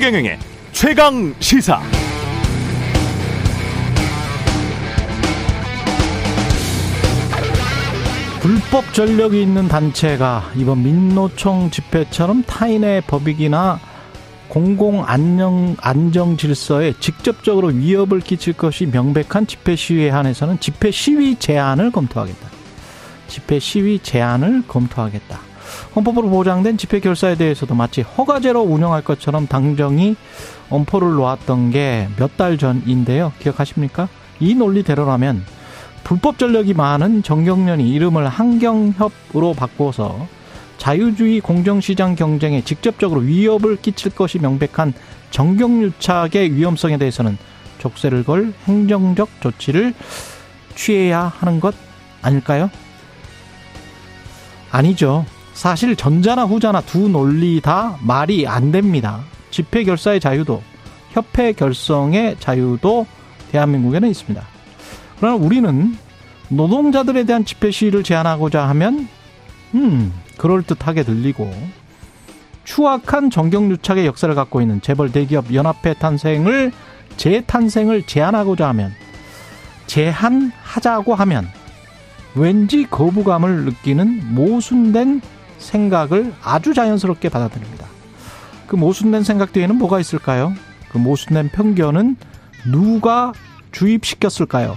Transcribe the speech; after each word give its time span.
최경영의 0.00 0.38
최강 0.72 1.34
시사. 1.40 1.78
불법 8.40 8.94
전력이 8.94 9.42
있는 9.42 9.68
단체가 9.68 10.52
이번 10.56 10.84
민노총 10.84 11.70
집회처럼 11.70 12.44
타인의 12.44 13.02
법익이나 13.02 13.78
공공 14.48 15.04
안녕 15.04 15.76
안정 15.82 16.38
질서에 16.38 16.94
직접적으로 16.98 17.68
위협을 17.68 18.20
끼칠 18.20 18.54
것이 18.54 18.86
명백한 18.86 19.46
집회 19.46 19.76
시위에 19.76 20.08
한해서는 20.08 20.60
집회 20.60 20.90
시위 20.90 21.38
제한을 21.38 21.92
검토하겠다. 21.92 22.48
집회 23.28 23.58
시위 23.58 23.98
제한을 23.98 24.62
검토하겠다. 24.66 25.49
헌법으로 25.96 26.28
보장된 26.28 26.76
집회 26.78 27.00
결사에 27.00 27.34
대해서도 27.36 27.74
마치 27.74 28.02
허가제로 28.02 28.60
운영할 28.62 29.02
것처럼 29.02 29.46
당정이 29.46 30.16
엄포를 30.70 31.12
놓았던 31.12 31.70
게 31.70 32.08
몇 32.18 32.36
달 32.36 32.58
전인데요. 32.58 33.32
기억하십니까? 33.40 34.08
이 34.38 34.54
논리대로라면 34.54 35.44
불법 36.04 36.38
전력이 36.38 36.74
많은 36.74 37.22
정경련이 37.22 37.90
이름을 37.92 38.28
한경협으로 38.28 39.54
바꿔서 39.54 40.26
자유주의 40.78 41.40
공정시장 41.40 42.14
경쟁에 42.14 42.62
직접적으로 42.64 43.20
위협을 43.20 43.76
끼칠 43.76 44.10
것이 44.14 44.38
명백한 44.38 44.94
정경유착의 45.30 46.54
위험성에 46.54 46.96
대해서는 46.96 47.36
족쇄를 47.78 48.24
걸 48.24 48.52
행정적 48.66 49.28
조치를 49.40 49.92
취해야 50.74 51.32
하는 51.38 51.60
것 51.60 51.74
아닐까요? 52.22 52.70
아니죠. 54.70 55.26
사실 55.52 55.96
전자나 55.96 56.44
후자나 56.44 56.80
두 56.82 57.08
논리 57.08 57.60
다 57.60 57.98
말이 58.02 58.46
안 58.46 58.72
됩니다. 58.72 59.20
집회 59.50 59.84
결사의 59.84 60.20
자유도 60.20 60.62
협회 61.10 61.52
결성의 61.52 62.36
자유도 62.38 63.06
대한민국에는 63.50 64.08
있습니다. 64.08 64.42
그러나 65.18 65.36
우리는 65.36 65.96
노동자들에 66.48 67.24
대한 67.24 67.44
집회 67.44 67.70
시위를 67.70 68.02
제한하고자 68.02 68.68
하면 68.68 69.08
음 69.74 70.12
그럴듯하게 70.38 71.02
들리고 71.04 71.52
추악한 72.64 73.30
정경유착의 73.30 74.06
역사를 74.06 74.32
갖고 74.34 74.60
있는 74.60 74.80
재벌 74.80 75.12
대기업 75.12 75.52
연합회 75.52 75.94
탄생을 75.94 76.72
재탄생을 77.16 78.04
제한하고자 78.04 78.68
하면 78.68 78.92
제한하자고 79.86 81.14
하면 81.14 81.48
왠지 82.34 82.86
거부감을 82.88 83.64
느끼는 83.64 84.34
모순된 84.34 85.20
생각을 85.60 86.32
아주 86.42 86.74
자연스럽게 86.74 87.28
받아들입니다. 87.28 87.86
그 88.66 88.76
모순된 88.76 89.22
생각 89.22 89.52
뒤에는 89.52 89.76
뭐가 89.76 90.00
있을까요? 90.00 90.52
그 90.90 90.98
모순된 90.98 91.50
편견은 91.50 92.16
누가 92.70 93.32
주입시켰을까요? 93.72 94.76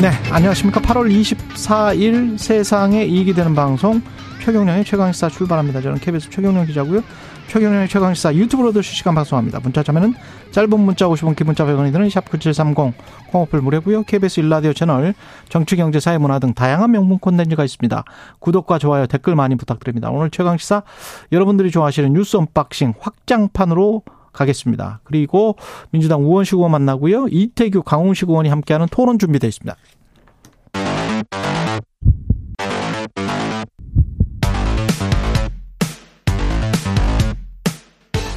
네, 0.00 0.10
안녕하십니까. 0.30 0.80
8월 0.80 1.08
24일 1.10 2.36
세상에 2.36 3.04
이익이 3.04 3.34
되는 3.34 3.54
방송 3.54 4.02
최경령의 4.42 4.84
최강시사 4.84 5.28
출발합니다. 5.28 5.80
저는 5.80 5.98
KBS 5.98 6.28
최경령 6.30 6.66
기자고요. 6.66 7.02
최경영의 7.52 7.86
최강시사 7.86 8.34
유튜브로도 8.34 8.80
실시간 8.80 9.14
방송합니다. 9.14 9.60
문자 9.60 9.82
참여는 9.82 10.14
짧은 10.52 10.80
문자 10.80 11.06
50원, 11.06 11.36
긴 11.36 11.47
문자 11.47 11.66
100원이 11.66 11.92
드는 11.92 12.08
샵9730 12.08 12.94
콩어플 13.28 13.60
무료고요. 13.60 14.04
KBS 14.04 14.40
1라디오 14.40 14.72
채널 14.72 15.12
정치, 15.50 15.76
경제, 15.76 16.00
사회, 16.00 16.16
문화 16.16 16.38
등 16.38 16.54
다양한 16.54 16.90
명품 16.90 17.18
콘텐츠가 17.18 17.62
있습니다. 17.62 18.04
구독과 18.38 18.78
좋아요, 18.78 19.06
댓글 19.06 19.36
많이 19.36 19.56
부탁드립니다. 19.56 20.08
오늘 20.08 20.30
최강시사 20.30 20.82
여러분들이 21.30 21.70
좋아하시는 21.70 22.10
뉴스 22.14 22.38
언박싱 22.38 22.94
확장판으로 22.98 24.02
가겠습니다. 24.32 25.00
그리고 25.04 25.56
민주당 25.90 26.22
우원식 26.22 26.54
의원 26.54 26.70
만나고요. 26.70 27.26
이태규, 27.28 27.82
강훈식 27.82 28.30
의원이 28.30 28.48
함께하는 28.48 28.86
토론 28.90 29.18
준비되어 29.18 29.48
있습니다. 29.48 29.76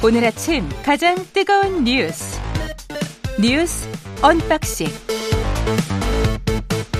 오늘 0.04 0.24
아침 0.24 0.68
가장 0.84 1.16
뜨거운 1.32 1.84
뉴스 1.84 2.38
뉴스 3.40 3.88
언박싱 4.22 4.86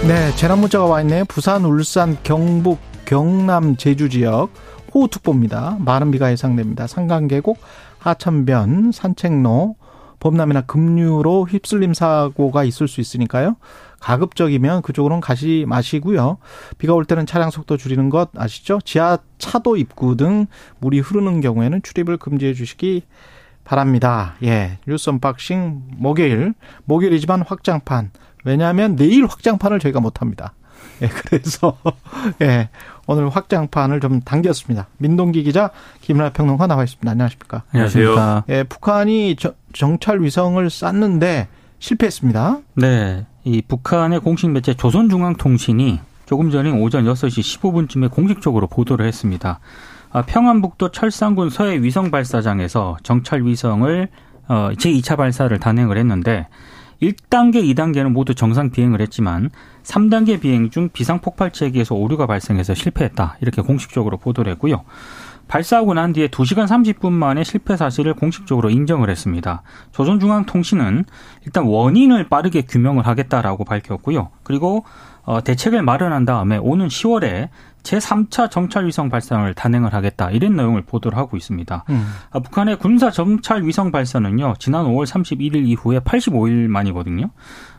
네, 0.08 0.34
재난 0.36 0.60
문자가 0.60 0.84
와 0.86 1.00
있네요. 1.02 1.24
부산, 1.24 1.64
울산, 1.64 2.16
경북, 2.22 2.78
경남, 3.04 3.76
제주 3.76 4.08
지역 4.08 4.50
호우특보입니다. 4.94 5.78
많은 5.80 6.10
비가 6.12 6.30
예상됩니다. 6.30 6.86
산간 6.86 7.19
계곡, 7.19 7.58
하천변, 7.98 8.92
산책로, 8.92 9.74
범람이나 10.26 10.62
급류로 10.62 11.46
휩쓸림 11.48 11.94
사고가 11.94 12.64
있을 12.64 12.88
수 12.88 13.00
있으니까요. 13.00 13.56
가급적이면 14.00 14.82
그쪽으로는 14.82 15.20
가지 15.20 15.64
마시고요. 15.68 16.38
비가 16.78 16.94
올 16.94 17.04
때는 17.04 17.26
차량 17.26 17.50
속도 17.50 17.76
줄이는 17.76 18.10
것 18.10 18.30
아시죠? 18.36 18.80
지하 18.84 19.18
차도 19.38 19.76
입구 19.76 20.16
등 20.16 20.46
물이 20.78 20.98
흐르는 21.00 21.40
경우에는 21.40 21.82
출입을 21.82 22.16
금지해 22.16 22.54
주시기 22.54 23.04
바랍니다. 23.64 24.34
예. 24.42 24.78
뉴스 24.86 25.10
언박싱 25.10 25.82
목요일, 25.96 26.54
목요일이지만 26.84 27.42
확장판. 27.42 28.10
왜냐하면 28.44 28.96
내일 28.96 29.26
확장판을 29.26 29.78
저희가 29.78 30.00
못합니다. 30.00 30.54
예, 31.02 31.08
그래서, 31.08 31.76
예, 32.42 32.68
오늘 33.06 33.28
확장판을 33.28 34.00
좀 34.00 34.20
당겼습니다. 34.20 34.88
민동기 34.98 35.42
기자, 35.42 35.70
김민하 36.00 36.30
평론가 36.30 36.66
나와 36.66 36.84
있습니다. 36.84 37.10
안녕하십니까? 37.10 37.64
안녕하세요. 37.72 38.44
예, 38.48 38.62
북한이 38.62 39.36
정찰 39.76 40.22
위성을 40.22 40.68
쐈는데 40.68 41.48
실패했습니다. 41.78 42.58
네. 42.74 43.26
이 43.44 43.62
북한의 43.62 44.20
공식 44.20 44.50
매체 44.50 44.74
조선중앙통신이 44.74 46.00
조금 46.24 46.50
전인 46.50 46.80
오전 46.80 47.04
6시 47.04 47.60
15분쯤에 47.60 48.10
공식적으로 48.10 48.66
보도를 48.66 49.06
했습니다. 49.06 49.60
아, 50.10 50.22
평안북도 50.22 50.90
철산군 50.90 51.50
서해 51.50 51.80
위성 51.80 52.10
발사장에서 52.10 52.96
정찰 53.02 53.44
위성을 53.44 54.08
어, 54.48 54.70
제2차 54.76 55.16
발사를 55.16 55.56
단행을 55.58 55.98
했는데 55.98 56.48
1단계, 57.02 57.56
2단계는 57.74 58.10
모두 58.10 58.34
정상 58.34 58.70
비행을 58.70 59.00
했지만 59.02 59.50
3단계 59.82 60.40
비행 60.40 60.70
중 60.70 60.88
비상 60.88 61.20
폭발 61.20 61.52
체계에서 61.52 61.94
오류가 61.94 62.26
발생해서 62.26 62.74
실패했다. 62.74 63.36
이렇게 63.40 63.60
공식적으로 63.62 64.16
보도를 64.16 64.52
했고요. 64.52 64.84
발사하고 65.48 65.94
난 65.94 66.12
뒤에 66.12 66.28
2시간 66.28 66.66
30분 66.66 67.12
만에 67.12 67.44
실패 67.44 67.76
사실을 67.76 68.14
공식적으로 68.14 68.70
인정을 68.70 69.10
했습니다. 69.10 69.62
조선중앙통신은 69.92 71.04
일단 71.44 71.64
원인을 71.64 72.28
빠르게 72.28 72.62
규명을 72.62 73.06
하겠다라고 73.06 73.64
밝혔고요. 73.64 74.30
그리고 74.42 74.84
어, 75.22 75.42
대책을 75.42 75.82
마련한 75.82 76.24
다음에 76.24 76.56
오는 76.56 76.86
10월에 76.86 77.48
제3차 77.82 78.50
정찰 78.50 78.86
위성 78.86 79.08
발사를 79.08 79.54
단행을 79.54 79.94
하겠다 79.94 80.30
이런 80.30 80.56
내용을 80.56 80.82
보도를 80.82 81.16
하고 81.18 81.36
있습니다. 81.36 81.84
음. 81.90 82.08
아, 82.30 82.38
북한의 82.40 82.78
군사 82.78 83.10
정찰 83.10 83.64
위성 83.64 83.92
발사는요 83.92 84.54
지난 84.58 84.86
5월 84.86 85.06
31일 85.06 85.66
이후에 85.66 86.00
85일 86.00 86.68
만이거든요. 86.68 87.30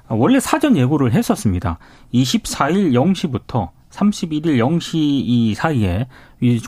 아, 0.07 0.16
원래 0.16 0.39
사전 0.39 0.78
예고를 0.78 1.11
했었습니다. 1.13 1.78
24일 2.13 2.94
0시부터 2.94 3.69
31일 3.92 4.58
0시 4.58 4.96
이 4.96 5.53
사이에 5.56 6.08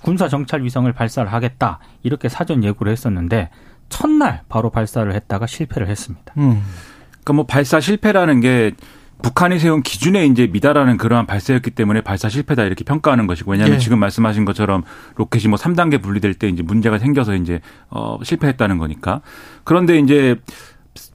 군사 0.02 0.28
정찰 0.28 0.64
위성을 0.64 0.92
발사를 0.92 1.32
하겠다 1.32 1.80
이렇게 2.04 2.30
사전 2.30 2.64
예고를 2.64 2.92
했었는데 2.92 3.50
첫날 3.90 4.42
바로 4.50 4.70
발사를 4.70 5.12
했다가 5.14 5.48
실패를 5.48 5.88
했습니다. 5.88 6.34
음. 6.38 6.62
그러니까 7.10 7.34
뭐 7.34 7.46
발사 7.46 7.80
실패라는 7.80 8.42
게 8.42 8.72
북한이 9.22 9.60
세운 9.60 9.84
기준에 9.84 10.26
이제 10.26 10.48
미달하는 10.48 10.96
그러한 10.96 11.26
발사였기 11.26 11.72
때문에 11.72 12.02
발사 12.02 12.30
실패다 12.30 12.64
이렇게 12.64 12.86
평가하는 12.86 13.28
것이고 13.28 13.52
왜냐하면 13.52 13.76
예. 13.76 13.80
지금 13.80 14.00
말씀하신 14.00 14.46
것처럼 14.46 14.84
로켓이 15.16 15.48
뭐 15.50 15.58
3단계 15.58 16.02
분리될 16.02 16.36
때 16.36 16.48
이제 16.48 16.64
문제가 16.64 17.00
생겨서 17.00 17.36
이제 17.36 17.60
어 17.90 18.18
실패했다는 18.24 18.78
거니까 18.78 19.22
그런데 19.66 20.00
이제 20.00 20.38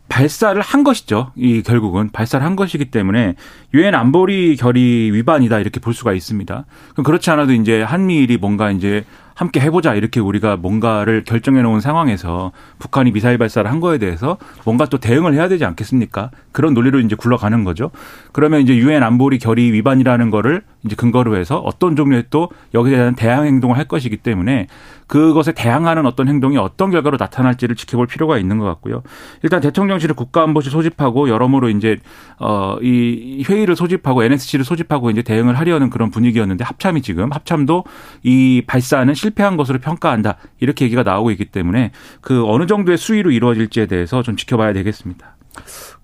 발사를 0.08 0.60
한 0.60 0.84
것이죠. 0.84 1.32
이 1.34 1.62
결국은 1.62 2.10
발사를 2.10 2.44
한 2.44 2.56
것이기 2.56 2.86
때문에 2.86 3.34
유엔 3.72 3.94
안보리 3.94 4.56
결의 4.56 5.12
위반이다 5.12 5.58
이렇게 5.60 5.80
볼 5.80 5.94
수가 5.94 6.12
있습니다. 6.12 6.64
그럼 6.92 7.04
그렇지 7.04 7.30
않아도 7.30 7.52
이제 7.52 7.82
한미일이 7.82 8.36
뭔가 8.36 8.70
이제 8.70 9.04
함께 9.34 9.60
해보자 9.60 9.94
이렇게 9.94 10.20
우리가 10.20 10.56
뭔가를 10.56 11.24
결정해 11.24 11.62
놓은 11.62 11.80
상황에서 11.80 12.52
북한이 12.78 13.12
미사일 13.12 13.38
발사를 13.38 13.68
한 13.70 13.80
거에 13.80 13.98
대해서 13.98 14.38
뭔가 14.64 14.86
또 14.86 14.98
대응을 14.98 15.34
해야 15.34 15.48
되지 15.48 15.64
않겠습니까? 15.64 16.30
그런 16.52 16.72
논리로 16.74 17.00
이제 17.00 17.16
굴러가는 17.16 17.64
거죠. 17.64 17.90
그러면 18.32 18.60
이제 18.60 18.76
유엔 18.76 19.02
안보리 19.02 19.38
결의 19.38 19.72
위반이라는 19.72 20.30
거를 20.30 20.62
이제 20.84 20.94
근거로 20.94 21.36
해서 21.36 21.58
어떤 21.58 21.96
종류의 21.96 22.24
또 22.30 22.50
여기에 22.74 22.96
대한 22.96 23.14
대항 23.14 23.46
행동을 23.46 23.76
할 23.76 23.86
것이기 23.86 24.18
때문에 24.18 24.68
그것에 25.06 25.52
대항하는 25.52 26.06
어떤 26.06 26.28
행동이 26.28 26.56
어떤 26.56 26.90
결과로 26.90 27.16
나타날지를 27.18 27.76
지켜볼 27.76 28.06
필요가 28.06 28.38
있는 28.38 28.58
것 28.58 28.64
같고요. 28.64 29.02
일단 29.42 29.60
대통령실을 29.60 30.14
국가안보실 30.14 30.70
소집하고 30.70 31.28
여러모로 31.28 31.68
이제 31.70 31.98
어이 32.38 33.44
회의를 33.48 33.76
소집하고 33.76 34.24
NSC를 34.24 34.64
소집하고 34.64 35.10
이제 35.10 35.22
대응을 35.22 35.58
하려는 35.58 35.90
그런 35.90 36.10
분위기였는데 36.10 36.64
합참이 36.64 37.02
지금 37.02 37.32
합참도 37.32 37.84
이 38.22 38.62
발사는 38.66 39.12
실패한 39.24 39.56
것으로 39.56 39.78
평가한다 39.78 40.36
이렇게 40.60 40.84
얘기가 40.84 41.02
나오고 41.02 41.30
있기 41.32 41.46
때문에 41.46 41.92
그 42.20 42.44
어느 42.46 42.66
정도의 42.66 42.98
수위로 42.98 43.30
이루어질지에 43.30 43.86
대해서 43.86 44.22
좀 44.22 44.36
지켜봐야 44.36 44.72
되겠습니다. 44.72 45.36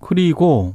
그리고 0.00 0.74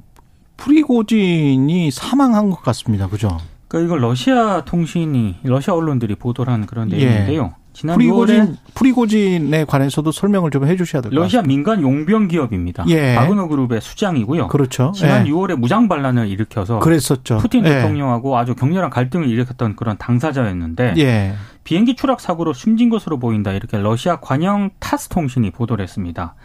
프리고진이 0.58 1.92
사망한 1.92 2.50
것 2.50 2.62
같습니다. 2.62 3.08
그죠? 3.08 3.38
그러니까 3.68 3.88
이걸 3.88 4.08
러시아 4.08 4.64
통신이 4.64 5.38
러시아 5.44 5.74
언론들이 5.74 6.16
보도를 6.16 6.54
한 6.54 6.66
그런 6.66 6.92
예. 6.92 6.98
내용인데요. 6.98 7.56
지난 7.76 7.98
6월에 7.98 8.28
프리고진 8.28 8.58
프리고진에 8.74 9.66
관해서도 9.66 10.12
설명을 10.14 10.50
좀 10.50 10.66
해주셔야 10.66 11.02
될 11.02 11.12
것 11.12 11.16
같습니다. 11.20 11.24
러시아 11.24 11.42
민간 11.42 11.82
용병 11.82 12.30
기업입니다. 12.30 12.86
예. 12.88 13.16
바그너 13.16 13.48
그룹의 13.48 13.82
수장이고요. 13.82 14.48
그렇죠. 14.48 14.94
지난 14.96 15.28
예. 15.28 15.32
6월에 15.32 15.56
무장 15.58 15.88
반란을 15.90 16.28
일으켜서 16.30 16.80
그랬었죠. 16.80 17.38
푸틴 17.40 17.66
예. 17.66 17.70
대통령하고 17.70 18.38
아주 18.38 18.56
격렬한 18.56 18.90
갈등을 18.90 19.28
일으켰던 19.28 19.76
그런 19.76 19.98
당사자였는데 19.98 20.94
예. 20.98 21.36
비행기 21.66 21.96
추락 21.96 22.22
사고로 22.22 22.54
숨진 22.54 22.90
것으로 22.90 23.20
보인다 23.20 23.52
이렇게 23.52 23.78
러시아 23.78 24.22
관영 24.22 24.70
타스 24.80 25.10
통신이 25.10 25.52
보도를 25.52 25.84
했습니다. 25.84 26.36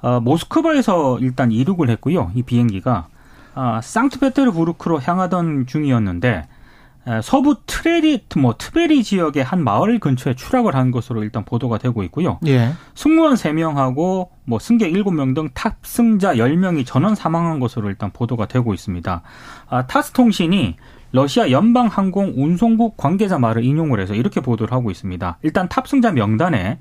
어, 0.00 0.18
모스크바에서 0.20 1.20
일단 1.20 1.52
이륙을 1.52 1.88
했고요. 1.90 2.32
이 2.34 2.42
비행기가 2.42 3.06
아, 3.54 3.80
상트페테르부르크로 3.82 5.00
향하던 5.00 5.66
중이었는데 5.66 6.28
에, 6.28 6.44
서부 7.22 7.56
트레리 7.66 8.24
뭐 8.36 8.54
트베리 8.56 9.02
지역의 9.02 9.42
한 9.42 9.64
마을 9.64 9.98
근처에 9.98 10.34
추락을 10.34 10.76
한 10.76 10.90
것으로 10.90 11.22
일단 11.22 11.44
보도가 11.44 11.78
되고 11.78 12.02
있고요. 12.04 12.38
예. 12.46 12.72
승무원 12.94 13.34
3명하고 13.34 14.28
뭐 14.44 14.58
승객 14.58 14.92
7명 14.92 15.34
등 15.34 15.48
탑승자 15.52 16.34
10명이 16.34 16.86
전원 16.86 17.14
사망한 17.14 17.58
것으로 17.58 17.88
일단 17.88 18.10
보도가 18.12 18.46
되고 18.46 18.72
있습니다. 18.72 19.22
아, 19.68 19.86
타스 19.86 20.12
통신이 20.12 20.76
러시아 21.10 21.50
연방항공 21.50 22.34
운송국 22.36 22.96
관계자 22.96 23.38
말을 23.38 23.64
인용을 23.64 24.00
해서 24.00 24.14
이렇게 24.14 24.40
보도를 24.40 24.72
하고 24.72 24.90
있습니다. 24.90 25.38
일단 25.42 25.68
탑승자 25.68 26.12
명단에 26.12 26.78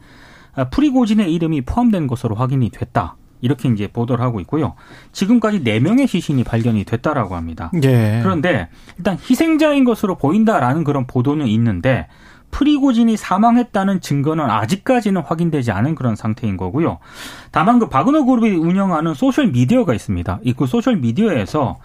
아, 0.53 0.69
프리고진의 0.69 1.33
이름이 1.33 1.61
포함된 1.61 2.07
것으로 2.07 2.35
확인이 2.35 2.69
됐다. 2.69 3.15
이렇게 3.41 3.69
이제 3.69 3.87
보도를 3.87 4.23
하고 4.23 4.39
있고요. 4.39 4.75
지금까지 5.11 5.63
4명의 5.63 6.07
시신이 6.07 6.43
발견이 6.43 6.83
됐다라고 6.85 7.35
합니다. 7.35 7.71
예. 7.83 8.19
그런데 8.23 8.69
일단 8.97 9.17
희생자인 9.17 9.83
것으로 9.83 10.15
보인다라는 10.15 10.83
그런 10.83 11.05
보도는 11.05 11.47
있는데 11.47 12.07
프리고진이 12.51 13.17
사망했다는 13.17 14.01
증거는 14.01 14.49
아직까지는 14.49 15.21
확인되지 15.21 15.71
않은 15.71 15.95
그런 15.95 16.15
상태인 16.15 16.57
거고요. 16.57 16.99
다만 17.51 17.79
그 17.79 17.87
바그너 17.87 18.25
그룹이 18.25 18.49
운영하는 18.55 19.13
소셜 19.13 19.47
미디어가 19.47 19.93
있습니다. 19.93 20.39
이 20.43 20.53
그 20.53 20.67
소셜 20.67 20.97
미디어에서 20.97 21.79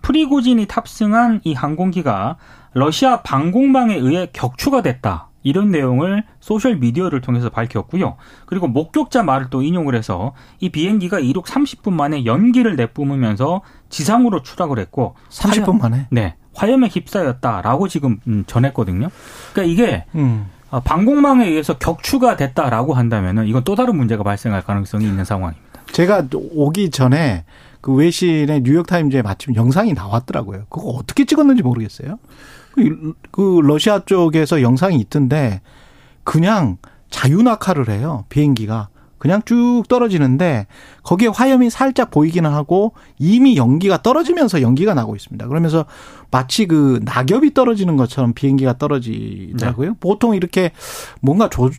프리고진이 0.00 0.66
탑승한 0.66 1.40
이 1.44 1.54
항공기가 1.54 2.36
러시아 2.74 3.22
방공망에 3.22 3.96
의해 3.96 4.28
격추가 4.32 4.80
됐다. 4.82 5.28
이런 5.42 5.70
내용을 5.70 6.24
소셜 6.40 6.76
미디어를 6.76 7.20
통해서 7.20 7.48
밝혔고요. 7.48 8.16
그리고 8.46 8.68
목격자 8.68 9.22
말을 9.22 9.46
또 9.50 9.62
인용을 9.62 9.94
해서 9.94 10.34
이 10.60 10.68
비행기가 10.70 11.18
이륙 11.18 11.46
30분 11.46 11.92
만에 11.92 12.24
연기를 12.24 12.76
내뿜으면서 12.76 13.62
지상으로 13.88 14.42
추락을 14.42 14.78
했고 14.78 15.14
30분 15.30 15.80
만에. 15.80 16.06
네. 16.10 16.36
화염에 16.54 16.88
휩싸였다라고 16.88 17.88
지금 17.88 18.18
음, 18.26 18.44
전했거든요. 18.46 19.08
그러니까 19.52 19.72
이게 19.72 20.04
음. 20.14 20.46
아, 20.70 20.80
방공망에 20.80 21.46
의해서 21.46 21.76
격추가 21.78 22.36
됐다라고 22.36 22.94
한다면은 22.94 23.46
이건 23.46 23.62
또 23.64 23.74
다른 23.74 23.96
문제가 23.96 24.22
발생할 24.22 24.62
가능성이 24.62 25.04
있는 25.04 25.24
상황입니다. 25.24 25.82
제가 25.92 26.28
오기 26.32 26.90
전에 26.90 27.44
그 27.82 27.92
외신의 27.92 28.62
뉴욕타임즈에 28.62 29.22
마침 29.22 29.54
영상이 29.54 29.92
나왔더라고요. 29.92 30.64
그거 30.70 30.88
어떻게 30.88 31.24
찍었는지 31.26 31.62
모르겠어요. 31.62 32.18
그, 32.74 33.14
그 33.30 33.60
러시아 33.62 34.00
쪽에서 34.00 34.62
영상이 34.62 34.96
있던데 34.96 35.60
그냥 36.24 36.76
자유낙하를 37.10 37.90
해요. 37.90 38.24
비행기가. 38.28 38.88
그냥 39.18 39.40
쭉 39.44 39.84
떨어지는데 39.88 40.66
거기에 41.04 41.28
화염이 41.28 41.70
살짝 41.70 42.10
보이기는 42.10 42.50
하고 42.50 42.94
이미 43.20 43.56
연기가 43.56 44.02
떨어지면서 44.02 44.62
연기가 44.62 44.94
나고 44.94 45.14
있습니다. 45.14 45.46
그러면서 45.46 45.84
마치 46.32 46.66
그 46.66 46.98
낙엽이 47.04 47.54
떨어지는 47.54 47.96
것처럼 47.96 48.32
비행기가 48.32 48.78
떨어지더라고요. 48.78 49.90
네. 49.90 49.96
보통 50.00 50.34
이렇게 50.34 50.72
뭔가 51.20 51.48
조, 51.48 51.70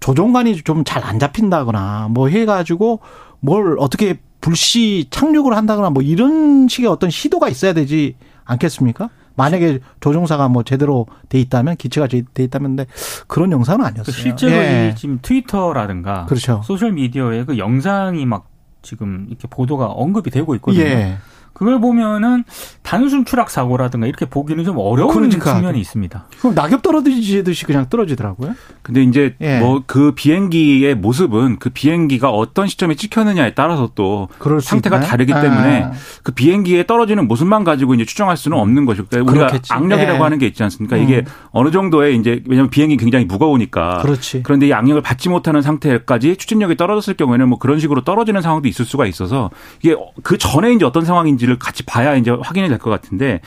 조종관이 0.00 0.56
좀 0.62 0.84
잘 0.84 1.04
안 1.04 1.18
잡힌다거나 1.18 2.08
뭐 2.12 2.28
해가지고 2.28 3.00
뭘 3.40 3.76
어떻게 3.78 4.18
불시 4.40 5.08
착륙을 5.10 5.54
한다거나 5.54 5.90
뭐 5.90 6.02
이런 6.02 6.66
식의 6.66 6.88
어떤 6.88 7.10
시도가 7.10 7.50
있어야 7.50 7.74
되지 7.74 8.14
않겠습니까? 8.46 9.10
만약에 9.36 9.80
조종사가 10.00 10.48
뭐 10.48 10.62
제대로 10.62 11.06
돼 11.28 11.38
있다면 11.40 11.76
기체가 11.76 12.08
돼 12.08 12.22
있다면 12.38 12.76
근데 12.76 12.86
그런 13.26 13.52
영상은 13.52 13.82
그 13.82 13.86
아니었어요. 13.86 14.14
실제로 14.14 14.52
예. 14.52 14.90
이 14.92 14.96
지금 14.96 15.18
트위터라든가 15.22 16.26
그렇죠. 16.26 16.62
소셜 16.64 16.92
미디어에 16.92 17.44
그 17.44 17.58
영상이 17.58 18.26
막 18.26 18.48
지금 18.82 19.26
이렇게 19.28 19.46
보도가 19.48 19.86
언급이 19.86 20.30
되고 20.30 20.54
있거든요. 20.56 20.84
예. 20.84 21.18
그걸 21.56 21.80
보면은 21.80 22.44
단순 22.82 23.24
추락 23.24 23.48
사고라든가 23.48 24.06
이렇게 24.06 24.26
보기는 24.26 24.62
좀 24.62 24.76
어려운 24.76 25.10
그러니까. 25.10 25.54
측면이 25.54 25.80
있습니다. 25.80 26.26
그럼 26.38 26.54
낙엽 26.54 26.82
떨어지듯이 26.82 27.64
그냥 27.64 27.88
떨어지더라고요. 27.88 28.54
근데 28.82 29.02
이제 29.02 29.34
예. 29.40 29.58
뭐그 29.60 30.12
비행기의 30.16 30.96
모습은 30.96 31.58
그 31.58 31.70
비행기가 31.70 32.28
어떤 32.28 32.66
시점에 32.66 32.94
찍혔느냐에 32.94 33.54
따라서 33.54 33.90
또 33.94 34.28
상태가 34.60 34.96
있나요? 34.96 35.10
다르기 35.10 35.32
때문에 35.32 35.84
아. 35.84 35.92
그 36.22 36.32
비행기에 36.32 36.84
떨어지는 36.86 37.26
모습만 37.26 37.64
가지고 37.64 37.94
이제 37.94 38.04
추정할 38.04 38.36
수는 38.36 38.58
없는 38.58 38.84
것이고 38.84 39.06
그러니까 39.08 39.32
우리가 39.32 39.46
그렇겠지. 39.46 39.72
악력이라고 39.72 40.18
예. 40.18 40.22
하는 40.22 40.36
게 40.36 40.46
있지 40.46 40.62
않습니까? 40.62 40.98
이게 40.98 41.24
어느 41.52 41.70
정도의 41.70 42.18
이제 42.18 42.42
왜냐하면 42.46 42.68
비행기 42.68 42.98
굉장히 42.98 43.24
무거우니까 43.24 44.02
그렇지. 44.02 44.42
그런데 44.42 44.66
이 44.66 44.74
악력을 44.74 45.00
받지 45.00 45.30
못하는 45.30 45.62
상태까지 45.62 46.36
추진력이 46.36 46.76
떨어졌을 46.76 47.14
경우에는 47.14 47.48
뭐 47.48 47.58
그런 47.58 47.80
식으로 47.80 48.04
떨어지는 48.04 48.42
상황도 48.42 48.68
있을 48.68 48.84
수가 48.84 49.06
있어서 49.06 49.48
이게 49.82 49.96
그 50.22 50.36
전에 50.36 50.74
이제 50.74 50.84
어떤 50.84 51.06
상황인지 51.06 51.45
를 51.46 51.58
같이 51.58 51.84
봐야 51.84 52.14
이제 52.16 52.30
확인이 52.30 52.68
될 52.68 52.78
것 52.78 52.90
같은데 52.90 53.40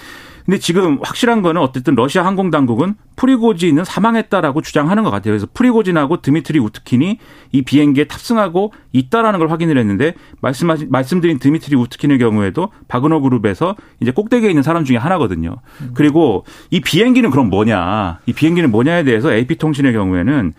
근데 0.46 0.58
지금 0.58 0.98
확실한 1.04 1.44
거는 1.44 1.62
어쨌든 1.62 1.94
러시아 1.94 2.26
항공 2.26 2.50
당국은 2.50 2.96
프리고진은 3.18 3.84
사망했다라고 3.86 4.62
주장하는 4.62 5.04
것 5.04 5.12
같아요. 5.12 5.34
그래서 5.34 5.46
프리고진하고 5.54 6.22
드미트리 6.22 6.58
우트킨이 6.58 7.20
이 7.52 7.62
비행기에 7.62 8.06
탑승하고 8.06 8.74
있다라는 8.92 9.38
걸 9.38 9.52
확인을 9.52 9.78
했는데 9.78 10.16
말씀하신 10.42 10.88
말씀드린 10.90 11.38
드미트리 11.38 11.76
우트킨의 11.76 12.18
경우에도 12.18 12.72
바그너 12.88 13.20
그룹에서 13.20 13.76
이제 14.00 14.10
꼭대기에 14.10 14.50
있는 14.50 14.64
사람 14.64 14.86
중에 14.86 14.98
하나거든요. 14.98 15.58
그리고 15.94 16.46
이 16.72 16.80
비행기는 16.80 17.30
그럼 17.30 17.50
뭐냐? 17.52 18.20
이 18.26 18.34
비행기는 18.34 18.72
뭐냐에 18.72 19.04
대해서 19.04 19.32
AP 19.32 19.58
통신의 19.58 19.94
경우에는 19.94 20.54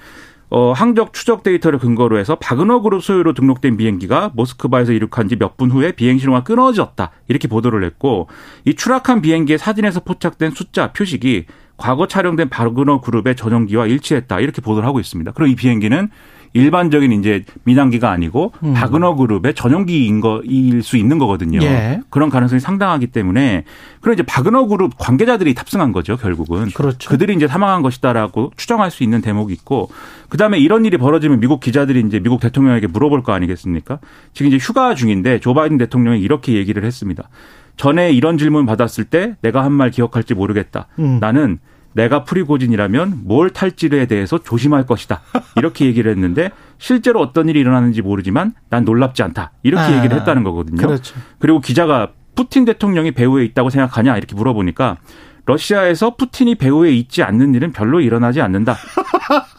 어, 0.51 0.73
항적 0.73 1.13
추적 1.13 1.43
데이터를 1.45 1.79
근거로 1.79 2.19
해서 2.19 2.35
바그너 2.35 2.81
그룹 2.83 3.03
소유로 3.05 3.35
등록된 3.35 3.77
비행기가 3.77 4.33
모스크바에서 4.35 4.93
이륙한 4.93 5.29
지 5.29 5.37
몇 5.37 5.57
분 5.57 5.71
후에 5.71 5.93
비행 5.93 6.19
신호가 6.19 6.43
끊어졌다. 6.43 7.11
이렇게 7.29 7.47
보도를 7.49 7.85
했고 7.85 8.29
이 8.65 8.75
추락한 8.75 9.23
비행기의 9.23 9.59
사진에서 9.59 10.01
포착된 10.01 10.51
숫자 10.51 10.93
표식이 10.93 11.47
과거 11.77 12.07
촬영된 12.07 12.49
바그너 12.51 13.01
그룹의 13.01 13.37
전용기와 13.37 13.87
일치했다. 13.87 14.41
이렇게 14.41 14.61
보도를 14.61 14.87
하고 14.87 15.01
있습니다. 15.01 15.33
그럼 15.33 15.49
이 15.51 15.55
비행기는 15.55 16.11
일반적인 16.53 17.13
이제 17.13 17.45
민항기가 17.65 18.11
아니고 18.11 18.53
음. 18.65 18.75
바그너 18.75 19.15
그룹의 19.15 19.55
전용기인 19.55 20.21
거일 20.21 20.83
수 20.83 20.97
있는 20.97 21.19
거거든요. 21.19 21.61
예. 21.63 22.01
그런 22.11 22.29
가능성이 22.29 22.61
상당하기 22.61 23.09
때문에 23.09 23.65
그런 24.01 24.15
이제 24.15 24.23
바그너 24.25 24.67
그룹 24.67 24.95
관계자들이 24.99 25.55
탑승한 25.55 25.93
거죠, 25.93 26.17
결국은. 26.17 26.71
그렇죠. 26.71 27.09
그들이 27.09 27.35
이제 27.35 27.47
사망한 27.47 27.83
것이다라고 27.83 28.53
추정할 28.57 28.91
수 28.91 29.05
있는 29.05 29.21
대목이 29.21 29.53
있고 29.53 29.91
그다음에 30.29 30.59
이런 30.59 30.85
일이 30.85 30.97
벌어지면 30.97 31.39
미국 31.41 31.61
기자들이 31.61 32.01
이제 32.07 32.19
미국 32.19 32.41
대통령에게 32.41 32.89
물어볼 32.89 33.23
거 33.23 33.33
아니겠습니까? 33.33 34.01
지금 34.33 34.53
이제 34.53 34.59
휴가 34.59 34.95
중인데 34.95 35.39
조 35.41 35.55
바이든 35.55 35.79
대통령이 35.79 36.21
이렇게 36.21 36.55
얘기를 36.55 36.85
했습니다. 36.85 37.29
전에 37.77 38.11
이런 38.13 38.37
질문 38.39 38.67
받았을 38.67 39.05
때 39.05 39.37
내가 39.41 39.65
한 39.65 39.73
말 39.73 39.91
기억할지 39.91 40.35
모르겠다. 40.35 40.89
음. 40.99 41.19
나는 41.21 41.59
내가 41.93 42.25
프리고진이라면 42.25 43.23
뭘 43.25 43.51
탈지에 43.51 44.07
대해서 44.07 44.39
조심할 44.39 44.87
것이다. 44.87 45.21
이렇게 45.57 45.87
얘기를 45.87 46.11
했는데 46.11 46.51
실제로 46.79 47.21
어떤 47.21 47.49
일이 47.49 47.61
일어나는지 47.61 48.03
모르지만 48.03 48.55
난 48.69 48.85
놀랍지 48.85 49.23
않다. 49.23 49.53
이렇게 49.63 49.83
아, 49.83 49.97
얘기를 49.99 50.19
했다는 50.19 50.45
거거든요. 50.45 50.77
그렇죠. 50.77 51.15
그리고 51.39 51.61
기자가 51.61 52.13
푸틴 52.37 52.65
대통령이 52.65 53.13
배후에 53.13 53.45
있다고 53.45 53.71
생각하냐 53.71 54.17
이렇게 54.17 54.35
물어보니까 54.35 54.99
러시아에서 55.47 56.17
푸틴이 56.17 56.57
배후에 56.57 56.93
있지 56.93 57.23
않는 57.23 57.55
일은 57.55 57.73
별로 57.73 58.01
일어나지 58.01 58.41
않는다. 58.41 58.77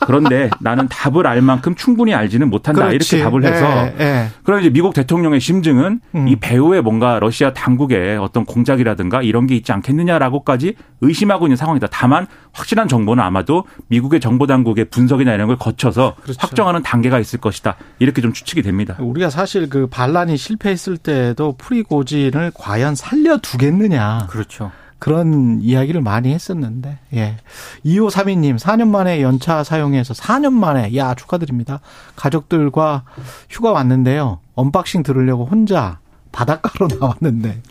그런데 0.05 0.49
나는 0.59 0.87
답을 0.87 1.27
알 1.27 1.41
만큼 1.41 1.75
충분히 1.75 2.13
알지는 2.13 2.49
못한다. 2.49 2.87
그렇지. 2.87 3.17
이렇게 3.17 3.29
답을 3.29 3.43
해서 3.45 3.65
예, 3.99 4.03
예. 4.03 4.27
그럼 4.43 4.59
이제 4.59 4.69
미국 4.69 4.93
대통령의 4.93 5.39
심증은 5.39 6.01
음. 6.15 6.27
이 6.27 6.35
배후에 6.35 6.81
뭔가 6.81 7.19
러시아 7.19 7.53
당국의 7.53 8.17
어떤 8.17 8.45
공작이라든가 8.45 9.21
이런 9.21 9.47
게 9.47 9.55
있지 9.55 9.71
않겠느냐라고까지 9.71 10.75
의심하고 11.01 11.47
있는 11.47 11.55
상황이다. 11.55 11.87
다만 11.91 12.27
확실한 12.53 12.87
정보는 12.87 13.23
아마도 13.23 13.65
미국의 13.87 14.19
정보 14.19 14.47
당국의 14.47 14.85
분석이나 14.85 15.33
이런 15.33 15.47
걸 15.47 15.57
거쳐서 15.57 16.15
그렇죠. 16.21 16.39
확정하는 16.39 16.83
단계가 16.83 17.19
있을 17.19 17.39
것이다. 17.39 17.75
이렇게 17.99 18.21
좀 18.21 18.33
추측이 18.33 18.61
됩니다. 18.61 18.95
우리가 18.99 19.29
사실 19.29 19.69
그 19.69 19.87
반란이 19.87 20.37
실패했을 20.37 20.97
때도 20.97 21.55
프리고진을 21.57 22.51
과연 22.53 22.95
살려두겠느냐. 22.95 24.27
그렇죠. 24.29 24.71
그런 25.01 25.57
이야기를 25.63 25.99
많이 26.01 26.31
했었는데, 26.31 26.99
예. 27.15 27.37
2532님, 27.83 28.59
4년 28.59 28.87
만에 28.89 29.23
연차 29.23 29.63
사용해서 29.63 30.13
4년 30.13 30.53
만에, 30.53 30.95
야, 30.95 31.15
축하드립니다. 31.15 31.79
가족들과 32.15 33.03
휴가 33.49 33.71
왔는데요. 33.71 34.41
언박싱 34.53 35.01
들으려고 35.01 35.45
혼자 35.47 35.97
바닷가로 36.31 36.87
나왔는데, 37.01 37.63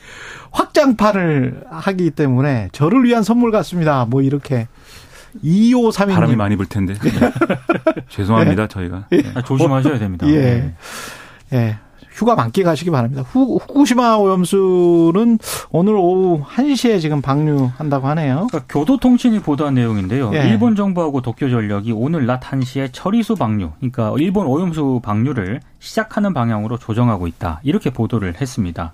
확장판을 0.51 1.67
하기 1.71 2.11
때문에 2.11 2.69
저를 2.73 3.05
위한 3.05 3.23
선물 3.23 3.53
같습니다. 3.53 4.07
뭐 4.07 4.23
이렇게. 4.23 4.67
2532님. 5.45 6.15
바람이 6.15 6.35
많이 6.35 6.57
불 6.57 6.67
텐데. 6.67 6.95
네. 6.99 7.33
죄송합니다, 8.09 8.65
예. 8.65 8.67
저희가. 8.67 9.07
예. 9.13 9.23
아, 9.37 9.43
조심하셔야 9.43 10.01
됩니다. 10.01 10.27
예. 10.27 10.33
네. 10.33 10.75
예. 11.53 11.79
휴가 12.21 12.35
만끽 12.35 12.67
하시기 12.67 12.91
바랍니다. 12.91 13.23
후, 13.23 13.57
후쿠시마 13.63 14.17
오염수는 14.17 15.39
오늘 15.71 15.95
오후 15.95 16.45
1시에 16.45 17.01
지금 17.01 17.23
방류한다고 17.23 18.07
하네요. 18.09 18.47
그러니까 18.51 18.65
교도통신이 18.69 19.41
보도한 19.41 19.73
내용인데요. 19.73 20.31
예. 20.35 20.47
일본 20.51 20.77
정부하고 20.77 21.23
도쿄전력이 21.23 21.93
오늘 21.93 22.27
낮 22.27 22.41
1시에 22.41 22.91
처리수 22.93 23.37
방류, 23.37 23.71
그러니까 23.79 24.13
일본 24.19 24.47
오염수 24.47 25.01
방류를 25.03 25.61
시작하는 25.79 26.35
방향으로 26.35 26.77
조정하고 26.77 27.27
있다. 27.27 27.61
이렇게 27.63 27.89
보도를 27.89 28.39
했습니다. 28.39 28.93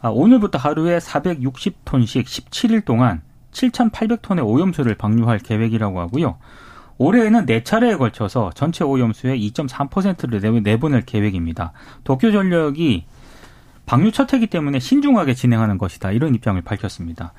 아, 0.00 0.08
오늘부터 0.08 0.56
하루에 0.56 0.96
460톤씩 0.96 2.24
17일 2.24 2.86
동안 2.86 3.20
7,800톤의 3.52 4.46
오염수를 4.46 4.94
방류할 4.94 5.40
계획이라고 5.40 6.00
하고요. 6.00 6.36
올해에는 6.98 7.46
네 7.46 7.62
차례에 7.62 7.96
걸쳐서 7.96 8.50
전체 8.54 8.84
오염수의 8.84 9.40
2.3%를 9.50 10.62
내보낼 10.62 11.02
계획입니다. 11.02 11.72
도쿄전력이 12.04 13.04
방류 13.86 14.12
첫 14.12 14.32
해기 14.32 14.46
때문에 14.46 14.78
신중하게 14.78 15.34
진행하는 15.34 15.78
것이다. 15.78 16.12
이런 16.12 16.34
입장을 16.34 16.60
밝혔습니다. 16.62 17.32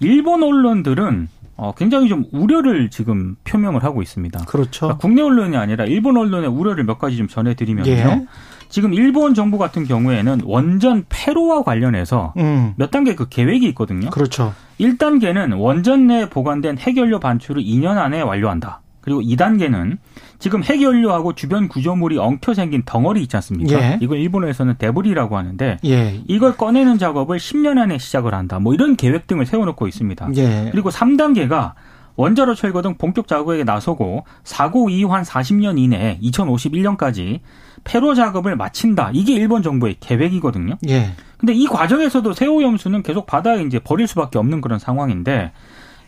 일본 0.00 0.42
언론들은 0.42 1.28
어, 1.56 1.74
굉장히 1.76 2.08
좀 2.08 2.24
우려를 2.32 2.88
지금 2.88 3.36
표명을 3.44 3.84
하고 3.84 4.00
있습니다. 4.00 4.46
그렇죠. 4.46 4.86
그러니까 4.86 4.98
국내 4.98 5.20
언론이 5.20 5.58
아니라 5.58 5.84
일본 5.84 6.16
언론의 6.16 6.48
우려를 6.48 6.84
몇 6.84 6.98
가지 6.98 7.18
좀 7.18 7.28
전해드리면요. 7.28 7.90
예. 7.90 8.26
지금 8.70 8.94
일본 8.94 9.34
정부 9.34 9.58
같은 9.58 9.84
경우에는 9.84 10.40
원전 10.44 11.04
폐로와 11.10 11.62
관련해서 11.64 12.32
음. 12.38 12.72
몇 12.76 12.90
단계 12.90 13.14
그 13.14 13.28
계획이 13.28 13.68
있거든요. 13.70 14.08
그렇죠. 14.08 14.54
1단계는 14.78 15.60
원전 15.60 16.06
내에 16.06 16.30
보관된 16.30 16.78
핵연료 16.78 17.20
반출을 17.20 17.62
2년 17.62 17.98
안에 17.98 18.22
완료한다. 18.22 18.80
그리고 19.00 19.20
2단계는 19.22 19.98
지금 20.38 20.62
핵연료하고 20.62 21.34
주변 21.34 21.68
구조물이 21.68 22.18
엉켜 22.18 22.54
생긴 22.54 22.82
덩어리 22.84 23.22
있지 23.22 23.36
않습니까? 23.36 23.80
예. 23.80 23.98
이걸 24.00 24.18
일본에서는 24.18 24.76
데브리라고 24.78 25.36
하는데 25.36 25.78
예. 25.84 26.20
이걸 26.26 26.56
꺼내는 26.56 26.98
작업을 26.98 27.38
10년 27.38 27.78
안에 27.78 27.98
시작을 27.98 28.34
한다. 28.34 28.58
뭐 28.58 28.74
이런 28.74 28.96
계획 28.96 29.26
등을 29.26 29.46
세워놓고 29.46 29.88
있습니다. 29.88 30.30
예. 30.36 30.68
그리고 30.72 30.90
3단계가 30.90 31.72
원자로 32.16 32.54
철거 32.54 32.82
등 32.82 32.96
본격 32.96 33.28
작업에 33.28 33.64
나서고 33.64 34.24
사고 34.44 34.90
이후 34.90 35.12
한 35.12 35.22
40년 35.22 35.78
이내에 35.78 36.18
2051년까지 36.22 37.40
폐로 37.84 38.14
작업을 38.14 38.56
마친다. 38.56 39.10
이게 39.14 39.32
일본 39.34 39.62
정부의 39.62 39.96
계획이거든요. 40.00 40.76
예. 40.88 41.12
근데 41.38 41.54
이 41.54 41.66
과정에서도 41.66 42.34
새오염수는 42.34 43.02
계속 43.02 43.26
바다에 43.26 43.62
이제 43.62 43.78
버릴 43.78 44.06
수밖에 44.06 44.38
없는 44.38 44.60
그런 44.60 44.78
상황인데 44.78 45.52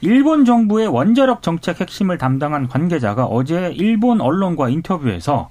일본 0.03 0.45
정부의 0.45 0.89
원자력 0.89 1.43
정책 1.43 1.81
핵심을 1.81 2.19
담당한 2.19 2.69
관계자가 2.69 3.25
어제 3.25 3.73
일본 3.77 4.21
언론과 4.21 4.69
인터뷰에서 4.69 5.49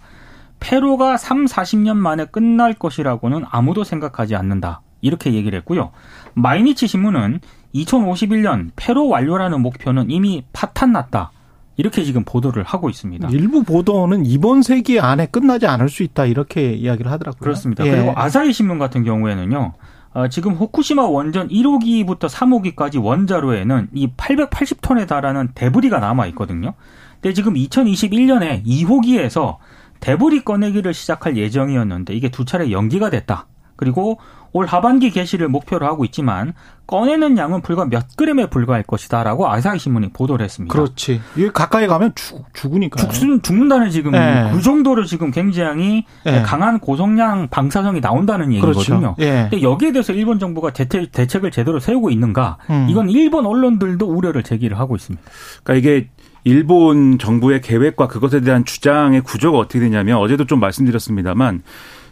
폐로가 0.59 1.17
3, 1.17 1.45
40년 1.45 1.95
만에 1.95 2.25
끝날 2.25 2.73
것이라고는 2.73 3.45
아무도 3.49 3.83
생각하지 3.83 4.35
않는다. 4.35 4.81
이렇게 5.01 5.33
얘기를 5.33 5.57
했고요. 5.59 5.91
마이니치 6.33 6.87
신문은 6.87 7.39
2051년 7.73 8.71
폐로 8.75 9.07
완료라는 9.07 9.61
목표는 9.61 10.11
이미 10.11 10.43
파탄났다. 10.53 11.31
이렇게 11.77 12.03
지금 12.03 12.23
보도를 12.25 12.63
하고 12.63 12.89
있습니다. 12.89 13.29
일부 13.29 13.63
보도는 13.63 14.25
이번 14.25 14.61
세기 14.61 14.99
안에 14.99 15.27
끝나지 15.27 15.65
않을 15.65 15.89
수 15.89 16.03
있다 16.03 16.25
이렇게 16.25 16.73
이야기를 16.73 17.09
하더라고요. 17.09 17.39
그렇습니다. 17.39 17.85
예. 17.85 17.91
그리고 17.91 18.13
아사히 18.15 18.53
신문 18.53 18.77
같은 18.77 19.03
경우에는요. 19.03 19.73
어, 20.13 20.27
지금 20.27 20.53
후쿠시마 20.53 21.03
원전 21.03 21.47
1호기부터 21.47 22.27
3호기까지 22.27 23.01
원자로에는 23.01 23.89
이 23.93 24.11
880톤에 24.15 25.07
달하는 25.07 25.49
데브리가 25.55 25.99
남아 25.99 26.27
있거든요. 26.27 26.73
근데 27.21 27.33
지금 27.33 27.53
2021년에 27.53 28.65
2호기에서 28.65 29.57
데브리 30.01 30.43
꺼내기를 30.43 30.93
시작할 30.93 31.37
예정이었는데 31.37 32.13
이게 32.13 32.29
두 32.29 32.43
차례 32.43 32.71
연기가 32.71 33.09
됐다. 33.09 33.47
그리고 33.77 34.19
올 34.53 34.65
하반기 34.65 35.11
개시를 35.11 35.47
목표로 35.47 35.85
하고 35.85 36.05
있지만 36.05 36.53
꺼내는 36.87 37.37
양은 37.37 37.61
불과 37.61 37.85
몇 37.85 38.17
그램에 38.17 38.47
불과할 38.47 38.83
것이다라고 38.83 39.49
아사히 39.49 39.79
신문이 39.79 40.09
보도를 40.09 40.43
했습니다. 40.43 40.73
그렇지. 40.73 41.21
이게 41.37 41.49
가까이 41.49 41.87
가면 41.87 42.11
죽, 42.15 42.45
죽으니까. 42.53 43.07
죽, 43.07 43.43
죽는다는 43.43 43.89
지금 43.91 44.11
네. 44.11 44.49
그 44.51 44.61
정도로 44.61 45.05
지금 45.05 45.31
굉장히 45.31 46.05
네. 46.25 46.41
강한 46.41 46.79
고성량 46.79 47.47
방사성이 47.49 48.01
나온다는 48.01 48.51
얘기거든요. 48.51 48.83
그렇죠. 48.99 49.15
네. 49.17 49.47
근데 49.49 49.61
여기에 49.61 49.93
대해서 49.93 50.11
일본 50.11 50.37
정부가 50.37 50.71
대책, 50.71 51.13
대책을 51.13 51.51
제대로 51.51 51.79
세우고 51.79 52.09
있는가? 52.09 52.57
음. 52.69 52.87
이건 52.89 53.09
일본 53.09 53.45
언론들도 53.45 54.05
우려를 54.05 54.43
제기를 54.43 54.77
하고 54.77 54.97
있습니다. 54.97 55.23
그러니까 55.63 55.89
이게 55.89 56.09
일본 56.43 57.19
정부의 57.19 57.61
계획과 57.61 58.07
그것에 58.07 58.41
대한 58.41 58.65
주장의 58.65 59.21
구조가 59.21 59.57
어떻게 59.57 59.79
되냐면 59.79 60.17
어제도 60.17 60.45
좀 60.45 60.59
말씀드렸습니다만 60.59 61.61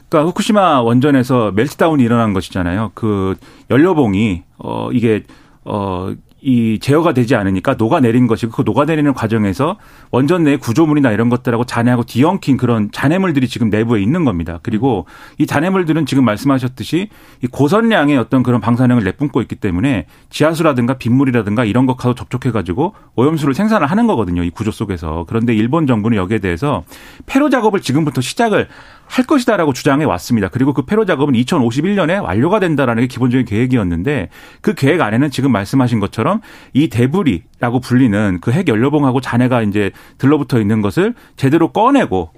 그러니까 0.09 0.27
후쿠시마 0.29 0.81
원전에서 0.81 1.51
멜트다운이 1.51 2.03
일어난 2.03 2.33
것이잖아요. 2.33 2.91
그 2.95 3.35
연료봉이 3.69 4.43
어 4.57 4.89
이게 4.91 5.23
어 5.63 6.13
이 6.41 6.79
제어가 6.79 7.13
되지 7.13 7.35
않으니까 7.35 7.75
녹아내린 7.77 8.27
것이고 8.27 8.51
그 8.51 8.61
녹아내리는 8.61 9.13
과정에서 9.13 9.77
원전 10.09 10.43
내 10.43 10.55
구조물이나 10.55 11.11
이런 11.11 11.27
것들하고 11.29 11.65
잔해하고 11.65 12.03
뒤엉킨 12.03 12.55
그런 12.55 12.91
잔해물들이 12.91 13.47
지금 13.49 13.69
내부에 13.69 14.01
있는 14.01 14.23
겁니다. 14.23 14.59
그리고 14.63 15.05
이 15.37 15.45
잔해물들은 15.45 16.05
지금 16.05 16.23
말씀하셨듯이 16.23 17.09
이 17.43 17.47
고선량의 17.47 18.17
어떤 18.17 18.43
그런 18.43 18.61
방사능을 18.61 19.03
내뿜고 19.03 19.41
있기 19.41 19.55
때문에 19.55 20.05
지하수라든가 20.29 20.97
빗물이라든가 20.97 21.65
이런 21.65 21.85
것하고 21.85 22.15
접촉해 22.15 22.53
가지고 22.53 22.93
오염수를 23.15 23.53
생산을 23.53 23.87
하는 23.87 24.07
거거든요. 24.07 24.43
이 24.43 24.49
구조 24.49 24.71
속에서. 24.71 25.25
그런데 25.27 25.53
일본 25.53 25.87
정부는 25.87 26.17
여기에 26.17 26.39
대해서 26.39 26.83
폐로 27.25 27.49
작업을 27.49 27.81
지금부터 27.81 28.21
시작을 28.21 28.69
할 29.09 29.25
것이다라고 29.25 29.73
주장해 29.73 30.05
왔습니다. 30.05 30.49
그리고 30.49 30.71
그 30.73 30.83
폐로 30.83 31.03
작업은 31.03 31.33
2051년에 31.33 32.21
완료가 32.23 32.59
된다라는 32.59 33.01
게 33.03 33.07
기본적인 33.07 33.45
계획이었는데 33.47 34.29
그 34.61 34.75
계획 34.75 35.01
안에는 35.01 35.31
지금 35.31 35.51
말씀하신 35.51 35.99
것처럼 35.99 36.41
이 36.73 36.89
데브리라고 36.89 37.79
불리는 37.79 38.39
그 38.39 38.51
핵 38.51 38.67
연료봉하고 38.67 39.19
잔해가 39.21 39.61
이제 39.63 39.91
들러붙어 40.19 40.59
있는 40.59 40.81
것을 40.81 41.15
제대로 41.37 41.71
꺼내고 41.71 42.31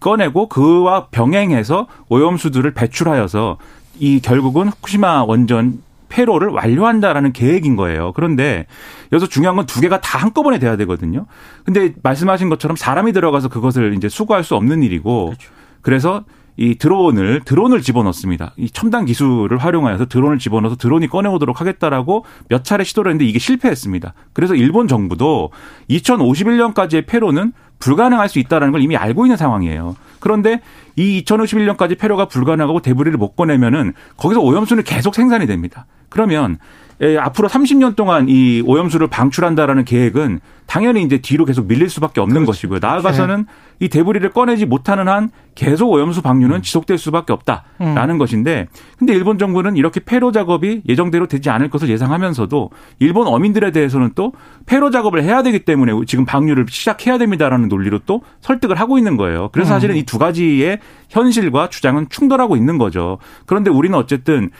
꺼내고 0.00 0.48
그와 0.48 1.06
병행해서 1.10 1.86
오염수들을 2.08 2.72
배출하여서 2.74 3.58
이 3.98 4.20
결국은 4.20 4.68
후쿠시마 4.68 5.24
원전 5.24 5.82
폐로를 6.08 6.48
완료한다라는 6.48 7.32
계획인 7.32 7.76
거예요. 7.76 8.12
그런데 8.14 8.66
여기서 9.12 9.28
중요한 9.28 9.56
건 9.56 9.66
두 9.66 9.80
개가 9.80 10.00
다 10.00 10.18
한꺼번에 10.18 10.58
돼야 10.58 10.76
되거든요. 10.76 11.26
근데 11.64 11.94
말씀하신 12.02 12.48
것처럼 12.48 12.76
사람이 12.76 13.12
들어가서 13.12 13.48
그것을 13.48 13.94
이제 13.96 14.08
수거할 14.08 14.42
수 14.44 14.54
없는 14.56 14.82
일이고 14.82 15.26
그렇죠. 15.26 15.57
그래서 15.88 16.26
이 16.58 16.74
드론을 16.74 17.40
드론을 17.46 17.80
집어넣습니다. 17.80 18.52
이 18.58 18.68
첨단 18.68 19.06
기술을 19.06 19.56
활용하여서 19.56 20.04
드론을 20.04 20.38
집어넣어서 20.38 20.76
드론이 20.76 21.08
꺼내오도록 21.08 21.62
하겠다라고 21.62 22.26
몇 22.50 22.62
차례 22.62 22.84
시도를 22.84 23.12
했는데 23.12 23.26
이게 23.26 23.38
실패했습니다. 23.38 24.12
그래서 24.34 24.54
일본 24.54 24.86
정부도 24.86 25.50
2051년까지의 25.88 27.06
폐로는 27.06 27.54
불가능할 27.78 28.28
수 28.28 28.38
있다는 28.38 28.70
걸 28.70 28.82
이미 28.82 28.98
알고 28.98 29.24
있는 29.24 29.38
상황이에요. 29.38 29.96
그런데 30.20 30.60
이 30.96 31.24
2051년까지 31.24 31.98
폐로가 31.98 32.26
불가능하고 32.26 32.82
데브리를 32.82 33.16
못 33.16 33.34
꺼내면은 33.34 33.94
거기서 34.18 34.42
오염수는 34.42 34.82
계속 34.82 35.14
생산이 35.14 35.46
됩니다. 35.46 35.86
그러면 36.10 36.58
예, 36.58 36.87
앞으로 37.18 37.48
30년 37.48 37.94
동안 37.94 38.26
이 38.28 38.62
오염수를 38.66 39.06
방출한다라는 39.06 39.84
계획은 39.84 40.40
당연히 40.66 41.02
이제 41.02 41.18
뒤로 41.18 41.46
계속 41.46 41.66
밀릴 41.66 41.88
수밖에 41.88 42.20
없는 42.20 42.44
그렇지. 42.44 42.46
것이고요. 42.46 42.80
나아가서는 42.82 43.46
네. 43.46 43.86
이 43.86 43.88
데브리를 43.88 44.28
꺼내지 44.30 44.66
못하는 44.66 45.08
한 45.08 45.30
계속 45.54 45.90
오염수 45.90 46.20
방류는 46.20 46.56
음. 46.56 46.62
지속될 46.62 46.98
수밖에 46.98 47.32
없다라는 47.32 48.14
음. 48.14 48.18
것인데 48.18 48.66
근데 48.98 49.14
일본 49.14 49.38
정부는 49.38 49.76
이렇게 49.76 50.00
폐로 50.00 50.30
작업이 50.30 50.82
예정대로 50.86 51.26
되지 51.26 51.48
않을 51.48 51.70
것을 51.70 51.88
예상하면서도 51.88 52.70
일본 52.98 53.28
어민들에 53.28 53.70
대해서는 53.70 54.10
또 54.14 54.32
폐로 54.66 54.90
작업을 54.90 55.22
해야 55.22 55.42
되기 55.42 55.60
때문에 55.60 55.92
지금 56.06 56.26
방류를 56.26 56.66
시작해야 56.68 57.16
됩니다라는 57.16 57.68
논리로 57.68 58.00
또 58.00 58.22
설득을 58.40 58.78
하고 58.78 58.98
있는 58.98 59.16
거예요. 59.16 59.48
그래서 59.52 59.70
음. 59.70 59.74
사실은 59.76 59.96
이두 59.96 60.18
가지의 60.18 60.80
현실과 61.08 61.70
주장은 61.70 62.08
충돌하고 62.10 62.56
있는 62.56 62.76
거죠. 62.76 63.18
그런데 63.46 63.70
우리는 63.70 63.96
어쨌든 63.96 64.50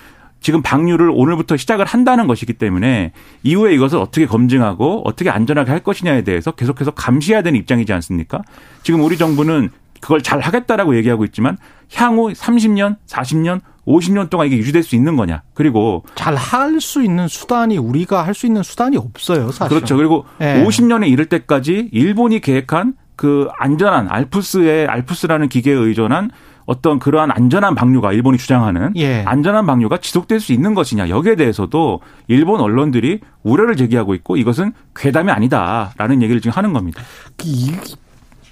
지금 0.40 0.62
방류를 0.62 1.10
오늘부터 1.12 1.56
시작을 1.56 1.84
한다는 1.84 2.26
것이기 2.26 2.52
때문에 2.54 3.12
이후에 3.42 3.74
이것을 3.74 3.98
어떻게 3.98 4.26
검증하고 4.26 5.02
어떻게 5.04 5.30
안전하게 5.30 5.70
할 5.70 5.80
것이냐에 5.80 6.22
대해서 6.22 6.52
계속해서 6.52 6.92
감시해야 6.92 7.42
되는 7.42 7.58
입장이지 7.58 7.92
않습니까? 7.92 8.42
지금 8.82 9.02
우리 9.02 9.16
정부는 9.18 9.70
그걸 10.00 10.22
잘 10.22 10.38
하겠다라고 10.40 10.96
얘기하고 10.96 11.24
있지만 11.24 11.56
향후 11.94 12.32
30년, 12.32 12.96
40년, 13.08 13.60
50년 13.86 14.30
동안 14.30 14.46
이게 14.46 14.56
유지될 14.58 14.82
수 14.82 14.94
있는 14.94 15.16
거냐. 15.16 15.42
그리고 15.54 16.04
잘 16.14 16.36
할 16.36 16.80
수 16.80 17.02
있는 17.02 17.26
수단이 17.26 17.78
우리가 17.78 18.22
할 18.24 18.34
수 18.34 18.46
있는 18.46 18.62
수단이 18.62 18.96
없어요, 18.96 19.50
사실. 19.50 19.74
그렇죠. 19.74 19.96
그리고 19.96 20.24
네. 20.38 20.62
50년에 20.64 21.08
이를 21.08 21.24
때까지 21.26 21.88
일본이 21.90 22.40
계획한 22.40 22.94
그 23.16 23.48
안전한 23.58 24.06
알프스의 24.08 24.86
알프스라는 24.86 25.48
기계에 25.48 25.74
의존한 25.74 26.30
어떤 26.68 26.98
그러한 26.98 27.30
안전한 27.30 27.74
방류가 27.74 28.12
일본이 28.12 28.36
주장하는 28.36 28.92
예. 28.96 29.22
안전한 29.22 29.64
방류가 29.64 30.00
지속될 30.00 30.38
수 30.38 30.52
있는 30.52 30.74
것이냐 30.74 31.08
여기에 31.08 31.36
대해서도 31.36 32.00
일본 32.26 32.60
언론들이 32.60 33.20
우려를 33.42 33.74
제기하고 33.74 34.14
있고 34.16 34.36
이것은 34.36 34.74
괴담이 34.94 35.30
아니다라는 35.30 36.20
얘기를 36.20 36.42
지금 36.42 36.54
하는 36.54 36.74
겁니다. 36.74 37.02
이, 37.42 37.72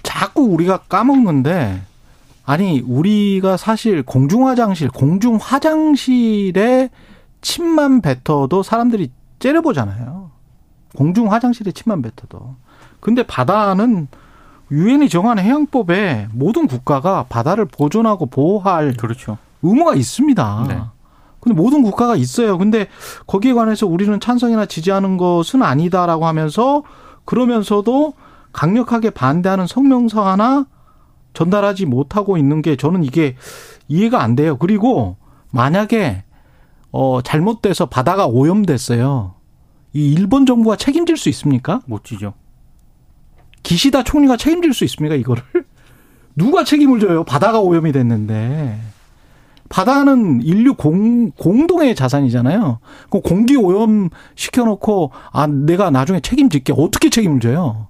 자꾸 0.01 0.45
우리가 0.45 0.79
까먹는데 0.89 1.79
아니 2.43 2.81
우리가 2.87 3.55
사실 3.55 4.01
공중 4.01 4.47
화장실 4.47 4.89
공중 4.89 5.37
화장실에 5.39 6.89
침만 7.41 8.01
뱉어도 8.01 8.63
사람들이 8.63 9.11
째려보잖아요. 9.37 10.31
공중 10.95 11.31
화장실에 11.31 11.71
침만 11.71 12.01
뱉어도. 12.01 12.55
근데 12.99 13.21
바다는 13.21 14.07
유엔이 14.71 15.09
정한 15.09 15.39
해양법에 15.39 16.27
모든 16.33 16.67
국가가 16.67 17.23
바다를 17.23 17.65
보존하고 17.65 18.25
보호할 18.25 18.93
그렇죠. 18.95 19.37
의무가 19.61 19.95
있습니다. 19.95 20.65
네. 20.67 20.81
근데 21.39 21.55
모든 21.55 21.81
국가가 21.81 22.15
있어요. 22.15 22.57
근데 22.57 22.87
거기에 23.25 23.53
관해서 23.53 23.87
우리는 23.87 24.19
찬성이나 24.19 24.65
지지하는 24.65 25.17
것은 25.17 25.63
아니다라고 25.63 26.25
하면서 26.25 26.83
그러면서도 27.25 28.13
강력하게 28.51 29.11
반대하는 29.11 29.67
성명서 29.67 30.25
하나 30.25 30.65
전달하지 31.33 31.85
못하고 31.85 32.37
있는 32.37 32.61
게 32.61 32.75
저는 32.75 33.03
이게 33.03 33.35
이해가 33.87 34.21
안 34.21 34.35
돼요. 34.35 34.57
그리고 34.57 35.17
만약에 35.51 36.23
어 36.91 37.21
잘못돼서 37.21 37.85
바다가 37.85 38.25
오염됐어요. 38.27 39.35
이 39.93 40.13
일본 40.13 40.45
정부가 40.45 40.75
책임질 40.75 41.17
수 41.17 41.29
있습니까? 41.29 41.81
못 41.85 42.03
지죠. 42.03 42.33
기시다 43.67 44.03
총리가 44.03 44.37
책임질 44.37 44.73
수 44.73 44.85
있습니까, 44.85 45.15
이거를? 45.15 45.43
누가 46.37 46.63
책임을 46.63 47.01
져요? 47.01 47.25
바다가 47.25 47.59
오염이 47.59 47.91
됐는데. 47.91 48.79
바다는 49.67 50.41
인류 50.41 50.75
공, 50.75 51.31
공동의 51.31 51.93
자산이잖아요. 51.93 52.79
그 53.09 53.19
공기 53.19 53.57
오염 53.57 54.09
시켜놓고, 54.35 55.11
아, 55.33 55.47
내가 55.47 55.89
나중에 55.89 56.21
책임질게. 56.21 56.73
어떻게 56.77 57.09
책임을 57.09 57.41
져요? 57.41 57.87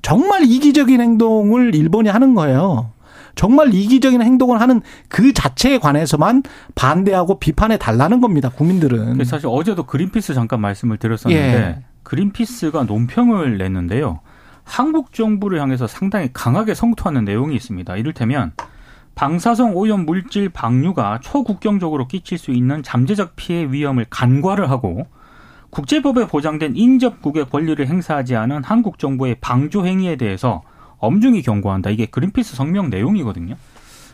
정말 0.00 0.44
이기적인 0.44 0.98
행동을 0.98 1.74
일본이 1.74 2.08
하는 2.08 2.34
거예요. 2.34 2.92
정말 3.34 3.74
이기적인 3.74 4.22
행동을 4.22 4.62
하는 4.62 4.80
그 5.08 5.34
자체에 5.34 5.76
관해서만 5.76 6.42
반대하고 6.74 7.38
비판해 7.38 7.76
달라는 7.76 8.22
겁니다. 8.22 8.48
국민들은. 8.48 9.22
사실 9.24 9.48
어제도 9.50 9.82
그린피스 9.82 10.32
잠깐 10.32 10.62
말씀을 10.62 10.96
드렸었는데 10.96 11.58
예. 11.58 11.84
그린피스가 12.04 12.84
논평을 12.84 13.58
냈는데요. 13.58 14.20
한국 14.70 15.12
정부를 15.12 15.60
향해서 15.60 15.88
상당히 15.88 16.30
강하게 16.32 16.74
성토하는 16.74 17.24
내용이 17.24 17.56
있습니다. 17.56 17.96
이를테면 17.96 18.52
방사성 19.16 19.76
오염 19.76 20.06
물질 20.06 20.48
방류가 20.48 21.18
초국경적으로 21.20 22.06
끼칠 22.06 22.38
수 22.38 22.52
있는 22.52 22.82
잠재적 22.84 23.34
피해 23.34 23.66
위험을 23.70 24.06
간과를 24.08 24.70
하고 24.70 25.08
국제법에 25.70 26.28
보장된 26.28 26.76
인접국의 26.76 27.50
권리를 27.50 27.84
행사하지 27.84 28.36
않은 28.36 28.62
한국 28.62 29.00
정부의 29.00 29.38
방조 29.40 29.84
행위에 29.86 30.16
대해서 30.16 30.62
엄중히 30.98 31.42
경고한다. 31.42 31.90
이게 31.90 32.06
그린피스 32.06 32.54
성명 32.54 32.90
내용이거든요. 32.90 33.56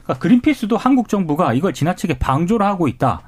그러니까 0.05 0.21
그린피스도 0.21 0.79
한국 0.79 1.09
정부가 1.09 1.53
이걸 1.53 1.75
지나치게 1.75 2.19
방조를 2.19 2.65
하고 2.65 2.89
있다. 2.89 3.21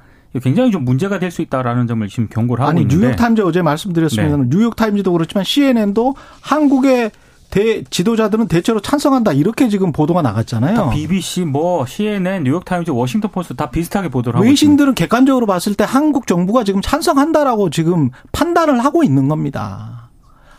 굉장히 0.43 0.69
좀 0.71 0.85
문제가 0.85 1.17
될 1.17 1.31
수 1.31 1.41
있다라는 1.41 1.87
점을 1.87 2.07
지금 2.07 2.27
경고를 2.27 2.61
하고 2.63 2.71
아니, 2.71 2.81
있는데. 2.81 3.07
뉴욕타임즈 3.07 3.41
어제 3.41 3.61
말씀드렸습니다. 3.61 4.37
네. 4.37 4.43
뉴욕타임즈도 4.49 5.11
그렇지만 5.11 5.43
CNN도 5.43 6.15
한국의 6.41 7.11
대 7.49 7.83
지도자들은 7.83 8.47
대체로 8.47 8.79
찬성한다 8.79 9.33
이렇게 9.33 9.69
지금 9.69 9.91
보도가 9.91 10.21
나갔잖아요. 10.21 10.91
BBC, 10.91 11.45
뭐 11.45 11.85
CNN, 11.85 12.43
뉴욕타임즈, 12.43 12.91
워싱턴 12.91 13.31
포스트 13.31 13.55
다 13.55 13.71
비슷하게 13.71 14.09
보도를 14.09 14.37
하고 14.37 14.47
외신들은 14.47 14.91
있습니다. 14.91 14.99
객관적으로 15.03 15.47
봤을 15.47 15.73
때 15.73 15.83
한국 15.83 16.27
정부가 16.27 16.63
지금 16.63 16.81
찬성한다라고 16.81 17.71
지금 17.71 18.11
판단을 18.31 18.83
하고 18.83 19.03
있는 19.03 19.27
겁니다. 19.27 20.09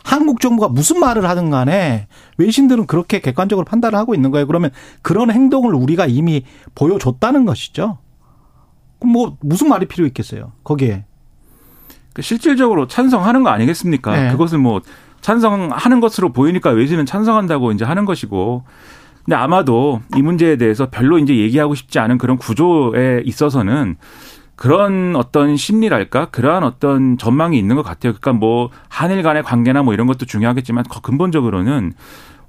한국 0.03 0.41
정부가 0.41 0.67
무슨 0.67 0.99
말을 0.99 1.29
하든 1.29 1.49
간에 1.49 2.07
외신들은 2.37 2.87
그렇게 2.87 3.21
객관적으로 3.21 3.63
판단을 3.65 3.97
하고 3.97 4.13
있는 4.15 4.31
거예요. 4.31 4.47
그러면 4.47 4.71
그런 5.01 5.31
행동을 5.31 5.73
우리가 5.75 6.07
이미 6.07 6.43
보여줬다는 6.75 7.45
것이죠. 7.45 7.99
그럼 9.01 9.11
뭐 9.11 9.37
무슨 9.41 9.67
말이 9.67 9.87
필요 9.87 10.05
있겠어요? 10.05 10.53
거기에. 10.63 11.03
그 12.13 12.21
실질적으로 12.21 12.87
찬성하는 12.87 13.43
거 13.43 13.49
아니겠습니까? 13.49 14.15
네. 14.15 14.31
그것을 14.31 14.59
뭐 14.59 14.81
찬성하는 15.21 15.99
것으로 15.99 16.31
보이니까 16.31 16.69
외신은 16.69 17.05
찬성한다고 17.05 17.71
이제 17.71 17.83
하는 17.83 18.05
것이고 18.05 18.63
근데 19.25 19.35
아마도 19.35 20.01
이 20.15 20.21
문제에 20.21 20.55
대해서 20.57 20.89
별로 20.89 21.19
이제 21.19 21.35
얘기하고 21.35 21.75
싶지 21.75 21.99
않은 21.99 22.17
그런 22.17 22.37
구조에 22.37 23.21
있어서는 23.25 23.97
그런 24.55 25.15
어떤 25.15 25.57
심리랄까 25.57 26.29
그러한 26.29 26.63
어떤 26.63 27.17
전망이 27.17 27.57
있는 27.57 27.75
것 27.75 27.83
같아요. 27.83 28.13
그러니까 28.13 28.33
뭐 28.33 28.69
한일 28.89 29.23
간의 29.23 29.43
관계나 29.43 29.83
뭐 29.83 29.93
이런 29.93 30.05
것도 30.05 30.25
중요하겠지만 30.25 30.83
근본적으로는 31.01 31.93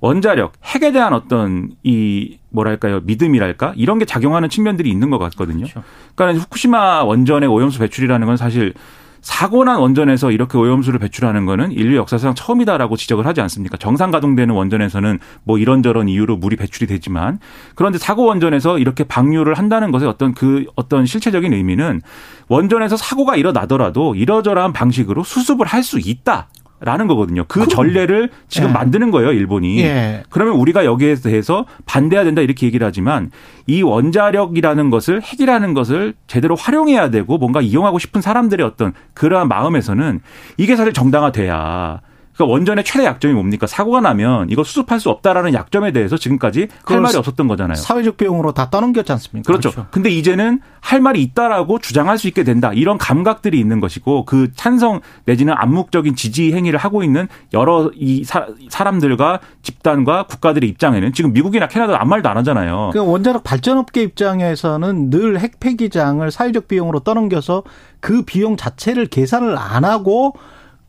원자력 0.03 0.53
핵에 0.65 0.91
대한 0.91 1.15
어떤 1.15 1.71
이 1.85 2.39
뭐랄까요 2.51 3.01
믿음이랄까 3.05 3.73
이런 3.77 3.99
게 4.01 4.05
작용하는 4.05 4.49
측면들이 4.49 4.91
있는 4.91 5.11
것 5.11 5.19
같거든요. 5.19 5.65
그렇죠. 5.65 5.83
그러니까 6.17 6.43
후쿠시마 6.43 7.05
원전의 7.05 7.49
오염수 7.49 7.79
배출이라는 7.79 8.27
건 8.27 8.37
사실 8.37 8.75
사고 9.21 9.63
난 9.63 9.79
원전에서 9.79 10.33
이렇게 10.33 10.59
오염수를 10.59 10.99
배출하는 10.99 11.47
거는 11.47 11.71
인류 11.71 11.97
역사상 11.97 12.35
처음이다라고 12.35 12.97
지적을 12.97 13.25
하지 13.25 13.41
않습니까? 13.43 13.77
정상 13.77 14.11
가동되는 14.11 14.53
원전에서는 14.53 15.21
뭐 15.45 15.59
이런저런 15.59 16.09
이유로 16.09 16.37
물이 16.37 16.57
배출이 16.57 16.89
되지만 16.89 17.39
그런데 17.77 17.99
사고 17.99 18.25
원전에서 18.25 18.81
이렇게 18.81 19.05
방류를 19.05 19.55
한다는 19.55 19.93
것의 19.93 20.09
어떤 20.09 20.35
그 20.35 20.67
어떤 20.75 21.07
실체적인 21.07 21.53
의미는 21.53 22.03
원전에서 22.49 22.97
사고가 22.97 23.37
일어나더라도 23.37 24.17
이러저러한 24.17 24.73
방식으로 24.73 25.23
수습을 25.23 25.67
할 25.67 25.83
수 25.83 26.01
있다. 26.01 26.49
라는 26.85 27.07
거거든요. 27.07 27.45
그 27.47 27.61
그럼. 27.61 27.69
전례를 27.69 28.31
지금 28.49 28.71
예. 28.71 28.73
만드는 28.73 29.13
거예요, 29.13 29.33
일본이. 29.33 29.81
예. 29.83 30.25
그러면 30.31 30.55
우리가 30.55 30.85
여기에 30.85 31.15
대해서 31.17 31.65
반대해야 31.87 32.25
된다 32.25 32.41
이렇게 32.43 32.67
얘기를 32.67 32.85
하지만 32.87 33.31
이 33.67 33.83
원자력이라는 33.83 34.91
것을 34.91 35.23
핵이라는 35.23 35.75
것을 35.75 36.15
제대로 36.27 36.57
활용해야 36.57 37.11
되고 37.11 37.39
뭔가 37.39 37.61
이용하고 37.61 38.01
싶은 38.01 38.21
사람들의 38.21 38.67
어떤 38.67 38.93
그러한 39.15 39.47
마음에서는 39.49 40.21
이게 40.57 40.75
사실 40.75 40.93
정당화돼야 40.93 42.01
그러니까 42.35 42.53
원전의 42.53 42.85
최대 42.85 43.05
약점이 43.05 43.35
뭡니까? 43.35 43.67
사고가 43.67 44.01
나면 44.01 44.49
이거 44.51 44.65
수습할 44.65 45.01
수 45.01 45.11
없다라는 45.11 45.55
약점에 45.55 45.93
대해서 45.93 46.17
지금까지 46.17 46.69
할 46.85 47.01
말이 47.01 47.17
없었던 47.17 47.47
거잖아요. 47.47 47.77
사회적 47.77 48.17
비용으로 48.17 48.53
다 48.53 48.71
떠넘겼지 48.71 49.13
않습니까? 49.13 49.47
그렇죠. 49.47 49.71
그렇죠. 49.71 49.89
근데 49.91 50.11
이제는 50.11 50.61
할 50.81 51.01
말이 51.01 51.23
있다라고 51.23 51.79
주장할 51.79 52.19
수 52.19 52.29
있게 52.29 52.43
된다. 52.45 52.73
이런 52.73 52.99
감각들이 52.99 53.59
있는 53.59 53.81
것이고 53.81 54.25
그 54.25 54.51
찬성 54.55 55.01
내지는 55.25 55.55
암묵적인 55.57 56.17
지지 56.17 56.53
행위를 56.53 56.79
하고 56.79 57.03
있는 57.03 57.29
여러 57.53 57.91
이 57.95 58.25
사, 58.25 58.47
람들과 58.83 59.41
집단과 59.63 60.25
국가들의 60.25 60.69
입장에는 60.69 61.13
지금 61.13 61.33
미국이나 61.33 61.69
캐나다 61.69 62.01
아무 62.01 62.11
말도 62.11 62.29
안 62.29 62.37
하잖아요. 62.39 62.91
그 62.93 62.99
원자력 62.99 63.45
발전업계 63.45 64.03
입장에서는 64.03 65.11
늘 65.11 65.39
핵폐기장을 65.39 66.31
사회적 66.31 66.69
비용으로 66.69 67.01
떠넘겨서 67.01 67.63
그 68.01 68.23
비용 68.23 68.57
자체를 68.57 69.07
계산을 69.07 69.57
안 69.57 69.85
하고 69.85 70.35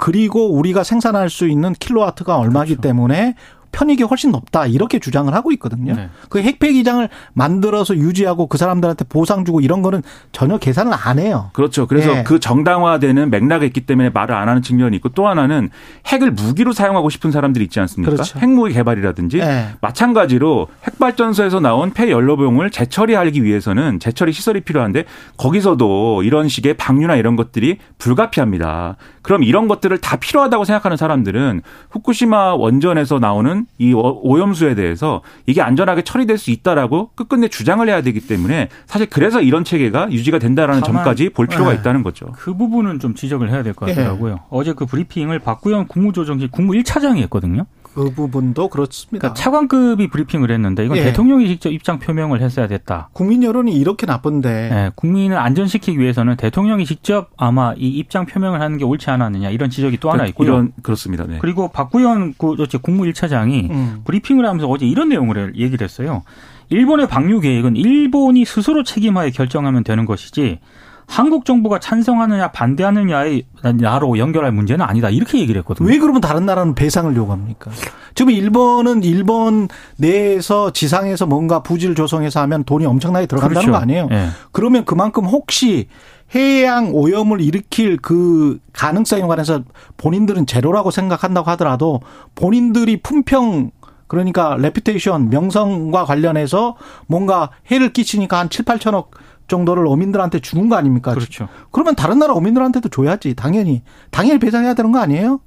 그리고 0.03 0.51
우리가 0.51 0.83
생산할 0.83 1.29
수 1.29 1.47
있는 1.47 1.71
킬로와트가 1.71 2.37
얼마기 2.37 2.71
그렇죠. 2.71 2.81
때문에 2.81 3.35
편익이 3.73 4.03
훨씬 4.03 4.31
높다 4.31 4.67
이렇게 4.67 4.99
주장을 4.99 5.33
하고 5.33 5.51
있거든요. 5.53 5.95
네. 5.95 6.09
그 6.29 6.41
핵폐 6.41 6.71
기장을 6.71 7.09
만들어서 7.33 7.97
유지하고 7.97 8.47
그 8.47 8.57
사람들한테 8.57 9.05
보상 9.05 9.43
주고 9.43 9.59
이런 9.59 9.81
거는 9.81 10.01
전혀 10.31 10.57
계산을 10.57 10.93
안 10.93 11.19
해요. 11.19 11.49
그렇죠. 11.53 11.87
그래서 11.87 12.19
예. 12.19 12.23
그 12.23 12.39
정당화되는 12.39 13.29
맥락이 13.29 13.65
있기 13.65 13.81
때문에 13.81 14.11
말을 14.11 14.35
안 14.35 14.47
하는 14.47 14.61
측면이 14.61 14.95
있고 14.97 15.09
또 15.09 15.27
하나는 15.27 15.69
핵을 16.05 16.31
무기로 16.31 16.71
사용하고 16.71 17.09
싶은 17.09 17.31
사람들이 17.31 17.65
있지 17.65 17.79
않습니까? 17.81 18.13
그렇죠. 18.13 18.39
핵무기 18.39 18.73
개발이라든지 18.73 19.39
예. 19.39 19.69
마찬가지로 19.81 20.67
핵발전소에서 20.85 21.59
나온 21.59 21.91
폐연료병을 21.91 22.69
재처리하기 22.69 23.43
위해서는 23.43 23.99
재처리 23.99 24.31
시설이 24.31 24.61
필요한데 24.61 25.05
거기서도 25.37 26.21
이런 26.23 26.47
식의 26.47 26.75
방류나 26.75 27.15
이런 27.15 27.35
것들이 27.35 27.79
불가피합니다. 27.97 28.97
그럼 29.23 29.43
이런 29.43 29.67
것들을 29.67 29.97
다 29.97 30.17
필요하다고 30.17 30.65
생각하는 30.65 30.95
사람들은 30.97 31.61
후쿠시마 31.89 32.53
원전에서 32.55 33.17
나오는 33.19 33.62
이 33.77 33.93
오염수에 33.93 34.75
대해서 34.75 35.21
이게 35.45 35.61
안전하게 35.61 36.03
처리될 36.03 36.37
수 36.37 36.51
있다라고 36.51 37.11
끝끝내 37.15 37.47
주장을 37.47 37.87
해야 37.87 38.01
되기 38.01 38.19
때문에 38.19 38.69
사실 38.85 39.07
그래서 39.09 39.41
이런 39.41 39.63
체계가 39.63 40.11
유지가 40.11 40.39
된다라는 40.39 40.83
점까지 40.83 41.29
볼 41.29 41.47
필요가 41.47 41.71
네. 41.71 41.79
있다는 41.79 42.03
거죠. 42.03 42.27
그 42.33 42.55
부분은 42.55 42.99
좀 42.99 43.15
지적을 43.15 43.49
해야 43.49 43.63
될것 43.63 43.89
예. 43.89 43.93
같더라고요. 43.93 44.41
어제 44.49 44.73
그 44.73 44.85
브리핑을 44.85 45.39
박구영 45.39 45.87
국무조정실 45.87 46.51
국무 46.51 46.73
1차장이 46.73 47.17
했거든요. 47.23 47.65
그 47.93 48.11
부분도 48.11 48.69
그렇습니다. 48.69 49.19
그러니까 49.19 49.33
차관급이 49.33 50.07
브리핑을 50.07 50.51
했는데 50.51 50.85
이건 50.85 50.97
예. 50.97 51.03
대통령이 51.03 51.47
직접 51.47 51.69
입장 51.69 51.99
표명을 51.99 52.41
했어야 52.41 52.67
됐다. 52.67 53.09
국민 53.13 53.43
여론이 53.43 53.73
이렇게 53.73 54.05
나쁜데 54.05 54.49
예, 54.49 54.91
국민을 54.95 55.37
안전시키기 55.37 55.99
위해서는 55.99 56.35
대통령이 56.35 56.85
직접 56.85 57.29
아마 57.37 57.73
이 57.77 57.87
입장 57.89 58.25
표명을 58.25 58.61
하는 58.61 58.77
게 58.77 58.85
옳지 58.85 59.09
않았느냐 59.09 59.49
이런 59.49 59.69
지적이 59.69 59.97
또 59.97 60.11
하나 60.11 60.25
있고요. 60.25 60.47
이런 60.47 60.71
그렇습니다. 60.81 61.25
네. 61.25 61.37
그리고 61.39 61.67
박구현 61.67 62.35
그 62.37 62.55
국무 62.81 63.03
1차장이 63.03 63.69
음. 63.69 64.01
브리핑을 64.05 64.45
하면서 64.45 64.67
어제 64.67 64.85
이런 64.85 65.09
내용을 65.09 65.55
얘기를 65.55 65.83
했어요. 65.83 66.23
일본의 66.69 67.07
방류 67.07 67.41
계획은 67.41 67.75
일본이 67.75 68.45
스스로 68.45 68.83
책임하에 68.83 69.29
결정하면 69.31 69.83
되는 69.83 70.05
것이지 70.05 70.59
한국 71.07 71.45
정부가 71.45 71.79
찬성하느냐 71.79 72.51
반대하느냐의 72.51 73.45
나로 73.75 74.17
연결할 74.17 74.51
문제는 74.51 74.85
아니다. 74.85 75.09
이렇게 75.09 75.39
얘기를 75.39 75.59
했거든요. 75.59 75.87
왜 75.87 75.97
그러면 75.97 76.21
다른 76.21 76.45
나라는 76.45 76.75
배상을 76.75 77.15
요구합니까? 77.15 77.71
지금 78.15 78.31
일본은 78.31 79.03
일본 79.03 79.67
내에서 79.97 80.71
지상에서 80.71 81.25
뭔가 81.25 81.63
부지를 81.63 81.95
조성해서 81.95 82.41
하면 82.41 82.63
돈이 82.63 82.85
엄청나게 82.85 83.25
들어간다는 83.25 83.61
그렇죠. 83.61 83.71
거 83.71 83.77
아니에요? 83.77 84.09
예. 84.11 84.27
그러면 84.51 84.85
그만큼 84.85 85.25
혹시 85.25 85.87
해양 86.35 86.91
오염을 86.93 87.41
일으킬 87.41 87.97
그 87.97 88.59
가능성에 88.73 89.23
관해서 89.23 89.61
본인들은 89.97 90.45
제로라고 90.45 90.91
생각한다고 90.91 91.49
하더라도 91.51 92.01
본인들이 92.35 93.01
품평 93.01 93.71
그러니까 94.07 94.55
레피테이션 94.59 95.29
명성과 95.29 96.05
관련해서 96.05 96.75
뭔가 97.07 97.49
해를 97.71 97.93
끼치니까 97.93 98.37
한 98.37 98.49
7, 98.49 98.65
8천억 98.65 99.07
정도를 99.47 99.85
어민들한테 99.87 100.39
주는 100.39 100.69
거 100.69 100.75
아닙니까? 100.75 101.13
그렇죠. 101.13 101.47
그러면 101.71 101.95
다른 101.95 102.19
나라 102.19 102.33
어민들한테도 102.33 102.89
줘야지. 102.89 103.35
당연히. 103.35 103.81
당연히 104.11 104.39
배상해야 104.39 104.73
되는 104.73 104.91
거 104.91 104.99
아니에요? 104.99 105.39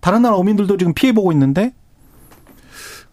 다른 0.00 0.22
나라 0.22 0.36
어민들도 0.36 0.76
지금 0.76 0.94
피해 0.94 1.12
보고 1.12 1.32
있는데. 1.32 1.74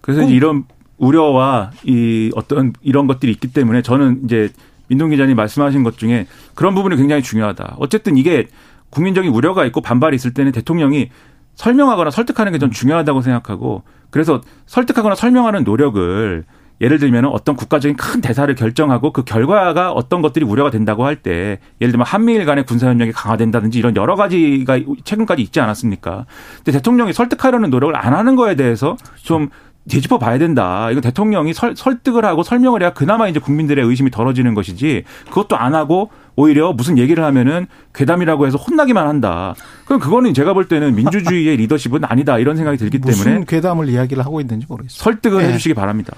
그래서 0.01 0.21
이제 0.23 0.33
이런 0.33 0.65
우려와 0.97 1.71
이 1.83 2.31
어떤 2.35 2.73
이런 2.81 3.07
것들이 3.07 3.31
있기 3.31 3.51
때문에 3.51 3.81
저는 3.81 4.21
이제 4.25 4.49
민동 4.87 5.09
기자님 5.09 5.35
말씀하신 5.35 5.83
것 5.83 5.97
중에 5.97 6.27
그런 6.53 6.75
부분이 6.75 6.95
굉장히 6.95 7.21
중요하다. 7.23 7.75
어쨌든 7.79 8.17
이게 8.17 8.47
국민적인 8.91 9.31
우려가 9.31 9.65
있고 9.65 9.81
반발이 9.81 10.15
있을 10.15 10.33
때는 10.33 10.51
대통령이 10.51 11.09
설명하거나 11.55 12.11
설득하는 12.11 12.51
게 12.51 12.59
전 12.59 12.71
중요하다고 12.71 13.21
생각하고 13.21 13.83
그래서 14.09 14.41
설득하거나 14.67 15.15
설명하는 15.15 15.63
노력을 15.63 16.45
예를 16.81 16.99
들면 16.99 17.25
어떤 17.25 17.55
국가적인 17.55 17.95
큰 17.95 18.21
대사를 18.21 18.53
결정하고 18.53 19.11
그 19.13 19.23
결과가 19.23 19.91
어떤 19.91 20.21
것들이 20.21 20.45
우려가 20.45 20.69
된다고 20.71 21.05
할 21.05 21.15
때 21.15 21.59
예를 21.79 21.91
들면 21.91 22.05
한미일 22.05 22.45
간의 22.45 22.65
군사협력이 22.65 23.13
강화된다든지 23.13 23.79
이런 23.79 23.95
여러 23.95 24.15
가지가 24.15 24.79
최근까지 25.05 25.41
있지 25.41 25.59
않았습니까? 25.61 26.25
근데 26.57 26.71
대통령이 26.73 27.13
설득하려는 27.13 27.69
노력을 27.69 27.95
안 27.95 28.13
하는 28.13 28.35
거에 28.35 28.55
대해서 28.55 28.97
좀 29.15 29.49
뒤집어 29.87 30.17
봐야 30.17 30.37
된다. 30.37 30.89
이거 30.91 30.99
대통령이 30.99 31.53
설, 31.53 31.75
설득을 31.75 32.25
하고 32.25 32.41
설명을 32.43 32.81
해야 32.81 32.91
그나마 32.93 33.27
이제 33.27 33.39
국민들의 33.39 33.85
의심이 33.85 34.09
덜어지는 34.09 34.55
것이지 34.55 35.03
그것도 35.29 35.57
안 35.57 35.75
하고 35.75 36.09
오히려 36.35 36.73
무슨 36.73 36.97
얘기를 36.97 37.23
하면은 37.23 37.67
괴담이라고 37.93 38.47
해서 38.47 38.57
혼나기만 38.57 39.07
한다. 39.07 39.53
그럼 39.85 39.99
그거는 39.99 40.33
제가 40.33 40.53
볼 40.53 40.67
때는 40.67 40.95
민주주의의 40.95 41.57
리더십은 41.57 42.03
아니다. 42.03 42.39
이런 42.39 42.57
생각이 42.57 42.77
들기 42.77 42.99
때문에 42.99 43.15
무슨 43.15 43.45
괴담을 43.45 43.87
이야기를 43.89 44.25
하고 44.25 44.41
있는지 44.41 44.65
모르겠어요. 44.67 44.97
설득을 45.03 45.43
네. 45.43 45.49
해주시기 45.49 45.75
바랍니다. 45.75 46.13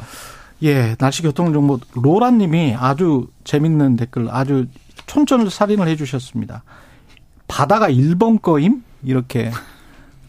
예, 0.64 0.96
날씨 0.96 1.22
교통 1.22 1.54
정보 1.54 1.80
로라님이 1.94 2.76
아주 2.78 3.28
재밌는 3.44 3.96
댓글 3.96 4.30
아주 4.30 4.66
촌철 5.06 5.50
살인을 5.50 5.88
해주셨습니다. 5.88 6.64
바다가 7.48 7.90
일본 7.90 8.42
거임 8.42 8.84
이렇게 9.04 9.52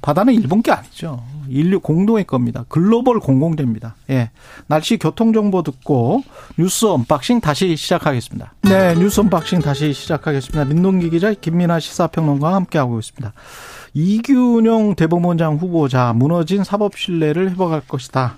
바다는 0.00 0.34
일본 0.34 0.62
게 0.62 0.70
아니죠. 0.70 1.22
인류 1.48 1.80
공동의 1.80 2.24
겁니다. 2.24 2.64
글로벌 2.68 3.20
공공재입니다. 3.20 3.96
예. 4.10 4.30
날씨 4.66 4.98
교통 4.98 5.32
정보 5.32 5.62
듣고 5.62 6.22
뉴스 6.58 6.84
언박싱 6.86 7.40
다시 7.40 7.74
시작하겠습니다. 7.74 8.52
네, 8.62 8.94
뉴스 8.94 9.20
언박싱 9.20 9.60
다시 9.60 9.92
시작하겠습니다. 9.92 10.66
민동기 10.66 11.10
기자, 11.10 11.32
김민아 11.32 11.80
시사평론가와 11.80 12.54
함께하고 12.54 12.98
있습니다. 12.98 13.32
이균용 13.94 14.94
대법원장 14.94 15.56
후보자 15.56 16.12
무너진 16.12 16.64
사법 16.64 16.96
신뢰를 16.96 17.50
회복할 17.50 17.80
것이다. 17.80 18.36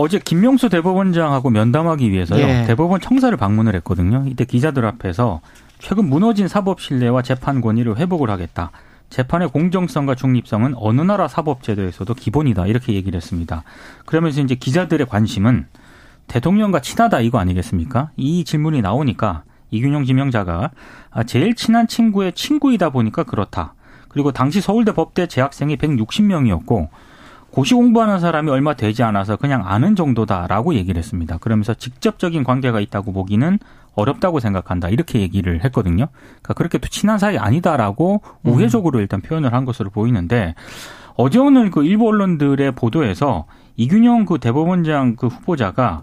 어제 0.00 0.18
김명수 0.18 0.70
대법원장하고 0.70 1.50
면담하기 1.50 2.10
위해서요. 2.10 2.40
예. 2.40 2.64
대법원 2.66 3.00
청사를 3.00 3.36
방문을 3.36 3.74
했거든요. 3.76 4.24
이때 4.26 4.44
기자들 4.44 4.86
앞에서 4.86 5.40
최근 5.78 6.08
무너진 6.08 6.48
사법 6.48 6.80
신뢰와 6.80 7.22
재판 7.22 7.60
권위를 7.60 7.98
회복을 7.98 8.30
하겠다. 8.30 8.70
재판의 9.10 9.48
공정성과 9.48 10.14
중립성은 10.14 10.74
어느 10.76 11.02
나라 11.02 11.28
사법 11.28 11.62
제도에서도 11.62 12.14
기본이다. 12.14 12.66
이렇게 12.66 12.94
얘기를 12.94 13.16
했습니다. 13.16 13.64
그러면서 14.06 14.40
이제 14.40 14.54
기자들의 14.54 15.06
관심은 15.06 15.66
대통령과 16.28 16.80
친하다 16.80 17.20
이거 17.20 17.38
아니겠습니까? 17.38 18.10
이 18.16 18.44
질문이 18.44 18.80
나오니까 18.82 19.42
이균용 19.70 20.04
지명자가 20.04 20.70
아, 21.10 21.24
제일 21.24 21.54
친한 21.54 21.86
친구의 21.88 22.32
친구이다 22.32 22.90
보니까 22.90 23.24
그렇다. 23.24 23.74
그리고 24.08 24.32
당시 24.32 24.60
서울대 24.60 24.92
법대 24.92 25.26
재학생이 25.26 25.76
160명이었고 25.76 26.88
고시 27.50 27.74
공부하는 27.74 28.20
사람이 28.20 28.50
얼마 28.50 28.74
되지 28.74 29.02
않아서 29.02 29.36
그냥 29.36 29.62
아는 29.66 29.96
정도다라고 29.96 30.74
얘기를 30.74 30.98
했습니다. 30.98 31.38
그러면서 31.38 31.74
직접적인 31.74 32.44
관계가 32.44 32.80
있다고 32.80 33.12
보기는 33.12 33.58
어렵다고 33.94 34.40
생각한다. 34.40 34.88
이렇게 34.88 35.20
얘기를 35.20 35.64
했거든요. 35.64 36.06
그러니까 36.12 36.54
그렇게 36.54 36.78
또 36.78 36.88
친한 36.88 37.18
사이 37.18 37.36
아니다라고 37.36 38.22
우회적으로 38.44 39.00
일단 39.00 39.20
표현을 39.20 39.52
한 39.52 39.64
것으로 39.64 39.90
보이는데 39.90 40.54
어제 41.16 41.38
오늘 41.38 41.70
그 41.70 41.84
일부 41.84 42.08
언론들의 42.08 42.72
보도에서 42.72 43.46
이균영 43.76 44.26
그 44.26 44.38
대법원장 44.38 45.16
그 45.16 45.26
후보자가 45.26 46.02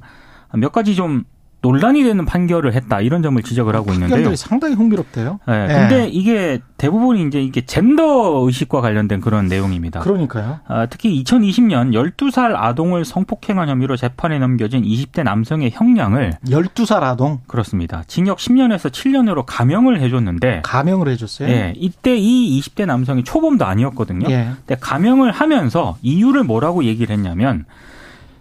몇 0.54 0.72
가지 0.72 0.96
좀 0.96 1.24
논란이 1.68 2.04
되는 2.04 2.24
판결을 2.26 2.74
했다 2.74 3.02
이런 3.02 3.22
점을 3.22 3.42
지적을 3.42 3.76
하고 3.76 3.92
있는데요. 3.92 4.10
판결들이 4.10 4.38
상당히 4.38 4.76
흥미롭대요. 4.76 5.40
네, 5.48 5.68
예. 5.70 5.74
근데 5.74 6.08
이게 6.08 6.60
대부분이 6.78 7.28
이제 7.28 7.42
이게 7.42 7.66
젠더 7.66 8.46
의식과 8.46 8.80
관련된 8.80 9.20
그런 9.20 9.48
내용입니다. 9.48 10.00
그러니까요. 10.00 10.60
아, 10.68 10.86
특히 10.86 11.22
2020년 11.24 11.92
12살 11.92 12.54
아동을 12.56 13.04
성폭행한 13.04 13.68
혐의로 13.68 13.98
재판에 13.98 14.40
넘겨진 14.40 14.84
20대 14.84 15.24
남성의 15.24 15.72
형량을 15.74 16.34
12살 16.48 17.04
아동 17.04 17.40
그렇습니다. 17.48 18.04
징역 18.08 18.38
10년에서 18.38 18.90
7년으로 18.90 19.44
감형을 19.46 20.00
해줬는데 20.00 20.62
감형을 20.64 21.10
해줬어요. 21.10 21.50
예, 21.50 21.74
이때 21.76 22.16
이 22.16 22.60
20대 22.62 22.86
남성이 22.86 23.26
초범도 23.26 23.66
아니었거든요. 23.66 24.30
예. 24.30 24.52
근데 24.66 24.78
감형을 24.80 25.32
하면서 25.32 25.98
이유를 26.02 26.44
뭐라고 26.44 26.86
얘기를 26.86 27.14
했냐면 27.14 27.66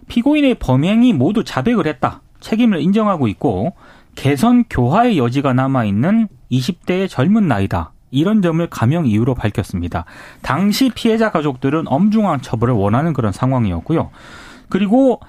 피고인의 0.07 0.55
범행이 0.55 1.11
모두 1.13 1.43
자백을 1.43 1.87
했다. 1.87 2.21
책임을 2.39 2.81
인정하고 2.81 3.27
있고 3.27 3.73
개선 4.15 4.63
교화의 4.69 5.17
여지가 5.17 5.53
남아 5.53 5.85
있는 5.85 6.27
20대의 6.51 7.09
젊은 7.09 7.47
나이다. 7.47 7.91
이런 8.09 8.41
점을 8.41 8.65
감형 8.69 9.05
이유로 9.05 9.35
밝혔습니다. 9.35 10.05
당시 10.41 10.89
피해자 10.89 11.31
가족들은 11.31 11.87
엄중한 11.87 12.41
처벌을 12.41 12.73
원하는 12.73 13.13
그런 13.13 13.31
상황이었고요. 13.31 14.09
그리고 14.69 15.19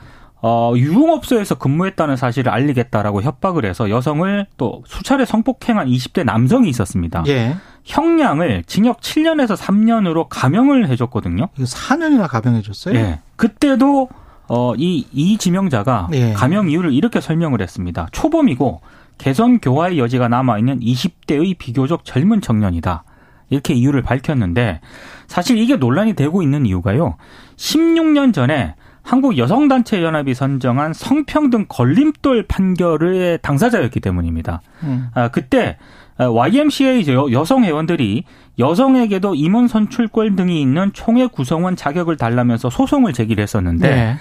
어, 0.41 0.73
유흥업소에서 0.77 1.57
근무했다는 1.57 2.17
사실을 2.17 2.53
알리겠다라고 2.53 3.23
협박을 3.23 3.65
해서 3.65 3.91
여성을 3.91 4.47
또 4.57 4.85
수차례 4.87 5.25
성폭행한 5.25 5.89
20대 5.89 6.25
남성이 6.25 6.69
있었습니다. 6.69 7.25
예. 7.27 7.57
형량을 7.85 8.63
징역 8.67 9.01
7년에서 9.01 9.57
3년으로 9.57 10.27
감형을 10.29 10.89
해줬거든요. 10.91 11.49
이거 11.57 11.65
4년이나 11.65 12.29
감형해줬어요. 12.29 12.95
예. 12.95 13.21
그때도 13.37 14.09
어, 14.49 14.75
이, 14.77 15.07
이 15.13 15.37
지명자가 15.37 16.09
예. 16.13 16.33
감형 16.33 16.71
이유를 16.71 16.93
이렇게 16.93 17.21
설명을 17.21 17.61
했습니다. 17.61 18.09
초범이고 18.13 18.81
개선 19.19 19.59
교화의 19.59 19.99
여지가 19.99 20.29
남아있는 20.29 20.81
20대의 20.81 21.59
비교적 21.59 22.05
젊은 22.05 22.41
청년이다. 22.41 23.05
이렇게 23.51 23.75
이유를 23.75 24.03
밝혔는데 24.03 24.81
사실 25.27 25.59
이게 25.59 25.77
논란이 25.77 26.15
되고 26.15 26.43
있는 26.43 26.67
이유가요. 26.67 27.17
16년 27.57 28.33
전에 28.33 28.75
한국 29.03 29.39
여성단체 29.39 30.03
연합이 30.03 30.35
선정한 30.35 30.93
성평등 30.93 31.67
걸림돌 31.69 32.45
판결의 32.47 33.39
당사자였기 33.41 34.01
때문입니다. 34.01 34.61
음. 34.83 35.09
아, 35.15 35.29
그때 35.29 35.79
YMCA 36.19 37.07
여성 37.33 37.65
회원들이 37.65 38.25
여성에게도 38.59 39.35
임원 39.37 39.69
선출권 39.69 40.37
등이 40.37 40.61
있는 40.61 40.91
총회 40.93 41.27
구성원 41.27 41.77
자격을 41.77 42.17
달라면서 42.17 42.71
소송을 42.71 43.13
제기를 43.13 43.43
했었는데 43.43 43.89
네. 43.89 44.17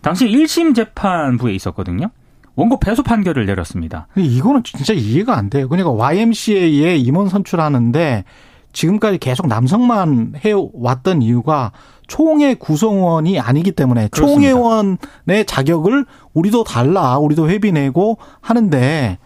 당시 0.00 0.26
1심 0.26 0.74
재판부에 0.74 1.54
있었거든요. 1.54 2.10
원고 2.56 2.80
패소 2.80 3.02
판결을 3.02 3.46
내렸습니다. 3.46 4.08
이거는 4.16 4.62
진짜 4.64 4.92
이해가 4.92 5.36
안 5.36 5.50
돼요. 5.50 5.68
그러니까 5.68 5.90
YMCA에 5.90 6.96
임원 6.96 7.28
선출하는데 7.28 8.24
지금까지 8.72 9.18
계속 9.18 9.46
남성만 9.46 10.34
해왔던 10.36 11.22
이유가 11.22 11.72
총회 12.06 12.54
구성원이 12.54 13.40
아니기 13.40 13.72
때문에 13.72 14.08
그렇습니다. 14.08 14.50
총회원의 14.50 15.46
자격을 15.46 16.06
우리도 16.34 16.64
달라, 16.64 17.18
우리도 17.18 17.48
회비 17.48 17.72
내고 17.72 18.18
하는데 18.40 19.18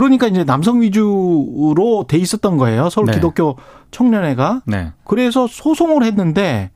그러니까 0.00 0.28
이제 0.28 0.44
남성 0.44 0.80
위주로 0.80 2.06
돼 2.08 2.16
있었던 2.16 2.56
거예요. 2.56 2.88
서울 2.88 3.08
네. 3.08 3.12
기독교 3.12 3.58
청년회가. 3.90 4.62
네. 4.64 4.92
그래서 5.04 5.46
소송을 5.46 6.04
했는데 6.04 6.70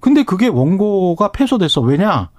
근데 0.00 0.22
그게 0.22 0.48
원고가 0.48 1.32
패소됐어. 1.32 1.82
왜냐? 1.82 2.30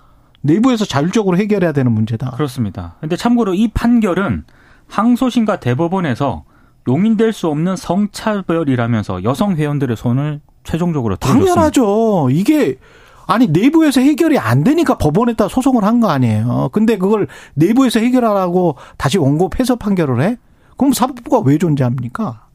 내부에서 0.41 0.85
자율적으로 0.85 1.37
해결해야 1.37 1.71
되는 1.71 1.91
문제다. 1.91 2.31
그렇습니다. 2.31 2.95
근데 2.99 3.15
참고로 3.15 3.53
이 3.53 3.67
판결은 3.67 4.45
항소심과 4.87 5.59
대법원에서 5.59 6.45
용인될 6.87 7.31
수 7.31 7.47
없는 7.49 7.75
성차별이라면서 7.75 9.23
여성 9.23 9.55
회원들의 9.55 9.95
손을 9.95 10.41
최종적으로 10.63 11.17
들어줬습니다. 11.17 11.53
당연하죠. 11.53 12.29
이게 12.31 12.79
아니 13.27 13.47
내부에서 13.47 14.01
해결이 14.01 14.39
안 14.39 14.63
되니까 14.63 14.97
법원에다 14.97 15.47
소송을 15.49 15.83
한 15.83 15.99
거 15.99 16.09
아니에요. 16.09 16.69
근데 16.71 16.97
그걸 16.97 17.27
내부에서 17.55 17.99
해결하라고 17.99 18.75
다시 18.97 19.17
원고 19.17 19.49
패소 19.49 19.75
판결을 19.77 20.21
해? 20.21 20.37
그럼 20.77 20.93
사법부가 20.93 21.39
왜 21.39 21.57
존재합니까? 21.57 22.46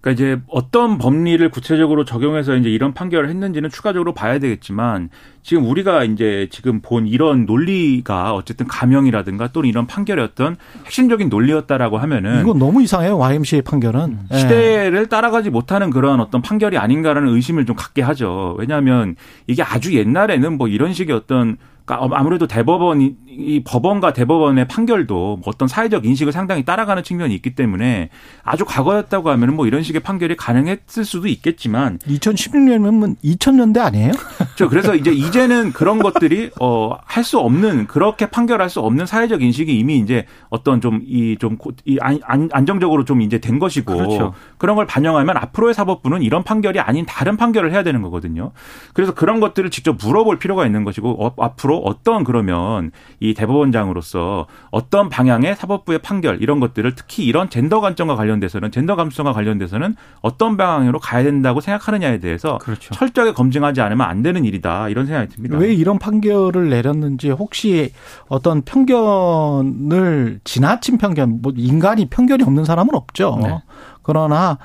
그러니까 0.00 0.12
이제 0.12 0.40
어떤 0.46 0.96
법리를 0.98 1.48
구체적으로 1.50 2.04
적용해서 2.04 2.54
이제 2.56 2.68
이런 2.68 2.94
판결을 2.94 3.28
했는지는 3.28 3.68
추가적으로 3.68 4.14
봐야 4.14 4.38
되겠지만 4.38 5.10
지금 5.42 5.64
우리가 5.64 6.04
이제 6.04 6.48
지금 6.50 6.80
본 6.80 7.06
이런 7.06 7.46
논리가 7.46 8.34
어쨌든 8.34 8.66
감형이라든가 8.68 9.48
또는 9.48 9.68
이런 9.68 9.86
판결의 9.86 10.24
어떤 10.24 10.56
핵심적인 10.84 11.28
논리였다라고 11.28 11.98
하면은 11.98 12.42
이건 12.42 12.58
너무 12.58 12.82
이상해요. 12.82 13.18
YMCA 13.18 13.62
판결은 13.62 14.18
예. 14.32 14.38
시대를 14.38 15.08
따라가지 15.08 15.50
못하는 15.50 15.90
그런 15.90 16.20
어떤 16.20 16.42
판결이 16.42 16.78
아닌가라는 16.78 17.34
의심을 17.34 17.66
좀 17.66 17.74
갖게 17.74 18.02
하죠. 18.02 18.54
왜냐하면 18.58 19.16
이게 19.46 19.62
아주 19.62 19.94
옛날에는 19.94 20.58
뭐 20.58 20.68
이런 20.68 20.92
식의 20.92 21.14
어떤 21.16 21.56
그러니까 21.88 22.18
아무래도 22.18 22.46
대법원이 22.46 23.16
이 23.28 23.62
법원과 23.64 24.12
대법원의 24.12 24.68
판결도 24.68 25.14
뭐 25.14 25.40
어떤 25.46 25.68
사회적 25.68 26.04
인식을 26.04 26.32
상당히 26.32 26.64
따라가는 26.64 27.02
측면이 27.02 27.34
있기 27.36 27.54
때문에 27.54 28.10
아주 28.42 28.64
과거였다고 28.66 29.30
하면은 29.30 29.56
뭐 29.56 29.66
이런 29.66 29.82
식의 29.82 30.02
판결이 30.02 30.36
가능했을 30.36 31.04
수도 31.04 31.28
있겠지만 31.28 31.98
2016년이면 32.00 33.16
2000년대 33.24 33.78
아니에요? 33.78 34.12
저 34.56 34.68
그래서 34.68 34.94
이제 34.94 35.10
이제는 35.12 35.72
그런 35.72 35.98
것들이 35.98 36.50
어 36.60 36.96
할 37.04 37.24
수 37.24 37.38
없는 37.38 37.86
그렇게 37.88 38.26
판결할 38.30 38.70
수 38.70 38.80
없는 38.80 39.04
사회적 39.06 39.42
인식이 39.42 39.76
이미 39.78 39.98
이제 39.98 40.26
어떤 40.50 40.80
좀 40.80 41.00
이 41.06 41.36
좀이 41.38 41.98
안정적으로 42.52 43.04
좀 43.04 43.22
이제 43.22 43.38
된 43.38 43.58
것이고 43.58 43.96
그렇죠. 43.96 44.34
그런 44.58 44.76
걸 44.76 44.86
반영하면 44.86 45.36
앞으로의 45.36 45.74
사법부는 45.74 46.22
이런 46.22 46.42
판결이 46.44 46.80
아닌 46.80 47.06
다른 47.06 47.36
판결을 47.36 47.72
해야 47.72 47.82
되는 47.82 48.02
거거든요. 48.02 48.52
그래서 48.94 49.14
그런 49.14 49.40
것들을 49.40 49.70
직접 49.70 49.96
물어볼 50.02 50.38
필요가 50.38 50.66
있는 50.66 50.84
것이고 50.84 51.24
어, 51.24 51.34
앞으로 51.38 51.77
어떤 51.78 52.24
그러면 52.24 52.90
이 53.20 53.34
대법원장으로서 53.34 54.46
어떤 54.70 55.08
방향의 55.08 55.56
사법부의 55.56 56.00
판결 56.00 56.40
이런 56.42 56.60
것들을 56.60 56.94
특히 56.94 57.24
이런 57.24 57.50
젠더 57.50 57.80
관점과 57.80 58.16
관련돼서는 58.16 58.70
젠더 58.70 58.96
감수성과 58.96 59.32
관련돼서는 59.32 59.96
어떤 60.20 60.56
방향으로 60.56 60.98
가야 60.98 61.22
된다고 61.22 61.60
생각하느냐에 61.60 62.18
대해서 62.18 62.58
그렇죠. 62.58 62.94
철저하게 62.94 63.32
검증하지 63.32 63.80
않으면 63.80 64.06
안 64.06 64.22
되는 64.22 64.44
일이다 64.44 64.88
이런 64.88 65.06
생각이 65.06 65.28
듭니다. 65.28 65.58
왜 65.58 65.72
이런 65.72 65.98
판결을 65.98 66.70
내렸는지 66.70 67.30
혹시 67.30 67.92
어떤 68.28 68.62
편견을 68.62 70.40
지나친 70.44 70.98
편견 70.98 71.40
뭐 71.42 71.52
인간이 71.56 72.06
편견이 72.06 72.42
없는 72.42 72.64
사람은 72.64 72.94
없죠. 72.94 73.38
네. 73.42 73.62
그러나 74.02 74.58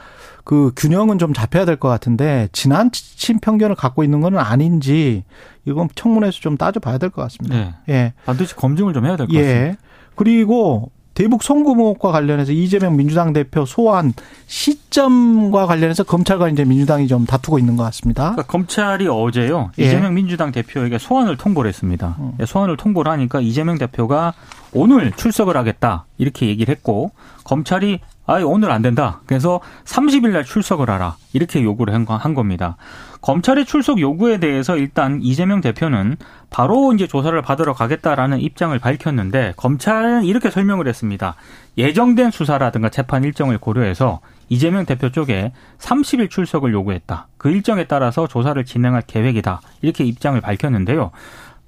그 0.43 0.71
균형은 0.75 1.19
좀 1.19 1.33
잡혀야 1.33 1.65
될 1.65 1.77
것 1.77 1.87
같은데 1.89 2.49
지나친 2.51 3.39
편견을 3.39 3.75
갖고 3.75 4.03
있는 4.03 4.21
건 4.21 4.37
아닌지 4.37 5.23
이건 5.65 5.87
청문회에서 5.95 6.39
좀 6.39 6.57
따져봐야 6.57 6.97
될 6.97 7.09
것 7.09 7.21
같습니다. 7.23 7.55
네. 7.55 7.73
예. 7.89 8.13
반드시 8.25 8.55
검증을 8.55 8.93
좀 8.93 9.05
해야 9.05 9.15
될것 9.15 9.33
예. 9.35 9.41
같습니다. 9.41 9.77
그리고 10.15 10.91
대북 11.13 11.43
송금혹과 11.43 12.11
관련해서 12.11 12.51
이재명 12.51 12.95
민주당 12.97 13.33
대표 13.33 13.65
소환 13.65 14.13
시점과 14.47 15.67
관련해서 15.67 16.03
검찰과 16.03 16.49
이제 16.49 16.65
민주당이 16.65 17.07
좀 17.07 17.25
다투고 17.25 17.59
있는 17.59 17.75
것 17.77 17.83
같습니다. 17.83 18.31
그러니까 18.31 18.43
검찰이 18.43 19.07
어제요 19.07 19.71
예. 19.79 19.85
이재명 19.85 20.13
민주당 20.15 20.51
대표에게 20.51 20.97
소환을 20.97 21.37
통보를 21.37 21.69
했습니다. 21.69 22.15
음. 22.19 22.33
소환을 22.45 22.77
통보를 22.77 23.11
하니까 23.11 23.41
이재명 23.41 23.77
대표가 23.77 24.33
오늘 24.73 25.11
출석을 25.11 25.55
하겠다 25.55 26.05
이렇게 26.17 26.47
얘기를 26.47 26.73
했고 26.73 27.11
검찰이 27.43 27.99
아, 28.25 28.35
오늘 28.35 28.71
안 28.71 28.81
된다. 28.81 29.21
그래서 29.25 29.59
30일 29.85 30.29
날 30.29 30.45
출석을 30.45 30.89
하라. 30.89 31.17
이렇게 31.33 31.61
요구를 31.61 31.93
한 31.93 32.33
겁니다. 32.33 32.77
검찰의 33.21 33.65
출석 33.65 33.99
요구에 33.99 34.37
대해서 34.39 34.77
일단 34.77 35.19
이재명 35.21 35.61
대표는 35.61 36.17
바로 36.49 36.93
이제 36.93 37.07
조사를 37.07 37.41
받으러 37.41 37.73
가겠다라는 37.73 38.39
입장을 38.39 38.77
밝혔는데 38.77 39.53
검찰은 39.57 40.25
이렇게 40.25 40.49
설명을 40.49 40.87
했습니다. 40.87 41.35
예정된 41.77 42.31
수사라든가 42.31 42.89
재판 42.89 43.23
일정을 43.23 43.57
고려해서 43.57 44.19
이재명 44.49 44.85
대표 44.85 45.09
쪽에 45.09 45.53
30일 45.79 46.29
출석을 46.29 46.73
요구했다. 46.73 47.27
그 47.37 47.49
일정에 47.49 47.85
따라서 47.85 48.27
조사를 48.27 48.63
진행할 48.65 49.03
계획이다. 49.07 49.61
이렇게 49.81 50.03
입장을 50.03 50.39
밝혔는데요. 50.39 51.11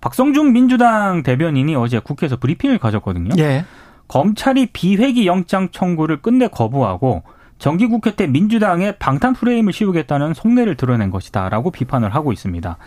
박성중 0.02 0.54
민주당 0.54 1.24
대변인이 1.24 1.76
어제 1.76 2.00
국회에서 2.00 2.38
브리핑을 2.38 2.78
가졌거든요. 2.78 3.30
예. 3.40 3.66
검찰이 4.08 4.68
비회기 4.68 5.28
영장 5.28 5.70
청구를 5.70 6.22
끝내 6.22 6.48
거부하고 6.48 7.24
정기국회 7.58 8.16
때 8.16 8.28
민주당의 8.28 8.96
방탄 9.00 9.34
프레임을 9.34 9.72
씌우겠다는 9.72 10.34
속내를 10.34 10.76
드러낸 10.76 11.10
것이다라고 11.10 11.72
비판을 11.72 12.14
하고 12.14 12.34
있습니다. 12.34 12.78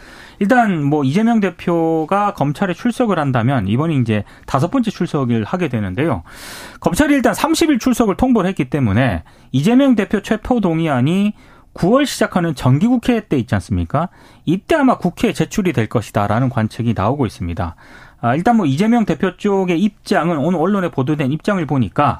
일단 0.40 0.84
뭐 0.84 1.04
이재명 1.04 1.40
대표가 1.40 2.34
검찰에 2.34 2.74
출석을 2.74 3.18
한다면 3.18 3.66
이번이 3.66 3.98
이제 3.98 4.24
다섯 4.46 4.70
번째 4.70 4.90
출석을 4.90 5.44
하게 5.44 5.68
되는데요. 5.68 6.22
검찰이 6.80 7.14
일단 7.14 7.32
30일 7.32 7.80
출석을 7.80 8.16
통보를 8.16 8.48
했기 8.48 8.68
때문에 8.68 9.24
이재명 9.52 9.94
대표 9.94 10.20
체포 10.20 10.60
동의안이 10.60 11.32
9월 11.74 12.06
시작하는 12.06 12.54
정기국회 12.54 13.28
때 13.28 13.38
있지 13.38 13.54
않습니까? 13.54 14.08
이때 14.44 14.74
아마 14.74 14.98
국회에 14.98 15.32
제출이 15.32 15.72
될 15.72 15.88
것이다라는 15.88 16.50
관측이 16.50 16.92
나오고 16.96 17.24
있습니다. 17.24 17.76
아, 18.20 18.34
일단 18.34 18.56
뭐 18.56 18.66
이재명 18.66 19.04
대표 19.04 19.36
쪽의 19.36 19.80
입장은 19.80 20.38
오늘 20.38 20.58
언론에 20.58 20.90
보도된 20.90 21.32
입장을 21.32 21.64
보니까 21.66 22.18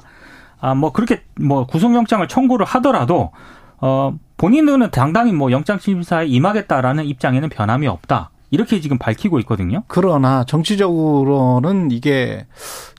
아, 0.61 0.75
뭐 0.75 0.91
그렇게 0.91 1.23
뭐 1.39 1.65
구속영장을 1.65 2.27
청구를 2.27 2.65
하더라도 2.65 3.31
어, 3.77 4.13
본인은 4.37 4.91
당당히 4.91 5.33
뭐 5.33 5.51
영장심사에 5.51 6.27
임하겠다라는 6.27 7.05
입장에는 7.05 7.49
변함이 7.49 7.87
없다. 7.87 8.31
이렇게 8.51 8.79
지금 8.79 8.97
밝히고 8.97 9.39
있거든요. 9.39 9.83
그러나 9.87 10.43
정치적으로는 10.43 11.91
이게 11.91 12.47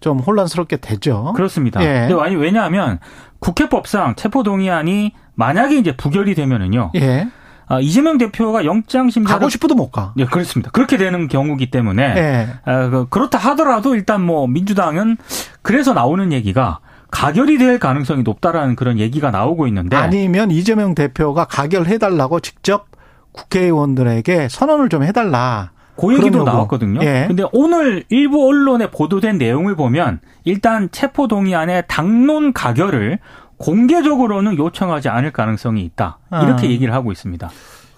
좀 0.00 0.20
혼란스럽게 0.20 0.76
되죠. 0.76 1.32
그렇습니다. 1.34 1.82
예. 1.82 2.06
근데 2.08 2.22
아니 2.22 2.36
왜냐하면 2.36 2.98
국회법상 3.40 4.14
체포동의안이 4.14 5.12
만약에 5.34 5.76
이제 5.76 5.96
부결이 5.96 6.34
되면은요. 6.34 6.92
예. 6.96 7.28
아, 7.70 7.78
이재명 7.78 8.18
대표가 8.18 8.64
영장 8.64 9.10
심사 9.10 9.34
가고 9.34 9.48
싶어도 9.48 9.76
못 9.76 9.92
가. 9.92 10.12
네, 10.16 10.24
그렇습니다. 10.24 10.72
그렇게 10.72 10.96
되는 10.96 11.28
경우기 11.28 11.70
때문에 11.70 12.14
네. 12.14 12.48
아, 12.64 12.88
그, 12.90 13.08
그렇다 13.08 13.38
하더라도 13.38 13.94
일단 13.94 14.22
뭐 14.22 14.48
민주당은 14.48 15.16
그래서 15.62 15.94
나오는 15.94 16.32
얘기가 16.32 16.80
가결이 17.12 17.58
될 17.58 17.78
가능성이 17.78 18.24
높다라는 18.24 18.74
그런 18.74 18.98
얘기가 18.98 19.30
나오고 19.30 19.68
있는데 19.68 19.96
아니면 19.96 20.50
이재명 20.50 20.96
대표가 20.96 21.44
가결해 21.44 21.98
달라고 21.98 22.40
직접 22.40 22.86
국회의원들에게 23.32 24.48
선언을 24.48 24.88
좀 24.88 25.04
해달라. 25.04 25.70
그 25.96 26.14
얘기도 26.14 26.42
나왔거든요. 26.42 27.00
예. 27.02 27.26
근데 27.28 27.44
오늘 27.52 28.04
일부 28.08 28.48
언론에 28.48 28.90
보도된 28.90 29.38
내용을 29.38 29.76
보면 29.76 30.20
일단 30.44 30.88
체포 30.90 31.28
동의안에 31.28 31.82
당론 31.82 32.52
가결을 32.52 33.18
공개적으로는 33.60 34.56
요청하지 34.58 35.10
않을 35.10 35.32
가능성이 35.32 35.82
있다. 35.82 36.18
이렇게 36.32 36.66
아. 36.66 36.70
얘기를 36.70 36.92
하고 36.94 37.12
있습니다. 37.12 37.48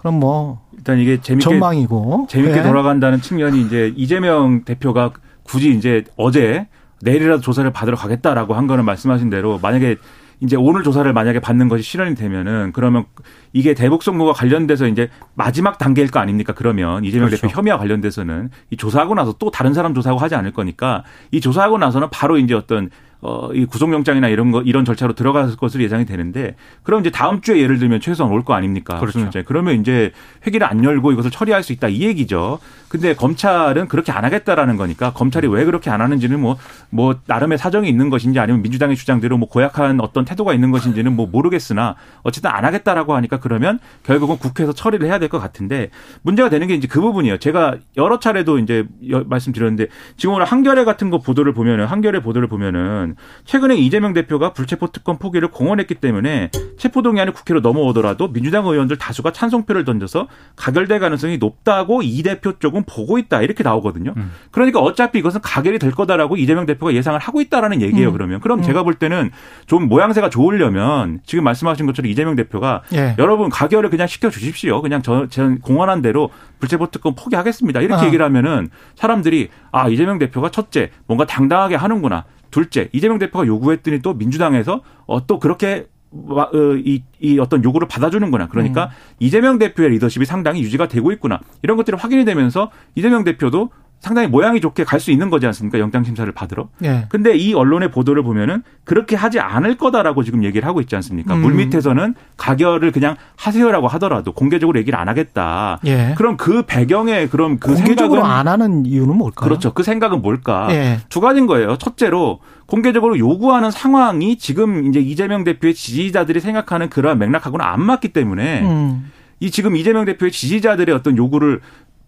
그럼 0.00 0.18
뭐 0.18 0.60
일단 0.76 0.98
이게 0.98 1.20
재밌게 1.20 1.48
전망이고 1.48 2.26
재밌게 2.28 2.56
네. 2.56 2.62
돌아간다는 2.62 3.20
측면이 3.20 3.62
이제 3.62 3.92
이재명 3.96 4.64
대표가 4.64 5.12
굳이 5.44 5.70
이제 5.70 6.02
어제 6.16 6.66
내일이라도 7.02 7.40
조사를 7.40 7.70
받으러 7.70 7.96
가겠다라고 7.96 8.54
한 8.54 8.66
거는 8.66 8.84
말씀하신 8.84 9.30
대로 9.30 9.60
만약에 9.62 9.96
이제 10.40 10.56
오늘 10.56 10.82
조사를 10.82 11.10
만약에 11.12 11.38
받는 11.38 11.68
것이 11.68 11.84
실현이 11.84 12.16
되면은 12.16 12.72
그러면 12.72 13.04
이게 13.52 13.74
대북 13.74 14.02
송고가 14.02 14.32
관련돼서 14.32 14.88
이제 14.88 15.08
마지막 15.34 15.78
단계일 15.78 16.10
거 16.10 16.18
아닙니까? 16.18 16.52
그러면 16.52 17.04
이재명 17.04 17.28
그렇죠. 17.28 17.46
대표 17.46 17.56
혐의와 17.56 17.78
관련돼서는 17.78 18.50
이 18.70 18.76
조사하고 18.76 19.14
나서 19.14 19.36
또 19.38 19.52
다른 19.52 19.72
사람 19.72 19.94
조사하고 19.94 20.20
하지 20.20 20.34
않을 20.34 20.52
거니까 20.52 21.04
이 21.30 21.40
조사하고 21.40 21.78
나서는 21.78 22.08
바로 22.10 22.38
이제 22.38 22.54
어떤 22.54 22.90
어, 23.24 23.50
이 23.54 23.64
구속영장이나 23.66 24.28
이런 24.28 24.50
거, 24.50 24.62
이런 24.62 24.84
절차로 24.84 25.12
들어갈 25.14 25.54
것으로 25.56 25.82
예상이 25.84 26.04
되는데, 26.04 26.56
그럼 26.82 27.00
이제 27.00 27.10
다음 27.10 27.40
주에 27.40 27.60
예를 27.60 27.78
들면 27.78 28.00
최소한 28.00 28.32
올 28.32 28.42
거 28.42 28.54
아닙니까? 28.54 28.98
그렇죠. 28.98 29.20
그러면 29.46 29.80
이제 29.80 30.10
회기를 30.44 30.66
안 30.66 30.82
열고 30.82 31.12
이것을 31.12 31.30
처리할 31.30 31.62
수 31.62 31.72
있다 31.72 31.86
이 31.88 32.02
얘기죠. 32.02 32.58
근데 32.88 33.14
검찰은 33.14 33.86
그렇게 33.88 34.10
안 34.12 34.24
하겠다라는 34.24 34.76
거니까 34.76 35.12
검찰이 35.12 35.46
왜 35.46 35.64
그렇게 35.64 35.88
안 35.90 36.00
하는지는 36.00 36.40
뭐, 36.40 36.56
뭐, 36.90 37.14
나름의 37.26 37.56
사정이 37.58 37.88
있는 37.88 38.10
것인지 38.10 38.38
아니면 38.40 38.60
민주당의 38.62 38.96
주장대로 38.96 39.38
뭐 39.38 39.48
고약한 39.48 40.00
어떤 40.00 40.24
태도가 40.24 40.52
있는 40.52 40.72
것인지는 40.72 41.14
뭐 41.14 41.26
모르겠으나 41.30 41.94
어쨌든 42.24 42.50
안 42.50 42.64
하겠다라고 42.64 43.14
하니까 43.14 43.38
그러면 43.38 43.78
결국은 44.02 44.36
국회에서 44.38 44.72
처리를 44.72 45.06
해야 45.06 45.18
될 45.18 45.28
것 45.28 45.38
같은데 45.38 45.88
문제가 46.22 46.48
되는 46.50 46.66
게 46.66 46.74
이제 46.74 46.86
그 46.88 47.00
부분이에요. 47.00 47.38
제가 47.38 47.76
여러 47.96 48.18
차례도 48.18 48.58
이제 48.58 48.84
말씀드렸는데 49.26 49.86
지금 50.16 50.34
오늘 50.34 50.44
한겨레 50.46 50.84
같은 50.84 51.08
거 51.10 51.18
보도를 51.18 51.54
보면은 51.54 51.86
한겨레 51.86 52.20
보도를 52.20 52.48
보면은 52.48 53.11
최근에 53.44 53.76
이재명 53.76 54.12
대표가 54.12 54.52
불체포 54.52 54.88
특권 54.88 55.18
포기를 55.18 55.48
공언했기 55.48 55.96
때문에 55.96 56.50
체포 56.78 57.02
동의안이 57.02 57.32
국회로 57.32 57.60
넘어오더라도 57.60 58.32
민주당 58.32 58.66
의원들 58.66 58.98
다수가 58.98 59.32
찬성표를 59.32 59.84
던져서 59.84 60.28
가결될 60.56 61.00
가능성이 61.00 61.38
높다고 61.38 62.02
이 62.02 62.22
대표 62.22 62.58
쪽은 62.58 62.84
보고 62.84 63.18
있다 63.18 63.42
이렇게 63.42 63.62
나오거든요. 63.62 64.14
음. 64.16 64.32
그러니까 64.50 64.80
어차피 64.80 65.18
이것은 65.18 65.40
가결이 65.40 65.78
될 65.78 65.92
거다라고 65.92 66.36
이재명 66.36 66.66
대표가 66.66 66.92
예상을 66.94 67.18
하고 67.18 67.40
있다라는 67.40 67.82
얘기예요. 67.82 68.08
음. 68.08 68.12
그러면 68.12 68.40
그럼 68.40 68.60
음. 68.60 68.62
제가 68.62 68.82
볼 68.82 68.94
때는 68.94 69.30
좀 69.66 69.88
모양새가 69.88 70.30
좋으려면 70.30 71.20
지금 71.24 71.44
말씀하신 71.44 71.86
것처럼 71.86 72.10
이재명 72.10 72.36
대표가 72.36 72.82
예. 72.94 73.14
여러분 73.18 73.50
가결을 73.50 73.90
그냥 73.90 74.06
시켜 74.06 74.30
주십시오. 74.30 74.82
그냥 74.82 75.02
저, 75.02 75.26
저 75.28 75.54
공언한 75.62 76.02
대로 76.02 76.30
불체포 76.60 76.90
특권 76.90 77.14
포기하겠습니다. 77.14 77.80
이렇게 77.80 78.02
아. 78.02 78.06
얘기를 78.06 78.24
하면은 78.24 78.68
사람들이 78.94 79.48
아 79.70 79.88
이재명 79.88 80.18
대표가 80.18 80.50
첫째 80.50 80.90
뭔가 81.06 81.24
당당하게 81.26 81.76
하는구나. 81.76 82.24
둘째, 82.52 82.88
이재명 82.92 83.18
대표가 83.18 83.44
요구했더니 83.44 84.00
또 84.02 84.14
민주당에서 84.14 84.82
어, 85.06 85.26
또 85.26 85.40
그렇게 85.40 85.86
어, 86.12 86.46
이, 86.76 87.02
이 87.20 87.38
어떤 87.40 87.64
요구를 87.64 87.88
받아주는구나. 87.88 88.46
그러니까 88.48 88.84
음. 88.84 89.16
이재명 89.18 89.58
대표의 89.58 89.90
리더십이 89.90 90.26
상당히 90.26 90.62
유지가 90.62 90.86
되고 90.86 91.10
있구나. 91.10 91.40
이런 91.62 91.76
것들이 91.76 91.96
확인이 91.96 92.24
되면서 92.24 92.70
이재명 92.94 93.24
대표도 93.24 93.70
상당히 94.02 94.26
모양이 94.26 94.60
좋게 94.60 94.82
갈 94.84 95.02
수 95.02 95.10
있는 95.12 95.30
거지 95.30 95.46
않습니까? 95.46 95.78
영장 95.78 96.02
심사를 96.04 96.30
받으러. 96.32 96.68
예. 96.84 97.06
근데 97.08 97.36
이 97.36 97.54
언론의 97.54 97.90
보도를 97.92 98.22
보면은 98.22 98.62
그렇게 98.84 99.16
하지 99.16 99.40
않을 99.40 99.76
거다라고 99.76 100.22
지금 100.24 100.44
얘기를 100.44 100.66
하고 100.68 100.80
있지 100.80 100.94
않습니까? 100.96 101.34
음. 101.34 101.40
물 101.42 101.54
밑에서는 101.54 102.14
가결을 102.36 102.92
그냥 102.92 103.16
하세요라고 103.36 103.88
하더라도 103.88 104.32
공개적으로 104.32 104.78
얘기를 104.78 104.98
안 104.98 105.08
하겠다. 105.08 105.78
예. 105.86 106.14
그럼 106.16 106.36
그 106.36 106.62
배경에 106.62 107.26
그럼 107.28 107.58
그 107.58 107.74
공개적으로 107.74 108.20
생각은 108.22 108.38
안 108.38 108.48
하는 108.48 108.86
이유는 108.86 109.16
뭘까요? 109.16 109.48
그렇죠. 109.48 109.72
그 109.72 109.82
생각은 109.84 110.20
뭘까? 110.20 110.66
예. 110.70 110.98
두 111.08 111.20
가지인 111.20 111.46
거예요. 111.46 111.76
첫째로 111.78 112.40
공개적으로 112.66 113.18
요구하는 113.18 113.70
상황이 113.70 114.36
지금 114.36 114.86
이제 114.86 114.98
이재명 115.00 115.44
대표의 115.44 115.74
지지자들이 115.74 116.40
생각하는 116.40 116.90
그러한 116.90 117.18
맥락하고는 117.18 117.64
안 117.64 117.82
맞기 117.82 118.08
때문에 118.12 118.62
음. 118.62 119.10
이 119.40 119.50
지금 119.50 119.74
이재명 119.76 120.04
대표의 120.04 120.30
지지자들의 120.32 120.92
어떤 120.94 121.16
요구를 121.16 121.60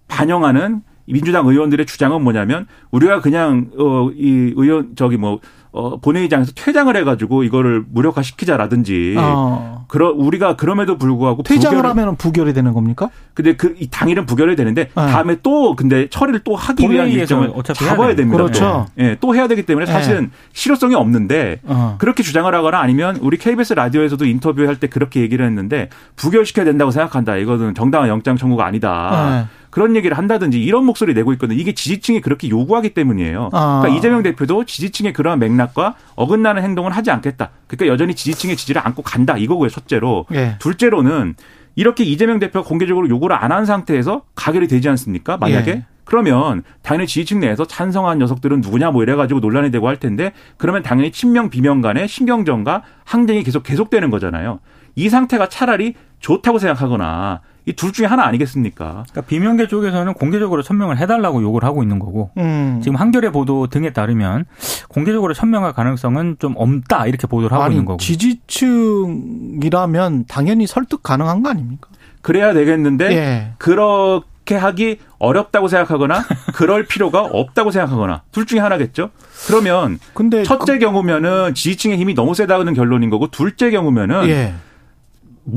반영하는 0.08 0.82
민주당 1.06 1.46
의원들의 1.46 1.86
주장은 1.86 2.22
뭐냐면 2.22 2.66
우리가 2.90 3.20
그냥 3.20 3.66
어 3.78 4.10
이 4.14 4.52
의원 4.56 4.90
저기 4.96 5.16
뭐 5.16 5.40
어, 5.72 5.98
본회의장에서 5.98 6.52
퇴장을 6.54 6.96
해가지고 6.96 7.42
이거를 7.42 7.84
무력화시키자라든지. 7.90 9.16
어. 9.18 9.84
그러 9.88 10.10
우리가 10.10 10.56
그럼에도 10.56 10.96
불구하고 10.98 11.42
퇴장을 11.42 11.84
하면 11.84 12.16
부결이 12.16 12.52
되는 12.52 12.72
겁니까? 12.72 13.10
근데 13.34 13.54
그 13.54 13.74
이 13.78 13.88
당일은 13.90 14.24
부결이 14.24 14.54
되는데 14.56 14.84
네. 14.84 14.90
다음에 14.94 15.36
또 15.42 15.74
근데 15.74 16.08
처리를 16.08 16.40
또 16.44 16.54
하기 16.54 16.88
위한 16.88 17.08
일정을 17.08 17.52
잡아야 17.74 18.14
됩니다. 18.14 18.36
그렇죠. 18.36 18.86
예, 18.98 19.02
네. 19.02 19.16
또 19.20 19.34
해야 19.34 19.48
되기 19.48 19.64
때문에 19.64 19.84
사실은 19.86 20.22
네. 20.22 20.30
실효성이 20.52 20.94
없는데 20.94 21.60
어. 21.64 21.96
그렇게 21.98 22.22
주장을 22.22 22.52
하거나 22.54 22.78
아니면 22.80 23.16
우리 23.20 23.36
KBS 23.36 23.74
라디오에서도 23.74 24.24
인터뷰할 24.24 24.76
때 24.76 24.86
그렇게 24.86 25.20
얘기를 25.20 25.44
했는데 25.44 25.88
부결시켜야 26.16 26.64
된다고 26.64 26.92
생각한다. 26.92 27.36
이거는 27.36 27.74
정당한 27.74 28.08
영장 28.08 28.36
청구가 28.36 28.64
아니다. 28.64 29.48
네. 29.74 29.80
그런 29.80 29.96
얘기를 29.96 30.16
한다든지 30.16 30.62
이런 30.62 30.84
목소리 30.84 31.14
내고 31.14 31.32
있거든요. 31.32 31.58
이게 31.58 31.72
지지층이 31.74 32.20
그렇게 32.20 32.48
요구하기 32.48 32.90
때문이에요. 32.90 33.50
아. 33.52 33.80
그러니까 33.80 33.98
이재명 33.98 34.22
대표도 34.22 34.64
지지층의 34.66 35.12
그러한 35.12 35.40
맥락과 35.40 35.96
어긋나는 36.14 36.62
행동은 36.62 36.92
하지 36.92 37.10
않겠다. 37.10 37.50
그러니까 37.66 37.92
여전히 37.92 38.14
지지층의 38.14 38.56
지지를 38.56 38.80
안고 38.84 39.02
간다. 39.02 39.36
이거고요. 39.36 39.68
첫째로. 39.68 40.26
예. 40.32 40.56
둘째로는 40.60 41.34
이렇게 41.74 42.04
이재명 42.04 42.38
대표가 42.38 42.68
공개적으로 42.68 43.08
요구를 43.08 43.34
안 43.36 43.50
한 43.50 43.66
상태에서 43.66 44.22
가결이 44.36 44.68
되지 44.68 44.88
않습니까? 44.90 45.36
만약에 45.38 45.70
예. 45.70 45.84
그러면 46.04 46.62
당연히 46.82 47.06
지지층 47.06 47.40
내에서 47.40 47.64
찬성한 47.64 48.18
녀석들은 48.18 48.60
누구냐 48.60 48.90
뭐 48.90 49.02
이래가지고 49.02 49.40
논란이 49.40 49.70
되고 49.70 49.88
할 49.88 49.96
텐데 49.98 50.32
그러면 50.56 50.82
당연히 50.82 51.10
친명 51.10 51.50
비명 51.50 51.80
간의 51.80 52.06
신경전과 52.08 52.82
항쟁이 53.04 53.42
계속 53.42 53.62
계속되는 53.64 54.10
거잖아요. 54.10 54.60
이 54.94 55.08
상태가 55.08 55.48
차라리 55.48 55.94
좋다고 56.20 56.58
생각하거나 56.58 57.40
이 57.66 57.72
둘 57.72 57.92
중에 57.92 58.06
하나 58.06 58.24
아니겠습니까? 58.26 59.04
그러니까 59.10 59.20
비명계 59.22 59.66
쪽에서는 59.68 60.12
공개적으로 60.14 60.62
천명을 60.62 60.98
해달라고 60.98 61.42
요구를 61.42 61.66
하고 61.66 61.82
있는 61.82 61.98
거고 61.98 62.30
음. 62.36 62.80
지금 62.82 62.96
한겨레 62.96 63.30
보도 63.30 63.66
등에 63.68 63.92
따르면 63.92 64.44
공개적으로 64.88 65.32
천명할 65.34 65.72
가능성은 65.72 66.36
좀 66.38 66.54
없다 66.56 67.06
이렇게 67.06 67.26
보도를 67.26 67.54
하고 67.54 67.64
아니, 67.64 67.74
있는 67.74 67.84
거고 67.86 67.96
지지층이라면 67.98 70.26
당연히 70.28 70.66
설득 70.66 71.02
가능한 71.02 71.42
거 71.42 71.50
아닙니까? 71.50 71.88
그래야 72.22 72.52
되겠는데 72.52 73.12
예. 73.12 73.52
그렇게 73.58 74.56
하기 74.56 74.98
어렵다고 75.18 75.68
생각하거나 75.68 76.24
그럴 76.54 76.86
필요가 76.86 77.22
없다고 77.22 77.70
생각하거나 77.70 78.22
둘 78.32 78.46
중에 78.46 78.60
하나겠죠. 78.60 79.10
그러면 79.46 79.98
근데 80.12 80.42
첫째 80.42 80.74
그... 80.74 80.80
경우면은 80.80 81.54
지지층의 81.54 81.96
힘이 81.98 82.14
너무 82.14 82.34
세다는 82.34 82.74
결론인 82.74 83.08
거고 83.10 83.28
둘째 83.28 83.70
경우면은 83.70 84.28
예. 84.28 84.54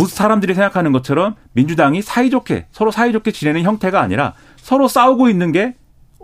사람들이 0.07 0.53
생각하는 0.53 0.91
것처럼 0.91 1.35
민주당이 1.53 2.01
사이좋게 2.01 2.67
서로 2.71 2.91
사이좋게 2.91 3.31
지내는 3.31 3.63
형태가 3.63 4.01
아니라 4.01 4.33
서로 4.57 4.87
싸우고 4.87 5.29
있는 5.29 5.51
게 5.51 5.75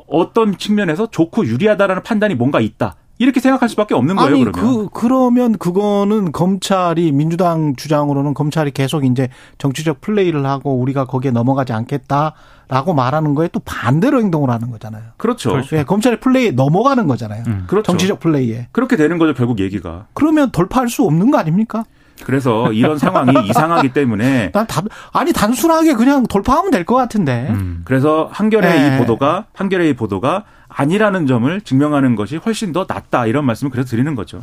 어떤 0.08 0.58
측면에서 0.58 1.08
좋고 1.10 1.46
유리하다라는 1.46 2.04
판단이 2.04 2.36
뭔가 2.36 2.60
있다. 2.60 2.96
이렇게 3.20 3.40
생각할 3.40 3.70
수밖에 3.70 3.94
없는 3.94 4.16
거예요. 4.16 4.36
아니, 4.36 4.44
그러면. 4.44 4.62
그 4.62 4.90
그러면 4.92 5.58
그거는 5.58 6.32
검찰이 6.32 7.12
민주당 7.12 7.76
주장으로는 7.76 8.34
검찰이 8.34 8.72
계속 8.72 9.06
이제 9.06 9.30
정치적 9.60 10.02
플레이를 10.02 10.46
하고 10.46 10.78
우리가 10.80 11.06
거기에 11.06 11.32
넘어가지 11.32 11.74
않겠다라고 11.74 12.94
말하는 12.96 13.36
거에 13.36 13.50
또 13.52 13.62
반대로 13.64 14.20
행동을 14.20 14.50
하는 14.50 14.72
거잖아요. 14.72 15.04
그렇죠. 15.18 15.52
그렇죠. 15.52 15.78
예, 15.78 15.84
검찰의 15.84 16.20
플레이에 16.20 16.52
넘어가는 16.52 17.08
거잖아요. 17.08 17.44
음, 17.48 17.64
그렇죠. 17.68 17.92
정치적 17.92 18.20
플레이에. 18.20 18.68
그렇게 18.72 18.98
되는 18.98 19.18
거죠, 19.20 19.34
결국 19.36 19.60
얘기가. 19.60 20.08
그러면 20.14 20.50
돌파할 20.52 20.90
수 20.90 21.04
없는 21.04 21.30
거 21.32 21.38
아닙니까? 21.38 21.86
그래서 22.24 22.72
이런 22.74 22.98
상황이 22.98 23.34
이상하기 23.50 23.94
때문에 23.94 24.52
난 24.52 24.68
답, 24.68 24.86
아니 25.14 25.34
단순하게 25.34 25.94
그냥 25.96 26.26
돌파하면 26.28 26.72
될 26.72 26.86
것 26.86 26.96
같은데. 26.96 27.48
음. 27.50 27.82
그래서 27.86 28.30
한겨레 28.32 28.68
네. 28.70 28.96
이 28.96 29.00
보도가 29.00 29.46
한겨레 29.54 29.90
이 29.90 29.94
보도가 29.96 30.44
아니라는 30.68 31.28
점을 31.28 31.62
증명하는 31.62 32.16
것이 32.16 32.38
훨씬 32.38 32.72
더 32.72 32.86
낫다 32.88 33.26
이런 33.28 33.46
말씀을 33.46 33.72
그래서 33.72 33.90
드리는 33.90 34.16
거죠. 34.16 34.42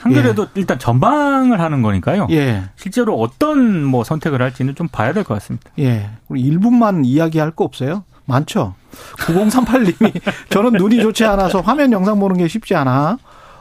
한겨레도 0.00 0.42
예. 0.44 0.48
일단 0.54 0.78
전방을 0.78 1.60
하는 1.60 1.82
거니까요. 1.82 2.28
예. 2.30 2.64
실제로 2.76 3.18
어떤 3.20 3.84
뭐 3.84 4.04
선택을 4.04 4.40
할지는 4.40 4.74
좀 4.76 4.86
봐야 4.88 5.12
될 5.12 5.24
것 5.24 5.34
같습니다. 5.34 5.70
예. 5.80 6.10
우리 6.28 6.42
1분만 6.50 7.04
이야기할 7.04 7.50
거 7.50 7.64
없어요? 7.64 8.04
많죠. 8.24 8.74
9038님이 9.18 10.20
저는 10.50 10.72
눈이 10.72 11.00
좋지 11.00 11.24
않아서 11.24 11.60
화면 11.60 11.92
영상 11.92 12.18
보는 12.20 12.36
게 12.38 12.48
쉽지 12.48 12.74
않아. 12.74 13.18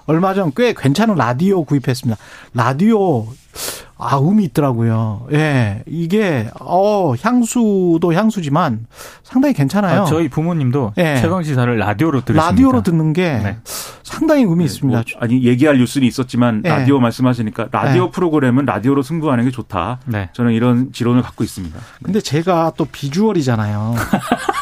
얼마 0.07 0.33
전 0.33 0.51
꽤 0.55 0.73
괜찮은 0.73 1.15
라디오 1.15 1.63
구입했습니다. 1.63 2.19
라디오 2.53 3.27
아, 3.99 4.19
음이 4.19 4.43
있더라고요. 4.45 5.25
예. 5.33 5.81
이게, 5.87 6.47
어, 6.59 7.15
향수도 7.19 8.13
향수지만 8.13 8.85
상당히 9.23 9.55
괜찮아요. 9.55 10.03
아, 10.03 10.05
저희 10.05 10.29
부모님도 10.29 10.93
예. 10.99 11.17
최강 11.19 11.41
시사를 11.41 11.75
라디오로 11.79 12.21
들으십니다. 12.21 12.51
라디오로 12.51 12.83
듣는 12.83 13.13
게 13.13 13.39
네. 13.43 13.57
상당히 14.03 14.43
의미 14.43 14.57
네, 14.59 14.63
있습니다. 14.65 14.97
뭐, 14.99 15.21
아니, 15.21 15.43
얘기할 15.43 15.79
뉴스는 15.79 16.05
있었지만 16.07 16.61
예. 16.65 16.69
라디오 16.69 16.99
말씀하시니까 16.99 17.69
라디오 17.71 18.05
예. 18.05 18.11
프로그램은 18.11 18.65
라디오로 18.65 19.01
승부하는 19.01 19.45
게 19.45 19.51
좋다. 19.51 19.99
네. 20.05 20.29
저는 20.33 20.53
이런 20.53 20.91
지론을 20.93 21.23
갖고 21.23 21.43
있습니다. 21.43 21.79
근데 22.03 22.21
제가 22.21 22.73
또 22.77 22.85
비주얼이잖아요. 22.85 23.95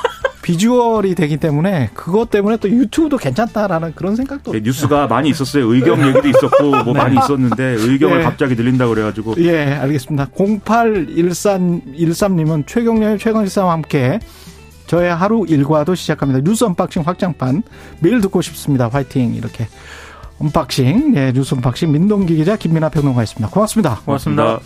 비주얼이 0.45 1.15
되기 1.15 1.38
때문에 1.38 1.89
그것 1.95 2.29
때문에 2.29 2.58
또 2.58 2.69
유튜브도 2.69 3.17
괜찮다라는 3.17 3.93
그런 3.95 4.15
생각도 4.15 4.51
네, 4.51 4.62
뉴스가 4.63 5.08
많이 5.08 5.29
있었어요. 5.29 5.73
의경 5.73 6.08
얘기도 6.08 6.27
있었고 6.27 6.69
뭐 6.84 6.93
네. 6.93 6.93
많이 6.93 7.17
있었는데 7.17 7.63
의경을 7.79 8.19
네. 8.19 8.23
갑자기 8.23 8.53
늘린다 8.53 8.88
그래가지고 8.88 9.34
예 9.39 9.73
알겠습니다. 9.73 10.27
0813님은 10.27 12.67
최경련의 12.67 13.17
최강시사와 13.17 13.73
함께 13.73 14.19
저의 14.86 15.15
하루 15.15 15.47
일과도 15.49 15.95
시작합니다. 15.95 16.47
뉴스 16.47 16.63
언박싱 16.63 17.01
확장판 17.08 17.63
매일 18.01 18.21
듣고 18.21 18.43
싶습니다. 18.43 18.88
화이팅 18.88 19.34
이렇게 19.34 19.67
언박싱, 20.38 21.13
예, 21.15 21.31
뉴스 21.34 21.55
언박싱 21.55 21.91
민동기 21.91 22.36
기자 22.36 22.55
김민아 22.55 22.89
평론가였습니다. 22.89 23.49
고맙습니다. 23.49 24.01
고맙습니다. 24.05 24.60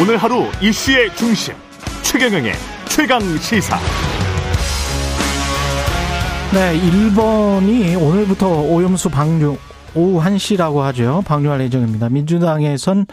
오늘 0.00 0.16
하루 0.16 0.42
이슈의 0.60 1.14
중심 1.14 1.54
최경영의 2.02 2.52
최강 2.88 3.20
시사. 3.38 3.78
네, 6.52 6.76
일본이 6.76 7.94
오늘부터 7.94 8.62
오염수 8.62 9.08
방류 9.10 9.56
오후 9.94 10.20
1시라고 10.20 10.78
하죠. 10.80 11.22
방류할 11.24 11.60
예정입니다. 11.60 12.08
민주당에선 12.08 13.06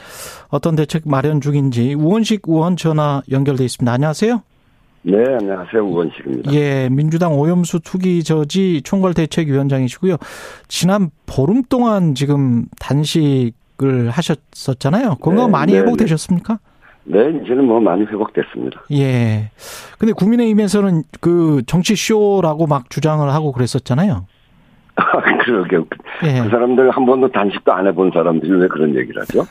어떤 0.48 0.76
대책 0.76 1.04
마련 1.06 1.40
중인지 1.40 1.94
우원식 1.94 2.42
의원 2.48 2.76
전화 2.76 3.22
연결돼 3.30 3.64
있습니다. 3.64 3.92
안녕하세요. 3.92 4.42
네, 5.04 5.18
안녕하세요. 5.40 5.84
우원식입니다. 5.86 6.52
예, 6.54 6.90
민주당 6.90 7.38
오염수 7.38 7.82
투기 7.82 8.24
저지 8.24 8.82
총괄 8.84 9.14
대책위원장이시고요. 9.14 10.18
지난 10.68 11.12
보름 11.28 11.62
동안 11.70 12.16
지금 12.16 12.66
단식을 12.80 14.10
하셨었잖아요. 14.10 15.18
건강 15.22 15.46
네, 15.46 15.52
많이 15.52 15.74
네, 15.74 15.80
회복되셨습니까? 15.80 16.54
네, 16.54 16.71
이제는 17.20 17.66
뭐 17.66 17.80
많이 17.80 18.04
회복됐습니다. 18.06 18.82
예. 18.94 19.52
근데 19.98 20.14
국민의힘에서는 20.14 21.04
그 21.20 21.62
정치 21.66 21.96
쇼라고 21.96 22.68
막 22.68 22.90
주장을 22.90 23.28
하고 23.32 23.52
그랬었잖아요. 23.52 24.26
그러게. 25.46 25.78
예. 26.24 26.42
그 26.44 26.50
사람들 26.50 26.92
한 26.92 27.06
번도 27.06 27.32
단식도 27.32 27.72
안 27.72 27.88
해본 27.88 28.12
사람들이 28.14 28.52
왜 28.52 28.68
그런 28.68 28.96
얘기를 28.96 29.22
하죠? 29.22 29.46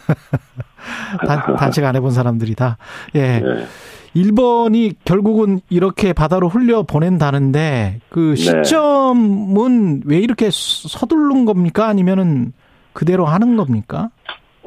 단, 1.27 1.57
단식 1.57 1.85
안 1.85 1.97
해본 1.97 2.11
사람들이 2.11 2.55
다. 2.55 2.77
예. 3.15 3.41
네. 3.41 3.67
일본이 4.15 4.93
결국은 5.05 5.61
이렇게 5.71 6.13
바다로 6.13 6.49
흘려 6.49 6.83
보낸다는데 6.83 8.01
그 8.09 8.35
네. 8.37 8.37
시점은 8.37 10.03
왜 10.05 10.19
이렇게 10.19 10.49
서두른 10.51 11.45
겁니까? 11.45 11.87
아니면은 11.87 12.53
그대로 12.93 13.25
하는 13.25 13.57
겁니까? 13.57 14.11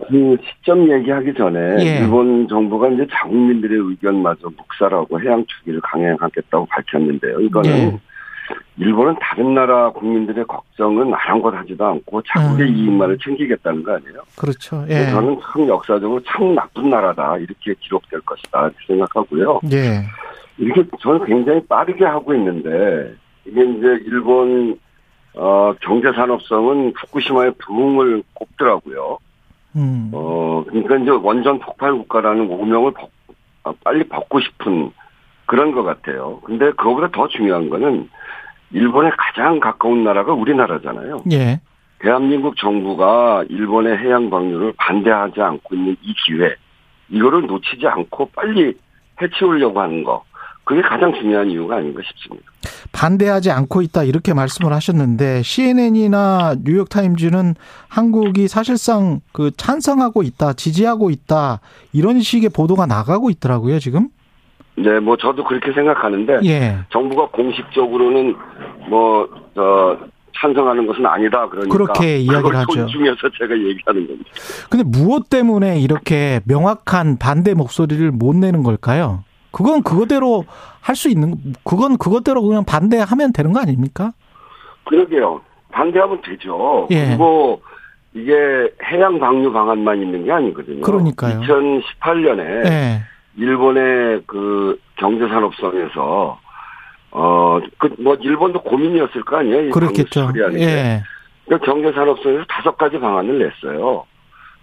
그 0.09 0.37
시점 0.43 0.89
얘기하기 0.89 1.33
전에 1.33 1.59
예. 1.79 1.99
일본 1.99 2.47
정부가 2.47 2.89
이제 2.89 3.05
자국민들의 3.11 3.77
의견마저 3.77 4.49
묵살하고 4.57 5.21
해양 5.21 5.43
투기를 5.45 5.81
강행하겠다고 5.81 6.65
밝혔는데요. 6.67 7.39
이거는 7.41 7.69
예. 7.71 7.99
일본은 8.77 9.15
다른 9.21 9.53
나라 9.53 9.89
국민들의 9.91 10.45
걱정은 10.45 11.13
아랑곳하지도 11.13 11.85
않고 11.85 12.21
자국의 12.23 12.67
음. 12.67 12.75
이익만을 12.75 13.17
챙기겠다는 13.23 13.83
거 13.83 13.93
아니에요? 13.95 14.21
그렇죠. 14.35 14.83
예. 14.89 15.05
저는 15.11 15.39
참 15.41 15.67
역사적으로 15.67 16.19
참 16.25 16.55
나쁜 16.55 16.89
나라다 16.89 17.37
이렇게 17.37 17.73
기록될 17.79 18.21
것이다 18.21 18.71
생각하고요. 18.87 19.61
예. 19.71 20.03
이렇게 20.57 20.83
저는 21.01 21.25
굉장히 21.25 21.65
빠르게 21.67 22.05
하고 22.05 22.33
있는데 22.33 23.13
이게 23.45 23.63
이제 23.63 23.99
일본 24.05 24.77
어 25.35 25.73
경제 25.81 26.11
산업성은 26.11 26.93
후쿠시마의 26.95 27.53
부흥을 27.59 28.23
꼽더라고요. 28.33 29.17
음. 29.75 30.11
어 30.13 30.63
그러니까 30.67 30.97
이제 30.97 31.09
원전 31.11 31.59
폭발 31.59 31.93
국가라는 31.93 32.47
오명을 32.49 32.91
벗- 32.91 33.09
아, 33.63 33.73
빨리 33.83 34.03
벗고 34.07 34.39
싶은 34.39 34.91
그런 35.45 35.71
것 35.71 35.83
같아요. 35.83 36.39
근데 36.43 36.71
그거보다 36.71 37.09
더 37.11 37.27
중요한 37.27 37.69
거는 37.69 38.09
일본에 38.71 39.09
가장 39.17 39.59
가까운 39.59 40.03
나라가 40.03 40.33
우리나라잖아요. 40.33 41.23
예. 41.31 41.59
대한민국 41.99 42.57
정부가 42.57 43.45
일본의 43.49 43.97
해양 43.97 44.29
방류를 44.29 44.73
반대하지 44.77 45.41
않고 45.41 45.75
있는 45.75 45.95
이 46.01 46.13
기회, 46.25 46.55
이거를 47.09 47.45
놓치지 47.47 47.87
않고 47.87 48.29
빨리 48.35 48.73
해치우려고 49.21 49.79
하는 49.79 50.03
거, 50.03 50.23
그게 50.65 50.81
가장 50.81 51.13
중요한 51.13 51.49
이유가 51.49 51.77
아닌가 51.77 52.01
싶습니다. 52.05 52.45
반대하지 52.93 53.51
않고 53.51 53.81
있다 53.81 54.03
이렇게 54.03 54.33
말씀을 54.33 54.71
하셨는데 54.71 55.41
CNN이나 55.43 56.55
뉴욕 56.63 56.89
타임즈는 56.89 57.55
한국이 57.89 58.47
사실상 58.47 59.19
그 59.33 59.51
찬성하고 59.57 60.23
있다, 60.23 60.53
지지하고 60.53 61.09
있다 61.09 61.59
이런 61.91 62.21
식의 62.21 62.49
보도가 62.49 62.85
나가고 62.85 63.29
있더라고요 63.29 63.79
지금. 63.79 64.09
네, 64.75 64.99
뭐 64.99 65.17
저도 65.17 65.43
그렇게 65.43 65.71
생각하는데 65.71 66.39
예. 66.45 66.77
정부가 66.91 67.27
공식적으로는 67.27 68.35
뭐 68.89 69.27
어, 69.55 69.97
찬성하는 70.39 70.87
것은 70.87 71.05
아니다 71.05 71.47
그러니까 71.47 71.71
그렇게 71.71 72.17
이야기를 72.17 72.55
하죠. 72.57 72.73
존중해서 72.73 73.29
제가 73.37 73.53
얘기하는 73.55 74.07
겁니다. 74.07 74.29
근데 74.69 74.83
무엇 74.83 75.29
때문에 75.29 75.79
이렇게 75.79 76.39
명확한 76.45 77.17
반대 77.19 77.53
목소리를 77.53 78.11
못 78.11 78.35
내는 78.35 78.63
걸까요? 78.63 79.23
그건 79.53 79.83
그거대로 79.83 80.43
할 80.81 80.95
수 80.97 81.07
있는 81.09 81.35
그건 81.63 81.97
그거대로 81.97 82.41
그냥 82.41 82.65
반대하면 82.65 83.31
되는 83.31 83.53
거 83.53 83.61
아닙니까? 83.61 84.11
그러게요. 84.85 85.39
반대하면 85.71 86.21
되죠. 86.21 86.87
예. 86.91 87.07
그리고 87.07 87.61
이게 88.13 88.33
해양 88.91 89.17
방류 89.19 89.53
방안만 89.53 90.01
있는 90.01 90.25
게 90.25 90.31
아니거든요. 90.31 90.81
그러니까요. 90.81 91.39
2018년에 91.41 92.65
예. 92.65 93.01
일본의 93.37 94.23
그 94.27 94.77
경제산업성에서 94.97 96.39
어 97.11 97.59
그 97.77 97.89
뭐 97.99 98.15
일본도 98.15 98.61
고민이었을 98.63 99.23
거 99.23 99.37
아니에요. 99.37 99.67
이 99.67 99.69
그렇겠죠. 99.69 100.31
예. 100.55 101.01
그 101.47 101.57
경제산업성에서 101.59 102.43
다섯 102.49 102.77
가지 102.77 102.99
방안을 102.99 103.39
냈어요. 103.39 104.05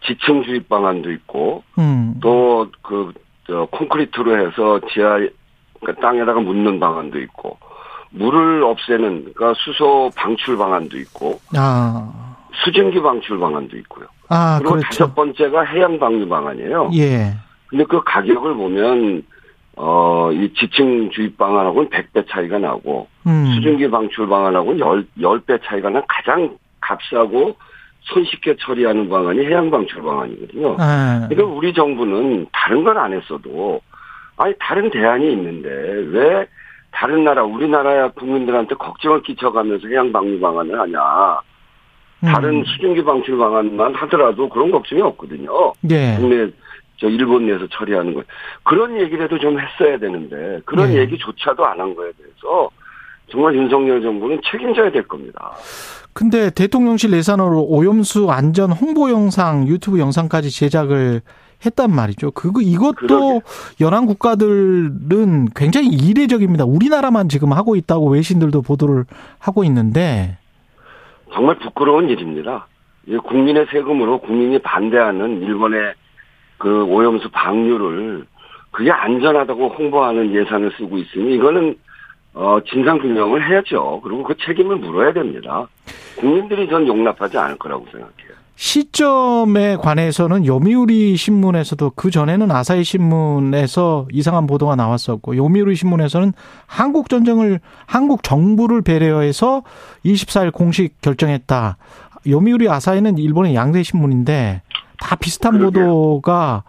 지층 0.04 0.42
주입 0.44 0.68
방안도 0.68 1.10
있고 1.12 1.62
음. 1.78 2.14
또그 2.20 3.12
저 3.50 3.66
콘크리트로 3.72 4.46
해서 4.46 4.80
지하 4.92 5.18
그러니까 5.80 6.00
땅에다가 6.00 6.40
묻는 6.40 6.78
방안도 6.78 7.18
있고 7.20 7.58
물을 8.10 8.62
없애는 8.62 9.32
그러니까 9.34 9.54
수소 9.56 10.10
방출 10.16 10.56
방안도 10.56 10.96
있고 10.98 11.40
아. 11.56 12.36
수증기 12.64 13.00
방출 13.00 13.38
방안도 13.38 13.76
있고요. 13.78 14.06
아, 14.28 14.58
그리고 14.58 14.74
그렇죠. 14.74 14.88
다섯 14.88 15.14
번째가 15.14 15.62
해양 15.62 15.98
방류 15.98 16.28
방안이에요. 16.28 16.90
예. 16.94 17.34
근데 17.66 17.84
그 17.84 18.02
가격을 18.04 18.54
보면 18.54 19.24
어 19.76 20.10
이 20.32 20.52
지층 20.54 21.10
주입 21.10 21.36
방안하고는 21.36 21.90
100배 21.90 22.28
차이가 22.28 22.58
나고 22.58 23.08
음. 23.26 23.52
수증기 23.54 23.90
방출 23.90 24.28
방안하고는 24.28 24.78
10, 24.78 25.22
10배 25.22 25.60
차이가 25.64 25.90
난 25.90 26.02
가장 26.08 26.56
값싸고 26.80 27.56
손쉽게 28.02 28.56
처리하는 28.60 29.08
방안이 29.08 29.44
해양 29.46 29.70
방출 29.70 30.02
방안이거든요. 30.02 30.76
아. 30.78 31.26
그러니까 31.28 31.54
우리 31.54 31.72
정부는 31.72 32.46
다른 32.52 32.82
건 32.84 32.96
안 32.98 33.12
했어도 33.12 33.80
아니 34.36 34.54
다른 34.58 34.90
대안이 34.90 35.30
있는데 35.32 35.68
왜 35.68 36.46
다른 36.92 37.24
나라 37.24 37.44
우리나라 37.44 38.10
국민들한테 38.12 38.74
걱정을 38.74 39.22
끼쳐가면서 39.22 39.86
해양 39.88 40.10
방류 40.12 40.40
방안을 40.40 40.78
하냐. 40.80 40.98
다른 42.22 42.56
음. 42.60 42.64
수증기 42.64 43.02
방출 43.04 43.38
방안만 43.38 43.94
하더라도 43.94 44.48
그런 44.48 44.70
걱정이 44.70 45.00
없거든요. 45.02 45.72
예. 45.90 46.16
국내 46.18 46.50
저 46.98 47.08
일본 47.08 47.46
내에서 47.46 47.66
처리하는 47.68 48.12
거 48.12 48.22
그런 48.62 49.00
얘기라도 49.00 49.38
좀 49.38 49.58
했어야 49.58 49.96
되는데 49.98 50.60
그런 50.66 50.92
예. 50.92 50.98
얘기조차도 51.00 51.64
안 51.64 51.80
한 51.80 51.94
거에 51.94 52.10
대해서 52.18 52.68
정말 53.30 53.54
윤석열 53.54 54.02
정부는 54.02 54.40
책임져야 54.44 54.90
될 54.90 55.02
겁니다. 55.08 55.52
근데 56.20 56.50
대통령실 56.50 57.14
예산으로 57.14 57.62
오염수 57.62 58.30
안전 58.30 58.72
홍보 58.72 59.10
영상, 59.10 59.66
유튜브 59.66 59.98
영상까지 59.98 60.50
제작을 60.50 61.22
했단 61.64 61.90
말이죠. 61.90 62.32
그거 62.32 62.60
이것도. 62.60 63.40
연안 63.80 64.04
국가들은 64.04 65.48
굉장히 65.56 65.88
이례적입니다. 65.88 66.66
우리나라만 66.66 67.30
지금 67.30 67.54
하고 67.54 67.74
있다고 67.74 68.10
외신들도 68.10 68.60
보도를 68.60 69.06
하고 69.38 69.64
있는데 69.64 70.36
정말 71.32 71.58
부끄러운 71.58 72.10
일입니다. 72.10 72.66
이 73.06 73.16
국민의 73.16 73.68
세금으로 73.72 74.18
국민이 74.20 74.58
반대하는 74.58 75.40
일본의 75.40 75.94
그 76.58 76.84
오염수 76.84 77.30
방류를 77.32 78.26
그게 78.72 78.90
안전하다고 78.90 79.68
홍보하는 79.70 80.34
예산을 80.34 80.70
쓰고 80.76 80.98
있으니 80.98 81.36
이거는 81.36 81.76
어 82.34 82.58
진상 82.70 82.98
규명을 82.98 83.48
해야죠. 83.48 84.00
그리고 84.02 84.22
그 84.22 84.34
책임을 84.46 84.76
물어야 84.76 85.12
됩니다. 85.12 85.68
국민들이 86.16 86.68
전 86.68 86.86
용납하지 86.86 87.38
않을 87.38 87.56
거라고 87.58 87.84
생각해요. 87.90 88.40
시점에 88.60 89.76
관해서는 89.76 90.44
요미우리 90.44 91.16
신문에서도 91.16 91.92
그 91.96 92.10
전에는 92.10 92.50
아사히 92.50 92.84
신문에서 92.84 94.06
이상한 94.12 94.46
보도가 94.46 94.76
나왔었고 94.76 95.34
요미우리 95.34 95.74
신문에서는 95.76 96.34
한국 96.66 97.08
전쟁을 97.08 97.60
한국 97.86 98.22
정부를 98.22 98.82
배려해서 98.82 99.62
24일 100.04 100.52
공식 100.52 101.00
결정했다. 101.00 101.78
요미우리 102.28 102.68
아사히는 102.68 103.16
일본의 103.16 103.54
양대 103.54 103.82
신문인데 103.82 104.60
다 105.00 105.16
비슷한 105.16 105.52
그러게요. 105.56 105.86
보도가 105.86 106.64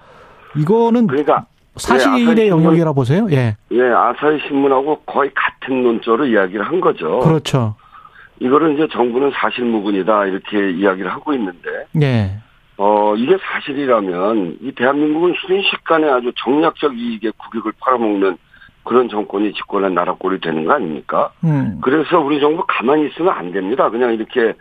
이거는 0.55 1.07
그러니까 1.07 1.45
사실의 1.75 2.25
신문- 2.25 2.47
영역이라 2.47 2.93
보세요. 2.93 3.27
예. 3.31 3.55
예, 3.71 3.81
아사히 3.83 4.39
신문하고 4.47 4.99
거의 5.05 5.31
같은 5.33 5.83
논조로 5.83 6.25
이야기를 6.25 6.65
한 6.65 6.81
거죠. 6.81 7.19
그렇죠. 7.19 7.75
이거를 8.39 8.73
이제 8.73 8.87
정부는 8.91 9.31
사실 9.35 9.63
무근이다 9.65 10.25
이렇게 10.25 10.71
이야기를 10.71 11.11
하고 11.11 11.33
있는데 11.33 11.69
예. 12.01 12.31
어, 12.77 13.13
이게 13.15 13.37
사실이라면 13.39 14.57
이 14.61 14.71
대한민국은 14.73 15.35
순식간에 15.45 16.09
아주 16.09 16.31
정략적 16.43 16.97
이익에 16.97 17.31
국익을 17.37 17.71
팔아먹는 17.79 18.37
그런 18.83 19.07
정권이 19.09 19.53
집권한 19.53 19.93
나라 19.93 20.13
꼴이 20.15 20.39
되는 20.41 20.65
거 20.65 20.73
아닙니까? 20.73 21.31
음. 21.43 21.79
그래서 21.83 22.19
우리 22.19 22.39
정부 22.39 22.63
가만히 22.67 23.07
있으면 23.07 23.31
안 23.33 23.51
됩니다. 23.51 23.89
그냥 23.89 24.13
이렇게 24.13 24.53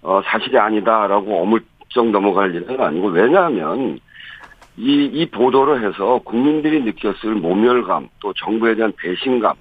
어, 0.00 0.22
사실이 0.24 0.56
아니다라고 0.58 1.42
어물쩍 1.42 2.10
넘어갈 2.10 2.54
일은 2.54 2.80
아니고 2.80 3.08
왜냐하면 3.08 4.00
이, 4.78 5.04
이 5.12 5.26
보도를 5.30 5.84
해서 5.86 6.20
국민들이 6.24 6.80
느꼈을 6.82 7.34
모멸감 7.34 8.08
또 8.20 8.32
정부에 8.34 8.76
대한 8.76 8.92
배신감 8.96 9.56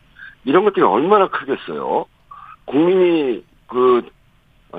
이런 0.46 0.64
것들이 0.64 0.86
얼마나 0.86 1.28
크겠어요. 1.28 2.06
국민이 2.66 3.44
그 3.68 4.04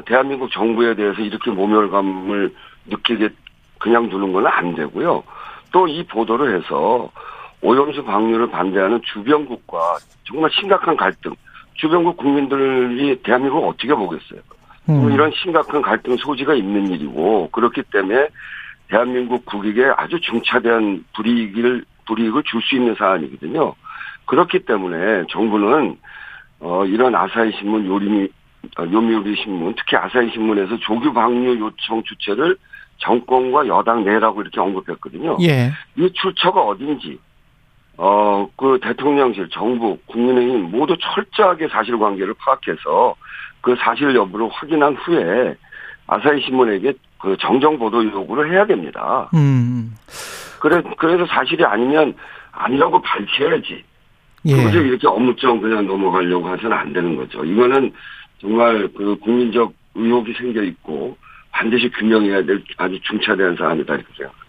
대한민국 0.06 0.50
정부에 0.52 0.94
대해서 0.94 1.20
이렇게 1.20 1.50
모멸감을 1.50 2.54
느끼게 2.86 3.30
그냥 3.78 4.08
두는 4.08 4.32
건 4.32 4.46
안 4.46 4.74
되고요. 4.74 5.22
또 5.72 5.86
이 5.88 6.04
보도를 6.04 6.56
해서 6.56 7.10
오염수 7.60 8.04
방류를 8.04 8.50
반대하는 8.50 9.00
주변국과 9.12 9.98
정말 10.24 10.50
심각한 10.52 10.96
갈등, 10.96 11.34
주변국 11.74 12.16
국민들이 12.16 13.16
대한민국을 13.22 13.68
어떻게 13.68 13.92
보겠어요? 13.92 14.40
음. 14.88 15.12
이런 15.12 15.30
심각한 15.32 15.82
갈등 15.82 16.16
소지가 16.16 16.54
있는 16.54 16.88
일이고 16.92 17.50
그렇기 17.50 17.82
때문에 17.92 18.28
대한민국 18.88 19.44
국익에 19.46 19.92
아주 19.96 20.20
중차대한 20.20 21.04
불이익을 21.14 21.84
불이익을 22.06 22.42
줄 22.44 22.62
수 22.62 22.74
있는 22.74 22.94
사안이거든요. 22.94 23.74
그렇기 24.26 24.60
때문에 24.60 25.24
정부는 25.30 25.96
어 26.60 26.84
이런 26.86 27.14
아사히 27.14 27.52
신문 27.52 27.86
요리미 27.86 28.28
어, 28.78 28.82
요미우리 28.90 29.36
신문 29.36 29.74
특히 29.76 29.96
아사히 29.96 30.30
신문에서 30.32 30.76
조규 30.78 31.12
방류 31.12 31.60
요청 31.60 32.02
주체를 32.02 32.56
정권과 32.98 33.68
여당 33.68 34.04
내라고 34.04 34.42
이렇게 34.42 34.60
언급했거든요. 34.60 35.36
예. 35.42 35.70
이 35.96 36.10
출처가 36.12 36.60
어딘지 36.60 37.18
어 37.96 38.28
그 38.56 38.78
대통령실, 38.82 39.48
정부, 39.50 39.96
국민의힘 40.06 40.70
모두 40.70 40.96
철저하게 41.00 41.68
사실관계를 41.68 42.34
파악해서 42.34 43.14
그 43.60 43.76
사실 43.78 44.14
여부를 44.14 44.48
확인한 44.50 44.94
후에 44.96 45.54
아사히 46.06 46.42
신문에게 46.42 46.92
그 47.20 47.36
정정 47.40 47.78
보도 47.78 48.04
요구를 48.04 48.52
해야 48.52 48.66
됩니다. 48.66 49.28
음. 49.34 49.94
그래 50.60 50.82
그래서 50.96 51.26
사실이 51.26 51.64
아니면 51.64 52.14
아니라고 52.52 53.00
밝혀야지. 53.02 53.84
예. 54.46 54.56
그것을 54.56 54.86
이렇게 54.86 55.06
어무쩍 55.06 55.60
그냥 55.60 55.86
넘어가려고 55.86 56.52
해서는 56.52 56.76
안 56.76 56.92
되는 56.92 57.16
거죠. 57.16 57.44
이거는 57.44 57.92
정말 58.40 58.88
그 58.96 59.16
국민적 59.20 59.72
의혹이 59.94 60.32
생겨 60.34 60.62
있고 60.62 61.16
반드시 61.50 61.90
규명해야 61.90 62.44
될 62.44 62.62
아주 62.76 62.98
중차대한 63.02 63.56
사안이다 63.56 63.94
이렇게 63.94 64.08
생각합니다. 64.16 64.48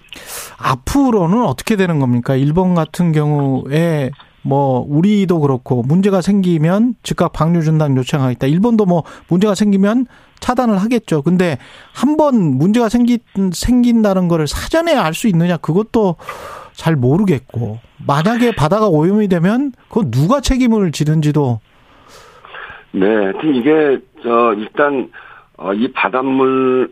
앞으로는 0.60 1.44
어떻게 1.44 1.76
되는 1.76 2.00
겁니까? 2.00 2.36
일본 2.36 2.76
같은 2.76 3.12
경우에 3.12 4.12
뭐 4.42 4.86
우리도 4.88 5.40
그렇고 5.42 5.84
문제가 5.84 6.22
생기면 6.22 6.96
즉각 7.04 7.34
방류 7.34 7.62
중단 7.62 7.96
요청하겠다. 7.98 8.48
일본도 8.48 8.86
뭐 8.86 9.04
문제가 9.28 9.56
생기면 9.56 10.06
차단을 10.40 10.78
하겠죠. 10.78 11.22
근데 11.22 11.58
한 11.94 12.16
번 12.18 12.36
문제가 12.58 12.90
생기 12.90 13.20
생긴다는 13.54 14.28
거를 14.28 14.48
사전에 14.48 14.96
알 14.96 15.14
수 15.14 15.28
있느냐 15.28 15.58
그것도 15.58 16.16
잘 16.74 16.96
모르겠고 16.96 17.80
만약에 18.08 18.56
바다가 18.56 18.88
오염이 18.88 19.28
되면 19.28 19.74
그 19.90 20.10
누가 20.12 20.40
책임을 20.40 20.92
지는지도 20.94 21.60
네, 22.92 23.06
하여튼 23.06 23.56
이게 23.56 24.00
저 24.24 24.54
일단 24.58 25.12
어, 25.58 25.74
이 25.74 25.92
바닷물로 25.92 26.88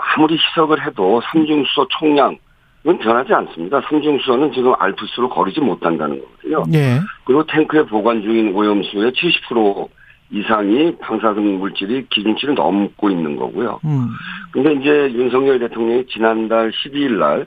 아무리 0.00 0.36
희석을 0.38 0.86
해도 0.86 1.20
삼중수소 1.32 1.88
총량 1.98 2.38
은 2.86 2.98
변하지 2.98 3.34
않습니다. 3.34 3.80
삼중수소는 3.82 4.52
지금 4.52 4.72
알프스로 4.78 5.28
거리지 5.28 5.60
못한다는 5.60 6.18
거거든요. 6.20 6.64
예. 6.72 7.00
그리고 7.24 7.44
탱크에 7.44 7.82
보관 7.82 8.22
중인 8.22 8.54
오염수의 8.54 9.12
70% 9.12 9.88
이상이 10.30 10.96
방사능 10.98 11.58
물질이 11.58 12.06
기준치를 12.08 12.54
넘고 12.54 13.10
있는 13.10 13.36
거고요. 13.36 13.80
음. 13.84 14.08
근데 14.52 14.72
이제 14.74 15.12
윤석열 15.12 15.58
대통령이 15.58 16.06
지난달 16.06 16.70
12일 16.70 17.18
날 17.18 17.46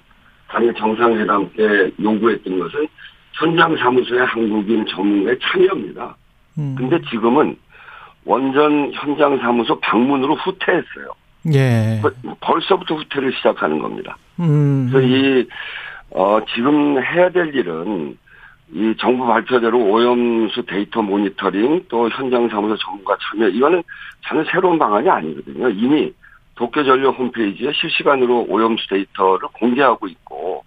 당일 0.49 0.73
정상회담 0.75 1.49
때 1.57 1.91
요구했던 1.99 2.59
것은 2.59 2.87
현장 3.33 3.75
사무소의 3.75 4.25
한국인 4.25 4.85
전문가의 4.85 5.39
참여입니다. 5.41 6.15
음. 6.59 6.75
근데 6.77 6.99
지금은 7.09 7.57
원전 8.25 8.91
현장 8.93 9.39
사무소 9.39 9.79
방문으로 9.79 10.35
후퇴했어요. 10.35 11.07
예. 11.53 12.01
벌써부터 12.39 12.95
후퇴를 12.95 13.33
시작하는 13.33 13.79
겁니다. 13.79 14.15
음. 14.39 14.89
그래서 14.91 15.07
이, 15.07 15.47
어, 16.11 16.39
지금 16.53 17.01
해야 17.01 17.29
될 17.29 17.53
일은 17.55 18.17
이 18.73 18.95
정부 18.99 19.27
발표대로 19.27 19.77
오염수 19.77 20.65
데이터 20.65 21.01
모니터링 21.01 21.85
또 21.89 22.09
현장 22.09 22.49
사무소 22.49 22.75
전문가 22.77 23.15
참여 23.21 23.49
이거는 23.49 23.83
저는 24.27 24.45
새로운 24.51 24.79
방안이 24.79 25.09
아니거든요. 25.09 25.69
이미 25.69 26.11
도쿄전력 26.55 27.17
홈페이지에 27.17 27.71
실시간으로 27.73 28.45
오염수 28.49 28.87
데이터를 28.89 29.47
공개하고 29.53 30.07
있고 30.07 30.63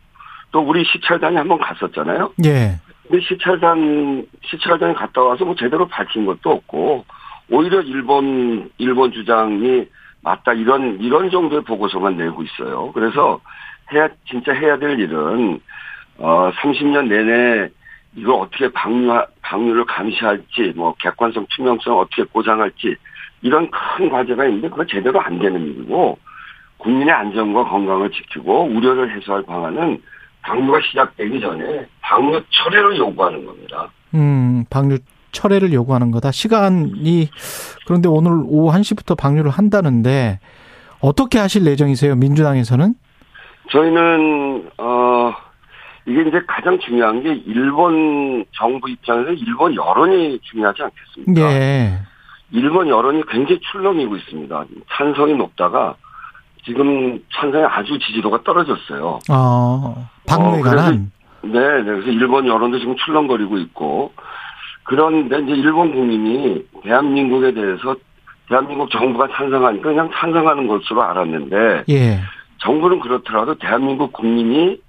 또 0.52 0.60
우리 0.60 0.84
시찰단이 0.84 1.36
한번 1.36 1.58
갔었잖아요. 1.58 2.32
예. 2.44 2.78
근데 3.08 3.24
시찰단 3.24 4.26
시찰단에 4.44 4.94
갔다 4.94 5.22
와서 5.22 5.44
뭐 5.44 5.54
제대로 5.56 5.86
밝힌 5.86 6.26
것도 6.26 6.50
없고 6.50 7.04
오히려 7.50 7.80
일본 7.80 8.70
일본 8.78 9.12
주장이 9.12 9.86
맞다 10.26 10.52
이런 10.54 10.98
이런 11.00 11.30
정도의 11.30 11.62
보고서만 11.62 12.16
내고 12.16 12.42
있어요. 12.42 12.90
그래서 12.92 13.40
해야 13.92 14.08
진짜 14.28 14.52
해야 14.52 14.76
될 14.76 14.98
일은 14.98 15.60
어 16.18 16.50
30년 16.50 17.06
내내 17.06 17.68
이걸 18.16 18.34
어떻게 18.34 18.68
방류 18.72 19.24
방류를 19.42 19.84
감시할지 19.84 20.72
뭐 20.74 20.96
객관성 20.98 21.46
투명성 21.50 21.96
어떻게 21.96 22.24
보장할지 22.24 22.96
이런 23.42 23.70
큰 23.70 24.08
과제가 24.08 24.46
있는데 24.46 24.68
그거 24.68 24.84
제대로 24.84 25.20
안 25.20 25.38
되는 25.38 25.64
일이고 25.64 26.18
국민의 26.78 27.14
안전과 27.14 27.68
건강을 27.68 28.10
지키고 28.10 28.64
우려를 28.64 29.14
해소할 29.14 29.44
방안은 29.44 30.02
방류가 30.42 30.80
시작되기 30.80 31.40
전에 31.40 31.86
방류 32.00 32.42
철회를 32.50 32.98
요구하는 32.98 33.46
겁니다. 33.46 33.88
음, 34.14 34.64
방류 34.70 34.98
철회를 35.36 35.72
요구하는 35.72 36.10
거다. 36.10 36.32
시간이 36.32 37.28
그런데 37.86 38.08
오늘 38.08 38.42
오후 38.46 38.72
1시부터 38.76 39.16
방류를 39.16 39.50
한다는데 39.50 40.40
어떻게 41.00 41.38
하실 41.38 41.66
예정이세요? 41.66 42.16
민주당에서는? 42.16 42.94
저희는 43.70 44.70
어 44.78 45.34
이게 46.06 46.22
이제 46.22 46.40
가장 46.46 46.78
중요한 46.78 47.22
게 47.22 47.34
일본 47.46 48.44
정부 48.52 48.88
입장에서 48.88 49.32
일본 49.32 49.74
여론이 49.74 50.38
중요하지 50.42 50.82
않겠습니까? 50.82 51.52
예. 51.52 51.98
일본 52.52 52.88
여론이 52.88 53.24
굉장히 53.28 53.60
출렁이고 53.60 54.16
있습니다. 54.16 54.64
찬성이 54.96 55.34
높다가 55.34 55.96
지금 56.64 57.20
찬성이 57.34 57.64
아주 57.64 57.98
지지도가 57.98 58.42
떨어졌어요. 58.44 59.18
어, 59.30 60.08
방류에 60.26 60.60
어, 60.60 60.62
관한. 60.62 61.12
네, 61.42 61.60
네. 61.60 61.84
그래서 61.84 62.08
일본 62.08 62.46
여론도 62.46 62.78
지금 62.78 62.96
출렁거리고 62.96 63.58
있고 63.58 64.12
그런데 64.86 65.40
이제 65.40 65.52
일본 65.52 65.92
국민이 65.92 66.64
대한민국에 66.82 67.52
대해서 67.52 67.96
대한민국 68.48 68.88
정부가 68.90 69.28
찬성하니까 69.32 69.82
그냥 69.88 70.08
찬성하는 70.14 70.66
것으로 70.68 71.02
알았는데 71.02 71.84
예. 71.88 72.20
정부는 72.58 73.00
그렇더라도 73.00 73.54
대한민국 73.56 74.12
국민이 74.12 74.80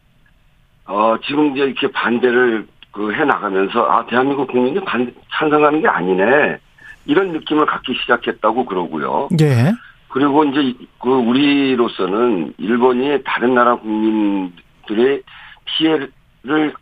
어 0.85 1.15
지금 1.25 1.51
이제 1.51 1.65
이렇게 1.65 1.87
반대를 1.91 2.67
그 2.91 3.11
해 3.11 3.23
나가면서 3.25 3.85
아 3.91 4.05
대한민국 4.07 4.47
국민이 4.47 4.79
반 4.85 5.11
찬성하는 5.31 5.81
게 5.81 5.87
아니네 5.87 6.57
이런 7.05 7.31
느낌을 7.31 7.65
갖기 7.65 7.93
시작했다고 8.01 8.65
그러고요. 8.65 9.29
예. 9.41 9.71
그리고 10.09 10.43
이제 10.45 10.73
그 10.99 11.09
우리로서는 11.09 12.53
일본이 12.59 13.21
다른 13.23 13.53
나라 13.55 13.75
국민들의 13.75 15.21
피해를 15.65 16.11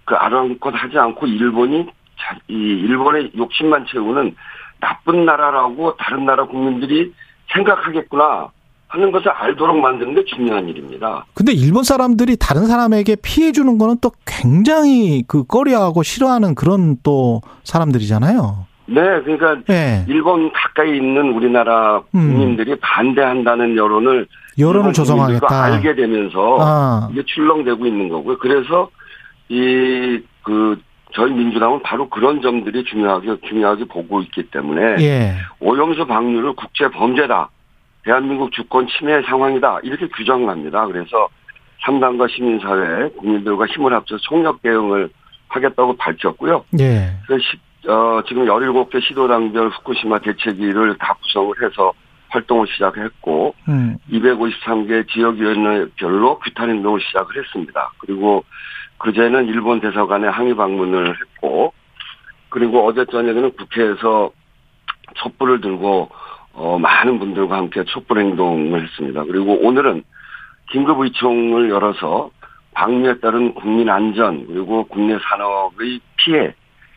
그 0.06 0.16
아랑곳 0.16 0.74
하지 0.76 0.98
않고 0.98 1.26
일본이 1.28 1.86
자- 1.86 1.92
이 2.48 2.54
일본의 2.54 3.32
욕심만 3.38 3.86
채우는 3.92 4.36
나쁜 4.80 5.26
나라라고 5.26 5.96
다른 5.98 6.26
나라 6.26 6.46
국민들이 6.46 7.14
생각하겠구나 7.54 8.50
하는 8.88 9.12
것을 9.12 9.30
알도록 9.30 9.78
만드는 9.78 10.16
게 10.16 10.24
중요한 10.26 10.68
일입니다. 10.70 11.26
근데 11.34 11.52
일본 11.52 11.84
사람들이 11.84 12.38
다른 12.38 12.66
사람에게 12.66 13.18
피해 13.22 13.52
주는 13.52 13.78
거는 13.78 13.98
또 14.02 14.12
굉장히 14.26 15.24
그 15.28 15.44
꺼려하고 15.46 16.04
싫어하는 16.04 16.56
그런 16.56 16.98
또 17.04 17.42
사람들이잖아요. 17.64 18.68
네, 18.88 19.02
그러니까 19.24 19.58
예. 19.72 20.06
일본 20.08 20.52
가까이 20.54 20.98
있는 20.98 21.34
우리나라 21.34 21.98
음. 22.14 22.34
국민들이 22.34 22.76
반대한다는 22.80 23.76
여론을 23.76 24.28
여론을 24.60 24.94
조성하겠다. 24.94 25.64
알게 25.64 25.96
되면서 25.96 26.58
아. 26.62 27.10
이게 27.12 27.24
출렁대고 27.26 27.86
있는 27.86 28.10
거고요. 28.10 28.38
그래서 28.38 28.90
이그 29.50 30.80
저희 31.16 31.32
민주당은 31.32 31.82
바로 31.82 32.10
그런 32.10 32.42
점들이 32.42 32.84
중요하게 32.84 33.38
중요하게 33.48 33.86
보고 33.86 34.22
있기 34.22 34.44
때문에 34.52 34.98
예. 35.02 35.36
오염수 35.62 36.06
방류를 36.06 36.54
국제 36.54 36.90
범죄다 36.90 37.50
대한민국 38.04 38.52
주권 38.52 38.86
침해 38.88 39.22
상황이다. 39.24 39.80
이렇게 39.84 40.08
규정합니다. 40.10 40.86
그래서 40.88 41.28
3당과 41.86 42.30
시민사회, 42.30 43.10
국민들과 43.18 43.66
힘을 43.68 43.94
합쳐 43.94 44.18
총력 44.18 44.62
대응을 44.62 45.10
하겠다고 45.48 45.96
밝혔고요. 45.98 46.66
예. 46.80 47.12
그래서 47.26 47.42
시- 47.44 47.90
어, 47.90 48.22
지금 48.28 48.46
17개 48.46 49.02
시도당별 49.02 49.70
후쿠시마 49.70 50.20
대책위를 50.20 50.98
다 50.98 51.16
구성을 51.22 51.54
해서 51.64 51.94
활동을 52.30 52.68
시작했고, 52.68 53.56
음. 53.70 53.96
253개 54.12 55.08
지역위원회별로 55.10 56.40
규탄 56.40 56.70
행동을 56.72 57.00
시작을 57.02 57.38
했습니다. 57.44 57.92
그리고 58.00 58.44
그제는 58.98 59.48
일본 59.48 59.80
대사관에 59.82 60.28
항의 60.28 60.56
방문을 60.56 61.16
했고, 61.20 61.74
그리고 62.50 62.88
어제 62.88 63.06
저녁에는 63.06 63.52
국회에서 63.52 64.32
촛불을 65.16 65.62
들고 65.62 66.10
어, 66.54 66.80
많은 66.80 67.20
분들과 67.20 67.58
함께 67.58 67.84
촛불 67.86 68.20
행동을 68.20 68.82
했습니다. 68.82 69.24
그리고 69.26 69.60
오늘은 69.62 70.04
긴급 70.72 71.00
의총을 71.02 71.70
열어서 71.70 72.32
방류에 72.74 73.20
따른 73.20 73.54
국민 73.54 73.90
안전 73.90 74.48
그리고 74.48 74.86
국내 74.86 75.18
산업의 75.20 76.00
피해 76.18 76.54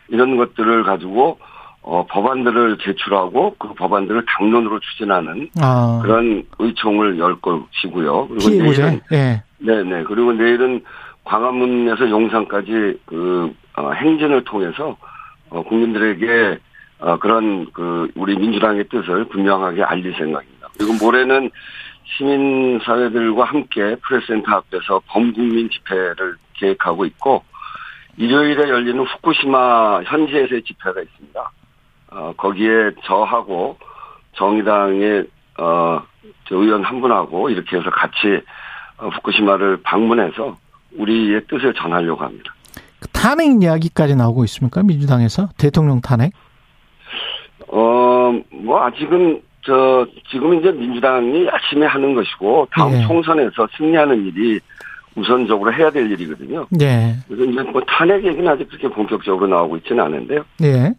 이런 0.07 0.37
것들을 0.37 0.83
가지고 0.83 1.39
어, 1.81 2.05
법안들을 2.09 2.77
제출하고 2.81 3.55
그 3.57 3.73
법안들을 3.73 4.25
당론으로 4.25 4.79
추진하는 4.79 5.49
아. 5.61 5.99
그런 6.03 6.43
의총을 6.59 7.17
열 7.17 7.35
것이고요. 7.39 8.27
그리고 8.27 8.49
피해 8.49 8.63
내일은. 8.63 9.01
예. 9.11 9.43
네네 9.59 10.03
그리고 10.03 10.33
내일은 10.33 10.83
광화문에서 11.29 12.09
용산까지 12.09 12.99
그 13.05 13.53
어, 13.77 13.91
행진을 13.91 14.43
통해서 14.45 14.97
어, 15.51 15.61
국민들에게 15.61 16.57
어, 17.01 17.17
그런 17.17 17.71
그 17.71 18.09
우리 18.15 18.35
민주당의 18.35 18.85
뜻을 18.89 19.25
분명하게 19.25 19.83
알릴 19.83 20.11
생각입니다. 20.15 20.69
그리고 20.77 20.93
모레는 20.99 21.51
시민사회들과 22.17 23.43
함께 23.43 23.95
프레스센터 24.01 24.51
앞에서 24.53 25.01
범국민 25.05 25.69
집회를 25.69 26.35
계획하고 26.55 27.05
있고 27.05 27.43
일요일에 28.17 28.67
열리는 28.67 28.99
후쿠시마 29.05 30.01
현지에서의 30.05 30.63
집회가 30.63 30.99
있습니다. 30.99 31.51
어, 32.11 32.33
거기에 32.37 32.91
저하고 33.03 33.77
정의당의 34.33 35.27
어, 35.59 36.01
저 36.45 36.55
의원 36.55 36.83
한 36.83 36.99
분하고 37.01 37.51
이렇게 37.51 37.77
해서 37.77 37.91
같이 37.91 38.41
어, 38.97 39.09
후쿠시마를 39.09 39.83
방문해서 39.83 40.57
우리의 40.97 41.41
뜻을 41.47 41.73
전하려고 41.73 42.23
합니다. 42.23 42.53
그 42.99 43.07
탄핵 43.09 43.61
이야기까지 43.61 44.15
나오고 44.15 44.43
있습니까? 44.45 44.83
민주당에서 44.83 45.49
대통령 45.57 46.01
탄핵? 46.01 46.33
어, 47.67 48.33
뭐 48.51 48.83
아직은 48.83 49.41
저 49.61 50.07
지금 50.31 50.59
이제 50.59 50.71
민주당이 50.71 51.45
열심히 51.45 51.85
하는 51.85 52.15
것이고 52.15 52.67
다음 52.71 52.93
예. 52.93 53.01
총선에서 53.05 53.67
승리하는 53.77 54.25
일이 54.25 54.59
우선적으로 55.15 55.73
해야 55.73 55.89
될 55.91 56.09
일이거든요. 56.11 56.65
예. 56.81 57.15
그래서 57.27 57.43
이제 57.43 57.61
뭐 57.63 57.81
탄핵 57.85 58.23
얘기는 58.25 58.47
아직 58.47 58.67
그렇게 58.69 58.87
본격적으로 58.87 59.47
나오고 59.47 59.77
있지는 59.77 60.03
않은데요. 60.03 60.43
예. 60.63 60.93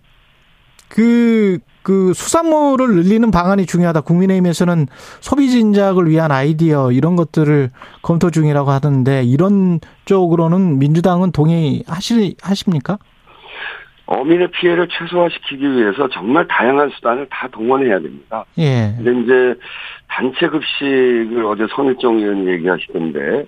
그, 0.88 1.58
그 1.82 2.12
수산물을 2.12 2.94
늘리는 2.94 3.30
방안이 3.30 3.66
중요하다. 3.66 4.02
국민의힘에서는 4.02 4.86
소비 5.20 5.48
진작을 5.48 6.08
위한 6.08 6.30
아이디어 6.30 6.92
이런 6.92 7.16
것들을 7.16 7.70
검토 8.02 8.30
중이라고 8.30 8.70
하던데 8.70 9.22
이런 9.24 9.80
쪽으로는 10.04 10.78
민주당은 10.78 11.32
동의하시 11.32 12.36
하십니까? 12.42 12.98
어민의 14.06 14.50
피해를 14.50 14.88
최소화시키기 14.88 15.70
위해서 15.70 16.08
정말 16.08 16.46
다양한 16.48 16.90
수단을 16.90 17.28
다 17.30 17.46
동원해야 17.48 18.00
됩니다. 18.00 18.44
예. 18.58 18.92
근데 18.96 19.20
이제 19.22 19.60
단체 20.08 20.48
급식을 20.48 21.44
어제 21.44 21.66
손일정 21.70 22.18
의원이 22.18 22.48
얘기하시던데 22.48 23.46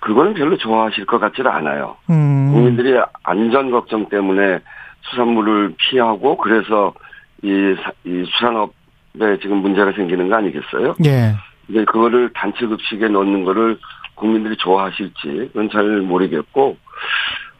그거는 0.00 0.32
별로 0.32 0.56
좋아하실 0.56 1.04
것 1.04 1.18
같지는 1.18 1.50
않아요. 1.50 1.96
음. 2.08 2.50
국민들이 2.52 2.98
안전 3.22 3.70
걱정 3.70 4.08
때문에 4.08 4.60
수산물을 5.02 5.74
피하고 5.76 6.38
그래서 6.38 6.94
이, 7.42 7.74
사- 7.82 7.92
이 8.04 8.24
수산업에 8.24 9.38
지금 9.40 9.58
문제가 9.58 9.92
생기는 9.92 10.28
거 10.28 10.36
아니겠어요? 10.36 10.94
예. 11.04 11.34
이제 11.68 11.84
그거를 11.84 12.30
단체 12.34 12.66
급식에 12.66 13.08
넣는 13.08 13.44
거를 13.44 13.78
국민들이 14.14 14.56
좋아하실지 14.56 15.50
그건 15.52 15.70
잘 15.70 15.84
모르겠고 16.02 16.76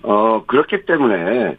어 0.03 0.45
그렇기 0.47 0.85
때문에 0.85 1.57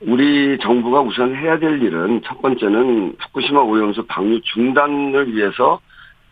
우리 0.00 0.58
정부가 0.58 1.00
우선 1.00 1.34
해야 1.36 1.58
될 1.58 1.80
일은 1.82 2.20
첫 2.24 2.42
번째는 2.42 3.16
후쿠시마 3.20 3.60
오염수 3.60 4.04
방류 4.06 4.40
중단을 4.42 5.32
위해서 5.34 5.80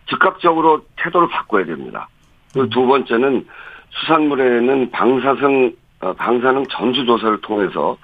즉각적으로 0.09 0.83
태도를 0.97 1.29
바꿔야 1.29 1.65
됩니다. 1.65 2.09
그리고 2.53 2.69
두 2.71 2.85
번째는 2.87 3.47
수산물에는 3.91 4.91
방사성 4.91 5.73
어, 6.01 6.13
방사능 6.15 6.65
전수 6.71 7.05
조사를 7.05 7.41
통해서 7.43 7.97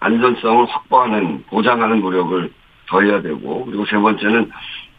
안전성을 0.00 0.66
확보하는 0.66 1.42
보장하는 1.48 2.00
노력을 2.00 2.50
더 2.88 3.00
해야 3.00 3.20
되고 3.22 3.64
그리고 3.64 3.84
세 3.86 3.96
번째는 3.96 4.50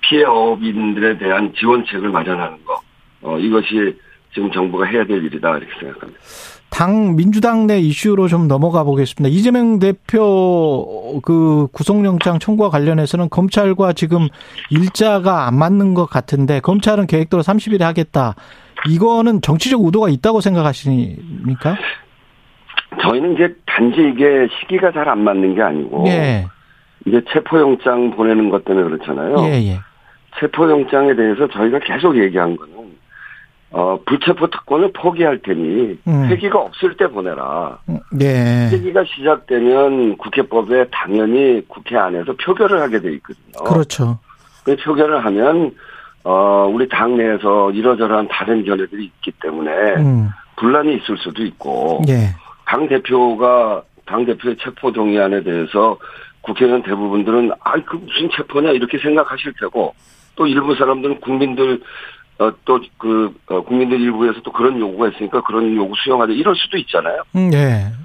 피해 0.02 0.24
어업인들에 0.24 1.18
대한 1.18 1.54
지원책을 1.58 2.10
마련하는 2.10 2.58
거 2.66 2.80
어, 3.22 3.38
이것이 3.40 3.98
지금 4.34 4.52
정부가 4.52 4.86
해야 4.86 5.06
될 5.06 5.24
일이다 5.24 5.58
이렇게 5.58 5.72
생각합니다. 5.80 6.20
당 6.70 7.16
민주당 7.16 7.68
내 7.68 7.80
이슈로 7.80 8.28
좀 8.28 8.48
넘어가 8.50 8.84
보겠습니다. 8.84 9.34
이재명 9.34 9.80
대표 9.80 11.22
그 11.24 11.68
구속영장 11.72 12.40
청구와 12.40 12.70
관련해서는 12.70 13.30
검찰과 13.30 13.94
지금 13.94 14.28
일자가 14.70 15.48
안 15.48 15.58
맞는 15.58 15.94
것 15.94 16.06
같은데 16.10 16.60
검찰은 16.60 17.08
계획대로 17.08 17.42
30일에 17.44 17.80
하겠다. 17.82 18.36
이거는 18.90 19.42
정치적 19.42 19.82
의도가 19.86 20.10
있다고 20.10 20.42
생각하십니까? 20.42 21.78
저희는 23.02 23.34
이제 23.36 23.56
단지 23.66 24.02
이게 24.02 24.48
시기가 24.60 24.92
잘 24.92 25.08
안 25.08 25.24
맞는 25.24 25.56
게 25.56 25.62
아니고 25.62 26.04
예. 26.08 26.46
이제 27.06 27.22
체포영장 27.32 28.12
보내는 28.12 28.49
것 28.49 28.66
때문에 28.66 28.89
그렇잖아요. 28.89 29.36
예, 29.47 29.72
예. 29.72 29.80
체포영장에 30.39 31.16
대해서 31.16 31.47
저희가 31.47 31.80
계속 31.80 32.18
얘기한 32.18 32.58
거는 32.58 32.95
어, 33.72 33.99
불체포 34.06 34.47
특권을 34.47 34.91
포기할 34.93 35.39
테니 35.39 35.99
음. 36.08 36.26
회기가 36.28 36.60
없을 36.60 36.95
때 36.97 37.08
보내라. 37.08 37.78
음, 37.89 37.99
예. 38.22 38.70
회기가 38.72 39.03
시작되면 39.03 40.18
국회법에 40.18 40.86
당연히 40.91 41.62
국회 41.68 41.97
안에서 41.97 42.34
표결을 42.34 42.82
하게 42.82 43.01
돼 43.01 43.14
있거든요. 43.16 43.64
그렇죠. 43.66 44.20
그 44.64 44.76
표결을 44.78 45.24
하면 45.26 45.76
어, 46.24 46.68
우리 46.72 46.88
당내에서 46.89 47.72
이러저러한 47.72 48.28
다른 48.30 48.64
견해들이 48.64 49.06
있기 49.06 49.32
때문에 49.41 49.72
음. 49.97 50.30
분란이 50.58 50.95
있을 50.95 51.18
수도 51.18 51.43
있고 51.43 52.01
예. 52.08 52.30
당 52.66 52.88
대표가 52.88 53.84
당 54.06 54.26
대표의 54.26 54.58
체포 54.58 54.91
동의안에 54.91 55.43
대해서 55.43 55.97
국회의원 56.46 56.84
대부분들은 56.84 57.52
아이 57.62 57.82
그 57.86 57.96
무슨 57.98 58.30
체포냐 58.30 58.72
이렇게 58.72 58.98
생각하실 58.98 59.54
테고 59.60 59.93
또 60.36 60.48
일부 60.48 60.76
사람들은 60.76 61.20
국민들 61.22 61.82
어, 62.38 62.52
또그 62.66 63.34
어, 63.48 63.62
국민들 63.62 64.00
일부에서 64.02 64.41
또 64.41 64.52
그런 64.52 64.80
요구가 64.80 65.10
있으니까 65.10 65.41
그런 65.41 65.76
요구 65.76 65.93
수용하자 66.04 66.34
이럴 66.34 66.56
수도 66.56 66.78
있잖아요. 66.78 67.24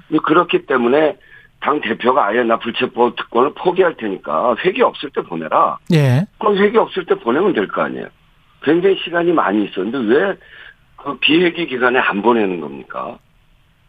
근데 0.07 0.19
그렇기 0.23 0.65
때문에 0.65 1.17
당 1.59 1.79
대표가 1.81 2.27
아예 2.27 2.41
나 2.43 2.57
불체포 2.57 3.15
특권을 3.15 3.53
포기할 3.55 3.95
테니까 3.97 4.55
회기 4.65 4.81
없을 4.81 5.09
때 5.11 5.21
보내라. 5.21 5.77
예. 5.93 6.25
그럼 6.39 6.57
회기 6.57 6.77
없을 6.77 7.05
때 7.05 7.15
보내면 7.15 7.53
될 7.53 7.67
거 7.67 7.83
아니에요. 7.83 8.07
굉장히 8.63 8.97
시간이 9.03 9.31
많이 9.31 9.65
있었는데 9.65 9.97
왜 10.15 10.35
그 11.03 11.17
비회기 11.19 11.67
기간에 11.67 11.99
안 11.99 12.21
보내는 12.21 12.59
겁니까? 12.61 13.17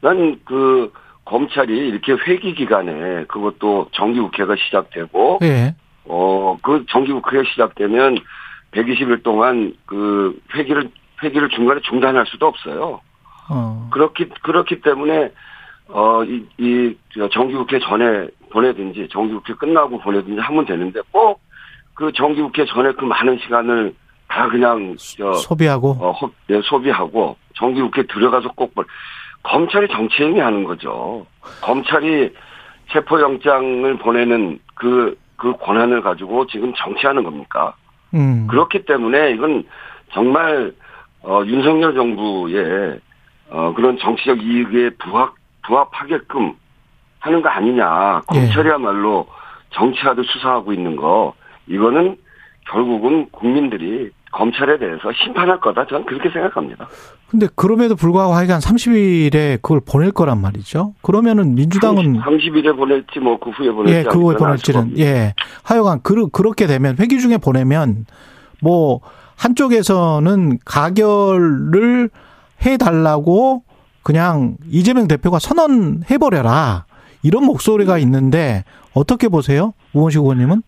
난그 0.00 0.92
검찰이 1.24 1.76
이렇게 1.88 2.12
회기 2.12 2.54
기간에 2.54 3.24
그것도 3.24 3.88
정기국회가 3.92 4.56
시작되고 4.56 5.38
예. 5.42 5.74
어그 6.06 6.86
정기국회가 6.90 7.44
시작되면 7.50 8.18
120일 8.72 9.22
동안 9.22 9.74
그 9.86 10.38
회기를 10.54 10.90
회기를 11.22 11.48
중간에 11.50 11.80
중단할 11.82 12.26
수도 12.26 12.46
없어요. 12.46 13.00
어. 13.50 13.88
그렇기 13.92 14.28
그렇기 14.42 14.80
때문에 14.80 15.30
어이 15.88 16.44
이 16.58 16.94
정기국회 17.32 17.78
전에 17.80 18.28
보내든지 18.50 19.08
정기국회 19.12 19.54
끝나고 19.54 19.98
보내든지 20.00 20.40
하면 20.40 20.64
되는데 20.66 21.00
꼭 21.12 21.40
그 21.94 22.10
정기국회 22.12 22.64
전에 22.64 22.90
그 22.92 23.04
많은 23.04 23.38
시간을 23.38 23.94
다 24.26 24.48
그냥 24.48 24.96
저 24.98 25.34
소비하고 25.34 25.90
어, 26.00 26.10
허- 26.12 26.30
예, 26.48 26.58
소비하고 26.64 27.36
정기국회 27.54 28.04
들어가서 28.06 28.50
꼭 28.56 28.74
볼- 28.74 28.86
검찰이 29.42 29.88
정치행위 29.88 30.40
하는 30.40 30.64
거죠. 30.64 31.26
검찰이 31.62 32.32
체포영장을 32.90 33.96
보내는 33.98 34.58
그, 34.74 35.18
그 35.36 35.52
권한을 35.56 36.02
가지고 36.02 36.46
지금 36.46 36.72
정치하는 36.76 37.24
겁니까? 37.24 37.74
음. 38.14 38.46
그렇기 38.48 38.84
때문에 38.84 39.32
이건 39.32 39.64
정말, 40.12 40.72
어, 41.22 41.42
윤석열 41.46 41.94
정부의, 41.94 43.00
어, 43.50 43.72
그런 43.74 43.98
정치적 43.98 44.42
이익에 44.42 44.90
부합, 44.98 45.34
부합하게끔 45.66 46.54
하는 47.20 47.42
거 47.42 47.48
아니냐. 47.48 48.20
검찰이야말로 48.26 49.26
정치하듯 49.70 50.26
수사하고 50.26 50.72
있는 50.72 50.96
거, 50.96 51.34
이거는 51.66 52.16
결국은 52.68 53.28
국민들이 53.30 54.10
검찰에 54.32 54.78
대해서 54.78 55.12
심판할 55.12 55.60
거다. 55.60 55.86
저는 55.86 56.06
그렇게 56.06 56.30
생각합니다. 56.30 56.88
근데 57.32 57.48
그럼에도 57.56 57.96
불구하고 57.96 58.34
하여간 58.34 58.60
30일에 58.60 59.62
그걸 59.62 59.80
보낼 59.80 60.12
거란 60.12 60.38
말이죠. 60.42 60.92
그러면은 61.00 61.54
민주당은 61.54 62.20
30, 62.22 62.56
일에 62.56 62.72
보낼지 62.72 63.20
뭐 63.20 63.38
그 63.38 63.48
후에 63.48 63.70
보낼지 63.70 63.94
예, 63.98 64.02
그 64.02 64.20
후에 64.20 64.36
보낼지는 64.36 64.98
예. 64.98 65.32
하여간 65.62 66.00
그 66.02 66.28
그렇게 66.28 66.66
되면 66.66 66.94
회기 67.00 67.18
중에 67.20 67.38
보내면 67.38 68.04
뭐 68.60 69.00
한쪽에서는 69.36 70.58
가결을 70.66 72.10
해 72.66 72.76
달라고 72.76 73.62
그냥 74.02 74.58
이재명 74.68 75.08
대표가 75.08 75.38
선언해 75.38 76.18
버려라. 76.18 76.84
이런 77.22 77.46
목소리가 77.46 77.96
있는데 77.96 78.64
어떻게 78.92 79.28
보세요? 79.28 79.72
우원식 79.94 80.20
의원님은? 80.20 80.60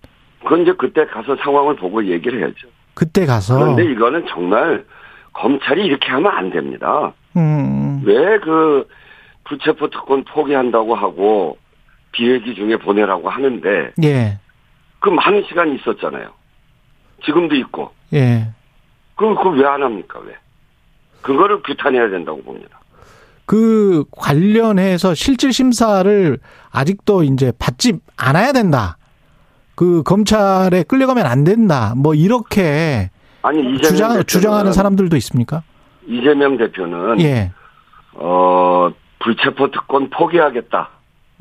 그건 0.43 0.63
이제 0.63 0.73
그때 0.79 1.05
가서 1.05 1.37
상황을 1.45 1.77
보고 1.77 2.03
얘기를 2.07 2.41
해야죠. 2.41 2.69
그때 2.95 3.27
가서 3.27 3.59
그런데 3.59 3.85
이거는 3.93 4.25
정말 4.31 4.87
검찰이 5.35 5.85
이렇게 5.85 6.09
하면 6.11 6.33
안 6.33 6.51
됩니다. 6.51 7.13
음. 7.37 8.03
왜그 8.05 8.89
불체포 9.45 9.91
특권 9.91 10.25
포기한다고 10.25 10.95
하고 10.95 11.59
비회기 12.13 12.55
중에 12.55 12.77
보내라고 12.79 13.29
하는데 13.29 13.93
예. 14.03 14.39
그 15.01 15.11
많은 15.11 15.45
시간이 15.49 15.77
있었잖아요. 15.77 16.29
지금도 17.25 17.55
있고. 17.57 17.91
예. 18.15 18.49
그, 19.17 19.35
그걸 19.35 19.59
왜 19.59 19.67
안 19.67 19.83
합니까, 19.83 20.19
왜? 20.25 20.35
그거를 21.23 21.63
규탄해야 21.63 22.09
된다고 22.11 22.43
봅니다. 22.43 22.81
그 23.47 24.05
관련해서 24.11 25.15
실질 25.15 25.53
심사를 25.53 26.39
아직도 26.71 27.23
이제 27.25 27.53
받지 27.59 27.95
않아야 28.17 28.53
된다. 28.53 28.97
그 29.75 30.03
검찰에 30.03 30.83
끌려가면 30.85 31.27
안 31.27 31.45
된다. 31.45 31.95
뭐 31.97 32.15
이렇게 32.15 33.11
아니, 33.45 33.61
이재명 33.61 33.83
주장 33.83 34.09
대표는, 34.09 34.27
주장하는 34.27 34.73
사람들도 34.73 35.17
있습니까? 35.19 35.63
이재명 36.07 36.57
대표는, 36.57 37.21
예. 37.21 37.53
어, 38.15 38.91
불체포 39.19 39.71
특권 39.71 40.09
포기하겠다. 40.09 40.89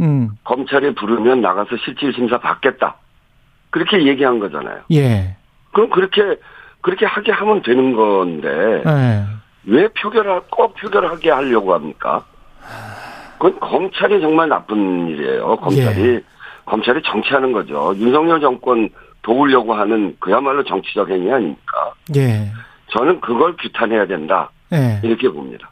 음. 0.01 0.31
검찰이 0.43 0.95
부르면 0.95 1.39
나가서 1.39 1.69
실질 1.85 2.13
심사 2.13 2.37
받겠다. 2.39 2.97
그렇게 3.69 4.05
얘기한 4.05 4.39
거잖아요. 4.39 4.81
예. 4.91 5.37
그럼 5.71 5.89
그렇게, 5.89 6.21
그렇게 6.81 7.05
하게 7.05 7.31
하면 7.31 7.61
되는 7.61 7.95
건데, 7.95 8.83
예. 8.85 9.23
왜 9.65 9.87
표결을, 9.87 10.41
꼭 10.51 10.75
표결하게 10.75 11.31
하려고 11.31 11.73
합니까? 11.73 12.25
그건 13.37 13.59
검찰이 13.61 14.19
정말 14.19 14.49
나쁜 14.49 15.07
일이에요. 15.07 15.55
검찰이. 15.55 16.21
검찰이 16.65 17.01
정치하는 17.03 17.53
거죠. 17.53 17.93
윤석열 17.95 18.41
정권 18.41 18.89
도우려고 19.23 19.73
하는 19.73 20.15
그야말로 20.19 20.63
정치적 20.63 21.09
행위 21.09 21.31
아닙니까? 21.31 21.93
예. 22.15 22.51
저는 22.91 23.19
그걸 23.21 23.55
규탄해야 23.57 24.05
된다. 24.05 24.51
예. 24.71 24.99
이렇게 25.03 25.27
봅니다. 25.29 25.71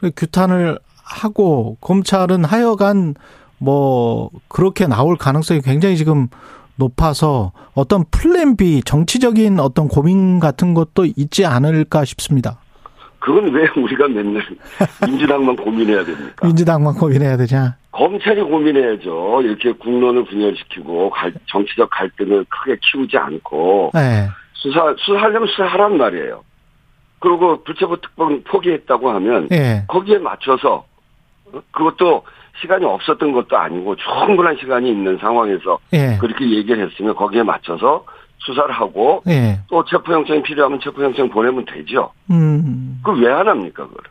그 0.00 0.10
규탄을 0.16 0.78
하고 1.04 1.76
검찰은 1.80 2.44
하여간 2.44 3.14
뭐 3.58 4.30
그렇게 4.48 4.86
나올 4.86 5.16
가능성이 5.16 5.60
굉장히 5.60 5.96
지금 5.96 6.28
높아서 6.76 7.52
어떤 7.74 8.04
플랜 8.10 8.56
B 8.56 8.82
정치적인 8.84 9.60
어떤 9.60 9.88
고민 9.88 10.40
같은 10.40 10.74
것도 10.74 11.04
있지 11.16 11.44
않을까 11.44 12.04
싶습니다. 12.04 12.58
그건 13.22 13.52
왜 13.54 13.68
우리가 13.76 14.08
맨날 14.08 14.44
민주당만 15.06 15.54
고민해야 15.54 16.04
됩니까? 16.04 16.44
민주당만 16.44 16.92
고민해야 16.94 17.36
되냐? 17.36 17.76
검찰이 17.92 18.42
고민해야죠. 18.42 19.42
이렇게 19.44 19.70
국론을 19.72 20.24
분열시키고 20.24 21.10
갈- 21.10 21.32
정치적 21.48 21.88
갈등을 21.90 22.44
크게 22.48 22.78
키우지 22.82 23.16
않고 23.16 23.92
예. 23.94 24.28
수사 24.54 24.92
수사하려면 24.98 25.46
수사하란 25.48 25.98
말이에요. 25.98 26.42
그리고 27.20 27.62
불체포 27.62 27.96
특권 28.00 28.42
포기했다고 28.42 29.08
하면 29.10 29.48
예. 29.52 29.84
거기에 29.86 30.18
맞춰서 30.18 30.84
어? 31.52 31.62
그것도 31.70 32.24
시간이 32.60 32.84
없었던 32.84 33.30
것도 33.32 33.56
아니고 33.56 33.94
충분한 33.96 34.56
시간이 34.58 34.90
있는 34.90 35.16
상황에서 35.18 35.78
예. 35.92 36.16
그렇게 36.20 36.50
얘기를 36.50 36.84
했으면 36.90 37.14
거기에 37.14 37.44
맞춰서 37.44 38.04
수사를 38.44 38.70
하고 38.72 39.22
예. 39.28 39.60
또 39.68 39.84
체포영장이 39.84 40.42
필요하면 40.42 40.80
체포영장 40.82 41.28
보내면 41.30 41.64
되죠. 41.64 42.10
음. 42.30 43.00
그걸 43.04 43.22
왜 43.22 43.32
안 43.32 43.46
합니까, 43.48 43.86
그걸? 43.86 44.02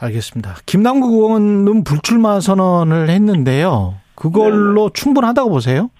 알겠습니다. 0.00 0.56
김남국 0.66 1.12
의원은 1.12 1.84
불출마 1.84 2.40
선언을 2.40 3.08
했는데요. 3.10 3.94
그걸로 4.14 4.90
충분하다고 4.90 5.50
보세요? 5.50 5.90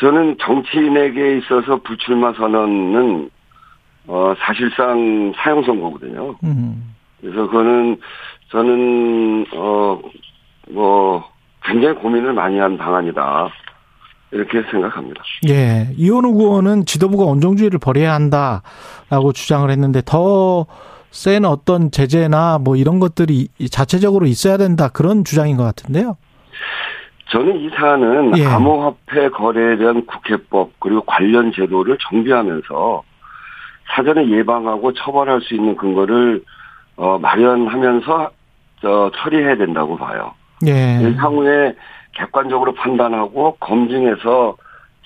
저는 0.00 0.36
정치인에게 0.40 1.38
있어서 1.38 1.76
불출마 1.82 2.32
선언은 2.34 3.30
어 4.08 4.34
사실상 4.38 5.32
사형 5.36 5.62
선고거든요. 5.64 6.34
음. 6.42 6.94
그래서 7.20 7.42
그거는 7.46 7.98
저는 8.50 9.46
어 9.54 10.00
뭐 10.70 11.28
굉장히 11.64 11.96
고민을 11.96 12.32
많이 12.32 12.56
한 12.58 12.78
방안이다 12.78 13.50
이렇게 14.32 14.62
생각합니다. 14.70 15.22
예. 15.48 15.88
이원우 15.96 16.40
의원은 16.40 16.86
지도부가 16.86 17.24
온정주의를 17.24 17.78
벌여야 17.78 18.14
한다라고 18.14 19.32
주장을 19.32 19.68
했는데 19.70 20.02
더 20.04 20.66
센 21.12 21.44
어떤 21.44 21.90
제재나 21.90 22.58
뭐 22.58 22.74
이런 22.74 22.98
것들이 22.98 23.48
자체적으로 23.70 24.26
있어야 24.26 24.56
된다 24.56 24.88
그런 24.88 25.24
주장인 25.24 25.56
것 25.56 25.62
같은데요. 25.62 26.16
저는 27.30 27.60
이 27.60 27.70
사안은 27.70 28.38
예. 28.38 28.46
암호화폐 28.46 29.28
거래에 29.30 29.76
대한 29.76 30.04
국회법 30.06 30.72
그리고 30.80 31.02
관련 31.02 31.52
제도를 31.52 31.98
정비하면서 32.10 33.02
사전에 33.94 34.28
예방하고 34.30 34.92
처벌할 34.94 35.40
수 35.42 35.54
있는 35.54 35.76
근거를 35.76 36.42
어, 36.96 37.18
마련하면서 37.18 38.30
저 38.80 39.10
처리해야 39.16 39.56
된다고 39.56 39.96
봐요. 39.96 40.32
예. 40.66 41.14
향후에 41.16 41.74
객관적으로 42.12 42.74
판단하고 42.74 43.56
검증해서 43.60 44.56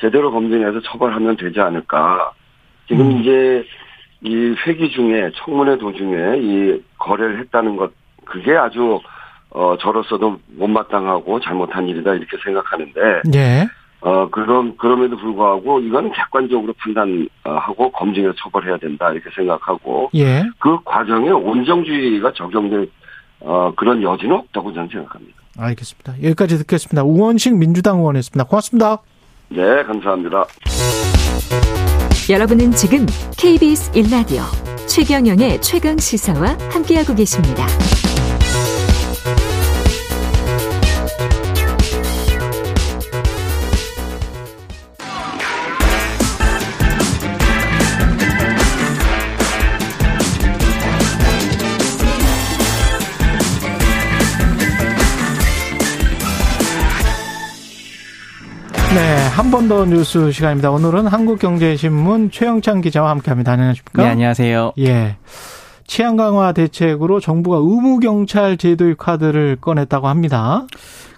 제대로 0.00 0.30
검증해서 0.30 0.80
처벌하면 0.82 1.36
되지 1.36 1.60
않을까. 1.60 2.32
지금 2.88 3.06
음. 3.06 3.20
이제 3.20 3.64
이 4.22 4.54
회기 4.66 4.90
중에 4.90 5.30
청문회 5.36 5.78
도중에 5.78 6.38
이 6.38 6.82
거래를 6.98 7.38
했다는 7.40 7.76
것 7.76 7.92
그게 8.24 8.56
아주 8.56 9.00
어 9.50 9.76
저로서도 9.78 10.40
못마땅하고 10.56 11.40
잘못한 11.40 11.88
일이다 11.88 12.14
이렇게 12.14 12.36
생각하는데 12.42 13.00
예. 13.34 13.66
어 14.00 14.28
그럼 14.28 14.76
그럼에도 14.76 15.16
불구하고 15.16 15.80
이건 15.80 16.12
객관적으로 16.12 16.72
판단하고 16.78 17.90
검증해서 17.92 18.34
처벌해야 18.36 18.78
된다 18.78 19.12
이렇게 19.12 19.30
생각하고 19.34 20.10
예. 20.14 20.42
그 20.58 20.78
과정에 20.84 21.30
온정주의가 21.30 22.32
적용될 22.32 22.90
어 23.40 23.72
그런 23.76 24.02
여지는 24.02 24.36
없다고 24.36 24.72
저는 24.72 24.88
생각합니다. 24.88 25.45
알겠습니다. 25.56 26.14
여기까지 26.22 26.58
듣겠습니다. 26.58 27.02
우원식 27.02 27.56
민주당 27.56 27.98
의원이었습니다. 27.98 28.44
고맙습니다. 28.44 28.98
네, 29.48 29.82
감사합니다. 29.84 30.44
여러분은 32.28 32.72
지금 32.72 33.06
KBS 33.38 33.92
1라디오 33.92 34.42
최경영의 34.88 35.60
최강 35.62 35.96
시사와 35.96 36.56
함께하고 36.70 37.14
계십니다. 37.14 37.66
한 59.36 59.50
번 59.50 59.68
더 59.68 59.84
뉴스 59.84 60.32
시간입니다. 60.32 60.70
오늘은 60.70 61.08
한국경제신문 61.08 62.30
최영찬 62.30 62.80
기자와 62.80 63.10
함께합니다. 63.10 63.52
안녕하십니까? 63.52 64.02
네, 64.02 64.08
안녕하세요. 64.08 64.72
예. 64.78 65.16
치안 65.86 66.16
강화 66.16 66.52
대책으로 66.52 67.20
정부가 67.20 67.58
의무 67.58 68.00
경찰 68.00 68.56
제도의 68.56 68.94
카드를 68.98 69.56
꺼냈다고 69.60 70.08
합니다. 70.08 70.66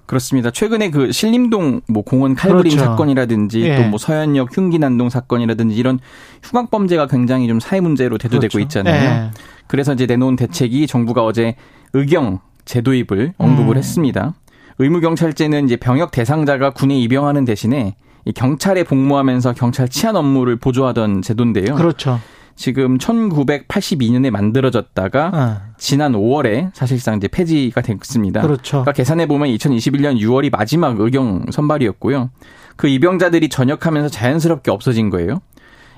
그렇습니다. 0.06 0.50
최근에 0.50 0.90
그 0.90 1.12
신림동 1.12 1.82
뭐 1.88 2.02
공원 2.02 2.34
칼부림 2.34 2.72
그렇죠. 2.72 2.84
사건이라든지 2.84 3.62
예. 3.62 3.76
또뭐 3.84 3.98
서현역 3.98 4.56
흉기 4.56 4.78
난동 4.80 5.10
사건이라든지 5.10 5.76
이런 5.76 6.00
흉악 6.42 6.72
범죄가 6.72 7.06
굉장히 7.06 7.46
좀 7.46 7.60
사회 7.60 7.80
문제로 7.80 8.18
대두되고 8.18 8.50
그렇죠. 8.50 8.60
있잖아요. 8.60 9.04
예. 9.04 9.30
그래서 9.68 9.92
이제 9.92 10.06
내놓은 10.06 10.34
대책이 10.34 10.88
정부가 10.88 11.24
어제 11.24 11.54
의경 11.92 12.40
제도입을 12.64 13.34
언급을 13.38 13.76
음. 13.76 13.78
했습니다. 13.78 14.34
의무 14.78 15.00
경찰제는 15.00 15.66
이제 15.66 15.76
병역 15.76 16.10
대상자가 16.10 16.70
군에 16.70 16.98
입영하는 16.98 17.44
대신에 17.44 17.94
이 18.28 18.32
경찰에 18.32 18.84
복무하면서 18.84 19.54
경찰 19.54 19.88
치안 19.88 20.14
업무를 20.14 20.56
보조하던 20.56 21.22
제도인데요. 21.22 21.74
그렇죠. 21.76 22.20
지금 22.56 22.98
1982년에 22.98 24.28
만들어졌다가 24.28 25.30
아, 25.32 25.62
지난 25.78 26.12
5월에 26.12 26.70
사실상 26.74 27.16
이제 27.16 27.26
폐지가 27.26 27.80
됐습니다. 27.80 28.42
그렇죠. 28.42 28.82
그러니까 28.82 28.92
계산해 28.92 29.28
보면 29.28 29.48
2021년 29.48 30.20
6월이 30.20 30.50
마지막 30.50 31.00
의경 31.00 31.46
선발이었고요. 31.50 32.28
그 32.76 32.88
입영자들이 32.88 33.48
전역하면서 33.48 34.10
자연스럽게 34.10 34.70
없어진 34.70 35.08
거예요. 35.08 35.40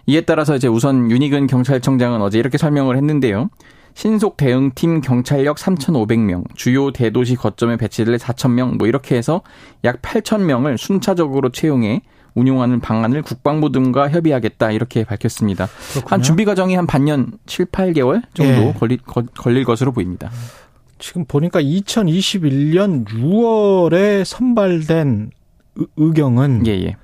이에 0.06 0.20
따라서 0.20 0.54
이제 0.54 0.68
우선 0.68 1.10
윤희근 1.10 1.48
경찰청장은 1.48 2.22
어제 2.22 2.38
이렇게 2.38 2.58
설명을 2.58 2.96
했는데요. 2.96 3.50
신속 3.94 4.36
대응팀 4.36 5.00
경찰력 5.00 5.56
3,500명, 5.56 6.44
주요 6.54 6.92
대도시 6.92 7.34
거점에 7.34 7.76
배치될 7.76 8.18
4,000명, 8.18 8.78
뭐 8.78 8.86
이렇게 8.86 9.16
해서 9.16 9.42
약 9.82 10.00
8,000명을 10.00 10.78
순차적으로 10.78 11.48
채용해 11.48 12.02
운용하는 12.34 12.80
방안을 12.80 13.22
국방부 13.22 13.72
등과 13.72 14.10
협의하겠다 14.10 14.70
이렇게 14.70 15.04
밝혔습니다. 15.04 15.68
그렇군요. 15.92 16.10
한 16.10 16.22
준비 16.22 16.44
과정이 16.44 16.74
한 16.74 16.86
반년 16.86 17.32
7, 17.46 17.66
8개월 17.66 18.22
정도 18.34 18.52
예. 18.52 18.72
걸릴, 18.78 18.98
걸릴 18.98 19.64
것으로 19.64 19.92
보입니다. 19.92 20.30
지금 20.98 21.24
보니까 21.24 21.60
2021년 21.62 23.06
6월에 23.06 24.24
선발된 24.24 25.30
의 25.96 26.12
경은 26.12 26.66
예, 26.66 26.72
예. 26.72 26.96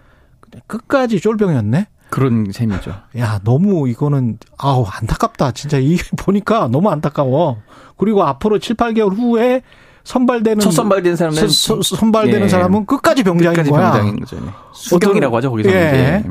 끝까지 0.67 1.21
쫄병이었네. 1.21 1.89
그런 2.11 2.51
셈이죠. 2.53 2.95
야, 3.19 3.41
너무 3.45 3.89
이거는 3.89 4.39
아우 4.59 4.85
안타깝다. 4.87 5.53
진짜 5.53 5.79
이게 5.79 6.03
보니까 6.17 6.69
너무 6.69 6.91
안타까워. 6.91 7.63
그리고 7.97 8.23
앞으로 8.25 8.59
7, 8.59 8.77
8개월 8.77 9.17
후에 9.17 9.63
선발되는 10.07 10.61
첫 10.61 10.71
선발된 10.71 11.17
사람은 11.17 11.49
서, 11.49 11.83
선발되는 11.83 12.43
예. 12.43 12.49
사람은 12.49 12.87
끝까지 12.87 13.25
병장인 13.25 13.51
끝까지 13.57 13.71
거야. 13.71 13.91
병장인 13.91 14.21
거죠. 14.21 14.37
네. 14.37 14.53
수경이라고 14.73 15.37
하죠 15.37 15.51
거기서. 15.51 15.69
예. 15.71 16.23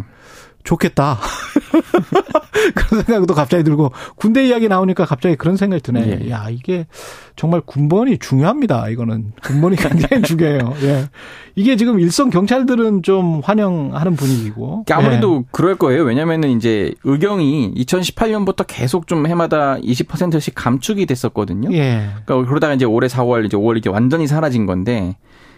좋겠다. 0.66 1.18
그런 2.76 3.03
생각도 3.03 3.34
갑자기 3.34 3.63
들고 3.63 3.91
군대 4.16 4.45
이야기 4.45 4.68
나오니까 4.68 5.05
갑자기 5.05 5.36
그런 5.36 5.55
생각이 5.55 5.82
드네. 5.82 6.22
예. 6.26 6.30
야 6.32 6.47
이게 6.49 6.88
정말 7.36 7.61
군번이 7.61 8.18
중요합니다. 8.18 8.89
이거는 8.89 9.32
군번이 9.43 9.76
굉장히 9.78 10.24
중요해요. 10.28 10.74
예. 10.84 11.05
이게 11.55 11.76
지금 11.78 11.99
일선 11.99 12.30
경찰들은 12.30 13.03
좀 13.03 13.41
환영하는 13.43 14.16
분위기고. 14.16 14.86
아무래도 14.91 15.43
예. 15.43 15.47
그럴 15.51 15.76
거예요. 15.76 16.03
왜냐면은 16.03 16.49
이제 16.49 16.93
의경이 17.03 17.74
2018년부터 17.78 18.66
계속 18.68 19.07
좀 19.07 19.28
해마다 19.28 19.76
20%씩 19.78 20.53
감축이 20.55 21.05
됐었거든요. 21.05 21.72
예. 21.74 22.09
그러니까 22.26 22.49
그러다가 22.49 22.74
이제 22.74 22.86
올해 22.86 23.07
4월 23.07 23.45
이제 23.45 23.55
5월 23.55 23.78
이제 23.78 23.89
완전히 23.89 24.28
사라진 24.28 24.66
건데 24.66 25.16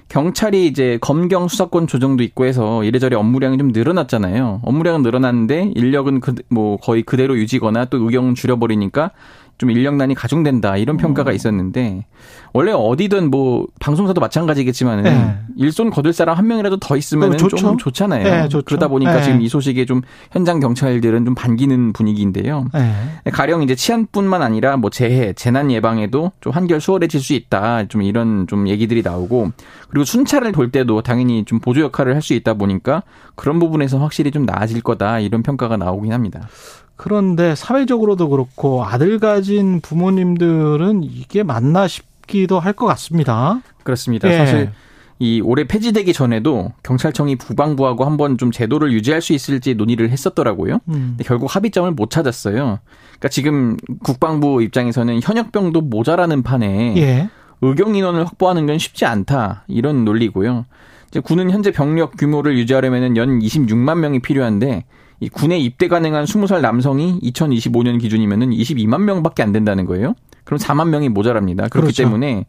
경찰이 0.10 0.68
이제 0.68 0.97
검경 1.01 1.47
수사권 1.47 1.88
조정도 1.88 2.24
있고 2.24 2.45
해서 2.45 2.84
이래저래 2.84 3.16
업무량이 3.16 3.58
좀 3.58 3.70
늘어났잖아요. 3.74 4.62
업무량은 4.64 5.01
늘어났는데 5.01 5.74
인력은 5.76 6.22
그, 6.22 6.36
뭐 6.49 6.78
거의 6.78 7.03
그대로 7.03 7.38
유지거나 7.38 7.86
또 7.86 7.97
의경 7.97 8.34
줄여버리니까 8.34 9.12
좀 9.58 9.72
인력난이 9.72 10.14
가중된다 10.14 10.78
이런 10.78 10.97
평가가 10.97 11.32
음. 11.32 11.36
있었는데 11.36 12.05
원래 12.53 12.72
어디든 12.72 13.32
뭐 13.32 13.66
방송사도 13.80 14.22
마찬가지겠지만은 14.22 15.03
네. 15.03 15.39
일손 15.58 15.89
거둘 15.89 16.14
사람 16.14 16.38
한 16.38 16.45
명이라도 16.45 16.78
더 16.78 16.95
있으면 16.95 17.34
어, 17.34 17.38
좀 17.38 17.78
좋잖아요. 17.78 18.24
네, 18.24 18.47
그러다 18.66 18.88
보니까 18.88 19.16
네. 19.16 19.24
지금 19.24 19.41
이 19.41 19.49
소식에 19.49 19.86
좀 19.86 20.01
현장 20.32 20.60
경찰들은 20.60 21.26
좀 21.26 21.34
반기는 21.36 21.93
분위기인데요. 21.93 22.68
네. 22.74 23.32
가령 23.32 23.64
이제 23.64 23.74
치안뿐만 23.74 24.43
아니라 24.43 24.78
뭐 24.78 24.91
재해, 24.91 25.34
재난 25.34 25.72
예방에도 25.72 26.32
좀 26.39 26.53
한결 26.53 26.80
수월해질 26.80 27.20
수 27.20 27.34
있다. 27.34 27.88
좀 27.88 28.03
이런 28.03 28.45
좀 28.45 28.68
얘기들이 28.68 29.01
나오고 29.01 29.51
그리고 29.89 30.05
순찰을 30.05 30.51
돌 30.51 30.72
때도 30.72 31.01
당연히 31.01 31.45
좀 31.45 31.60
보조 31.60 31.82
역할을 31.82 32.14
할 32.14 32.28
수 32.28 32.34
있다 32.34 32.55
보니까 32.55 33.03
그런 33.36 33.58
부분에서 33.58 33.99
확실히 33.99 34.32
좀 34.32 34.43
나아질 34.45 34.82
거다 34.82 35.20
이런 35.20 35.43
평가가 35.43 35.78
나오긴 35.78 36.12
합니다. 36.12 36.49
그런데 36.98 37.56
사회적으로도 37.56 38.30
그렇고 38.30 38.84
아들 38.84 39.20
가진 39.20 39.80
부모님들은 39.82 41.04
이게 41.04 41.43
맞나 41.43 41.88
싶기도 41.88 42.60
할 42.60 42.74
것 42.74 42.86
같습니다. 42.88 43.62
그렇습니다. 43.84 44.30
예. 44.30 44.38
사실 44.38 44.72
이 45.20 45.41
올해 45.41 45.64
폐지되기 45.66 46.14
전에도 46.14 46.74
경찰청이 46.84 47.38
국방부하고 47.38 48.06
한번 48.06 48.38
좀 48.38 48.52
제도를 48.52 48.91
유지할 48.91 49.22
수 49.22 49.34
있을지 49.34 49.74
논의를 49.74 50.10
했었더라고요. 50.10 50.76
음. 50.89 50.93
근데 51.18 51.24
결국 51.24 51.56
합의점을 51.56 51.89
못 51.91 52.10
찾았어요. 52.12 52.80
그러니까 52.86 53.30
지금 53.30 53.78
국방부 54.04 54.62
입장에서는 54.62 55.20
현역병도 55.24 55.82
모자라는 55.82 56.43
판에 56.43 56.95
예. 56.98 57.30
의경 57.62 57.95
인원을 57.95 58.26
확보하는 58.26 58.68
건 58.68 58.78
쉽지 58.78 59.06
않다 59.06 59.64
이런 59.68 60.06
논리고요. 60.06 60.66
이제 61.10 61.20
군은 61.20 61.50
현재 61.50 61.72
병력 61.72 62.18
규모를 62.18 62.58
유지하려면 62.58 63.18
연 63.18 63.39
26만 63.39 63.98
명이 64.00 64.20
필요한데 64.20 64.84
이 65.20 65.30
군에 65.30 65.57
입대 65.57 65.88
가능한 65.88 66.26
20살 66.26 66.61
남성이 66.61 67.20
2025년 67.22 67.99
기준이면은 67.99 68.51
22만 68.51 69.01
명밖에 69.01 69.43
안 69.43 69.51
된다는 69.51 69.86
거예요. 69.86 70.13
그럼 70.43 70.59
4만 70.59 70.89
명이 70.89 71.09
모자랍니다. 71.09 71.68
그렇기 71.68 71.88
그렇죠. 71.88 72.03
때문에 72.03 72.45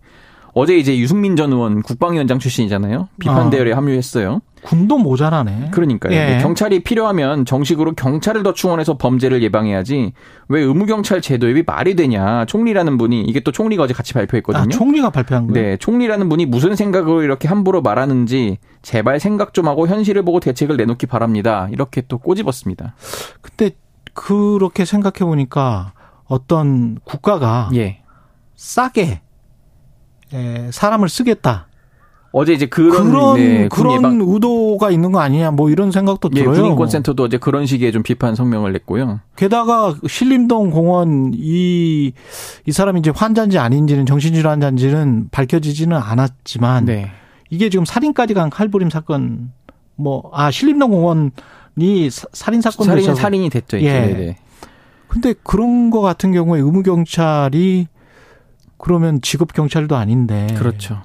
어제 0.59 0.77
이제 0.77 0.99
유승민 0.99 1.37
전 1.37 1.53
의원 1.53 1.83
국방위원장 1.83 2.41
출신이잖아요. 2.41 3.09
비판 3.21 3.47
아. 3.47 3.51
대열에 3.51 3.71
합류했어요. 3.71 4.41
군도 4.63 4.99
모자라네. 4.99 5.71
그러니까요. 5.71 6.13
예. 6.13 6.39
경찰이 6.43 6.83
필요하면 6.83 7.45
정식으로 7.45 7.93
경찰을 7.93 8.43
더 8.43 8.53
충원해서 8.55 8.99
범죄를 8.99 9.41
예방해야지 9.45 10.15
왜 10.49 10.61
의무경찰 10.61 11.23
제도협이 11.23 11.63
말이 11.65 11.95
되냐. 11.95 12.45
총리라는 12.47 12.99
분이 12.99 13.23
이게 13.23 13.39
또 13.39 13.53
총리가 13.53 13.85
어제 13.85 13.95
같이 13.95 14.15
발표했거든요. 14.15 14.65
아, 14.65 14.67
총리가 14.67 15.11
발표한 15.11 15.47
거예요? 15.47 15.69
네. 15.69 15.77
총리라는 15.77 16.29
분이 16.29 16.47
무슨 16.47 16.75
생각으로 16.75 17.23
이렇게 17.23 17.47
함부로 17.47 17.81
말하는지 17.81 18.59
제발 18.83 19.21
생각 19.21 19.55
좀 19.55 19.69
하고 19.69 19.87
현실을 19.87 20.23
보고 20.23 20.41
대책을 20.41 20.77
내놓기 20.77 21.07
바랍니다. 21.07 21.69
이렇게 21.71 22.03
또 22.09 22.19
꼬집었습니다. 22.19 22.97
근데 23.43 23.77
그렇게 24.13 24.85
생각해 24.85 25.21
보니까 25.21 25.93
어떤 26.25 26.99
국가가 27.05 27.71
예. 27.77 28.03
싸게 28.57 29.03
예, 29.03 29.23
사람을 30.71 31.09
쓰겠다. 31.09 31.67
어제 32.31 32.53
이제 32.53 32.67
그런 32.67 33.11
그런, 33.11 33.37
네, 33.37 33.69
그런 33.69 33.97
예방... 33.97 34.21
의도가 34.21 34.91
있는 34.91 35.13
거 35.13 35.21
아니냐 35.21 35.51
뭐 35.51 35.71
이런 35.71 35.91
생각도 35.91 36.29
예, 36.35 36.41
들어요. 36.41 36.61
군인권 36.61 36.89
센터도 36.89 37.23
어제 37.23 37.39
그런 37.39 37.65
식의 37.65 37.91
좀 37.91 38.03
비판 38.03 38.35
성명을 38.35 38.73
냈고요. 38.75 39.21
게다가 39.35 39.95
신림동 40.07 40.71
공원 40.71 41.33
이이 41.35 42.13
사람이 42.71 43.01
이제 43.01 43.11
환자인지 43.15 43.59
아닌지는 43.59 44.05
정신질환 44.05 44.63
환자인지는 44.63 45.29
밝혀지지는 45.31 45.97
않았지만 45.97 46.85
네. 46.85 47.11
이게 47.49 47.71
지금 47.71 47.87
살인까지 47.87 48.35
간 48.35 48.51
칼부림 48.51 48.91
사건 48.91 49.51
뭐 49.97 50.31
아 50.35 50.51
신림동 50.51 50.91
공원이 50.91 52.11
살인 52.11 52.61
사건 52.61 52.87
살인 52.87 53.15
살인이 53.15 53.49
됐죠. 53.49 53.81
예. 53.81 53.93
네네. 53.93 54.37
근데 55.09 55.35
그런 55.43 55.89
거 55.89 56.03
같은 56.03 56.33
경우에 56.33 56.61
의무 56.61 56.83
경찰이 56.83 57.87
그러면 58.79 59.21
직업 59.23 59.53
경찰도 59.53 59.97
아닌데. 59.97 60.47
그렇죠. 60.57 61.03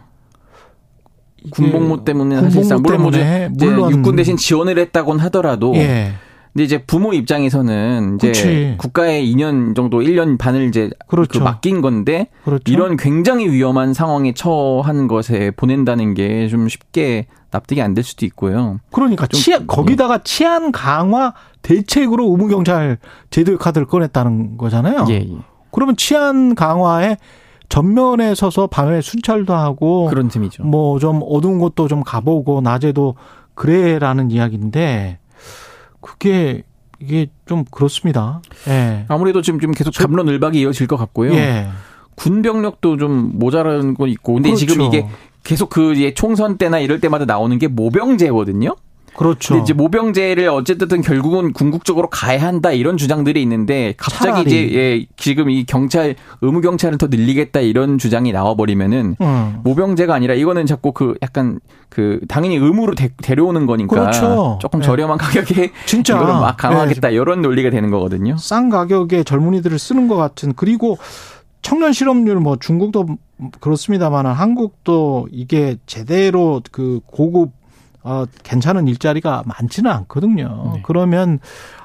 군복무 1.52 2.06
때문에 2.06 2.40
사실상 2.40 2.82
물론 2.82 3.02
뭐 3.02 3.12
물론 3.52 3.92
육군 3.92 4.16
대신 4.16 4.38
지원을 4.38 4.78
했다곤 4.80 5.20
하더라도 5.20 5.76
예. 5.76 6.14
근데 6.54 6.64
이제 6.66 6.84
부모 6.84 7.14
입장에서는 7.14 8.16
이제 8.16 8.28
그치. 8.28 8.76
국가에 8.78 9.24
2년 9.26 9.76
정도 9.76 10.00
1년 10.02 10.38
반을 10.38 10.68
이제 10.68 10.92
그렇죠. 11.08 11.40
그 11.40 11.44
맡긴 11.44 11.82
건데 11.82 12.28
그렇죠. 12.46 12.72
이런 12.72 12.96
굉장히 12.96 13.50
위험한 13.50 13.94
상황에 13.94 14.34
처한 14.34 15.08
것에 15.08 15.52
보낸다는 15.52 16.14
게 16.14 16.48
좀 16.50 16.70
쉽게 16.70 17.26
납득이 17.52 17.82
안 17.82 17.94
될 17.94 18.04
수도 18.04 18.26
있고요. 18.28 18.80
그러니까 18.92 19.28
치안 19.28 19.68
거기다가 19.68 20.16
예. 20.16 20.20
치안 20.24 20.72
강화 20.72 21.34
대책으로 21.64 22.24
의무 22.32 22.48
경찰 22.48 23.00
제도 23.32 23.58
카드를 23.58 23.88
꺼냈다는 23.88 24.58
거잖아요. 24.58 25.06
예, 25.10 25.14
예. 25.16 25.28
그러면 25.72 25.96
치안 25.98 26.56
강화에 26.56 27.18
전면에 27.74 28.36
서서 28.36 28.68
밤에 28.68 29.02
순찰도 29.02 29.52
하고 29.52 30.06
그런 30.08 30.30
셈이죠. 30.30 30.64
뭐 30.64 31.00
좀 31.00 31.22
어두운 31.28 31.58
곳도 31.58 31.88
좀 31.88 32.04
가보고 32.04 32.62
낮에도 32.62 33.16
그래라는 33.56 34.30
이야기인데 34.30 35.18
그게 36.00 36.62
이게 37.00 37.32
좀 37.48 37.66
그렇습니다. 37.72 38.44
예. 38.68 39.06
아무래도 39.08 39.42
지금 39.42 39.60
좀 39.60 39.72
계속 39.72 39.90
잡론을박이 39.92 40.60
이어질 40.62 40.86
것 40.86 40.98
같고요. 40.98 41.34
예. 41.34 41.68
군 42.14 42.44
병력도 42.44 42.98
좀 42.98 43.40
모자라는 43.40 43.96
건 43.96 44.08
있고 44.10 44.36
근데 44.36 44.50
그렇죠. 44.50 44.68
지금 44.68 44.86
이게 44.86 45.08
계속 45.44 45.72
그 45.72 46.14
총선 46.14 46.60
때나 46.60 46.78
이럴 46.78 47.00
때마다 47.00 47.26
나오는 47.26 47.58
게 47.58 47.68
모병제거든요. 47.68 48.76
그렇죠. 49.16 49.58
이제 49.58 49.74
모병제를 49.74 50.50
어쨌든 50.50 51.02
결국은 51.02 51.54
궁극적으로 51.54 52.10
가야 52.10 52.42
한다 52.42 52.72
이런 52.72 52.98
주장들이 52.98 53.42
있는데 53.42 53.94
갑자기 53.98 54.26
차라리. 54.26 54.48
이제 54.48 54.76
예, 54.76 55.06
지금 55.18 55.50
이 55.50 55.66
경찰 55.66 56.16
의무 56.42 56.62
경찰을 56.62 56.98
더 56.98 57.08
늘리겠다 57.08 57.60
이런 57.62 57.98
주장이 57.98 58.32
나와 58.32 58.56
버리면은 58.56 59.16
음. 59.22 59.60
모병제가 59.64 60.14
아니라 60.14 60.34
이거는 60.34 60.66
자꾸 60.66 60.92
그 60.92 61.16
약간 61.22 61.60
그 61.90 62.20
당연히 62.28 62.56
의무로 62.56 62.96
데, 62.96 63.12
려오는 63.36 63.66
거니까 63.66 63.88
그렇죠. 63.96 64.58
조금 64.62 64.80
네. 64.80 64.86
저렴한 64.86 65.18
가격에 65.18 65.72
진짜 65.86 66.16
이거를 66.18 66.34
막 66.34 66.58
강화하겠다 66.58 67.10
네. 67.10 67.16
이런 67.16 67.42
논리가 67.42 67.70
되는 67.70 67.92
거거든요. 67.92 68.36
싼 68.38 68.70
가격에 68.70 69.24
젊은이들을 69.24 69.78
쓰는 69.78 70.08
것 70.08 70.16
같은 70.16 70.54
그리고 70.56 70.98
청년 71.62 71.94
실업률 71.94 72.38
뭐 72.38 72.58
중국도 72.60 73.06
그렇습니다만 73.60 74.26
한국도 74.26 75.28
이게 75.32 75.78
제대로 75.86 76.62
그 76.72 77.00
고급 77.06 77.52
어, 78.04 78.26
괜찮은 78.44 78.88
일자리가 78.88 79.44
많지는 79.46 79.90
않거든요. 79.92 80.72
네. 80.76 80.82
그러면 80.84 81.40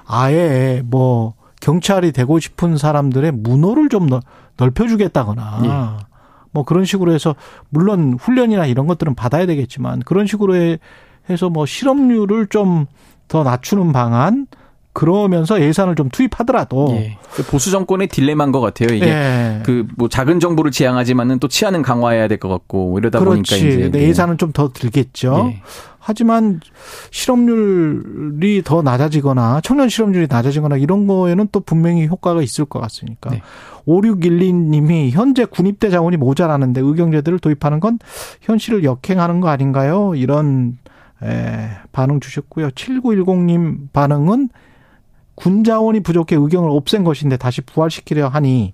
아예 0.07 0.83
뭐 0.85 1.35
경찰이 1.61 2.13
되고 2.13 2.39
싶은 2.39 2.77
사람들의 2.77 3.33
문호를 3.33 3.89
좀 3.89 4.09
넓혀주겠다거나 4.57 5.59
네. 5.63 6.05
뭐 6.51 6.65
그런 6.65 6.85
식으로 6.85 7.13
해서 7.13 7.35
물론 7.69 8.17
훈련이나 8.21 8.67
이런 8.67 8.87
것들은 8.87 9.15
받아야 9.15 9.47
되겠지만 9.47 10.01
그런 10.01 10.27
식으로 10.27 10.77
해서 11.31 11.51
뭐 11.51 11.67
실업률을 11.67 12.47
좀 12.49 12.87
더 13.29 13.43
낮추는 13.43 13.93
방안 13.93 14.47
그러면서 14.95 15.61
예산을 15.61 15.97
좀 15.97 16.09
투입하더라도 16.09 16.89
예. 16.93 17.19
그 17.35 17.43
보수 17.45 17.71
정권의 17.71 18.09
딜레마인 18.09 18.53
것 18.53 18.61
같아요. 18.63 18.89
이게 18.97 19.07
예. 19.07 19.63
그뭐 19.67 20.09
작은 20.09 20.41
정부를 20.41 20.71
지향하지만은 20.71 21.39
또 21.39 21.47
치안은 21.47 21.83
강화해야 21.83 22.27
될 22.27 22.39
것 22.39 22.49
같고 22.49 22.99
이러다 22.99 23.19
그렇지. 23.19 23.35
보니까 23.53 23.57
이제 23.57 23.91
네. 23.93 24.03
예산은 24.09 24.39
좀 24.39 24.53
더 24.55 24.73
들겠죠. 24.73 25.51
예. 25.53 25.63
하지만 26.09 26.59
실업률이 27.11 28.63
더 28.65 28.81
낮아지거나 28.81 29.61
청년 29.63 29.91
실업률이 29.91 30.27
낮아지거나 30.31 30.79
이런 30.79 31.07
거에는 31.07 31.49
또 31.53 31.61
분명히 31.61 32.07
효과가 32.07 32.41
있을 32.41 32.65
것 32.65 32.81
같으니까. 32.81 33.29
네. 33.29 33.43
5612님이 33.87 35.11
현재 35.11 35.45
군입대 35.45 35.91
자원이 35.91 36.17
모자라는데 36.17 36.81
의경제들을 36.81 37.41
도입하는 37.41 37.79
건 37.79 37.99
현실을 38.41 38.85
역행하는 38.85 39.43
거 39.43 39.49
아닌가요? 39.49 40.15
이런 40.15 40.79
에, 41.23 41.69
반응 41.93 42.21
주셨고요. 42.21 42.71
7910님 42.71 43.93
반응은 43.93 44.49
군 45.35 45.63
자원이 45.63 46.01
부족해 46.01 46.37
의경을 46.37 46.71
없앤 46.71 47.05
것인데 47.05 47.37
다시 47.37 47.61
부활시키려 47.61 48.29
하니 48.29 48.73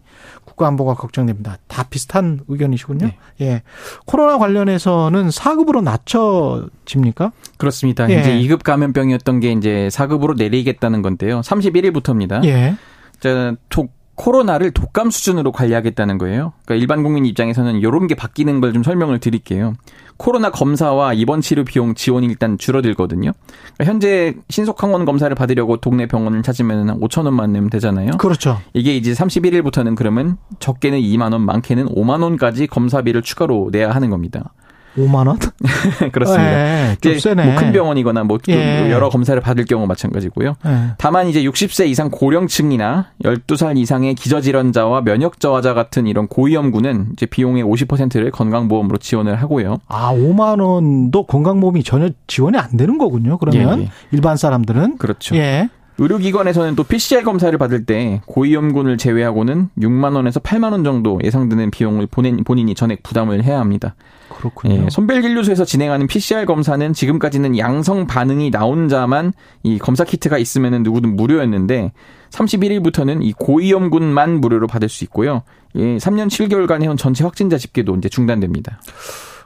국가 0.54 0.68
안보가 0.68 0.94
걱정됩니다. 0.94 1.58
다 1.66 1.82
비슷한 1.82 2.40
의견이시군요. 2.46 3.06
네. 3.06 3.18
예. 3.40 3.62
코로나 4.06 4.38
관련해서는 4.38 5.28
4급으로 5.28 5.82
낮춰집니까? 5.82 7.32
그렇습니다. 7.56 8.08
예. 8.08 8.20
이제 8.20 8.32
2급 8.38 8.62
감염병이었던 8.62 9.40
게 9.40 9.50
이제 9.52 9.88
4급으로 9.90 10.36
내리겠다는 10.36 11.02
건데요. 11.02 11.40
31일부터입니다. 11.40 12.44
예. 12.44 12.76
자, 13.18 13.54
독 13.68 13.92
코로나를 14.14 14.70
독감 14.70 15.10
수준으로 15.10 15.50
관리하겠다는 15.50 16.18
거예요. 16.18 16.52
그러니까 16.64 16.80
일반 16.80 17.02
국민 17.02 17.26
입장에서는 17.26 17.74
이런 17.74 18.06
게 18.06 18.14
바뀌는 18.14 18.60
걸 18.60 18.72
좀 18.72 18.84
설명을 18.84 19.18
드릴게요. 19.18 19.74
코로나 20.16 20.50
검사와 20.50 21.12
입원 21.14 21.40
치료 21.40 21.64
비용 21.64 21.94
지원이 21.94 22.26
일단 22.26 22.58
줄어들거든요. 22.58 23.32
그러니까 23.74 23.84
현재 23.84 24.34
신속 24.48 24.82
항원 24.82 25.04
검사를 25.04 25.34
받으려고 25.34 25.78
동네 25.78 26.06
병원을 26.06 26.42
찾으면 26.42 26.88
한 26.88 27.00
5천 27.00 27.24
원만 27.24 27.52
내면 27.52 27.70
되잖아요. 27.70 28.12
그렇죠. 28.18 28.60
이게 28.72 28.96
이제 28.96 29.12
31일부터는 29.12 29.96
그러면 29.96 30.36
적게는 30.60 31.00
2만 31.00 31.32
원, 31.32 31.42
많게는 31.42 31.88
5만 31.88 32.22
원까지 32.22 32.66
검사비를 32.66 33.22
추가로 33.22 33.70
내야 33.72 33.90
하는 33.90 34.10
겁니다. 34.10 34.52
5만 34.96 35.26
원? 35.26 35.38
그렇습니다. 36.12 36.44
네, 36.44 36.96
좀 37.00 37.18
세네. 37.18 37.44
뭐큰 37.44 37.72
병원이거나 37.72 38.24
뭐 38.24 38.38
예. 38.48 38.90
여러 38.90 39.08
검사를 39.08 39.38
받을 39.40 39.64
경우 39.64 39.86
마찬가지고요. 39.86 40.54
예. 40.66 40.76
다만 40.98 41.28
이제 41.28 41.42
60세 41.42 41.88
이상 41.88 42.10
고령층이나 42.10 43.08
12살 43.22 43.76
이상의 43.78 44.14
기저질환자와 44.14 45.02
면역 45.02 45.40
저하자 45.40 45.74
같은 45.74 46.06
이런 46.06 46.28
고위험군은 46.28 47.08
이제 47.12 47.26
비용의 47.26 47.64
50%를 47.64 48.30
건강보험으로 48.30 48.98
지원을 48.98 49.36
하고요. 49.36 49.78
아, 49.88 50.12
5만 50.12 50.60
원도 50.60 51.26
건강보험이 51.26 51.82
전혀 51.82 52.10
지원이 52.26 52.58
안 52.58 52.76
되는 52.76 52.98
거군요. 52.98 53.38
그러면 53.38 53.80
예. 53.80 53.84
예. 53.84 53.90
일반 54.12 54.36
사람들은 54.36 54.98
그렇죠. 54.98 55.34
예. 55.36 55.68
의료기관에서는 55.98 56.74
또 56.74 56.82
PCR 56.82 57.22
검사를 57.22 57.56
받을 57.56 57.84
때 57.84 58.20
고위험군을 58.26 58.98
제외하고는 58.98 59.70
6만 59.78 60.16
원에서 60.16 60.40
8만 60.40 60.72
원 60.72 60.82
정도 60.82 61.20
예상되는 61.22 61.70
비용을 61.70 62.08
본인, 62.08 62.42
본인이 62.42 62.74
전액 62.74 63.02
부담을 63.02 63.44
해야 63.44 63.60
합니다. 63.60 63.94
그렇군요. 64.28 64.84
예, 64.86 64.90
손벨진료소에서 64.90 65.64
진행하는 65.64 66.06
PCR 66.08 66.46
검사는 66.46 66.92
지금까지는 66.92 67.56
양성 67.58 68.06
반응이 68.06 68.50
나온 68.50 68.88
자만 68.88 69.32
이 69.62 69.78
검사 69.78 70.02
키트가 70.02 70.38
있으면 70.38 70.82
누구든 70.82 71.14
무료였는데 71.14 71.92
31일부터는 72.30 73.22
이 73.22 73.32
고위험군만 73.32 74.40
무료로 74.40 74.66
받을 74.66 74.88
수 74.88 75.04
있고요. 75.04 75.42
예, 75.76 75.96
3년 75.96 76.28
7개월간 76.28 76.82
해온 76.82 76.96
전체 76.96 77.22
확진자 77.22 77.56
집계도 77.56 77.94
이제 77.96 78.08
중단됩니다. 78.08 78.80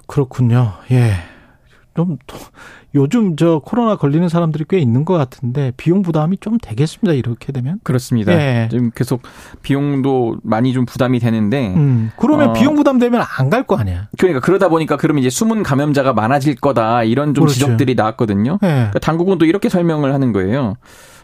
그렇군요. 0.06 0.72
예. 0.90 1.12
좀 1.94 2.16
요즘 2.94 3.36
저 3.36 3.60
코로나 3.64 3.96
걸리는 3.96 4.28
사람들이 4.28 4.64
꽤 4.68 4.78
있는 4.78 5.04
것 5.04 5.14
같은데 5.14 5.72
비용 5.76 6.00
부담이 6.02 6.38
좀 6.38 6.56
되겠습니다. 6.58 7.12
이렇게 7.12 7.52
되면 7.52 7.78
그렇습니다. 7.82 8.32
예. 8.32 8.68
지금 8.70 8.90
계속 8.94 9.20
비용도 9.62 10.36
많이 10.42 10.72
좀 10.72 10.86
부담이 10.86 11.18
되는데 11.18 11.74
음, 11.74 12.10
그러면 12.16 12.50
어, 12.50 12.52
비용 12.54 12.74
부담 12.76 12.98
되면 12.98 13.22
안 13.38 13.50
갈 13.50 13.64
거 13.66 13.76
아니야. 13.76 14.08
그러니까 14.16 14.40
그러다 14.40 14.68
보니까 14.68 14.96
그러면 14.96 15.20
이제 15.20 15.28
숨은 15.30 15.62
감염자가 15.62 16.12
많아질 16.14 16.56
거다 16.56 17.04
이런 17.04 17.34
좀 17.34 17.44
그렇죠. 17.44 17.60
지적들이 17.60 17.94
나왔거든요. 17.94 18.58
예. 18.62 18.66
그러니까 18.66 18.98
당국은 19.00 19.36
또 19.38 19.44
이렇게 19.44 19.68
설명을 19.68 20.14
하는 20.14 20.32
거예요. 20.32 20.74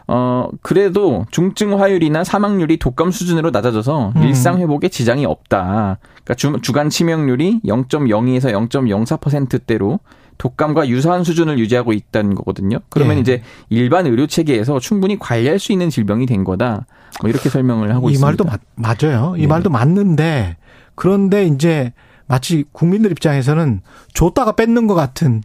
어, 0.07 0.49
그래도 0.61 1.25
중증 1.31 1.81
화율이나 1.81 2.23
사망률이 2.23 2.77
독감 2.77 3.09
수준으로 3.09 3.49
낮아져서 3.49 4.13
음. 4.15 4.21
일상 4.21 4.59
회복에 4.59 4.89
지장이 4.89 5.25
없다. 5.25 5.97
그러니까 6.23 6.33
주, 6.35 6.53
주간 6.61 6.89
치명률이 6.91 7.61
0.02에서 7.65 8.51
0.04%대로 8.69 9.99
독감과 10.37 10.89
유사한 10.89 11.23
수준을 11.23 11.59
유지하고 11.59 11.93
있다는 11.93 12.35
거거든요. 12.35 12.79
그러면 12.89 13.17
예. 13.17 13.21
이제 13.21 13.41
일반 13.69 14.05
의료 14.05 14.27
체계에서 14.27 14.79
충분히 14.79 15.17
관리할 15.17 15.59
수 15.59 15.71
있는 15.71 15.89
질병이 15.89 16.25
된 16.25 16.43
거다. 16.43 16.85
뭐 17.21 17.29
이렇게 17.29 17.49
설명을 17.49 17.93
하고 17.93 18.09
이 18.09 18.13
있습니다. 18.13 18.43
말도 18.43 18.43
맞, 18.43 18.61
맞아요. 18.75 19.35
이 19.37 19.41
네. 19.41 19.47
말도 19.47 19.69
맞는데 19.69 20.57
그런데 20.95 21.45
이제 21.45 21.93
마치 22.27 22.65
국민들 22.71 23.11
입장에서는 23.11 23.81
줬다가 24.13 24.53
뺏는 24.53 24.87
것 24.87 24.95
같은 24.95 25.41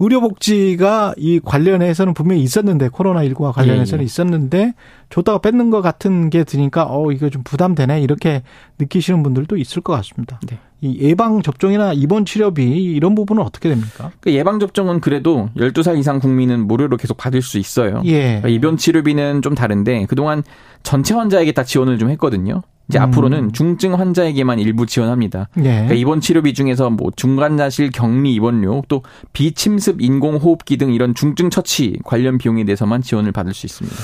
의료복지가 0.00 1.14
이 1.16 1.40
관련해서는 1.40 2.14
분명히 2.14 2.42
있었는데 2.42 2.88
코로나19와 2.88 3.52
관련해서는 3.52 4.02
예, 4.02 4.04
예. 4.04 4.06
있었는데 4.06 4.74
줬다가 5.10 5.38
뺏는 5.38 5.70
것 5.70 5.80
같은 5.80 6.30
게 6.30 6.44
드니까 6.44 6.86
어 6.88 7.10
이거 7.10 7.30
좀 7.30 7.42
부담되네 7.42 8.00
이렇게 8.00 8.42
느끼시는 8.78 9.22
분들도 9.22 9.56
있을 9.56 9.82
것 9.82 9.92
같습니다. 9.94 10.38
네. 10.46 10.58
이 10.80 10.98
예방 11.00 11.42
접종이나 11.42 11.92
입원 11.92 12.24
치료비 12.24 12.62
이런 12.62 13.16
부분은 13.16 13.42
어떻게 13.42 13.68
됩니까? 13.68 14.12
그 14.20 14.32
예방 14.32 14.60
접종은 14.60 15.00
그래도 15.00 15.48
12살 15.56 15.98
이상 15.98 16.20
국민은 16.20 16.68
무료로 16.68 16.96
계속 16.96 17.16
받을 17.16 17.42
수 17.42 17.58
있어요. 17.58 18.00
예. 18.04 18.22
그러니까 18.22 18.48
입원 18.48 18.76
치료비는 18.76 19.42
좀 19.42 19.56
다른데 19.56 20.06
그동안 20.06 20.44
전체 20.84 21.14
환자에게 21.14 21.50
다 21.50 21.64
지원을 21.64 21.98
좀 21.98 22.10
했거든요. 22.10 22.62
이제 22.88 22.98
음. 22.98 23.02
앞으로는 23.02 23.52
중증 23.52 23.98
환자에게만 23.98 24.58
일부 24.58 24.86
지원합니다. 24.86 25.48
예. 25.58 25.62
그러니까 25.62 25.94
입원 25.94 26.20
치료비 26.20 26.54
중에서 26.54 26.90
뭐 26.90 27.10
중간자실 27.14 27.90
격리 27.90 28.34
입원료 28.34 28.82
또 28.88 29.02
비침습 29.32 30.00
인공호흡기 30.00 30.78
등 30.78 30.92
이런 30.92 31.14
중증 31.14 31.50
처치 31.50 31.98
관련 32.04 32.38
비용에 32.38 32.64
대해서만 32.64 33.02
지원을 33.02 33.32
받을 33.32 33.52
수 33.52 33.66
있습니다. 33.66 33.96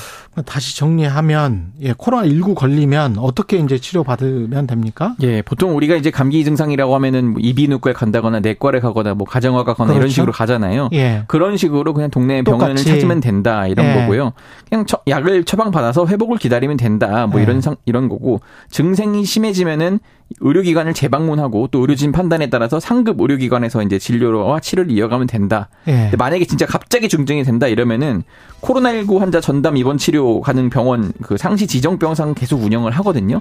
다시 0.43 0.76
정리하면 0.76 1.72
예, 1.80 1.95
코로나 1.97 2.26
19 2.26 2.55
걸리면 2.55 3.18
어떻게 3.18 3.59
이제 3.59 3.78
치료 3.78 4.03
받으면 4.03 4.66
됩니까? 4.66 5.14
예, 5.22 5.43
보통 5.43 5.76
우리가 5.76 5.95
이제 5.95 6.11
감기 6.11 6.45
증상이라고 6.45 6.95
하면은 6.95 7.32
뭐 7.32 7.41
이비인후과에 7.41 7.93
간다거나 7.93 8.41
내과를 8.41 8.80
가거나 8.80 9.14
뭐 9.14 9.26
가정화가 9.26 9.72
가거나 9.72 9.89
그렇죠? 9.89 9.99
이런 10.01 10.11
식으로 10.11 10.32
가잖아요. 10.32 10.89
예. 10.93 11.24
그런 11.28 11.57
식으로 11.57 11.95
그냥 11.95 12.11
동네 12.11 12.43
병원을 12.43 12.76
찾으면 12.76 13.20
된다 13.20 13.66
이런 13.66 13.87
예. 13.87 13.95
거고요. 13.95 14.32
그냥 14.68 14.87
처, 14.87 14.99
약을 15.07 15.45
처방 15.45 15.70
받아서 15.70 16.07
회복을 16.07 16.39
기다리면 16.39 16.76
된다 16.76 17.26
뭐 17.26 17.41
예. 17.41 17.45
이런 17.45 17.61
상 17.61 17.76
이런 17.85 18.09
거고 18.09 18.41
증상이 18.70 19.24
심해지면은 19.24 20.01
의료기관을 20.41 20.95
재방문하고 20.95 21.68
또 21.70 21.81
의료진 21.81 22.12
판단에 22.12 22.49
따라서 22.49 22.81
상급 22.81 23.20
의료기관에서 23.20 23.83
이제 23.83 23.99
진료와 23.99 24.61
치료를 24.61 24.91
이어가면 24.91 25.27
된다. 25.27 25.68
예. 25.87 26.11
만약에 26.16 26.45
진짜 26.45 26.66
갑자기 26.66 27.09
중증이 27.09 27.45
된다 27.45 27.68
이러면은 27.68 28.22
코로나19 28.61 29.18
환자 29.18 29.41
전담 29.41 29.77
입원 29.77 29.99
치료 29.99 30.41
가능 30.41 30.70
병원 30.70 31.12
그 31.22 31.37
상시 31.37 31.66
지정 31.66 31.99
병상 31.99 32.35
계속 32.35 32.62
운영을 32.62 32.91
하거든요. 32.93 33.41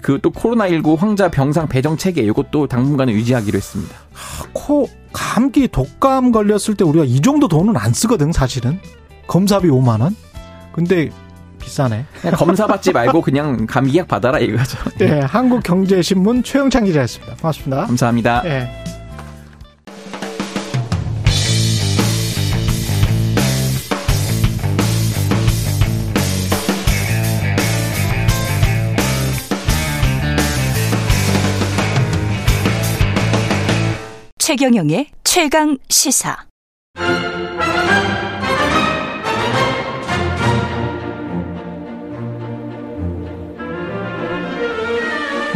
그또 0.00 0.30
코로나19 0.30 0.96
환자 0.96 1.30
병상 1.30 1.68
배정 1.68 1.98
체계 1.98 2.22
이것도 2.22 2.66
당분간은 2.66 3.12
유지하기로 3.12 3.56
했습니다. 3.56 3.94
코 4.54 4.88
감기 5.12 5.68
독감 5.68 6.32
걸렸을 6.32 6.76
때 6.76 6.84
우리가 6.84 7.04
이 7.04 7.20
정도 7.20 7.46
돈은 7.46 7.76
안 7.76 7.92
쓰거든 7.92 8.32
사실은 8.32 8.78
검사비 9.26 9.68
5만 9.68 10.00
원. 10.00 10.16
근데 10.72 11.10
비싸네. 11.66 12.06
검사 12.36 12.66
받지 12.66 12.92
말고 12.92 13.20
그냥 13.20 13.66
감기약 13.66 14.06
받아라 14.06 14.38
이거죠. 14.38 14.78
네, 14.98 15.20
한국경제신문 15.26 16.44
최영창 16.44 16.84
기자였습니다. 16.84 17.36
고맙습니다. 17.36 17.86
감사합니다. 17.86 18.42
네. 18.42 18.70
최경영의 34.38 35.08
최강 35.24 35.76
시사. 35.88 36.46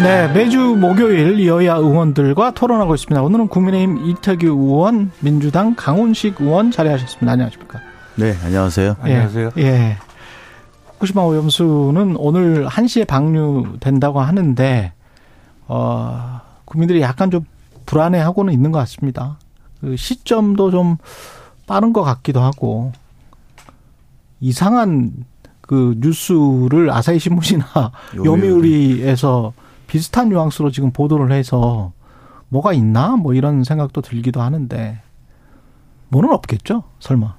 네, 0.02 0.32
매주 0.32 0.58
목요일 0.58 1.46
여야 1.46 1.74
의원들과 1.74 2.52
토론하고 2.52 2.94
있습니다. 2.94 3.22
오늘은 3.22 3.48
국민의힘 3.48 3.98
이태규 3.98 4.46
의원, 4.46 5.12
민주당 5.20 5.74
강훈식 5.74 6.40
의원 6.40 6.70
자리하셨습니다. 6.70 7.30
안녕하십니까? 7.30 7.80
네, 8.16 8.34
안녕하세요. 8.42 8.96
예, 9.04 9.12
안녕하세요. 9.12 9.50
예. 9.58 9.98
후쿠시마 10.94 11.20
오염수는 11.22 12.16
오늘 12.16 12.66
1시에 12.66 13.06
방류된다고 13.06 14.20
하는데, 14.20 14.92
어, 15.68 16.40
국민들이 16.64 17.02
약간 17.02 17.30
좀 17.30 17.44
불안해하고는 17.84 18.54
있는 18.54 18.72
것 18.72 18.78
같습니다. 18.78 19.36
그 19.82 19.96
시점도 19.96 20.70
좀 20.70 20.96
빠른 21.66 21.92
것 21.92 22.02
같기도 22.02 22.40
하고, 22.40 22.92
이상한 24.40 25.12
그 25.60 25.94
뉴스를 25.98 26.90
아사히 26.90 27.18
신문이나 27.18 27.92
요미우리에서 28.24 29.52
비슷한 29.90 30.28
뉘앙스로 30.28 30.70
지금 30.70 30.92
보도를 30.92 31.32
해서 31.32 31.92
뭐가 32.48 32.72
있나 32.72 33.16
뭐 33.16 33.34
이런 33.34 33.64
생각도 33.64 34.02
들기도 34.02 34.40
하는데 34.40 35.02
뭐는 36.10 36.30
없겠죠 36.30 36.84
설마 37.00 37.34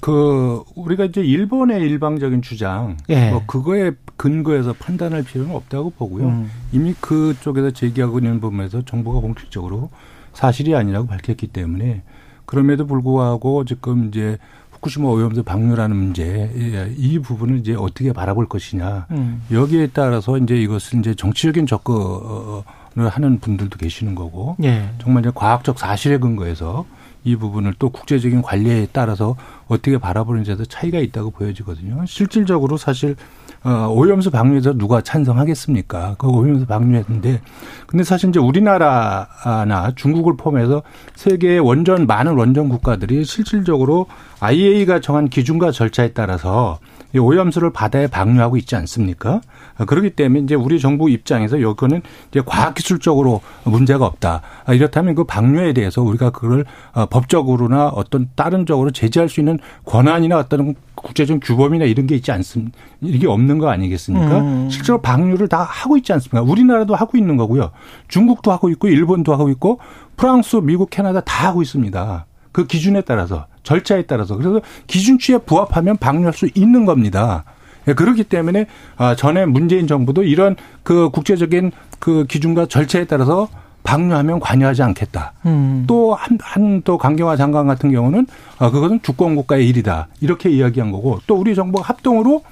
그 0.00 0.64
우리가 0.74 1.04
이제 1.04 1.20
일본의 1.20 1.80
일방적인 1.82 2.42
주장 2.42 2.96
예. 3.10 3.30
뭐 3.30 3.44
그거에 3.46 3.92
근거해서 4.16 4.72
판단할 4.72 5.22
필요는 5.22 5.54
없다고 5.54 5.90
보고요. 5.90 6.26
음. 6.26 6.50
이미 6.72 6.94
그쪽에서 6.94 7.70
제기하고 7.70 8.18
있는 8.18 8.40
부분에서 8.40 8.82
정부가 8.82 9.20
공식적으로 9.20 9.90
사실이 10.32 10.74
아니라고 10.74 11.06
밝혔기 11.06 11.48
때문에 11.48 12.02
그럼에도 12.46 12.86
불구하고 12.86 13.64
지금 13.64 14.08
이제 14.08 14.38
후쿠시마 14.82 15.08
오염수 15.08 15.44
방류라는 15.44 15.96
문제 15.96 16.50
이 16.96 17.18
부분을 17.20 17.58
이제 17.58 17.74
어떻게 17.74 18.12
바라볼 18.12 18.48
것이냐 18.48 19.06
음. 19.12 19.42
여기에 19.50 19.90
따라서 19.92 20.36
이제 20.38 20.56
이것을 20.56 20.98
이제 20.98 21.14
정치적인 21.14 21.66
접근을 21.66 23.08
하는 23.08 23.38
분들도 23.38 23.78
계시는 23.78 24.14
거고 24.14 24.56
예. 24.62 24.90
정말 25.00 25.22
이제 25.22 25.30
과학적 25.34 25.78
사실에 25.78 26.18
근거해서 26.18 26.84
이 27.24 27.36
부분을 27.36 27.74
또 27.78 27.90
국제적인 27.90 28.42
관리에 28.42 28.88
따라서 28.92 29.36
어떻게 29.68 29.98
바라보는지에도 29.98 30.64
차이가 30.64 30.98
있다고 30.98 31.30
보여지거든요. 31.30 32.04
실질적으로 32.06 32.76
사실 32.76 33.16
어, 33.64 33.86
오염수 33.88 34.32
방류에서 34.32 34.72
누가 34.72 35.00
찬성하겠습니까? 35.00 36.16
그 36.18 36.26
오염수 36.26 36.66
방류했는데, 36.66 37.40
근데 37.86 38.02
사실 38.02 38.30
이제 38.30 38.40
우리나라나 38.40 39.92
중국을 39.94 40.36
포함해서 40.36 40.82
세계의 41.14 41.60
원전 41.60 42.06
많은 42.08 42.36
원전 42.36 42.68
국가들이 42.68 43.24
실질적으로 43.24 44.06
IAEA가 44.40 45.00
정한 45.00 45.28
기준과 45.28 45.70
절차에 45.70 46.12
따라서 46.12 46.80
이 47.14 47.18
오염수를 47.18 47.70
바다에 47.70 48.06
방류하고 48.06 48.56
있지 48.56 48.76
않습니까? 48.76 49.40
그렇기 49.86 50.10
때문에 50.10 50.44
이제 50.44 50.54
우리 50.54 50.80
정부 50.80 51.10
입장에서 51.10 51.60
여기는 51.60 52.02
이제 52.30 52.42
과학기술적으로 52.44 53.40
문제가 53.64 54.06
없다. 54.06 54.42
이렇다면 54.70 55.14
그 55.14 55.24
방류에 55.24 55.72
대해서 55.72 56.02
우리가 56.02 56.30
그걸 56.30 56.64
어, 56.92 57.06
법적으로나 57.06 57.88
어떤 57.88 58.28
다른 58.34 58.66
적으로 58.66 58.90
제재할 58.90 59.28
수 59.28 59.40
있는 59.40 59.58
권한이나 59.84 60.38
어떤 60.38 60.74
국제적 60.94 61.40
규범이나 61.42 61.84
이런 61.84 62.06
게 62.06 62.14
있지 62.14 62.32
않습니까? 62.32 62.76
이게 63.00 63.26
없는 63.26 63.58
거 63.58 63.68
아니겠습니까? 63.68 64.38
음. 64.38 64.70
실제로 64.70 65.00
방류를 65.00 65.48
다 65.48 65.62
하고 65.62 65.96
있지 65.96 66.12
않습니까? 66.12 66.42
우리나라도 66.42 66.94
하고 66.94 67.18
있는 67.18 67.36
거고요. 67.36 67.72
중국도 68.08 68.52
하고 68.52 68.70
있고 68.70 68.88
일본도 68.88 69.32
하고 69.32 69.48
있고 69.50 69.80
프랑스, 70.16 70.56
미국, 70.56 70.90
캐나다 70.90 71.20
다 71.20 71.48
하고 71.48 71.62
있습니다. 71.62 72.26
그 72.52 72.66
기준에 72.66 73.00
따라서 73.00 73.46
절차에 73.62 74.02
따라서 74.02 74.36
그래서 74.36 74.60
기준치에 74.86 75.38
부합하면 75.38 75.96
방류할 75.98 76.32
수 76.32 76.48
있는 76.54 76.84
겁니다. 76.84 77.44
예, 77.88 77.94
그렇기 77.94 78.24
때문에 78.24 78.66
아, 78.96 79.16
전에 79.16 79.46
문재인 79.46 79.86
정부도 79.86 80.22
이런 80.22 80.56
그 80.82 81.10
국제적인 81.10 81.72
그 81.98 82.24
기준과 82.28 82.66
절차에 82.66 83.04
따라서 83.04 83.48
방류하면 83.82 84.38
관여하지 84.38 84.82
않겠다. 84.82 85.32
음. 85.46 85.84
또한 85.88 86.38
한 86.40 86.82
또 86.84 86.98
강경화 86.98 87.36
장관 87.36 87.66
같은 87.66 87.90
경우는 87.90 88.26
아 88.58 88.70
그것은 88.70 89.00
주권 89.02 89.34
국가의 89.34 89.68
일이다. 89.68 90.08
이렇게 90.20 90.50
이야기한 90.50 90.92
거고 90.92 91.18
또 91.26 91.36
우리 91.36 91.54
정부가 91.54 91.88
합동으로 91.88 92.42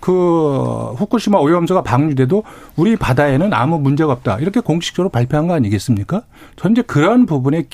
그 0.00 0.92
후쿠시마 0.96 1.38
오염수가 1.38 1.82
방류돼도 1.82 2.44
우리 2.76 2.96
바다에는 2.96 3.52
아무 3.52 3.78
문제가 3.78 4.12
없다. 4.12 4.38
이렇게 4.38 4.60
공식적으로 4.60 5.08
발표한 5.08 5.46
거 5.46 5.54
아니겠습니까? 5.54 6.22
현재 6.56 6.82
그런 6.82 7.26
부분에 7.26 7.64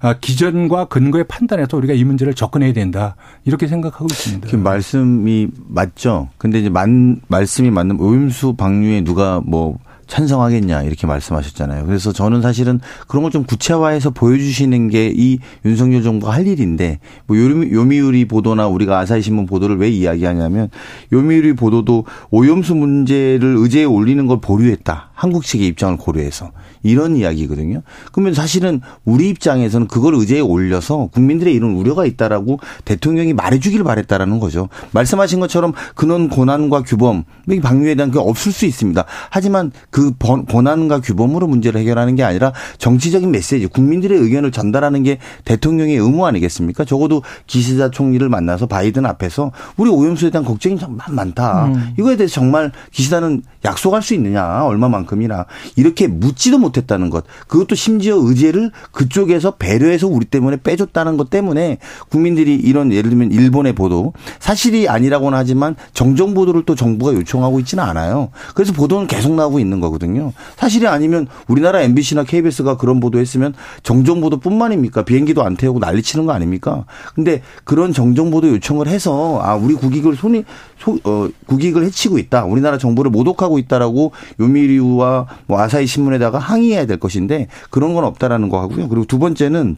아, 0.00 0.14
기전과 0.20 0.86
근거에 0.86 1.22
판단해서 1.22 1.76
우리가 1.78 1.94
이 1.94 2.04
문제를 2.04 2.34
접근해야 2.34 2.74
된다. 2.74 3.16
이렇게 3.44 3.66
생각하고 3.66 4.06
있습니다. 4.06 4.48
그 4.50 4.56
말씀이 4.56 5.48
맞죠. 5.66 6.28
근데 6.36 6.58
이제 6.58 6.68
만, 6.68 7.20
말씀이 7.28 7.70
맞는 7.70 7.98
오염수 7.98 8.54
방류에 8.54 9.02
누가 9.02 9.40
뭐 9.44 9.78
찬성하겠냐 10.06 10.82
이렇게 10.82 11.06
말씀하셨잖아요. 11.06 11.86
그래서 11.86 12.12
저는 12.12 12.42
사실은 12.42 12.80
그런 13.08 13.22
걸 13.22 13.34
좀 13.34 13.44
구체화해서 13.44 14.10
보여주시는 14.10 14.90
게 14.90 15.12
이 15.16 15.38
윤석열 15.64 16.02
정부가 16.02 16.32
할 16.32 16.46
일인데 16.46 16.98
뭐 17.26 17.36
요미우리 17.36 18.26
보도나 18.26 18.68
우리가 18.68 18.98
아사히 19.00 19.22
신문 19.22 19.46
보도를 19.46 19.76
왜 19.78 19.88
이야기하냐면 19.90 20.68
요미우리 21.12 21.54
보도도 21.54 22.04
오염수 22.30 22.74
문제를 22.74 23.56
의제에 23.58 23.84
올리는 23.84 24.26
걸 24.26 24.40
보류했다. 24.40 25.10
한국 25.14 25.44
측의 25.44 25.66
입장을 25.68 25.96
고려해서 25.96 26.50
이런 26.84 27.16
이야기거든요. 27.16 27.82
그러면 28.12 28.34
사실은 28.34 28.80
우리 29.04 29.30
입장에서는 29.30 29.88
그걸 29.88 30.14
의제에 30.14 30.38
올려서 30.38 31.08
국민들의 31.12 31.52
이런 31.52 31.72
우려가 31.72 32.06
있다라고 32.06 32.60
대통령이 32.84 33.32
말해주길 33.32 33.82
바랬다라는 33.82 34.38
거죠. 34.38 34.68
말씀하신 34.92 35.40
것처럼 35.40 35.72
근원 35.96 36.28
고난과 36.28 36.82
규범 36.82 37.24
방류에 37.62 37.96
대한 37.96 38.12
게 38.12 38.18
없을 38.18 38.52
수 38.52 38.66
있습니다. 38.66 39.04
하지만 39.30 39.72
그 39.90 40.12
권한과 40.18 41.00
규범으로 41.00 41.46
문제를 41.46 41.80
해결하는 41.80 42.14
게 42.14 42.22
아니라 42.22 42.52
정치적인 42.78 43.30
메시지, 43.30 43.66
국민들의 43.66 44.18
의견을 44.18 44.52
전달하는 44.52 45.02
게 45.02 45.18
대통령의 45.44 45.96
의무 45.96 46.26
아니겠습니까? 46.26 46.84
적어도 46.84 47.22
기시다 47.46 47.90
총리를 47.90 48.28
만나서 48.28 48.66
바이든 48.66 49.06
앞에서 49.06 49.52
우리 49.78 49.88
오염수에 49.90 50.30
대한 50.30 50.44
걱정이 50.44 50.78
정말 50.78 51.06
많다. 51.10 51.66
음. 51.66 51.94
이거에 51.98 52.16
대해서 52.16 52.34
정말 52.34 52.72
기시다는 52.92 53.42
약속할 53.64 54.02
수 54.02 54.12
있느냐, 54.14 54.64
얼마만큼이나 54.64 55.46
이렇게 55.76 56.06
묻지도 56.08 56.58
못 56.58 56.73
했다는 56.80 57.10
것. 57.10 57.24
그것도 57.48 57.74
심지어 57.74 58.16
의제를 58.16 58.70
그쪽에서 58.92 59.52
배려해서 59.52 60.06
우리 60.06 60.24
때문에 60.24 60.58
빼줬다는 60.62 61.16
것 61.16 61.30
때문에 61.30 61.78
국민들이 62.08 62.54
이런 62.54 62.92
예를 62.92 63.10
들면 63.10 63.32
일본의 63.32 63.74
보도 63.74 64.12
사실이 64.38 64.88
아니라고는 64.88 65.36
하지만 65.36 65.76
정정 65.92 66.34
보도를 66.34 66.64
또 66.64 66.74
정부가 66.74 67.14
요청하고 67.14 67.60
있지는 67.60 67.84
않아요. 67.84 68.30
그래서 68.54 68.72
보도는 68.72 69.06
계속 69.06 69.34
나오고 69.34 69.58
있는 69.58 69.80
거거든요. 69.80 70.32
사실이 70.56 70.86
아니면 70.86 71.26
우리나라 71.48 71.80
MBC나 71.82 72.24
KBS가 72.24 72.76
그런 72.76 73.00
보도했으면 73.00 73.54
정정 73.82 74.20
보도뿐만입니까? 74.20 75.02
비행기도 75.02 75.42
안 75.42 75.56
태우고 75.56 75.78
난리치는 75.78 76.26
거 76.26 76.32
아닙니까? 76.32 76.84
근데 77.14 77.42
그런 77.64 77.92
정정 77.92 78.30
보도 78.30 78.48
요청을 78.48 78.88
해서 78.88 79.40
아 79.42 79.54
우리 79.54 79.74
국익을 79.74 80.16
손이 80.16 80.44
소, 80.78 80.98
어, 81.04 81.28
국익을 81.46 81.84
해치고 81.84 82.18
있다. 82.18 82.44
우리나라 82.44 82.78
정부를 82.78 83.10
모독하고 83.10 83.58
있다라고 83.58 84.12
요미리우와 84.40 85.26
뭐 85.46 85.60
아사히 85.60 85.86
신문에다가 85.86 86.38
항의 86.38 86.63
해야 86.72 86.86
될 86.86 86.98
것인데 86.98 87.48
그런 87.70 87.94
건 87.94 88.04
없다라는 88.04 88.48
거 88.48 88.60
하고요. 88.60 88.88
그리고 88.88 89.04
두 89.04 89.18
번째는 89.18 89.76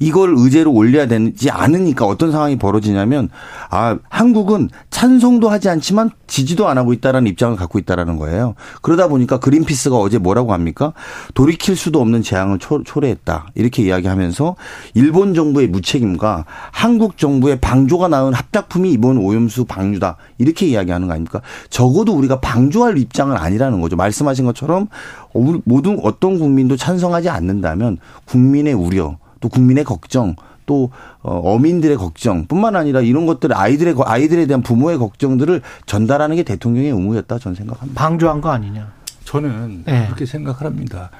이걸 0.00 0.34
의제로 0.36 0.72
올려야 0.72 1.06
되지 1.06 1.50
않으니까 1.50 2.06
어떤 2.06 2.32
상황이 2.32 2.56
벌어지냐면 2.56 3.28
아 3.70 3.98
한국은 4.08 4.70
찬성도 4.90 5.48
하지 5.48 5.68
않지만 5.68 6.10
지지도 6.26 6.68
안 6.68 6.78
하고 6.78 6.92
있다라는 6.92 7.30
입장을 7.30 7.56
갖고 7.56 7.78
있다라는 7.78 8.16
거예요. 8.16 8.54
그러다 8.80 9.08
보니까 9.08 9.38
그린피스가 9.38 9.96
어제 9.96 10.18
뭐라고 10.18 10.52
합니까? 10.52 10.92
돌이킬 11.34 11.76
수도 11.76 12.00
없는 12.00 12.22
재앙을 12.22 12.58
초, 12.58 12.82
초래했다 12.82 13.48
이렇게 13.54 13.82
이야기하면서 13.82 14.56
일본 14.94 15.34
정부의 15.34 15.68
무책임과 15.68 16.46
한국 16.72 17.18
정부의 17.18 17.60
방조가 17.60 18.08
낳은 18.08 18.32
합작품이 18.32 18.90
이번 18.90 19.18
오염수 19.18 19.66
방류다 19.66 20.16
이렇게 20.38 20.66
이야기하는 20.66 21.06
거 21.06 21.14
아닙니까? 21.14 21.40
적어도 21.70 22.12
우리가 22.14 22.40
방조할 22.40 22.98
입장은 22.98 23.36
아니라는 23.36 23.80
거죠. 23.80 23.96
말씀하신 23.96 24.46
것처럼 24.46 24.88
모든 25.34 25.98
어떤 26.02 26.38
국민도 26.38 26.76
찬성하지 26.76 27.28
않는다면 27.28 27.98
국민의 28.24 28.74
우려 28.74 29.16
또 29.40 29.48
국민의 29.48 29.84
걱정 29.84 30.36
또 30.66 30.90
어, 31.22 31.34
어민들의 31.54 31.96
걱정뿐만 31.96 32.76
아니라 32.76 33.00
이런 33.00 33.26
것들 33.26 33.56
아이들의 33.56 33.94
아이들에 34.04 34.46
대한 34.46 34.62
부모의 34.62 34.98
걱정들을 34.98 35.60
전달하는 35.86 36.36
게 36.36 36.42
대통령의 36.44 36.90
의무였다 36.90 37.38
저는 37.38 37.56
생각합니다. 37.56 38.00
방조한 38.00 38.40
거 38.40 38.50
아니냐? 38.50 38.92
저는 39.24 39.82
네. 39.86 40.06
그렇게 40.06 40.24
생각을 40.26 40.62
합니다. 40.62 41.10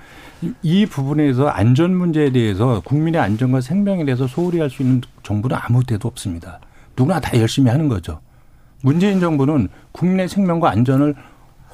이 0.62 0.86
부분에서 0.86 1.46
안전 1.48 1.94
문제에 1.94 2.30
대해서 2.30 2.80
국민의 2.84 3.20
안전과 3.20 3.60
생명에 3.60 4.04
대해서 4.04 4.26
소홀히 4.26 4.58
할 4.58 4.70
수 4.70 4.82
있는 4.82 5.00
정부는 5.22 5.56
아무 5.60 5.84
데도 5.84 6.08
없습니다. 6.08 6.60
누구나 6.96 7.20
다 7.20 7.36
열심히 7.38 7.70
하는 7.70 7.88
거죠. 7.88 8.20
문재인 8.82 9.20
정부는 9.20 9.68
국민의 9.92 10.28
생명과 10.28 10.70
안전을 10.70 11.14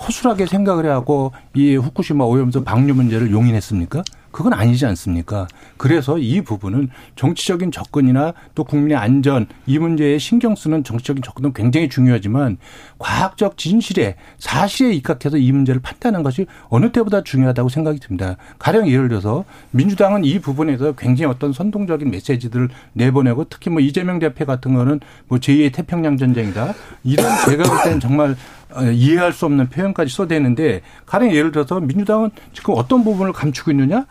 허술하게 0.06 0.46
생각을 0.46 0.90
하고 0.90 1.32
이 1.54 1.76
후쿠시마 1.76 2.24
오염수 2.24 2.64
방류 2.64 2.94
문제를 2.94 3.30
용인했습니까? 3.30 4.02
그건 4.30 4.52
아니지 4.52 4.86
않습니까? 4.86 5.46
그래서 5.76 6.18
이 6.18 6.40
부분은 6.42 6.90
정치적인 7.16 7.72
접근이나 7.72 8.34
또 8.54 8.64
국민의 8.64 8.96
안전 8.96 9.46
이 9.66 9.78
문제에 9.78 10.18
신경 10.18 10.54
쓰는 10.54 10.84
정치적인 10.84 11.22
접근은 11.22 11.52
굉장히 11.52 11.88
중요하지만 11.88 12.58
과학적 12.98 13.56
진실에 13.56 14.16
사실에 14.38 14.92
입각해서 14.92 15.38
이 15.38 15.50
문제를 15.52 15.80
판단하는 15.80 16.22
것이 16.22 16.46
어느 16.68 16.92
때보다 16.92 17.22
중요하다고 17.22 17.68
생각이 17.68 18.00
듭니다. 18.00 18.36
가령 18.58 18.88
예를 18.88 19.08
들어서 19.08 19.44
민주당은 19.70 20.24
이 20.24 20.38
부분에서 20.38 20.92
굉장히 20.92 21.32
어떤 21.32 21.52
선동적인 21.52 22.10
메시지들을 22.10 22.68
내보내고 22.92 23.46
특히 23.48 23.70
뭐 23.70 23.80
이재명 23.80 24.18
대표 24.18 24.44
같은 24.44 24.74
거는 24.74 25.00
뭐 25.28 25.38
제2의 25.38 25.72
태평양 25.72 26.16
전쟁이다. 26.16 26.74
이런 27.04 27.26
제가 27.46 27.64
볼 27.64 27.82
때는 27.84 28.00
정말 28.00 28.36
어, 28.74 28.82
이해할 28.82 29.32
수 29.32 29.46
없는 29.46 29.68
표현까지 29.68 30.14
써대는데 30.14 30.82
가령 31.06 31.34
예를 31.34 31.52
들어서 31.52 31.80
민주당은 31.80 32.30
지금 32.52 32.74
어떤 32.76 33.02
부분을 33.02 33.32
감추고 33.32 33.70
있느냐? 33.70 34.06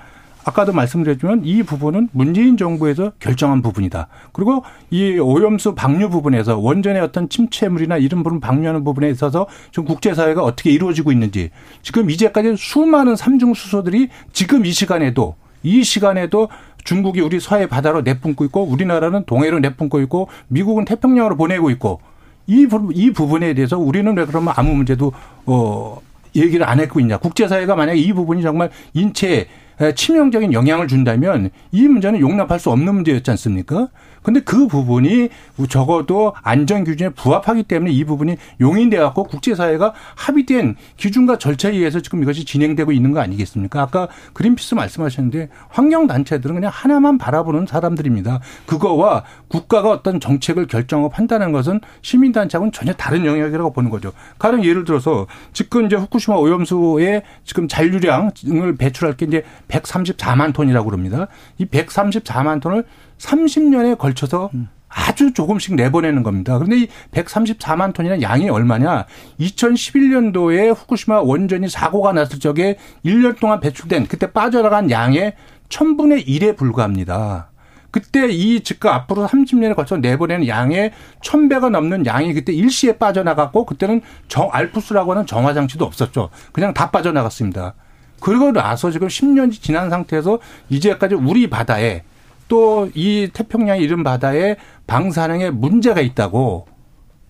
아까도 0.47 0.71
말씀드렸지만 0.71 1.41
이 1.43 1.61
부분은 1.61 2.07
문재인 2.13 2.55
정부에서 2.55 3.11
결정한 3.19 3.61
부분이다. 3.61 4.07
그리고 4.31 4.63
이 4.89 5.19
오염수 5.19 5.75
방류 5.75 6.09
부분에서 6.09 6.57
원전의 6.57 7.01
어떤 7.01 7.27
침체물이나 7.27 7.97
이런 7.97 8.23
부분 8.23 8.39
방류하는 8.39 8.85
부분에 8.85 9.09
있어서 9.09 9.47
지금 9.71 9.83
국제사회가 9.83 10.41
어떻게 10.41 10.71
이루어지고 10.71 11.11
있는지 11.11 11.49
지금 11.81 12.09
이제까지 12.09 12.55
수많은 12.57 13.17
삼중 13.17 13.55
수소들이 13.55 14.07
지금 14.31 14.65
이 14.65 14.71
시간에도 14.71 15.35
이 15.63 15.83
시간에도 15.83 16.47
중국이 16.85 17.19
우리 17.19 17.41
서해 17.41 17.67
바다로 17.67 18.01
내뿜고 18.01 18.45
있고 18.45 18.63
우리나라는 18.63 19.25
동해로 19.25 19.59
내뿜고 19.59 19.99
있고 20.01 20.29
미국은 20.47 20.85
태평양으로 20.85 21.35
보내고 21.35 21.71
있고 21.71 21.99
이, 22.47 22.65
이 22.93 23.11
부분에 23.11 23.53
대해서 23.53 23.77
우리는 23.77 24.15
왜 24.15 24.25
그러면 24.25 24.53
아무 24.55 24.73
문제도 24.73 25.11
어 25.45 25.99
얘기를 26.37 26.65
안 26.65 26.79
했고 26.79 27.01
있냐. 27.01 27.17
국제사회가 27.17 27.75
만약에 27.75 27.99
이 27.99 28.13
부분이 28.13 28.41
정말 28.43 28.69
인체에 28.93 29.47
치명적인 29.95 30.53
영향을 30.53 30.87
준다면 30.87 31.51
이 31.71 31.87
문제는 31.87 32.19
용납할 32.19 32.59
수 32.59 32.71
없는 32.71 32.95
문제였지 32.95 33.29
않습니까? 33.31 33.89
근데 34.21 34.39
그 34.39 34.67
부분이 34.67 35.29
적어도 35.69 36.33
안전 36.41 36.83
기준에 36.83 37.09
부합하기 37.09 37.63
때문에 37.63 37.91
이 37.91 38.03
부분이 38.03 38.37
용인돼 38.59 38.97
갖고 38.97 39.23
국제사회가 39.23 39.93
합의된 40.15 40.75
기준과 40.97 41.37
절차에 41.37 41.73
의해서 41.73 41.99
지금 42.01 42.21
이것이 42.23 42.45
진행되고 42.45 42.91
있는 42.91 43.11
거 43.11 43.19
아니겠습니까? 43.19 43.81
아까 43.81 44.07
그린피스 44.33 44.75
말씀하셨는데 44.75 45.49
환경 45.69 46.07
단체들은 46.07 46.55
그냥 46.55 46.71
하나만 46.73 47.17
바라보는 47.17 47.65
사람들입니다. 47.67 48.39
그거와 48.65 49.23
국가가 49.47 49.89
어떤 49.91 50.19
정책을 50.19 50.67
결정하고 50.67 51.09
판단하는 51.09 51.51
것은 51.51 51.81
시민 52.01 52.31
단체하고는 52.31 52.71
전혀 52.71 52.93
다른 52.93 53.25
영역이라고 53.25 53.71
보는 53.73 53.89
거죠. 53.89 54.11
가령 54.39 54.63
예를 54.63 54.83
들어서 54.83 55.27
지금 55.53 55.85
이제 55.85 55.95
후쿠시마 55.95 56.37
오염수의 56.37 57.23
지금 57.43 57.67
잔류량을 57.67 58.75
배출할 58.77 59.17
게 59.17 59.25
이제 59.25 59.43
134만 59.67 60.53
톤이라고 60.53 60.89
그럽니다. 60.89 61.27
이 61.57 61.65
134만 61.65 62.61
톤을 62.61 62.83
30년에 63.17 63.97
걸쳐서 63.97 64.51
아주 64.89 65.33
조금씩 65.33 65.75
내보내는 65.75 66.23
겁니다. 66.23 66.57
그런데 66.57 66.77
이 66.77 66.87
134만 67.11 67.93
톤이나 67.93 68.21
양이 68.21 68.49
얼마냐? 68.49 69.05
2011년도에 69.39 70.75
후쿠시마 70.75 71.21
원전이 71.21 71.69
사고가 71.69 72.13
났을 72.13 72.39
적에 72.39 72.77
1년 73.05 73.39
동안 73.39 73.59
배출된 73.59 74.07
그때 74.07 74.31
빠져나간 74.31 74.89
양의 74.89 75.33
1000분의 75.69 76.25
1에 76.27 76.55
불과합니다. 76.55 77.49
그때 77.91 78.27
이 78.29 78.61
즉각 78.61 78.93
앞으로 78.93 79.27
30년에 79.27 79.75
걸쳐 79.75 79.97
내보내는 79.97 80.47
양의 80.47 80.91
1000배가 81.21 81.69
넘는 81.69 82.05
양이 82.05 82.33
그때 82.33 82.53
일시에 82.53 82.97
빠져나갔고 82.97 83.65
그때는 83.65 84.01
정 84.27 84.49
알프스라고 84.51 85.11
하는 85.11 85.25
정화 85.25 85.53
장치도 85.53 85.83
없었죠. 85.85 86.29
그냥 86.51 86.73
다 86.73 86.91
빠져나갔습니다. 86.91 87.73
그러고 88.19 88.51
나서 88.51 88.91
지금 88.91 89.07
10년이 89.07 89.61
지난 89.61 89.89
상태에서 89.89 90.39
이제까지 90.69 91.15
우리 91.15 91.49
바다에 91.49 92.03
또 92.47 92.87
이 92.95 93.29
태평양 93.33 93.79
이런 93.79 94.03
바다에 94.03 94.55
방사능에 94.87 95.51
문제가 95.51 96.01
있다고 96.01 96.67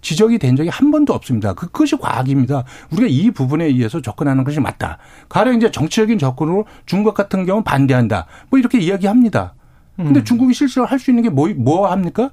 지적이 0.01 0.37
된 0.37 0.55
적이 0.55 0.69
한 0.69 0.91
번도 0.91 1.13
없습니다. 1.13 1.53
그, 1.53 1.65
그것이 1.67 1.97
과학입니다. 1.97 2.63
우리가 2.91 3.07
이 3.09 3.31
부분에 3.31 3.65
의해서 3.65 4.01
접근하는 4.01 4.43
것이 4.43 4.59
맞다. 4.59 4.99
가령 5.27 5.55
이제 5.55 5.71
정치적인 5.71 6.19
접근으로 6.19 6.65
중국 6.85 7.13
같은 7.13 7.45
경우는 7.45 7.63
반대한다. 7.63 8.27
뭐 8.49 8.59
이렇게 8.59 8.79
이야기합니다. 8.79 9.55
근데 9.97 10.19
음. 10.19 10.23
중국이 10.23 10.53
실제로 10.53 10.85
할 10.85 10.99
수 10.99 11.09
있는 11.09 11.23
게 11.23 11.29
뭐, 11.29 11.49
뭐 11.57 11.89
합니까? 11.91 12.29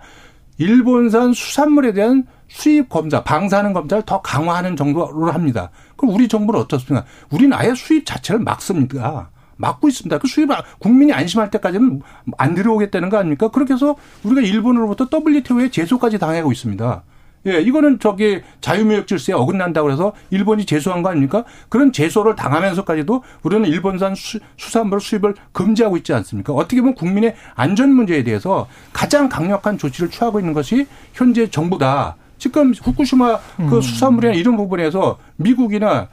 일본산 0.59 1.33
수산물에 1.33 1.95
대한 1.95 2.25
수입 2.49 2.89
검사, 2.91 3.25
방사능 3.25 3.73
검사를 3.73 4.03
더 4.05 4.21
강화하는 4.21 4.77
정도로 4.77 5.33
합니다. 5.33 5.71
그럼 5.97 6.15
우리 6.15 6.29
정부는 6.29 6.61
어떻습니까? 6.61 7.07
우리는 7.31 7.53
아예 7.57 7.75
수입 7.75 8.07
자체를 8.07 8.41
막습니다. 8.41 9.31
막고 9.57 9.89
있습니다. 9.89 10.19
그 10.19 10.27
수입 10.29 10.51
국민이 10.79 11.13
안심할 11.13 11.51
때까지는 11.51 12.03
안 12.39 12.55
들어오겠다는 12.55 13.09
거 13.09 13.19
아닙니까? 13.19 13.49
그렇게 13.49 13.75
해서 13.75 13.97
우리가 14.23 14.41
일본으로부터 14.41 15.09
WTO에 15.13 15.71
제소까지 15.71 16.19
당하고 16.19 16.53
있습니다. 16.53 17.03
예, 17.47 17.61
이거는 17.61 17.99
저기 17.99 18.41
자유무역 18.61 19.07
질서에 19.07 19.35
어긋난다고 19.35 19.91
해서 19.91 20.13
일본이 20.31 20.65
제소한 20.65 21.03
거 21.03 21.11
아닙니까? 21.11 21.45
그런 21.69 21.93
제소를 21.93 22.37
당하면서까지도 22.37 23.23
우리는 23.43 23.69
일본산 23.69 24.15
수, 24.15 24.39
수산물 24.57 25.01
수입을 25.01 25.35
금지하고 25.53 25.97
있지 25.99 26.15
않습니까? 26.15 26.55
어떻게 26.55 26.81
보면 26.81 26.95
국민의 26.95 27.35
안전 27.55 27.91
문제에 27.91 28.25
대해서 28.25 28.67
가장 28.93 29.29
강력한 29.29 29.77
조치를 29.77 30.11
취하고 30.11 30.39
있는 30.39 30.55
것이 30.55 30.87
현재 31.13 31.51
정부다. 31.51 32.17
지금 32.39 32.73
후쿠시마 32.73 33.39
그 33.57 33.77
음. 33.77 33.81
수산물이나 33.81 34.35
이런 34.35 34.57
부분에서 34.57 35.19
미국이나 35.37 36.09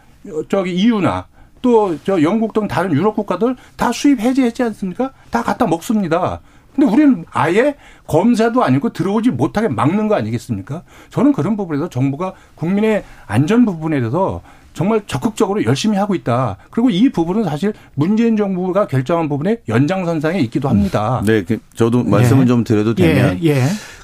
저기 0.50 0.74
EU나 0.74 1.28
또 1.62 1.96
저 2.04 2.22
영국 2.22 2.54
등 2.54 2.68
다른 2.68 2.92
유럽 2.94 3.16
국가들 3.16 3.56
다 3.76 3.92
수입 3.92 4.20
해제했지 4.20 4.64
않습니까? 4.64 5.12
다 5.30 5.44
갖다 5.44 5.68
먹습니다. 5.68 6.40
근데 6.76 6.90
우리는 6.92 7.26
아예 7.32 7.76
검사도 8.08 8.64
아니고 8.64 8.94
들어오지 8.94 9.32
못하게 9.32 9.68
막는 9.68 10.08
거 10.08 10.16
아니겠습니까? 10.16 10.84
저는 11.10 11.34
그런 11.34 11.58
부분에서 11.58 11.90
정부가 11.90 12.34
국민의 12.56 13.04
안전 13.28 13.66
부분에 13.66 14.00
대해서 14.00 14.42
정말 14.74 15.02
적극적으로 15.06 15.66
열심히 15.66 15.98
하고 15.98 16.16
있다. 16.16 16.56
그리고 16.70 16.90
이 16.90 17.10
부분은 17.10 17.44
사실 17.44 17.74
문재인 17.94 18.38
정부가 18.38 18.88
결정한 18.88 19.28
부분의 19.28 19.60
연장선상에 19.68 20.40
있기도 20.40 20.70
합니다. 20.70 21.22
네, 21.26 21.44
그 21.44 21.60
저도 21.76 22.06
말씀을 22.06 22.44
예. 22.44 22.48
좀 22.48 22.64
드려도 22.64 22.96
되면 22.96 23.38
예. 23.44 23.50
예. 23.50 23.64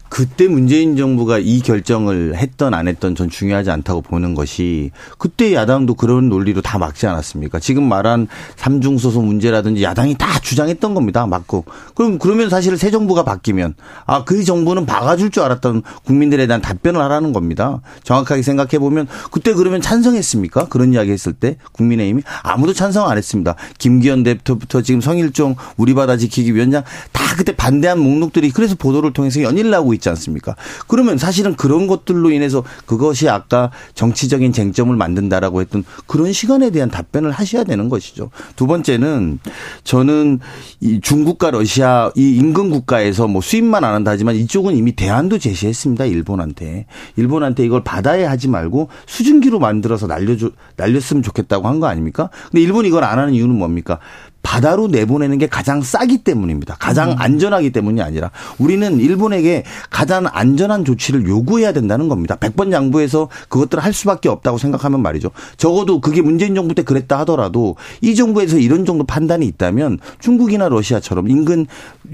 그때 0.09 0.47
문재인 0.47 0.95
정부가 0.95 1.39
이 1.39 1.59
결정을 1.59 2.35
했던 2.35 2.73
안 2.73 2.87
했던 2.87 3.15
전 3.15 3.29
중요하지 3.29 3.69
않다고 3.69 4.01
보는 4.01 4.35
것이 4.35 4.91
그때 5.17 5.53
야당도 5.53 5.95
그런 5.95 6.29
논리로 6.29 6.61
다 6.61 6.77
막지 6.77 7.07
않았습니까? 7.07 7.59
지금 7.59 7.83
말한 7.83 8.27
삼중소소 8.55 9.21
문제라든지 9.21 9.83
야당이 9.83 10.15
다 10.17 10.39
주장했던 10.39 10.93
겁니다. 10.93 11.27
맞고. 11.27 11.65
그럼 11.93 12.19
그러면 12.19 12.49
사실 12.49 12.77
새 12.77 12.91
정부가 12.91 13.23
바뀌면 13.23 13.75
아, 14.05 14.23
그 14.23 14.43
정부는 14.43 14.85
박아줄 14.85 15.31
줄 15.31 15.43
알았던 15.43 15.83
국민들에 16.05 16.47
대한 16.47 16.61
답변을 16.61 17.01
하라는 17.01 17.33
겁니다. 17.33 17.81
정확하게 18.03 18.41
생각해 18.41 18.79
보면 18.79 19.07
그때 19.31 19.53
그러면 19.53 19.81
찬성했습니까? 19.81 20.67
그런 20.69 20.93
이야기 20.93 21.11
했을 21.11 21.33
때 21.33 21.57
국민의힘이 21.73 22.23
아무도 22.43 22.73
찬성 22.73 23.09
안 23.09 23.17
했습니다. 23.17 23.55
김기현 23.77 24.23
대표부터 24.23 24.81
지금 24.81 25.01
성일종 25.01 25.55
우리 25.75 25.93
바다 25.93 26.17
지키기 26.17 26.55
위원장 26.55 26.83
다 27.11 27.23
그때 27.35 27.55
반대한 27.55 27.99
목록들이 27.99 28.51
그래서 28.51 28.75
보도를 28.75 29.13
통해서 29.13 29.41
연일 29.41 29.69
나오고 29.69 29.96
있지 29.97 30.09
않습니까? 30.09 30.55
그러면 30.87 31.17
사실은 31.17 31.55
그런 31.55 31.87
것들로 31.87 32.31
인해서 32.31 32.63
그것이 32.85 33.29
아까 33.29 33.71
정치적인 33.95 34.51
쟁점을 34.53 34.95
만든다라고 34.95 35.61
했던 35.61 35.83
그런 36.07 36.33
시간에 36.33 36.69
대한 36.69 36.89
답변을 36.89 37.31
하셔야 37.31 37.63
되는 37.63 37.89
것이죠. 37.89 38.29
두 38.55 38.67
번째는 38.67 39.39
저는 39.83 40.39
이 40.81 40.99
중국과 41.01 41.51
러시아 41.51 42.11
이 42.15 42.35
인근 42.37 42.69
국가에서 42.69 43.27
뭐 43.27 43.41
수입만 43.41 43.83
안 43.83 43.93
한다 43.93 44.11
하지만 44.11 44.35
이쪽은 44.35 44.75
이미 44.75 44.95
대안도 44.95 45.39
제시했습니다. 45.39 46.05
일본한테. 46.05 46.85
일본한테 47.15 47.63
이걸 47.65 47.83
받아야 47.83 48.29
하지 48.29 48.47
말고 48.47 48.89
수증기로 49.05 49.59
만들어서 49.59 50.07
날려줘 50.07 50.51
날렸으면 50.75 51.23
좋겠다고 51.23 51.67
한 51.67 51.77
거 51.77 51.85
아닙니까? 51.85 52.31
근데 52.49 52.61
일본이 52.61 52.87
이걸 52.87 53.03
안 53.03 53.19
하는 53.19 53.33
이유는 53.35 53.53
뭡니까? 53.55 53.99
바다로 54.47 54.87
내보내는 54.87 55.39
게 55.39 55.47
가장 55.47 55.81
싸기 55.81 56.19
때문입니다. 56.19 56.77
가장 56.79 57.11
음. 57.11 57.15
안전하기 57.17 57.71
때문이 57.71 58.01
아니라 58.01 58.31
우리는 58.59 58.97
일본에게 58.97 59.65
가장 59.89 60.25
안전한 60.31 60.85
조치를 60.85 61.27
요구해야 61.27 61.73
된다는 61.73 62.07
겁니다. 62.07 62.37
100번 62.37 62.71
양보해서 62.71 63.27
그것들을 63.49 63.83
할 63.83 63.91
수밖에 63.91 64.29
없다고 64.29 64.57
생각하면 64.57 65.01
말이죠. 65.01 65.31
적어도 65.57 65.99
그게 65.99 66.21
문재인 66.21 66.55
정부 66.55 66.75
때 66.75 66.83
그랬다 66.83 67.19
하더라도 67.19 67.75
이 67.99 68.15
정부에서 68.15 68.57
이런 68.57 68.85
정도 68.85 69.03
판단이 69.03 69.45
있다면 69.47 69.99
중국이나 70.19 70.69
러시아처럼 70.69 71.27
인근 71.27 71.67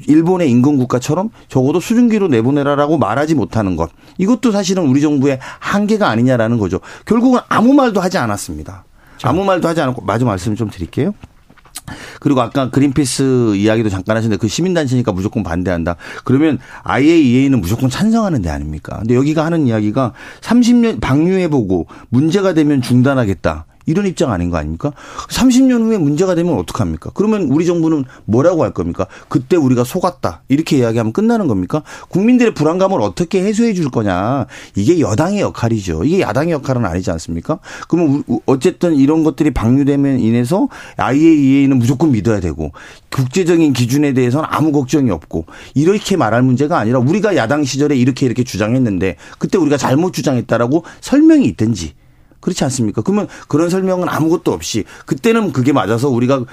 일본의 0.08 0.50
인근 0.50 0.78
국가처럼 0.78 1.30
적어도 1.50 1.80
수증기로 1.80 2.30
내보내라라고 2.30 2.98
말하지 2.98 3.36
못하는 3.36 3.76
것. 3.76 3.92
이것도 4.18 4.52
사실은 4.52 4.88
우리 4.88 5.02
정부의 5.02 5.38
한계가 5.60 6.10
아니냐라는 6.10 6.58
거죠. 6.58 6.80
결국은 7.06 7.42
아무 7.48 7.74
말도 7.74 8.02
하지 8.02 8.18
않았습니다. 8.18 8.86
아무 9.22 9.44
말도 9.44 9.68
하지 9.68 9.82
않았고 9.82 10.02
마지막 10.04 10.32
말씀 10.32 10.56
좀 10.56 10.72
드릴게요. 10.72 11.14
그리고 12.20 12.42
아까 12.42 12.70
그린피스 12.70 13.56
이야기도 13.56 13.90
잠깐 13.90 14.16
하셨는데 14.16 14.40
그 14.40 14.48
시민단체니까 14.48 15.12
무조건 15.12 15.44
반대한다. 15.44 15.96
그러면 16.24 16.60
IAEA는 16.84 17.60
무조건 17.60 17.90
찬성하는 17.90 18.42
데 18.42 18.50
아닙니까? 18.50 18.98
근데 19.00 19.16
여기가 19.16 19.46
하는 19.46 19.68
이야기가 19.68 20.14
30년 20.42 21.02
방류해보고 21.02 21.88
문제가 22.10 22.54
되면 22.54 22.82
중단하겠다. 22.82 23.66
이런 23.86 24.06
입장 24.08 24.32
아닌 24.32 24.50
거 24.50 24.58
아닙니까? 24.58 24.92
30년 25.30 25.82
후에 25.82 25.98
문제가 25.98 26.36
되면 26.36 26.58
어떡합니까? 26.58 27.12
그러면 27.14 27.44
우리 27.44 27.66
정부는 27.66 28.06
뭐라고 28.26 28.64
할 28.64 28.72
겁니까? 28.74 29.08
그때 29.30 29.56
우리가 29.58 29.84
속았다. 29.84 30.44
이렇게 30.48 30.78
이야기하면 30.78 31.14
끝나는 31.14 31.48
겁니까? 31.48 31.84
국민들의 32.10 32.54
불안감을 32.54 33.02
어떻게 33.02 33.44
해소해 33.44 33.74
줄 33.74 33.90
거냐. 33.90 34.48
이게 34.76 35.00
여당의 35.00 35.42
역할이죠. 35.42 36.04
이게 36.04 36.22
야당의 36.22 36.52
역할은 36.54 36.86
아니지 36.86 37.12
않습니까? 37.12 37.60
그러면 37.88 38.24
어쨌든 38.46 38.96
이런 38.96 39.24
것들이 39.24 39.52
방류되면 39.52 40.20
인해서 40.20 40.68
IAEA는 40.98 41.78
무조건 41.78 42.12
믿어야 42.12 42.40
되고 42.40 42.72
국제적인 43.10 43.74
기준에 43.74 44.14
대해서는 44.14 44.46
아무 44.50 44.72
걱정이 44.72 45.12
없고 45.12 45.46
이렇게 45.74 46.18
말할 46.18 46.42
문제가 46.42 46.80
아니라 46.80 47.00
우리가 47.00 47.36
야당 47.36 47.64
시절에 47.64 47.96
이렇게 47.96 48.26
이렇게 48.26 48.44
주장했는데 48.44 49.18
그때 49.38 49.58
우리가 49.58 49.78
잘못 49.78 50.14
주장했다라고 50.14 50.84
설명이 51.02 51.46
있든지 51.46 51.94
그렇지 52.44 52.64
않습니까? 52.66 53.02
그러면 53.02 53.28
그런 53.48 53.70
설명은 53.70 54.10
아무것도 54.10 54.52
없이 54.52 54.84
그때는 55.06 55.54
그게 55.54 55.72
맞아서 55.72 56.10
우리가 56.10 56.44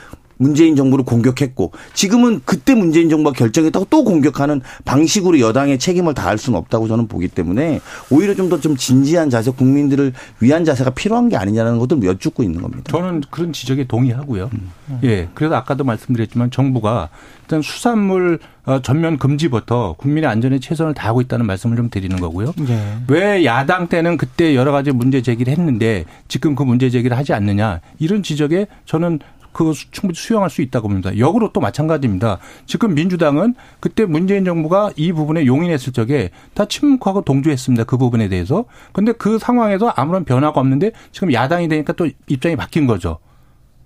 문재인 0.41 0.75
정부를 0.75 1.05
공격했고 1.05 1.73
지금은 1.93 2.41
그때 2.47 2.75
문재인 2.75 3.11
정부가 3.11 3.37
결정했다고 3.37 3.87
또 3.91 4.05
공격하는 4.05 4.62
방식으로 4.87 5.39
여당의 5.39 5.79
책임을 5.79 6.15
다할 6.15 6.39
수는 6.39 6.59
없다고 6.59 6.89
저는 6.89 7.09
보기 7.09 7.29
때문에 7.29 7.81
오히려 8.09 8.35
좀 8.35 8.49
더좀 8.49 8.71
좀 8.71 8.77
진지한 8.77 9.29
자세, 9.31 9.51
국민들을 9.51 10.12
위한 10.41 10.65
자세가 10.65 10.91
필요한 10.91 11.29
게 11.29 11.37
아니냐는 11.37 11.79
것을 11.79 12.03
여쭙고 12.03 12.43
있는 12.43 12.62
겁니다. 12.62 12.85
저는 12.91 13.23
그런 13.31 13.53
지적에 13.53 13.85
동의하고요. 13.85 14.51
음. 14.53 14.71
예. 15.05 15.29
그래서 15.35 15.57
아까도 15.57 15.85
말씀드렸지만 15.85 16.51
정부가 16.51 17.11
일단 17.43 17.62
수산물 17.62 18.39
어, 18.65 18.81
전면 18.81 19.19
금지부터 19.19 19.95
국민의 19.99 20.31
안전에 20.31 20.61
최선을 20.61 20.95
다하고 20.95 21.21
있다는 21.21 21.47
말씀을 21.47 21.77
좀 21.77 21.91
드리는 21.91 22.17
거고요. 22.19 22.53
네. 22.57 22.99
왜 23.09 23.45
야당 23.45 23.89
때는 23.89 24.17
그때 24.17 24.55
여러 24.55 24.71
가지 24.71 24.93
문제 24.93 25.21
제기를 25.21 25.53
했는데 25.53 26.05
지금 26.29 26.55
그 26.55 26.62
문제 26.62 26.91
제기를 26.91 27.17
하지 27.17 27.33
않느냐 27.33 27.81
이런 27.99 28.23
지적에 28.23 28.67
저는 28.87 29.19
그 29.52 29.72
충분히 29.90 30.14
수용할 30.14 30.51
수 30.51 30.62
있다고 30.62 30.89
봅니다. 30.89 31.16
역으로 31.18 31.52
또 31.52 31.60
마찬가지입니다. 31.60 32.39
지금 32.66 32.94
민주당은 32.94 33.55
그때 33.81 34.05
문재인 34.05 34.44
정부가 34.44 34.93
이 34.97 35.12
부분에 35.12 35.47
용인했을 35.47 35.93
적에 35.93 36.31
다 36.55 36.64
침묵하고 36.66 37.22
동조했습니다. 37.22 37.85
그 37.85 37.97
부분에 37.97 38.28
대해서. 38.28 38.64
근데 38.93 39.12
그 39.12 39.39
상황에서 39.39 39.89
아무런 39.97 40.24
변화가 40.24 40.60
없는데 40.60 40.93
지금 41.12 41.32
야당이 41.32 41.68
되니까 41.68 41.93
또 41.94 42.09
입장이 42.28 42.56
바뀐 42.56 42.86
거죠. 42.86 43.18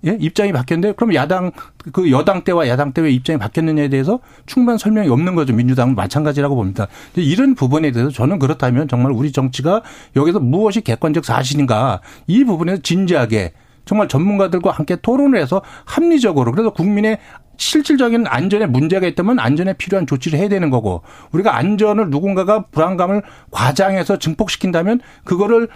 예? 0.05 0.15
입장이 0.19 0.51
바뀌었는데 0.51 0.93
그럼 0.95 1.15
야당 1.15 1.51
그 1.91 2.11
여당 2.11 2.43
때와 2.43 2.67
야당 2.67 2.93
때 2.93 3.01
왜 3.01 3.11
입장이 3.11 3.39
바뀌었느냐에 3.39 3.89
대해서 3.89 4.19
충분한 4.45 4.77
설명이 4.77 5.09
없는 5.09 5.35
거죠. 5.35 5.53
민주당은 5.53 5.95
마찬가지라고 5.95 6.55
봅니다. 6.55 6.87
이런 7.15 7.55
부분에 7.55 7.91
대해서 7.91 8.11
저는 8.11 8.39
그렇다면 8.39 8.87
정말 8.87 9.11
우리 9.11 9.31
정치가 9.31 9.81
여기서 10.15 10.39
무엇이 10.39 10.81
객관적 10.81 11.25
사실인가 11.25 12.01
이 12.27 12.43
부분에서 12.43 12.81
진지하게 12.83 13.53
정말 13.85 14.07
전문가들과 14.07 14.71
함께 14.71 14.95
토론을 14.95 15.39
해서 15.39 15.61
합리적으로 15.85 16.51
그래서 16.51 16.71
국민의 16.71 17.19
실질적인 17.57 18.27
안전에 18.27 18.65
문제가 18.65 19.07
있다면 19.07 19.39
안전에 19.39 19.73
필요한 19.73 20.05
조치를 20.07 20.37
해야 20.37 20.49
되는 20.49 20.69
거고 20.69 21.03
우리가 21.31 21.55
안전을 21.55 22.09
누군가가 22.09 22.65
불안감을 22.65 23.21
과장해서 23.51 24.19
증폭시킨다면 24.19 24.99
그거를 25.23 25.69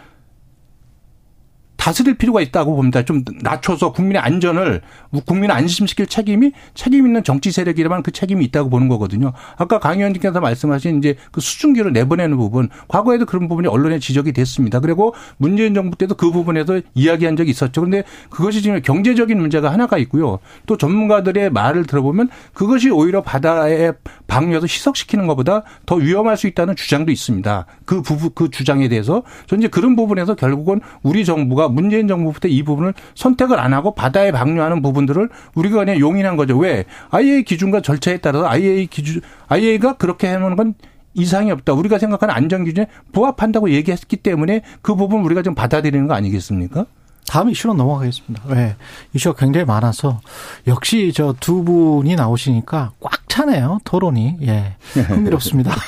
다스릴 1.79 2.15
필요가 2.15 2.41
있다고 2.41 2.75
봅니다. 2.75 3.03
좀 3.03 3.23
낮춰서 3.41 3.93
국민의 3.93 4.21
안전을 4.21 4.81
국민을 5.25 5.55
안심시킬 5.55 6.07
책임이 6.07 6.51
책임 6.73 7.07
있는 7.07 7.23
정치 7.23 7.51
세력이라면 7.51 8.03
그 8.03 8.11
책임이 8.11 8.43
있다고 8.45 8.69
보는 8.69 8.89
거거든요. 8.89 9.31
아까 9.55 9.79
강 9.79 9.97
의원님께서 9.97 10.41
말씀하신 10.41 10.97
이제 10.97 11.15
그 11.31 11.39
수증기를 11.39 11.93
내보내는 11.93 12.35
부분 12.35 12.69
과거에도 12.89 13.25
그런 13.25 13.47
부분이 13.47 13.69
언론에 13.69 13.97
지적이 13.99 14.33
됐습니다. 14.33 14.81
그리고 14.81 15.15
문재인 15.37 15.73
정부 15.73 15.97
때도 15.97 16.15
그 16.15 16.31
부분에서 16.31 16.81
이야기한 16.95 17.37
적이 17.37 17.51
있었죠. 17.51 17.79
그런데 17.79 18.03
그것이 18.29 18.61
지금 18.61 18.81
경제적인 18.81 19.39
문제가 19.39 19.71
하나가 19.71 19.97
있고요. 19.99 20.39
또 20.65 20.75
전문가들의 20.75 21.49
말을 21.51 21.85
들어보면 21.85 22.29
그것이 22.53 22.89
오히려 22.89 23.21
바다의 23.21 23.93
방류에서 24.29 24.65
희석시키는 24.65 25.27
것보다 25.27 25.63
더 25.85 25.95
위험할 25.95 26.37
수 26.37 26.47
있다는 26.47 26.77
주장도 26.77 27.11
있습니다. 27.11 27.65
그 27.83 28.01
부분 28.01 28.29
그 28.33 28.49
주장에 28.49 28.87
대해서 28.87 29.23
저는 29.47 29.63
이제 29.63 29.67
그런 29.67 29.97
부분에서 29.97 30.35
결국은 30.35 30.79
우리 31.03 31.25
정부가 31.25 31.67
문재인 31.67 32.07
정부부터 32.07 32.47
이 32.47 32.63
부분을 32.63 32.93
선택을 33.15 33.59
안 33.59 33.73
하고 33.73 33.93
바다에 33.93 34.31
방류하는 34.31 34.81
부분들을 34.81 35.29
우리가 35.55 35.79
그냥 35.79 35.99
용인한 35.99 36.37
거죠. 36.37 36.57
왜? 36.57 36.85
IA 37.09 37.43
기준과 37.43 37.81
절차에 37.81 38.17
따라서 38.17 38.47
IA 38.47 38.87
기준, 38.87 39.21
IA가 39.47 39.97
그렇게 39.97 40.29
해놓은 40.29 40.55
건 40.55 40.75
이상이 41.15 41.51
없다. 41.51 41.73
우리가 41.73 41.97
생각하는 41.97 42.33
안전 42.33 42.63
기준에 42.63 42.87
부합한다고 43.11 43.71
얘기했기 43.71 44.15
때문에 44.17 44.61
그 44.81 44.95
부분 44.95 45.21
우리가 45.21 45.41
좀 45.41 45.55
받아들이는 45.55 46.07
거 46.07 46.13
아니겠습니까? 46.13 46.85
다음 47.29 47.51
이슈로 47.51 47.75
넘어가겠습니다. 47.75 48.43
네. 48.55 48.75
이슈가 49.13 49.37
굉장히 49.39 49.63
많아서 49.65 50.19
역시 50.65 51.13
저 51.13 51.35
두 51.39 51.63
분이 51.63 52.15
나오시니까 52.15 52.93
꽉 52.99 53.29
차네요. 53.29 53.79
토론이. 53.83 54.37
예. 54.41 54.75
흥미롭습니다. 54.93 55.71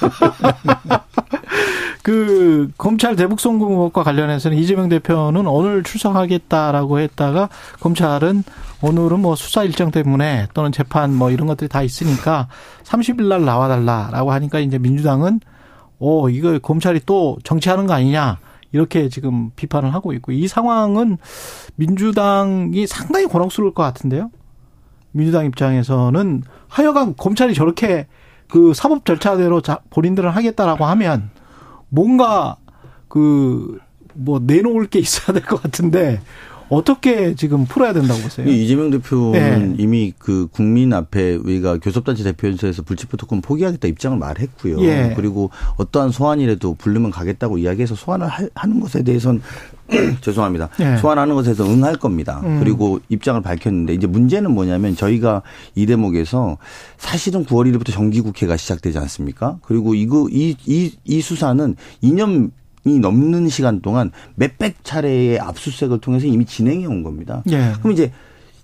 그 2.04 2.72
검찰 2.78 3.16
대북 3.16 3.40
송금 3.40 3.72
의혹과 3.72 4.04
관련해서는 4.04 4.56
이재명 4.58 4.88
대표는 4.90 5.48
오늘 5.48 5.84
출석하겠다라고 5.84 7.00
했다가 7.00 7.50
검찰은 7.80 8.44
오늘은 8.82 9.20
뭐 9.20 9.36
수사 9.36 9.64
일정 9.64 9.90
때문에 9.92 10.48
또는 10.54 10.72
재판 10.72 11.14
뭐 11.14 11.32
이런 11.32 11.48
것들이 11.48 11.68
다 11.68 11.82
있으니까 11.82 12.48
30일 12.84 13.24
날 13.24 13.46
나와 13.46 13.68
달라라고 13.68 14.32
하니까 14.32 14.60
이제 14.60 14.78
민주당은 14.78 15.40
오 16.00 16.30
이거 16.30 16.58
검찰이 16.60 17.02
또 17.06 17.38
정치하는 17.44 17.86
거 17.88 17.94
아니냐 17.94 18.38
이렇게 18.72 19.10
지금 19.10 19.52
비판을 19.56 19.94
하고 19.94 20.14
있고 20.14 20.32
이 20.32 20.48
상황은 20.48 21.18
민주당이 21.76 22.88
상당히 22.88 23.26
곤혹스러울 23.26 23.74
것 23.74 23.84
같은데요. 23.84 24.32
민주당 25.12 25.46
입장에서는 25.46 26.44
하여간 26.68 27.16
검찰이 27.18 27.54
저렇게 27.54 28.08
그 28.48 28.74
사법 28.74 29.06
절차대로 29.06 29.62
본인들은 29.90 30.30
하겠다라고 30.30 30.86
하면 30.86 31.30
뭔가 31.90 32.58
그 33.08 33.80
뭐 34.14 34.40
내놓을 34.40 34.88
게 34.88 35.00
있어야 35.00 35.34
될 35.34 35.44
것 35.44 35.62
같은데 35.62 36.22
어떻게 36.72 37.36
지금 37.36 37.66
풀어야 37.66 37.92
된다고 37.92 38.20
보세요? 38.22 38.48
이재명 38.48 38.90
대표는 38.92 39.76
네. 39.76 39.76
이미 39.78 40.14
그 40.18 40.48
국민 40.52 40.94
앞에 40.94 41.36
우리가 41.36 41.78
교섭단체 41.80 42.24
대표연설에서 42.24 42.84
불체포 42.84 43.18
특권 43.18 43.42
포기하겠다 43.42 43.88
입장을 43.90 44.18
말했고요. 44.18 44.82
예. 44.84 45.14
그리고 45.16 45.50
어떠한 45.76 46.12
소환이라도 46.12 46.76
부르면 46.76 47.12
가겠다고 47.12 47.58
이야기해서 47.58 47.96
소환을 47.96 48.28
하는 48.56 48.80
것에 48.80 49.04
대해서는 49.04 49.42
죄송합니다. 50.22 50.70
예. 50.80 50.96
소환하는 50.98 51.36
것에서 51.36 51.66
응할 51.66 51.98
겁니다. 51.98 52.42
음. 52.46 52.60
그리고 52.60 53.00
입장을 53.10 53.42
밝혔는데 53.42 53.94
이제 53.94 54.08
문제는 54.08 54.52
뭐냐면 54.52 54.96
저희가 54.96 55.42
이 55.76 55.86
대목에서 55.86 56.58
사실은 56.98 57.46
9월 57.46 57.70
1일부터 57.70 57.92
정기국회가 57.92 58.56
시작되지 58.56 58.98
않습니까? 58.98 59.58
그리고 59.64 59.94
이거 59.94 60.28
이 60.32 60.56
이 60.66 60.92
이 61.04 61.22
수사는 61.22 61.76
2년 62.02 62.52
이 62.86 63.00
넘는 63.00 63.50
시간 63.50 63.82
동안 63.82 64.12
몇백 64.36 64.84
차례의 64.84 65.40
압수수색을 65.40 66.00
통해서 66.00 66.28
이미 66.28 66.46
진행해 66.46 66.86
온 66.86 67.04
겁니다. 67.04 67.44
예. 67.50 67.74
그럼 67.80 67.94
이제 67.94 68.12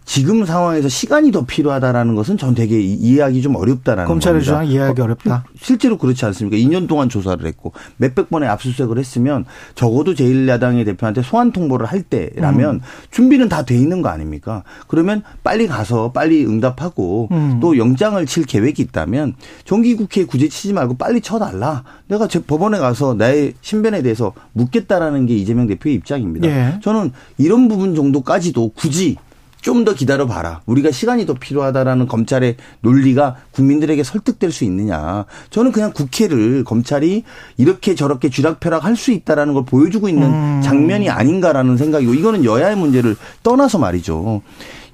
지금 0.08 0.46
상황에서 0.46 0.88
시간이 0.88 1.34
더 1.34 1.46
필요하다라는 1.46 2.16
것은 2.16 2.38
전 2.38 2.56
되게 2.56 2.80
이해하기 2.82 3.42
좀 3.42 3.58
어렵다라는 3.58 4.08
검찰의 4.08 4.42
주장 4.42 4.66
이해하기 4.66 5.02
어, 5.02 5.04
어렵다. 5.04 5.44
실제로 5.62 5.98
그렇지 5.98 6.24
않습니까? 6.26 6.56
2년 6.56 6.88
동안 6.88 7.10
조사를 7.10 7.46
했고 7.46 7.74
몇백 7.98 8.30
번의 8.30 8.48
압수수색을 8.48 8.98
했으면 8.98 9.44
적어도 9.76 10.14
제1야당의 10.14 10.86
대표한테 10.86 11.22
소환 11.24 11.52
통보를 11.52 11.88
할 11.88 12.04
때라면 12.04 12.76
음. 12.76 12.80
준비는 13.12 13.50
다 13.50 13.64
돼 13.68 13.76
있는 13.76 14.02
거 14.02 14.08
아닙니까? 14.08 14.64
그러면 14.88 15.24
빨리 15.44 15.68
가서 15.68 16.14
빨리 16.14 16.46
응답하고 16.46 17.28
음. 17.32 17.60
또 17.62 17.78
영장을 17.78 18.26
칠 18.26 18.46
계획이 18.46 18.82
있다면 18.84 19.34
정기국회에 19.66 20.24
구제 20.24 20.48
치지 20.48 20.72
말고 20.72 20.96
빨리 20.96 21.20
쳐달라. 21.20 21.84
내가 22.08 22.30
제 22.30 22.42
법원에 22.42 22.78
가서 22.78 23.14
나의 23.14 23.56
신변에 23.60 24.02
대해서 24.04 24.32
묻겠다라는 24.54 25.26
게 25.26 25.36
이재명 25.36 25.68
대표의 25.68 25.96
입장입니다. 25.96 26.48
예. 26.48 26.80
저는 26.82 27.12
이런 27.38 27.68
부분 27.68 27.94
정도까지도 27.94 28.70
굳이 28.74 29.18
좀 29.62 29.86
더 29.86 29.94
기다려 29.94 30.26
봐라. 30.28 30.62
우리가 30.66 30.92
시간이 30.92 31.26
더 31.26 31.34
필요하다라는 31.34 32.08
검찰의 32.08 32.58
논리가 32.82 33.38
국민들에게 33.52 34.04
설득될 34.04 34.52
수 34.52 34.64
있느냐. 34.66 35.26
저는 35.50 35.72
그냥 35.72 35.94
국회를 35.94 36.64
검찰이 36.64 37.24
이렇게 37.58 37.96
저렇게 37.96 38.30
쥐락펴락 38.30 38.84
할 38.84 38.96
수 38.98 39.12
있다라는 39.12 39.54
걸 39.54 39.64
보여주고 39.64 40.10
있는 40.10 40.28
음. 40.34 40.62
장면이 40.64 41.10
아닌가라는 41.10 41.78
생각이고 41.78 42.16
이거는 42.16 42.44
여야의 42.44 42.76
문제를 42.76 43.16
떠나서 43.44 43.78
말이죠. 43.78 44.42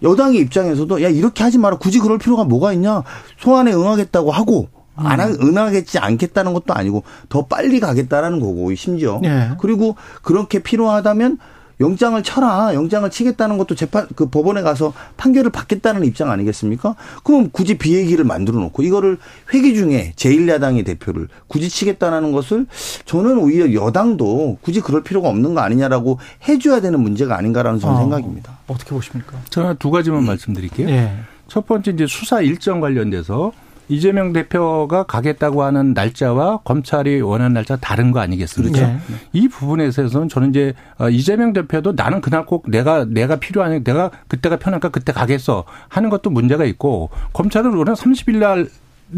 여당의 0.04 0.40
입장에서도 0.42 1.02
야 1.02 1.08
이렇게 1.10 1.44
하지 1.44 1.58
마라. 1.58 1.78
굳이 1.78 2.00
그럴 2.00 2.18
필요가 2.18 2.44
뭐가 2.44 2.74
있냐. 2.74 3.04
소환에 3.40 3.72
응하겠다고 3.74 4.32
하고 4.32 4.68
안 4.96 5.20
하, 5.22 5.28
응하겠지 5.28 5.98
않겠다는 6.00 6.54
것도 6.54 6.74
아니고 6.74 7.04
더 7.30 7.46
빨리 7.46 7.80
가겠다라는 7.80 8.40
거고 8.40 8.76
심지어 8.76 9.20
네. 9.24 9.52
그리고 9.60 9.96
그렇게 10.22 10.60
필요하다면 10.60 11.40
영장을 11.80 12.22
쳐라. 12.24 12.74
영장을 12.74 13.10
치겠다는 13.10 13.58
것도 13.58 13.76
재판 13.76 14.08
그 14.16 14.28
법원에 14.28 14.62
가서 14.62 14.94
판결을 15.18 15.52
받겠다는 15.52 16.06
입장 16.06 16.32
아니겠습니까? 16.32 16.96
그럼 17.24 17.50
굳이 17.52 17.78
비얘기를 17.78 18.26
만들어 18.26 18.60
놓고 18.60 18.84
이거를 18.84 19.18
회기 19.54 19.76
중에 19.76 20.14
제1야당의 20.16 20.86
대표를 20.86 21.28
굳이 21.48 21.70
치겠다는 21.70 22.32
것을 22.32 22.66
저는 23.06 23.38
오히려 23.38 23.74
여당도 23.74 24.58
굳이 24.62 24.82
그럴 24.82 25.04
필요가 25.04 25.30
없는 25.30 25.54
거 25.54 25.62
아니냐라고 25.62 26.20
해줘야 26.48 26.82
되는 26.82 27.00
문제가 27.00 27.38
아닌가라는 27.38 27.80
저는 27.80 27.96
어, 27.96 28.00
생각입니다. 28.00 28.60
어떻게 28.68 28.92
보십니까? 28.92 29.38
저는 29.50 29.78
두 29.80 29.92
가지만 29.92 30.20
음. 30.20 30.26
말씀드릴게요. 30.28 30.88
네. 30.88 31.18
첫 31.48 31.68
번째 31.68 31.92
이제 31.92 32.08
수사 32.08 32.42
일정 32.42 32.80
관련돼서 32.80 33.52
이재명 33.90 34.34
대표가 34.34 35.04
가겠다고 35.04 35.64
하는 35.64 35.94
날짜와 35.94 36.60
검찰이 36.64 37.22
원하는 37.22 37.54
날짜 37.54 37.76
다른 37.76 38.12
거 38.12 38.20
아니겠습니까? 38.20 38.78
그렇죠. 38.78 38.94
네. 38.94 39.00
이 39.34 39.48
부분에 39.48 39.88
있어서는 39.88 40.30
저는 40.30 40.50
이제 40.50 40.74
어, 40.98 41.10
이재명 41.10 41.54
대표도 41.54 41.94
나는 41.94 42.22
그날 42.22 42.46
꼭 42.46 42.70
내가 42.70 43.06
내가 43.06 43.38
필요하니 43.38 43.84
내가 43.84 44.12
그때가 44.28 44.58
편하니까 44.58 44.90
그때 44.90 45.12
가겠어 45.12 45.66
하는 45.90 46.10
것도 46.10 46.30
문제가 46.30 46.66
있고 46.66 47.10
검찰은 47.34 47.78
오늘 47.78 47.94
30일 47.94 48.38
날 48.38 48.68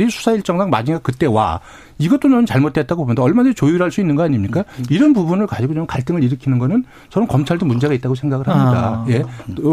수사 0.09 0.31
일정당 0.31 0.69
마지막 0.69 1.01
그때 1.03 1.25
와. 1.25 1.59
이것도 1.97 2.29
저는 2.29 2.45
잘못됐다고 2.45 3.05
보는데 3.05 3.21
얼마든지 3.21 3.55
조율할 3.55 3.89
수 3.89 4.01
있는 4.01 4.15
거 4.15 4.23
아닙니까? 4.23 4.65
이런 4.89 5.13
부분을 5.13 5.47
가지고 5.47 5.73
좀 5.73 5.87
갈등을 5.87 6.23
일으키는 6.23 6.59
거는 6.59 6.83
저는 7.09 7.27
검찰도 7.27 7.65
문제가 7.65 7.93
있다고 7.93 8.15
생각을 8.15 8.47
합니다. 8.47 9.05
아. 9.05 9.05
예. 9.09 9.23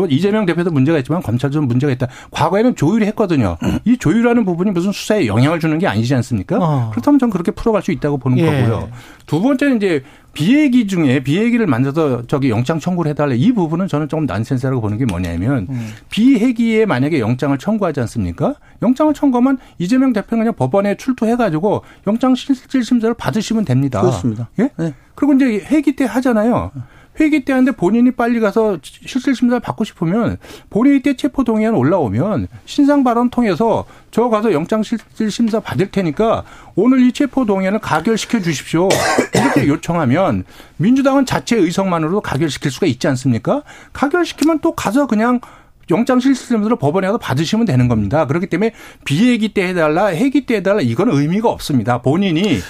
이재명 0.09 0.47
대표도 0.47 0.71
문제가 0.71 0.99
있지만 0.99 1.21
검찰도 1.21 1.61
문제가 1.63 1.93
있다. 1.93 2.07
과거에는 2.31 2.77
조율을 2.77 3.07
했거든요. 3.09 3.57
이 3.85 3.97
조율하는 3.97 4.45
부분이 4.45 4.71
무슨 4.71 4.93
수사에 4.93 5.27
영향을 5.27 5.59
주는 5.59 5.77
게 5.79 5.89
아니지 5.89 6.15
않습니까? 6.15 6.59
어. 6.61 6.91
그렇다면 6.93 7.19
저는 7.19 7.33
그렇게 7.33 7.51
풀어갈 7.51 7.83
수 7.83 7.91
있다고 7.91 8.19
보는 8.19 8.39
예. 8.39 8.45
거고요. 8.45 8.89
두 9.27 9.41
번째는 9.41 9.79
이제 9.79 10.05
비얘기 10.33 10.87
중에 10.87 11.23
비얘기를 11.23 11.67
만들어서 11.67 12.23
저기 12.27 12.51
영장 12.51 12.79
청구를 12.79 13.11
해달래 13.11 13.37
이 13.37 13.53
부분은 13.53 13.89
저는 13.89 14.09
조금 14.09 14.27
난센스라고 14.27 14.81
보는 14.81 14.99
게 14.99 15.05
뭐냐면 15.05 15.67
음. 15.69 15.91
비얘기에 16.11 16.87
만약에 16.87 17.21
영장을 17.21 17.57
청구하지 17.59 18.01
않습니까? 18.01 18.55
영장을 18.81 19.13
청구하면 19.15 19.59
이재명 19.79 20.13
대표는 20.13 20.45
그냥 20.45 20.55
법원에 20.55 20.97
출두해가지고 20.97 21.83
영장 22.07 22.35
실질 22.35 22.85
심사를 22.85 23.13
받으시면 23.15 23.65
됩니다. 23.65 24.01
그렇습니다. 24.01 24.49
예? 24.59 24.71
네. 24.77 24.95
그리고 25.15 25.35
이제 25.35 25.65
회기 25.71 25.97
때 25.97 26.05
하잖아요. 26.05 26.73
회기 27.21 27.45
때 27.45 27.53
하는데 27.53 27.73
본인이 27.73 28.11
빨리 28.11 28.41
가서 28.41 28.79
실질 28.83 29.35
심사를 29.35 29.61
받고 29.61 29.85
싶으면 29.85 30.39
본인이 30.71 31.01
때 31.01 31.15
체포 31.15 31.45
동의안 31.45 31.75
올라오면 31.75 32.49
신상 32.65 33.05
발언 33.05 33.31
통해서 33.31 33.85
저 34.11 34.29
가서 34.29 34.53
영장 34.53 34.83
실질 34.83 35.31
심사 35.31 35.61
받을 35.61 35.91
테니까 35.91 36.45
오늘 36.75 37.01
이 37.01 37.13
체포 37.13 37.45
동의안을 37.45 37.81
가결시켜 37.81 38.41
주십시오. 38.41 38.89
이렇게 39.35 39.69
요청하면 39.69 40.45
민주당은 40.79 41.27
자체 41.27 41.57
의석만으로도 41.57 42.21
가결시킬 42.23 42.71
수가 42.71 42.87
있지 42.87 43.07
않습니까? 43.09 43.63
가결시키면 43.93 44.61
또 44.61 44.75
가서 44.75 45.07
그냥 45.07 45.41
영장 45.91 46.21
실질심사를 46.21 46.77
법원에 46.77 47.07
가서 47.09 47.19
받으시면 47.19 47.67
되는 47.67 47.89
겁니다. 47.89 48.27
그렇기 48.27 48.47
때문에 48.47 48.73
비회기 49.05 49.53
때 49.53 49.69
해달라, 49.69 50.09
회기 50.09 50.47
때 50.47 50.57
해달라 50.57 50.81
이건 50.81 51.11
의미가 51.11 51.49
없습니다. 51.51 52.01
본인이 52.01 52.61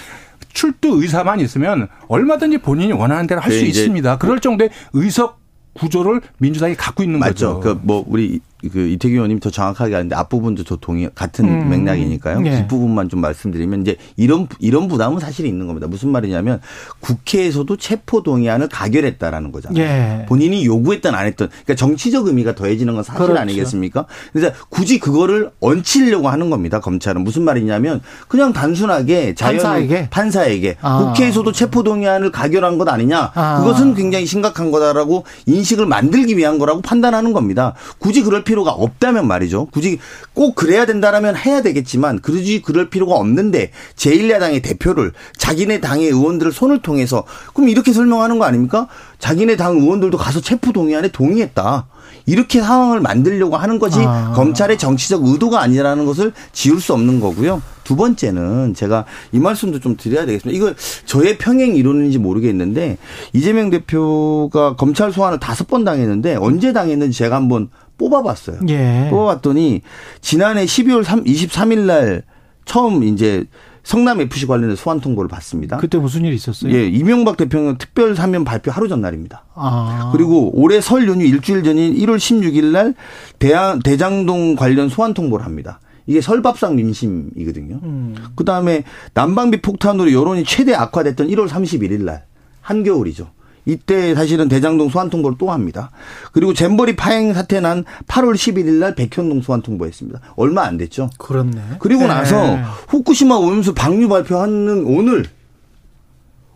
출두 0.52 1.00
의사만 1.02 1.40
있으면 1.40 1.88
얼마든지 2.08 2.58
본인이 2.58 2.92
원하는 2.92 3.26
대로 3.26 3.40
할 3.40 3.52
수 3.52 3.64
있습니다. 3.64 4.18
그럴 4.18 4.40
정도의 4.40 4.70
의석 4.92 5.40
구조를 5.74 6.20
민주당이 6.38 6.74
갖고 6.74 7.02
있는 7.02 7.18
맞죠. 7.18 7.60
거죠. 7.60 7.78
그뭐 7.84 8.04
우리 8.06 8.40
그 8.70 8.86
이태규 8.88 9.14
의원님 9.14 9.40
더 9.40 9.50
정확하게 9.50 9.96
아는데 9.96 10.14
앞부분도 10.14 10.64
저 10.64 10.76
동의 10.76 11.10
같은 11.14 11.44
음. 11.46 11.68
맥락이니까요. 11.68 12.40
네. 12.40 12.58
뒷부분만 12.58 13.08
좀 13.08 13.20
말씀드리면 13.20 13.82
이제 13.82 13.96
이런 14.16 14.46
이런 14.58 14.88
부담은 14.88 15.18
사실 15.18 15.46
있는 15.46 15.66
겁니다. 15.66 15.86
무슨 15.88 16.10
말이냐면 16.10 16.60
국회에서도 17.00 17.76
체포 17.76 18.22
동의안을 18.22 18.68
가결했다라는 18.68 19.52
거잖아요. 19.52 19.82
네. 19.82 20.26
본인이 20.28 20.64
요구했던 20.64 21.14
안 21.14 21.26
했던 21.26 21.48
그러니까 21.48 21.74
정치적 21.74 22.28
의미가 22.28 22.54
더해지는 22.54 22.94
건 22.94 23.02
사실 23.02 23.22
그렇죠. 23.22 23.40
아니겠습니까? 23.40 24.06
그래서 24.32 24.54
굳이 24.68 24.98
그거를 25.00 25.50
얹히려고 25.60 26.28
하는 26.28 26.50
겁니다. 26.50 26.78
검찰은 26.80 27.24
무슨 27.24 27.42
말이냐면 27.42 28.00
그냥 28.28 28.52
단순하게 28.52 29.34
자연 29.34 29.56
판사에게, 29.56 30.08
판사에게 30.10 30.76
아. 30.82 30.98
국회에서도 30.98 31.50
체포 31.52 31.82
동의안을 31.82 32.30
가결한 32.30 32.78
것 32.78 32.88
아니냐. 32.88 33.32
아. 33.34 33.58
그것은 33.60 33.94
굉장히 33.94 34.26
심각한 34.26 34.70
거다라고 34.70 35.24
인식을 35.46 35.86
만들기 35.86 36.36
위한 36.36 36.58
거라고 36.58 36.80
판단하는 36.80 37.32
겁니다. 37.32 37.74
굳이 37.98 38.22
그럴 38.22 38.44
필요 38.44 38.51
가 38.54 38.70
없다면 38.70 39.26
말이죠. 39.26 39.66
굳이 39.72 39.98
꼭 40.34 40.54
그래야 40.54 40.86
된다라면 40.86 41.34
해야 41.36 41.62
되겠지만 41.62 42.20
그러지 42.20 42.62
그럴 42.62 42.90
필요가 42.90 43.14
없는데 43.16 43.70
제1야당의 43.96 44.62
대표를 44.62 45.12
자기네 45.36 45.80
당의 45.80 46.08
의원들을 46.08 46.52
손을 46.52 46.82
통해서 46.82 47.24
그럼 47.54 47.70
이렇게 47.70 47.92
설명하는 47.92 48.38
거 48.38 48.44
아닙니까? 48.44 48.88
자기네 49.18 49.56
당 49.56 49.78
의원들도 49.78 50.18
가서 50.18 50.40
체포 50.40 50.72
동의안에 50.72 51.08
동의했다. 51.08 51.86
이렇게 52.26 52.60
상황을 52.60 53.00
만들려고 53.00 53.56
하는 53.56 53.78
것이 53.78 53.98
아. 54.00 54.32
검찰의 54.34 54.78
정치적 54.78 55.24
의도가 55.24 55.60
아니라는 55.60 56.06
것을 56.06 56.32
지울 56.52 56.80
수 56.80 56.92
없는 56.92 57.20
거고요. 57.20 57.62
두 57.84 57.96
번째는 57.96 58.74
제가 58.74 59.04
이 59.32 59.38
말씀도 59.38 59.80
좀 59.80 59.96
드려야 59.96 60.24
되겠습니다. 60.26 60.56
이거 60.56 60.74
저의 61.04 61.36
평행 61.38 61.74
이론인지 61.74 62.18
모르겠는데 62.18 62.98
이재명 63.32 63.70
대표가 63.70 64.76
검찰 64.76 65.12
소환을 65.12 65.40
다섯 65.40 65.66
번 65.66 65.84
당했는데 65.84 66.36
언제 66.36 66.72
당했는지 66.72 67.18
제가 67.18 67.36
한번 67.36 67.70
뽑아봤어요. 68.02 68.60
예. 68.68 69.08
뽑아봤더니 69.10 69.82
지난해 70.20 70.64
12월 70.64 71.04
3, 71.04 71.24
23일 71.24 71.78
날 71.80 72.22
처음 72.64 73.04
이제 73.04 73.44
성남 73.84 74.20
FC 74.20 74.46
관련된 74.46 74.76
소환 74.76 75.00
통보를 75.00 75.28
받습니다. 75.28 75.76
그때 75.78 75.98
무슨 75.98 76.24
일이 76.24 76.36
있었어요? 76.36 76.72
예, 76.72 76.86
이명박 76.86 77.36
대통령 77.36 77.78
특별 77.78 78.14
사면 78.14 78.44
발표 78.44 78.70
하루 78.70 78.88
전날입니다. 78.88 79.44
아. 79.54 80.10
그리고 80.12 80.50
올해 80.54 80.80
설 80.80 81.08
연휴 81.08 81.24
일주일 81.24 81.64
전인 81.64 81.94
1월 81.94 82.16
16일 82.16 82.66
날 82.66 82.94
대한 83.38 83.80
대장동 83.80 84.54
관련 84.54 84.88
소환 84.88 85.14
통보를 85.14 85.44
합니다. 85.44 85.80
이게 86.06 86.20
설밥상 86.20 86.76
민심이거든요. 86.76 87.80
음. 87.82 88.14
그 88.34 88.44
다음에 88.44 88.84
난방비 89.14 89.62
폭탄으로 89.62 90.12
여론이 90.12 90.44
최대 90.44 90.74
악화됐던 90.74 91.28
1월 91.28 91.48
31일 91.48 92.02
날 92.02 92.24
한겨울이죠. 92.60 93.30
이때 93.64 94.14
사실은 94.14 94.48
대장동 94.48 94.88
소환 94.88 95.10
통보를 95.10 95.38
또 95.38 95.50
합니다. 95.50 95.90
그리고 96.32 96.52
잼버리 96.54 96.96
파행 96.96 97.32
사태 97.32 97.60
난 97.60 97.84
8월 98.06 98.34
11일 98.34 98.74
날 98.74 98.94
백현동 98.94 99.42
소환 99.42 99.62
통보했습니다. 99.62 100.20
얼마 100.36 100.62
안 100.64 100.76
됐죠. 100.76 101.10
그렇네. 101.18 101.60
그리고 101.78 102.02
네. 102.02 102.08
나서 102.08 102.56
후쿠시마 102.88 103.36
오염수 103.36 103.74
방류 103.74 104.08
발표하는 104.08 104.84
오늘 104.86 105.26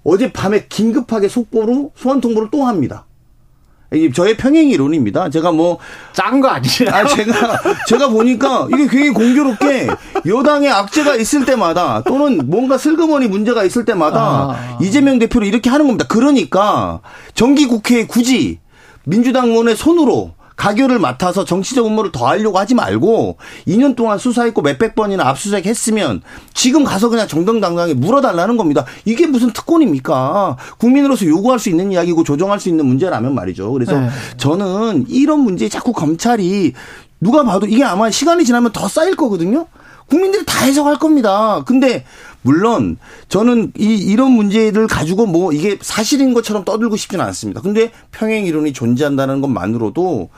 어젯밤에 0.05 0.67
긴급하게 0.69 1.29
속보로 1.29 1.93
소환 1.97 2.21
통보를 2.21 2.49
또 2.51 2.65
합니다. 2.65 3.07
저의 4.13 4.37
평행 4.37 4.69
이론입니다. 4.71 5.31
제가 5.31 5.53
뭐짠거 5.53 6.49
아니냐? 6.49 6.91
아 6.93 7.05
제가 7.07 7.61
제가 7.87 8.09
보니까 8.09 8.69
이게 8.73 8.87
굉장히 8.87 9.11
공교롭게 9.11 9.89
여당의 10.27 10.71
악재가 10.71 11.17
있을 11.17 11.45
때마다 11.45 12.03
또는 12.07 12.41
뭔가 12.47 12.79
슬그머니 12.79 13.29
문제가 13.29 13.65
있을 13.65 13.85
때마다 13.85 14.19
아. 14.19 14.79
이재명 14.81 15.19
대표를 15.19 15.47
이렇게 15.47 15.71
하는 15.71 15.87
겁니다. 15.87 16.07
그러니까 16.09 17.01
정기 17.35 17.67
국회에 17.67 18.07
굳이 18.07 18.59
민주당 19.05 19.49
의원의 19.49 19.77
손으로 19.77 20.33
가결을 20.57 20.99
맡아서 20.99 21.45
정치적 21.45 21.87
음모를 21.87 22.13
더 22.13 22.27
하려고 22.27 22.59
하지 22.59 22.75
말고 22.75 23.37
2년 23.69 23.95
동안 23.95 24.19
수사했고 24.19 24.63
몇백 24.63 24.95
번이나 24.95 25.29
압수수색 25.29 25.67
했으면 25.67 26.23
지금 26.55 26.83
가서 26.83 27.09
그냥 27.09 27.29
정당당당하게 27.29 27.95
물어달라는 27.95 28.57
겁니다. 28.57 28.85
이게 29.05 29.27
무슨 29.27 29.53
특권입니까? 29.53 30.57
국민으로서 30.79 31.27
요구할 31.27 31.59
수 31.59 31.69
있는 31.69 31.93
이야기고 31.93 32.25
조정할 32.25 32.59
수 32.59 32.69
있는 32.69 32.87
문제라면 32.87 33.35
말이죠. 33.35 33.71
그래서 33.73 34.01
네. 34.01 34.09
저는 34.39 35.07
이런 35.09 35.41
문제에 35.41 35.69
자꾸 35.69 35.93
검찰이 35.93 36.73
누가 37.21 37.45
봐도 37.45 37.67
이게 37.67 37.85
아마 37.85 38.11
시간이 38.11 38.45
지나면 38.45 38.73
더 38.73 38.89
쌓일 38.89 39.17
거거든요. 39.17 39.67
국민들이 40.09 40.45
다 40.45 40.65
해석할 40.65 40.99
겁니다. 40.99 41.63
근데 41.67 42.05
물론 42.43 42.97
저는 43.29 43.73
이 43.77 43.95
이런 43.95 44.33
문제를 44.33 44.87
가지고 44.87 45.27
뭐 45.27 45.53
이게 45.53 45.79
사실인 45.81 46.33
것처럼 46.33 46.65
떠들고 46.65 46.97
싶지는 46.97 47.25
않습니다. 47.27 47.61
근데 47.61 47.91
평행 48.13 48.47
이론이 48.47 48.73
존재한다는 48.73 49.41
것만으로도 49.41 50.29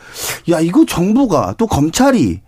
야 0.50 0.60
이거 0.60 0.86
정부가 0.86 1.54
또 1.58 1.66
검찰이 1.66 2.40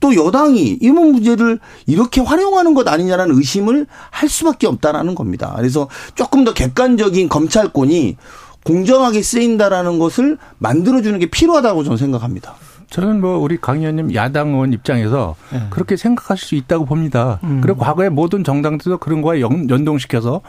또 0.00 0.14
여당이 0.14 0.78
이런 0.80 1.12
문제를 1.12 1.58
이렇게 1.86 2.20
활용하는 2.20 2.74
것 2.74 2.86
아니냐라는 2.88 3.36
의심을 3.36 3.86
할 4.10 4.28
수밖에 4.28 4.66
없다라는 4.66 5.14
겁니다. 5.14 5.54
그래서 5.56 5.88
조금 6.14 6.44
더 6.44 6.52
객관적인 6.52 7.28
검찰권이 7.28 8.16
공정하게 8.64 9.22
쓰인다라는 9.22 9.98
것을 9.98 10.38
만들어주는 10.58 11.18
게 11.20 11.26
필요하다고 11.26 11.84
저는 11.84 11.96
생각합니다. 11.96 12.56
저는 12.90 13.20
뭐 13.20 13.38
우리 13.38 13.56
강 13.60 13.78
의원님 13.78 14.14
야당 14.14 14.50
의원 14.50 14.72
입장에서 14.72 15.34
네. 15.52 15.66
그렇게 15.70 15.96
생각하실 15.96 16.46
수 16.46 16.54
있다고 16.54 16.84
봅니다. 16.84 17.40
음. 17.44 17.60
그리고 17.60 17.78
과거에 17.78 18.08
모든 18.08 18.44
정당들도 18.44 18.98
그런 18.98 19.22
거에 19.22 19.40
연동시켜서 19.40 20.40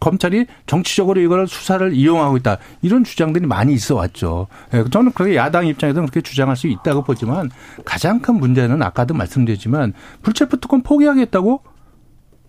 검찰이 0.00 0.46
정치적으로 0.66 1.20
이걸 1.20 1.46
수사를 1.48 1.92
이용하고 1.92 2.36
있다. 2.38 2.58
이런 2.82 3.04
주장들이 3.04 3.46
많이 3.46 3.72
있어 3.74 3.96
왔죠. 3.96 4.46
네, 4.70 4.84
저는 4.90 5.12
그렇게 5.12 5.36
야당 5.36 5.66
입장에서는 5.66 6.08
그렇게 6.08 6.20
주장할 6.20 6.56
수 6.56 6.68
있다고 6.68 7.02
보지만 7.02 7.50
가장 7.84 8.20
큰 8.20 8.36
문제는 8.36 8.82
아까도 8.82 9.14
말씀드렸지만 9.14 9.92
불체포 10.22 10.58
특권 10.58 10.82
포기하겠다고 10.82 11.62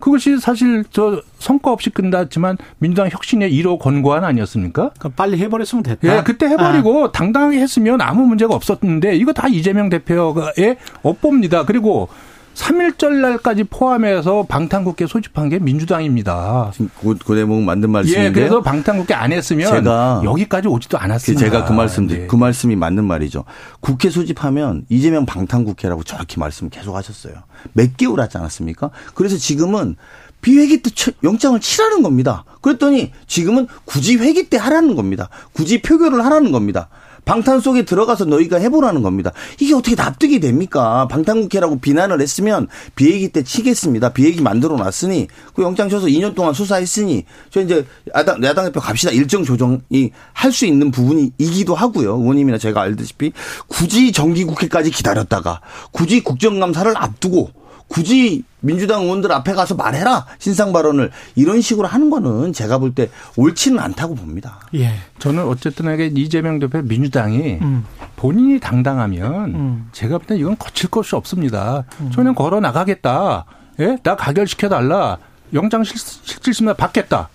그것이 0.03 0.37
사실 0.37 0.83
저 0.91 1.21
성과 1.39 1.71
없이 1.71 1.89
끝났지만 1.89 2.57
민주당 2.77 3.09
혁신의 3.09 3.53
1호 3.53 3.79
권고안 3.79 4.25
아니었습니까? 4.25 4.89
그러니까 4.99 5.09
빨리 5.15 5.37
해버렸으면 5.37 5.81
됐다. 5.81 6.17
예, 6.17 6.23
그때 6.23 6.45
해버리고 6.47 7.05
아. 7.05 7.11
당당하게 7.13 7.61
했으면 7.61 8.01
아무 8.01 8.23
문제가 8.27 8.53
없었는데 8.53 9.15
이거 9.15 9.31
다 9.31 9.47
이재명 9.47 9.87
대표의 9.87 10.75
업보입니다. 11.03 11.63
그리고 11.63 12.09
3일절 12.53 13.13
날까지 13.21 13.65
포함해서 13.65 14.45
방탄국회 14.47 15.07
소집한 15.07 15.49
게 15.49 15.59
민주당입니다. 15.59 16.71
그, 17.01 17.17
그 17.17 17.35
대목 17.35 17.61
만든 17.63 17.89
말씀인데요. 17.89 18.29
예, 18.29 18.31
그래서 18.31 18.61
방탄국회 18.61 19.13
안 19.13 19.31
했으면 19.31 19.69
제가 19.69 20.21
여기까지 20.23 20.67
오지도 20.67 20.97
않았습니다. 20.97 21.43
제가 21.43 21.65
그 21.65 21.73
말씀 21.73 22.07
네. 22.07 22.27
그 22.27 22.35
말씀이 22.35 22.75
맞는 22.75 23.05
말이죠. 23.05 23.43
국회 23.79 24.09
소집하면 24.09 24.85
이재명 24.89 25.25
방탄국회라고 25.25 26.03
저렇게 26.03 26.39
말씀 26.39 26.69
계속 26.69 26.95
하셨어요. 26.95 27.33
몇 27.73 27.97
개월 27.97 28.19
하지 28.19 28.37
않았습니까? 28.37 28.91
그래서 29.15 29.37
지금은 29.37 29.95
비회기 30.41 30.81
때 30.83 30.91
영장을 31.23 31.59
치라는 31.59 32.03
겁니다. 32.03 32.43
그랬더니 32.61 33.11
지금은 33.27 33.67
굳이 33.85 34.17
회기 34.17 34.49
때 34.49 34.57
하라는 34.57 34.95
겁니다. 34.95 35.29
굳이 35.53 35.81
표결을 35.81 36.23
하라는 36.25 36.51
겁니다. 36.51 36.89
방탄 37.25 37.59
속에 37.59 37.83
들어가서 37.83 38.25
너희가 38.25 38.57
해보라는 38.57 39.01
겁니다. 39.01 39.31
이게 39.59 39.73
어떻게 39.73 39.95
납득이 39.95 40.39
됩니까? 40.39 41.07
방탄국회라고 41.09 41.79
비난을 41.79 42.21
했으면 42.21 42.67
비행기 42.95 43.29
때 43.29 43.43
치겠습니다. 43.43 44.09
비행기 44.09 44.41
만들어 44.41 44.75
놨으니 44.75 45.27
그 45.53 45.63
영장 45.63 45.89
쳐서 45.89 46.07
2년 46.07 46.35
동안 46.35 46.53
수사했으니 46.53 47.25
저 47.49 47.61
이제 47.61 47.85
야당, 48.15 48.43
야당 48.43 48.65
대표 48.65 48.79
갑시다. 48.79 49.11
일정 49.11 49.43
조정이 49.43 50.11
할 50.33 50.53
수 50.53 50.67
있는 50.67 50.91
부분이기도 50.91 51.73
하고요. 51.73 52.15
의원님이나 52.15 52.59
제가 52.59 52.81
알다시피 52.83 53.33
굳이 53.67 54.11
정기국회까지 54.11 54.91
기다렸다가 54.91 55.61
굳이 55.91 56.23
국정감사를 56.23 56.93
앞두고 56.95 57.49
굳이 57.93 58.43
민주당 58.59 59.03
의원들 59.03 59.31
앞에 59.31 59.53
가서 59.53 59.75
말해라 59.75 60.25
신상 60.39 60.73
발언을 60.73 61.11
이런 61.35 61.61
식으로 61.61 61.87
하는 61.87 62.09
거는 62.09 62.51
제가 62.51 62.79
볼 62.79 62.95
때 62.95 63.09
옳지는 63.37 63.77
않다고 63.77 64.15
봅니다. 64.15 64.61
예, 64.73 64.95
저는 65.19 65.45
어쨌든 65.45 65.93
이게 65.93 66.07
이재명 66.07 66.57
대표 66.57 66.81
민주당이 66.81 67.59
음. 67.61 67.85
본인이 68.15 68.59
당당하면 68.59 69.55
음. 69.55 69.89
제가 69.91 70.17
볼 70.17 70.25
때 70.27 70.35
이건 70.37 70.57
거칠 70.57 70.89
것이 70.89 71.15
없습니다. 71.15 71.83
음. 72.01 72.09
저는 72.11 72.33
걸어 72.33 72.59
나가겠다. 72.59 73.45
예, 73.79 73.97
나 74.01 74.15
가결시켜 74.15 74.69
달라. 74.69 75.17
영장 75.53 75.83
실질심사 75.83 76.73
받겠다. 76.73 77.29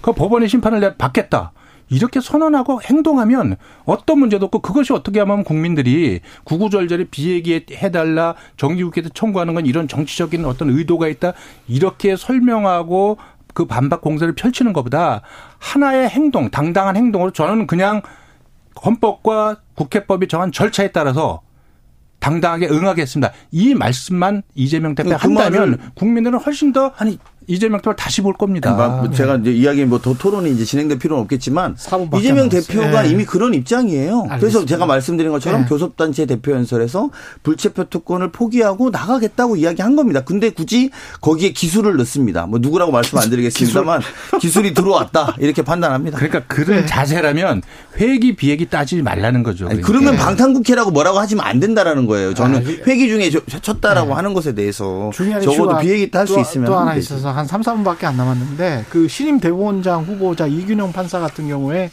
그 0.00 0.12
법원의 0.12 0.48
심판을 0.48 0.78
내가 0.78 0.94
받겠다. 0.96 1.50
이렇게 1.88 2.20
선언하고 2.20 2.82
행동하면 2.82 3.56
어떤 3.84 4.18
문제도 4.18 4.46
없고 4.46 4.60
그것이 4.60 4.92
어떻게 4.92 5.20
하면 5.20 5.44
국민들이 5.44 6.20
구구절절히 6.44 7.06
비얘기해달라 7.06 8.34
정기국회에 8.56 9.04
청구하는 9.14 9.54
건 9.54 9.66
이런 9.66 9.86
정치적인 9.88 10.44
어떤 10.44 10.70
의도가 10.70 11.08
있다 11.08 11.34
이렇게 11.68 12.16
설명하고 12.16 13.18
그 13.54 13.66
반박 13.66 14.00
공세를 14.00 14.34
펼치는 14.34 14.72
것보다 14.72 15.22
하나의 15.58 16.08
행동, 16.08 16.50
당당한 16.50 16.96
행동으로 16.96 17.30
저는 17.30 17.66
그냥 17.66 18.02
헌법과 18.84 19.62
국회법이 19.74 20.28
정한 20.28 20.52
절차에 20.52 20.90
따라서 20.90 21.42
당당하게 22.18 22.68
응하겠습니다. 22.68 23.32
이 23.50 23.74
말씀만 23.74 24.42
이재명 24.54 24.94
대표 24.94 25.10
그 25.10 25.14
한다면 25.16 25.78
국민들은 25.94 26.38
훨씬 26.38 26.72
더 26.72 26.92
아니 26.96 27.18
이재명 27.46 27.78
대표를 27.78 27.96
다시 27.96 28.20
볼 28.20 28.34
겁니다. 28.34 28.72
뭐 28.72 29.10
제가 29.10 29.36
이제 29.36 29.52
이야기 29.52 29.84
뭐더 29.84 30.14
토론이 30.14 30.50
이제 30.50 30.64
진행될 30.64 30.98
필요는 30.98 31.22
없겠지만 31.22 31.76
이재명 32.18 32.48
대표가 32.48 33.02
네. 33.02 33.10
이미 33.10 33.24
그런 33.24 33.54
입장이에요. 33.54 34.26
알겠습니다. 34.30 34.38
그래서 34.38 34.64
제가 34.64 34.86
말씀드린 34.86 35.30
것처럼 35.30 35.62
네. 35.62 35.68
교섭단체 35.68 36.26
대표 36.26 36.52
연설에서 36.52 37.10
불체표 37.42 37.84
특권을 37.90 38.32
포기하고 38.32 38.90
나가겠다고 38.90 39.56
이야기한 39.56 39.94
겁니다. 39.94 40.22
근데 40.24 40.50
굳이 40.50 40.90
거기에 41.20 41.50
기술을 41.50 41.96
넣습니다. 41.96 42.46
뭐 42.46 42.58
누구라고 42.58 42.90
말씀 42.90 43.18
안 43.18 43.30
드리겠습니다만 43.30 44.00
기술. 44.40 44.64
이 44.64 44.72
들어왔다 44.72 45.36
이렇게 45.40 45.60
판단합니다. 45.60 46.16
그러니까 46.16 46.40
그런 46.46 46.80
네. 46.80 46.86
자세라면 46.86 47.60
회기 47.98 48.34
비회기 48.34 48.70
따지지 48.70 49.02
말라는 49.02 49.42
거죠. 49.42 49.68
아니, 49.68 49.82
그러면 49.82 50.16
방탄국회라고 50.16 50.90
뭐라고 50.90 51.18
하시면 51.18 51.44
안 51.44 51.60
된다라는 51.60 52.06
거예요. 52.06 52.32
저는 52.32 52.60
아, 52.60 52.60
회기 52.86 53.08
중에 53.08 53.30
쳤다라고 53.30 54.08
네. 54.08 54.14
하는 54.14 54.32
것에 54.32 54.54
대해서 54.54 55.10
적어도 55.14 55.78
비회기 55.80 56.10
딸수 56.10 56.40
있으면 56.40 56.66
또 56.66 56.78
하나 56.78 56.94
있어서 56.94 57.30
한 57.36 57.46
3, 57.46 57.62
4분밖에 57.62 58.04
안 58.04 58.16
남았는데 58.16 58.86
그 58.90 59.08
신임 59.08 59.40
대법원장 59.40 60.04
후보자 60.04 60.46
이균영 60.46 60.92
판사 60.92 61.18
같은 61.20 61.48
경우에 61.48 61.90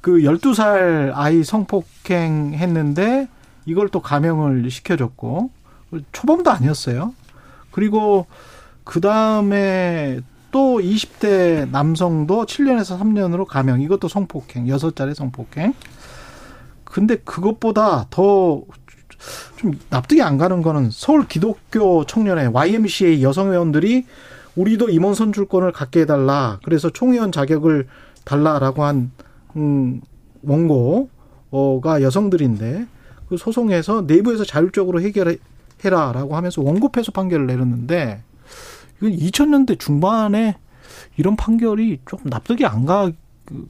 그 0.00 0.18
12살 0.18 1.12
아이 1.14 1.42
성폭행 1.44 2.54
했는데 2.54 3.28
이걸 3.66 3.88
또 3.88 4.00
감형을 4.00 4.70
시켜줬고 4.70 5.50
초범도 6.12 6.50
아니었어요. 6.50 7.14
그리고 7.70 8.26
그 8.84 9.00
다음에 9.00 10.20
또 10.50 10.78
20대 10.78 11.70
남성도 11.70 12.46
7년에서 12.46 12.98
3년으로 12.98 13.44
감형. 13.44 13.82
이것도 13.82 14.08
성폭행. 14.08 14.66
6자리 14.66 15.14
성폭행. 15.14 15.74
근데 16.84 17.16
그것보다 17.16 18.06
더 18.08 18.64
좀 19.56 19.78
납득이 19.90 20.22
안 20.22 20.38
가는 20.38 20.62
거는 20.62 20.90
서울 20.90 21.26
기독교 21.26 22.04
청년회 22.04 22.46
YMCA 22.46 23.22
여성 23.22 23.52
회원들이 23.52 24.06
우리도 24.58 24.90
임원 24.90 25.14
선출권을 25.14 25.72
갖게 25.72 26.00
해달라. 26.00 26.58
그래서 26.64 26.90
총회원 26.90 27.30
자격을 27.30 27.86
달라라고 28.24 28.84
한 28.84 29.12
음, 29.56 30.00
원고가 30.42 32.02
여성들인데 32.02 32.86
그 33.28 33.36
소송에서 33.36 34.02
내부에서 34.02 34.44
자율적으로 34.44 35.00
해결해라라고 35.00 36.34
하면서 36.36 36.60
원고 36.62 36.90
패소 36.90 37.12
판결을 37.12 37.46
내렸는데 37.46 38.22
이건 39.00 39.12
2000년대 39.12 39.78
중반에 39.78 40.56
이런 41.16 41.36
판결이 41.36 42.00
조금 42.06 42.30
납득이 42.30 42.64
안 42.66 42.84
가 42.84 43.10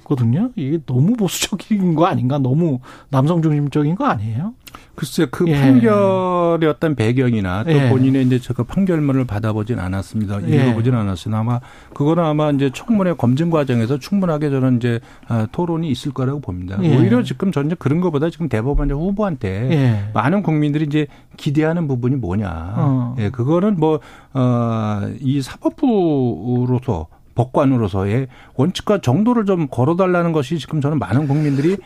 거든요. 0.04 0.50
이게 0.56 0.78
너무 0.86 1.14
보수적인 1.14 1.94
거 1.94 2.06
아닌가? 2.06 2.38
너무 2.38 2.80
남성 3.10 3.42
중심적인 3.42 3.94
거 3.94 4.06
아니에요? 4.06 4.54
글쎄 4.94 5.26
그 5.30 5.46
예. 5.48 5.54
판결의 5.54 6.68
어떤 6.68 6.94
배경이나 6.94 7.64
또 7.64 7.72
예. 7.72 7.88
본인의 7.88 8.26
이제 8.26 8.40
그 8.54 8.64
판결문을 8.64 9.24
받아보진 9.24 9.78
않았습니다. 9.78 10.46
예. 10.48 10.56
읽어보진 10.66 10.92
예. 10.92 10.98
않았으나 10.98 11.38
아마 11.38 11.60
그거는 11.94 12.24
아마 12.24 12.50
이제 12.50 12.70
청문회 12.74 13.14
검증 13.14 13.50
과정에서 13.50 13.98
충분하게 13.98 14.50
저는 14.50 14.76
이제 14.76 15.00
아, 15.28 15.46
토론이 15.52 15.88
있을 15.90 16.12
거라고 16.12 16.40
봅니다. 16.40 16.78
예. 16.82 16.96
오히려 16.96 17.22
지금 17.22 17.52
저는 17.52 17.76
그런 17.78 18.00
것보다 18.00 18.28
지금 18.30 18.48
대법원장 18.48 18.98
후보한테 18.98 19.68
예. 19.70 20.10
많은 20.12 20.42
국민들이 20.42 20.84
이제 20.84 21.06
기대하는 21.36 21.88
부분이 21.88 22.16
뭐냐. 22.16 22.74
어. 22.76 23.14
예, 23.18 23.30
그거는 23.30 23.76
뭐, 23.78 24.00
어, 24.34 25.00
이 25.20 25.40
사법부로서 25.40 27.06
법관으로서의 27.38 28.26
원칙과 28.56 29.00
정도를 29.00 29.46
좀 29.46 29.68
걸어달라는 29.68 30.32
것이 30.32 30.58
지금 30.58 30.80
저는 30.80 30.98
많은 30.98 31.28
국민들이 31.28 31.76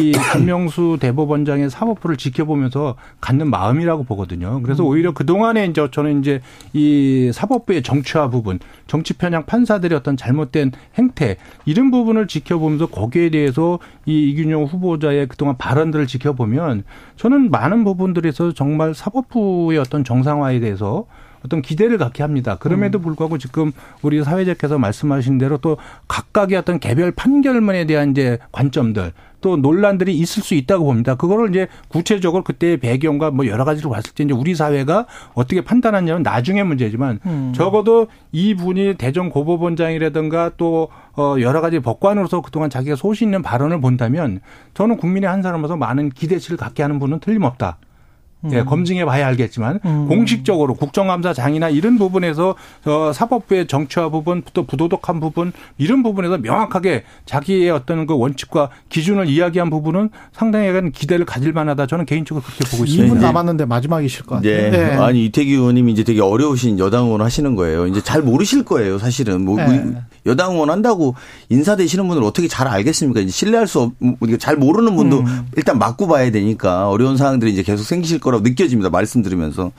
이 0.00 0.12
김명수 0.32 0.98
대법원장의 1.00 1.70
사법부를 1.70 2.16
지켜보면서 2.16 2.96
갖는 3.20 3.48
마음이라고 3.48 4.02
보거든요. 4.04 4.60
그래서 4.62 4.82
음. 4.82 4.88
오히려 4.88 5.12
그동안에 5.12 5.66
이제 5.66 5.88
저는 5.90 6.20
이제 6.20 6.40
이 6.72 7.30
사법부의 7.32 7.82
정치화 7.82 8.28
부분, 8.28 8.58
정치 8.88 9.14
편향 9.14 9.46
판사들의 9.46 9.96
어떤 9.96 10.16
잘못된 10.16 10.72
행태 10.96 11.36
이런 11.64 11.92
부분을 11.92 12.26
지켜보면서 12.26 12.86
거기에 12.86 13.30
대해서 13.30 13.78
이 14.04 14.30
이균용 14.30 14.64
후보자의 14.64 15.28
그동안 15.28 15.56
발언들을 15.56 16.08
지켜보면 16.08 16.82
저는 17.16 17.50
많은 17.50 17.84
부분들에서 17.84 18.52
정말 18.52 18.94
사법부의 18.94 19.78
어떤 19.78 20.02
정상화에 20.02 20.58
대해서 20.58 21.06
어떤 21.48 21.62
기대를 21.62 21.96
갖게 21.98 22.22
합니다. 22.22 22.56
그럼에도 22.60 22.98
음. 22.98 23.02
불구하고 23.02 23.38
지금 23.38 23.72
우리 24.02 24.22
사회자께서 24.22 24.78
말씀하신 24.78 25.38
대로 25.38 25.56
또 25.56 25.78
각각의 26.06 26.58
어떤 26.58 26.78
개별 26.78 27.10
판결문에 27.10 27.86
대한 27.86 28.10
이제 28.10 28.38
관점들 28.52 29.12
또 29.40 29.56
논란들이 29.56 30.16
있을 30.18 30.42
수 30.42 30.54
있다고 30.54 30.84
봅니다. 30.84 31.14
그거를 31.14 31.50
이제 31.50 31.68
구체적으로 31.88 32.42
그때의 32.42 32.78
배경과 32.78 33.30
뭐 33.30 33.46
여러 33.46 33.64
가지로 33.64 33.90
봤을 33.90 34.12
때 34.12 34.24
이제 34.24 34.34
우리 34.34 34.54
사회가 34.54 35.06
어떻게 35.34 35.62
판단하냐는 35.62 36.22
나중에 36.22 36.62
문제지만 36.62 37.20
음. 37.24 37.52
적어도 37.54 38.08
이분이 38.32 38.96
대전 38.98 39.30
고법원장이라든가 39.30 40.52
또어 40.56 41.40
여러 41.40 41.60
가지 41.60 41.78
법관으로서 41.78 42.42
그동안 42.42 42.68
자기가 42.68 42.96
소신 42.96 43.28
있는 43.28 43.42
발언을 43.42 43.80
본다면 43.80 44.40
저는 44.74 44.96
국민의 44.96 45.30
한 45.30 45.42
사람으로서 45.42 45.76
많은 45.76 46.10
기대치를 46.10 46.56
갖게 46.56 46.82
하는 46.82 46.98
분은 46.98 47.20
틀림없다. 47.20 47.78
예, 48.52 48.60
음. 48.60 48.66
검증해 48.66 49.04
봐야 49.04 49.26
알겠지만 49.26 49.80
음. 49.84 50.06
공식적으로 50.06 50.74
국정감사장이나 50.74 51.70
이런 51.70 51.98
부분에서 51.98 52.54
어, 52.84 53.12
사법부의 53.12 53.66
정치화 53.66 54.10
부분 54.10 54.42
또 54.54 54.64
부도덕한 54.64 55.18
부분 55.18 55.52
이런 55.76 56.04
부분에서 56.04 56.38
명확하게 56.38 57.02
자기의 57.26 57.70
어떤 57.70 58.06
그 58.06 58.16
원칙과 58.16 58.70
기준을 58.90 59.28
이야기한 59.28 59.70
부분은 59.70 60.10
상당히 60.32 60.68
기대를 60.92 61.26
가질 61.26 61.52
만하다 61.52 61.86
저는 61.86 62.06
개인적으로 62.06 62.44
그렇게 62.44 62.64
보고 62.70 62.84
있습니다. 62.84 63.14
2분 63.14 63.20
남았는데 63.20 63.64
마지막이실 63.64 64.24
것 64.24 64.36
같아요. 64.36 64.70
네. 64.70 64.70
네. 64.70 64.94
아니 64.94 65.24
이태기 65.24 65.52
의원님이 65.52 65.92
이제 65.92 66.04
되게 66.04 66.20
어려우신 66.20 66.78
여당 66.78 67.06
의원 67.06 67.22
하시는 67.22 67.56
거예요. 67.56 67.88
이제 67.88 68.00
잘 68.00 68.22
모르실 68.22 68.64
거예요, 68.64 68.98
사실은. 68.98 69.44
뭐 69.44 69.56
네. 69.56 69.94
여당 70.26 70.52
의원 70.52 70.70
한다고 70.70 71.14
인사 71.48 71.74
되시는 71.74 72.06
분을 72.06 72.22
어떻게 72.22 72.46
잘 72.46 72.68
알겠습니까? 72.68 73.20
이제 73.20 73.30
신뢰할 73.30 73.66
수 73.66 73.80
없, 73.80 73.92
잘 74.38 74.56
모르는 74.56 74.94
분도 74.94 75.20
음. 75.20 75.46
일단 75.56 75.78
맞고 75.78 76.06
봐야 76.06 76.30
되니까 76.30 76.88
어려운 76.88 77.16
상황들이 77.16 77.52
이제 77.52 77.62
계속 77.62 77.82
생기실 77.84 78.20
거 78.20 78.27
거라고 78.28 78.46
느껴집니다. 78.48 78.90
말씀 78.90 79.22
들으면서. 79.22 79.72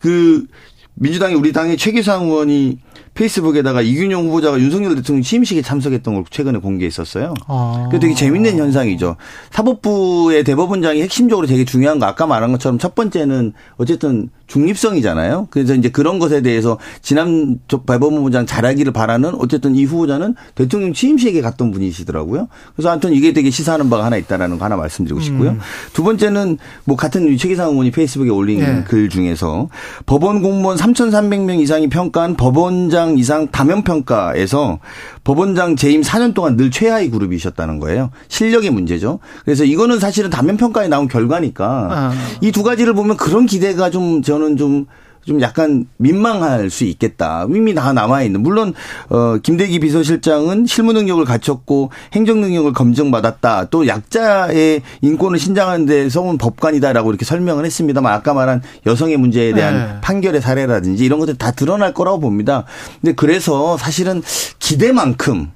그 0.00 0.46
민주당이 0.94 1.34
우리 1.34 1.52
당의 1.52 1.76
최기상 1.76 2.24
의원이 2.26 2.78
페이스북에다가 3.14 3.82
이균용 3.82 4.26
후보자가 4.26 4.58
윤석열 4.58 4.94
대통령 4.96 5.22
취임식에 5.22 5.62
참석했던 5.62 6.14
걸 6.14 6.24
최근에 6.28 6.58
공개했었어요. 6.58 7.34
아. 7.46 7.88
그 7.90 8.00
되게 8.00 8.14
재밌는 8.14 8.58
현상이죠. 8.58 9.16
사법부의 9.50 10.44
대법원장이 10.44 11.02
핵심적으로 11.02 11.46
되게 11.46 11.64
중요한 11.64 11.98
거 11.98 12.06
아까 12.06 12.26
말한 12.26 12.52
것처럼 12.52 12.78
첫 12.78 12.94
번째는 12.94 13.52
어쨌든 13.76 14.30
중립성이잖아요. 14.46 15.48
그래서 15.50 15.74
이제 15.74 15.88
그런 15.88 16.18
것에 16.18 16.42
대해서 16.42 16.78
지난 17.02 17.58
대법원장 17.68 18.46
잘하기를 18.46 18.92
바라는 18.92 19.34
어쨌든 19.38 19.74
이 19.74 19.84
후보자는 19.84 20.34
대통령 20.54 20.92
취임식에 20.92 21.40
갔던 21.40 21.70
분이시더라고요. 21.70 22.48
그래서 22.74 22.90
아무튼 22.90 23.12
이게 23.12 23.32
되게 23.32 23.50
시사하는 23.50 23.88
바가 23.90 24.04
하나 24.04 24.16
있다라는 24.16 24.58
거 24.58 24.64
하나 24.64 24.76
말씀드리고 24.76 25.20
싶고요. 25.20 25.50
음. 25.50 25.60
두 25.92 26.02
번째는 26.02 26.58
뭐 26.84 26.96
같은 26.96 27.36
최기상 27.36 27.70
의원이 27.70 27.90
페이스북에 27.90 28.30
올린 28.30 28.60
네. 28.60 28.84
글 28.86 29.08
중에서 29.08 29.68
법원 30.06 30.42
공무원 30.42 30.76
3,300명 30.76 31.60
이상이 31.60 31.88
평가한 31.88 32.36
법원 32.36 32.83
법원장 32.84 33.18
이상 33.18 33.48
다면 33.50 33.82
평가에서 33.82 34.78
법원장 35.22 35.76
재임 35.76 36.02
4년 36.02 36.34
동안 36.34 36.56
늘 36.56 36.70
최하위 36.70 37.10
그룹이셨다는 37.10 37.78
거예요. 37.78 38.10
실력의 38.28 38.70
문제죠. 38.70 39.20
그래서 39.44 39.64
이거는 39.64 39.98
사실은 39.98 40.30
다면 40.30 40.56
평가에 40.56 40.88
나온 40.88 41.08
결과니까 41.08 41.88
아. 41.90 42.12
이두 42.40 42.62
가지를 42.62 42.94
보면 42.94 43.16
그런 43.16 43.46
기대가 43.46 43.90
좀 43.90 44.22
저는 44.22 44.56
좀 44.56 44.86
좀 45.24 45.40
약간 45.40 45.86
민망할 45.96 46.70
수 46.70 46.84
있겠다. 46.84 47.46
이미 47.48 47.74
다 47.74 47.92
남아있는. 47.92 48.42
물론, 48.42 48.74
어, 49.08 49.38
김대기 49.42 49.80
비서실장은 49.80 50.66
실무 50.66 50.92
능력을 50.92 51.24
갖췄고 51.24 51.90
행정 52.12 52.40
능력을 52.40 52.72
검증받았다. 52.72 53.66
또 53.70 53.86
약자의 53.86 54.82
인권을 55.00 55.38
신장하는 55.38 55.86
데 55.86 56.08
서운 56.08 56.38
법관이다라고 56.38 57.10
이렇게 57.10 57.24
설명을 57.24 57.64
했습니다만 57.64 58.12
아까 58.12 58.34
말한 58.34 58.62
여성의 58.86 59.16
문제에 59.16 59.52
대한 59.52 59.74
네. 59.74 60.00
판결의 60.00 60.40
사례라든지 60.40 61.04
이런 61.04 61.18
것들 61.18 61.36
다 61.36 61.50
드러날 61.50 61.94
거라고 61.94 62.20
봅니다. 62.20 62.64
근데 63.00 63.14
그래서 63.14 63.76
사실은 63.76 64.22
기대만큼 64.58 65.50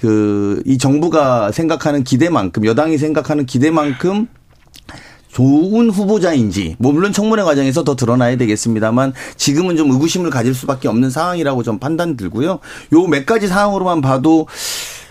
그 0.00 0.44
이 0.66 0.78
정부가 0.78 1.52
생각하는 1.52 2.04
기대만큼 2.04 2.64
여당이 2.64 2.98
생각하는 2.98 3.46
기대만큼 3.46 4.28
좋은 5.34 5.90
후보자인지 5.90 6.76
뭐 6.78 6.92
물론 6.92 7.12
청문회 7.12 7.42
과정에서 7.42 7.82
더 7.82 7.96
드러나야 7.96 8.36
되겠습니다만 8.36 9.12
지금은 9.36 9.76
좀 9.76 9.90
의구심을 9.90 10.30
가질 10.30 10.54
수밖에 10.54 10.86
없는 10.86 11.10
상황이라고 11.10 11.64
좀 11.64 11.78
판단 11.80 12.16
들고요. 12.16 12.60
요 12.92 13.06
몇 13.08 13.26
가지 13.26 13.48
상황으로만 13.48 14.00
봐도 14.00 14.46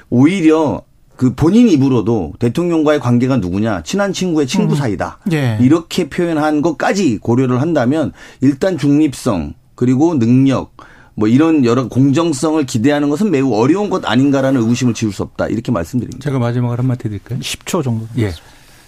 오히려 0.09 0.81
그 1.15 1.35
본인 1.35 1.67
입으로도 1.69 2.33
대통령과의 2.39 2.99
관계가 3.01 3.37
누구냐 3.37 3.83
친한 3.83 4.13
친구의 4.13 4.47
친구 4.47 4.73
음. 4.73 4.77
사이다 4.77 5.19
음. 5.27 5.33
예. 5.33 5.57
이렇게 5.61 6.09
표현한 6.09 6.61
것까지 6.61 7.17
고려를 7.19 7.61
한다면 7.61 8.13
일단 8.41 8.77
중립성 8.77 9.53
그리고 9.75 10.17
능력 10.17 10.75
뭐 11.15 11.27
이런 11.27 11.65
여러 11.65 11.87
공정성을 11.89 12.65
기대하는 12.65 13.09
것은 13.09 13.29
매우 13.29 13.53
어려운 13.53 13.89
것 13.89 14.09
아닌가라는 14.09 14.59
의구심을 14.61 14.93
지울 14.93 15.11
수 15.13 15.21
없다 15.21 15.47
이렇게 15.47 15.71
말씀드립니다. 15.71 16.23
제가 16.23 16.39
마지막으로 16.39 16.79
한마디 16.79 17.03
드릴까요? 17.03 17.39
10초 17.39 17.83
정도. 17.83 18.07
예. 18.17 18.31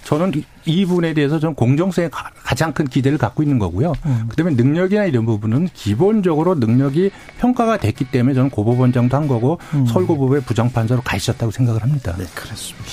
저는 0.05 0.31
이 0.65 0.85
부분에 0.85 1.13
대해서 1.13 1.39
저는 1.39 1.55
공정성에 1.55 2.09
가장 2.11 2.71
큰 2.73 2.85
기대를 2.85 3.17
갖고 3.17 3.41
있는 3.41 3.57
거고요. 3.57 3.93
음. 4.05 4.25
그다음에 4.29 4.51
능력이나 4.53 5.05
이런 5.05 5.25
부분은 5.25 5.69
기본적으로 5.73 6.55
능력이 6.55 7.09
평가가 7.39 7.77
됐기 7.77 8.05
때문에 8.05 8.35
저는 8.35 8.51
고법원장도 8.51 9.17
한 9.17 9.27
거고 9.27 9.59
음. 9.73 9.85
서울고법의 9.87 10.41
부장판사로 10.41 11.01
가 11.01 11.17
있었다고 11.17 11.51
생각을 11.51 11.81
합니다. 11.81 12.15
네, 12.17 12.25
그렇습니다. 12.35 12.85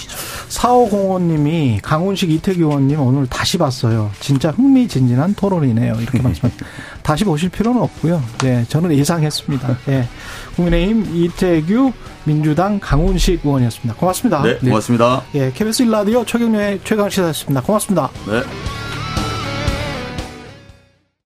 사오공원님이 0.49 1.81
강훈식 1.83 2.31
이태규 2.31 2.61
의원님 2.61 2.99
오늘 3.01 3.27
다시 3.27 3.59
봤어요. 3.59 4.11
진짜 4.21 4.51
흥미진진한 4.51 5.35
토론이네요. 5.35 5.95
이렇게 6.01 6.21
말씀하셨습니다. 6.23 6.67
다시 7.03 7.25
보실 7.25 7.51
필요는 7.51 7.81
없고요. 7.83 8.23
네, 8.39 8.65
저는 8.69 8.97
예상했습니다. 8.97 9.79
네. 9.87 10.09
국민의힘 10.57 11.07
이태규 11.15 11.93
민주당 12.25 12.79
강훈식 12.81 13.41
의원이었습니다. 13.45 13.99
고맙습니다. 13.99 14.43
네, 14.43 14.59
고맙습니다. 14.59 15.23
네. 15.33 15.47
예, 15.47 15.53
KBS 15.53 15.85
1라디오 15.85 16.27
최경련의 16.27 16.81
최강시사였습니다. 16.85 17.63
고맙습니다. 17.63 18.11
네. 18.27 18.43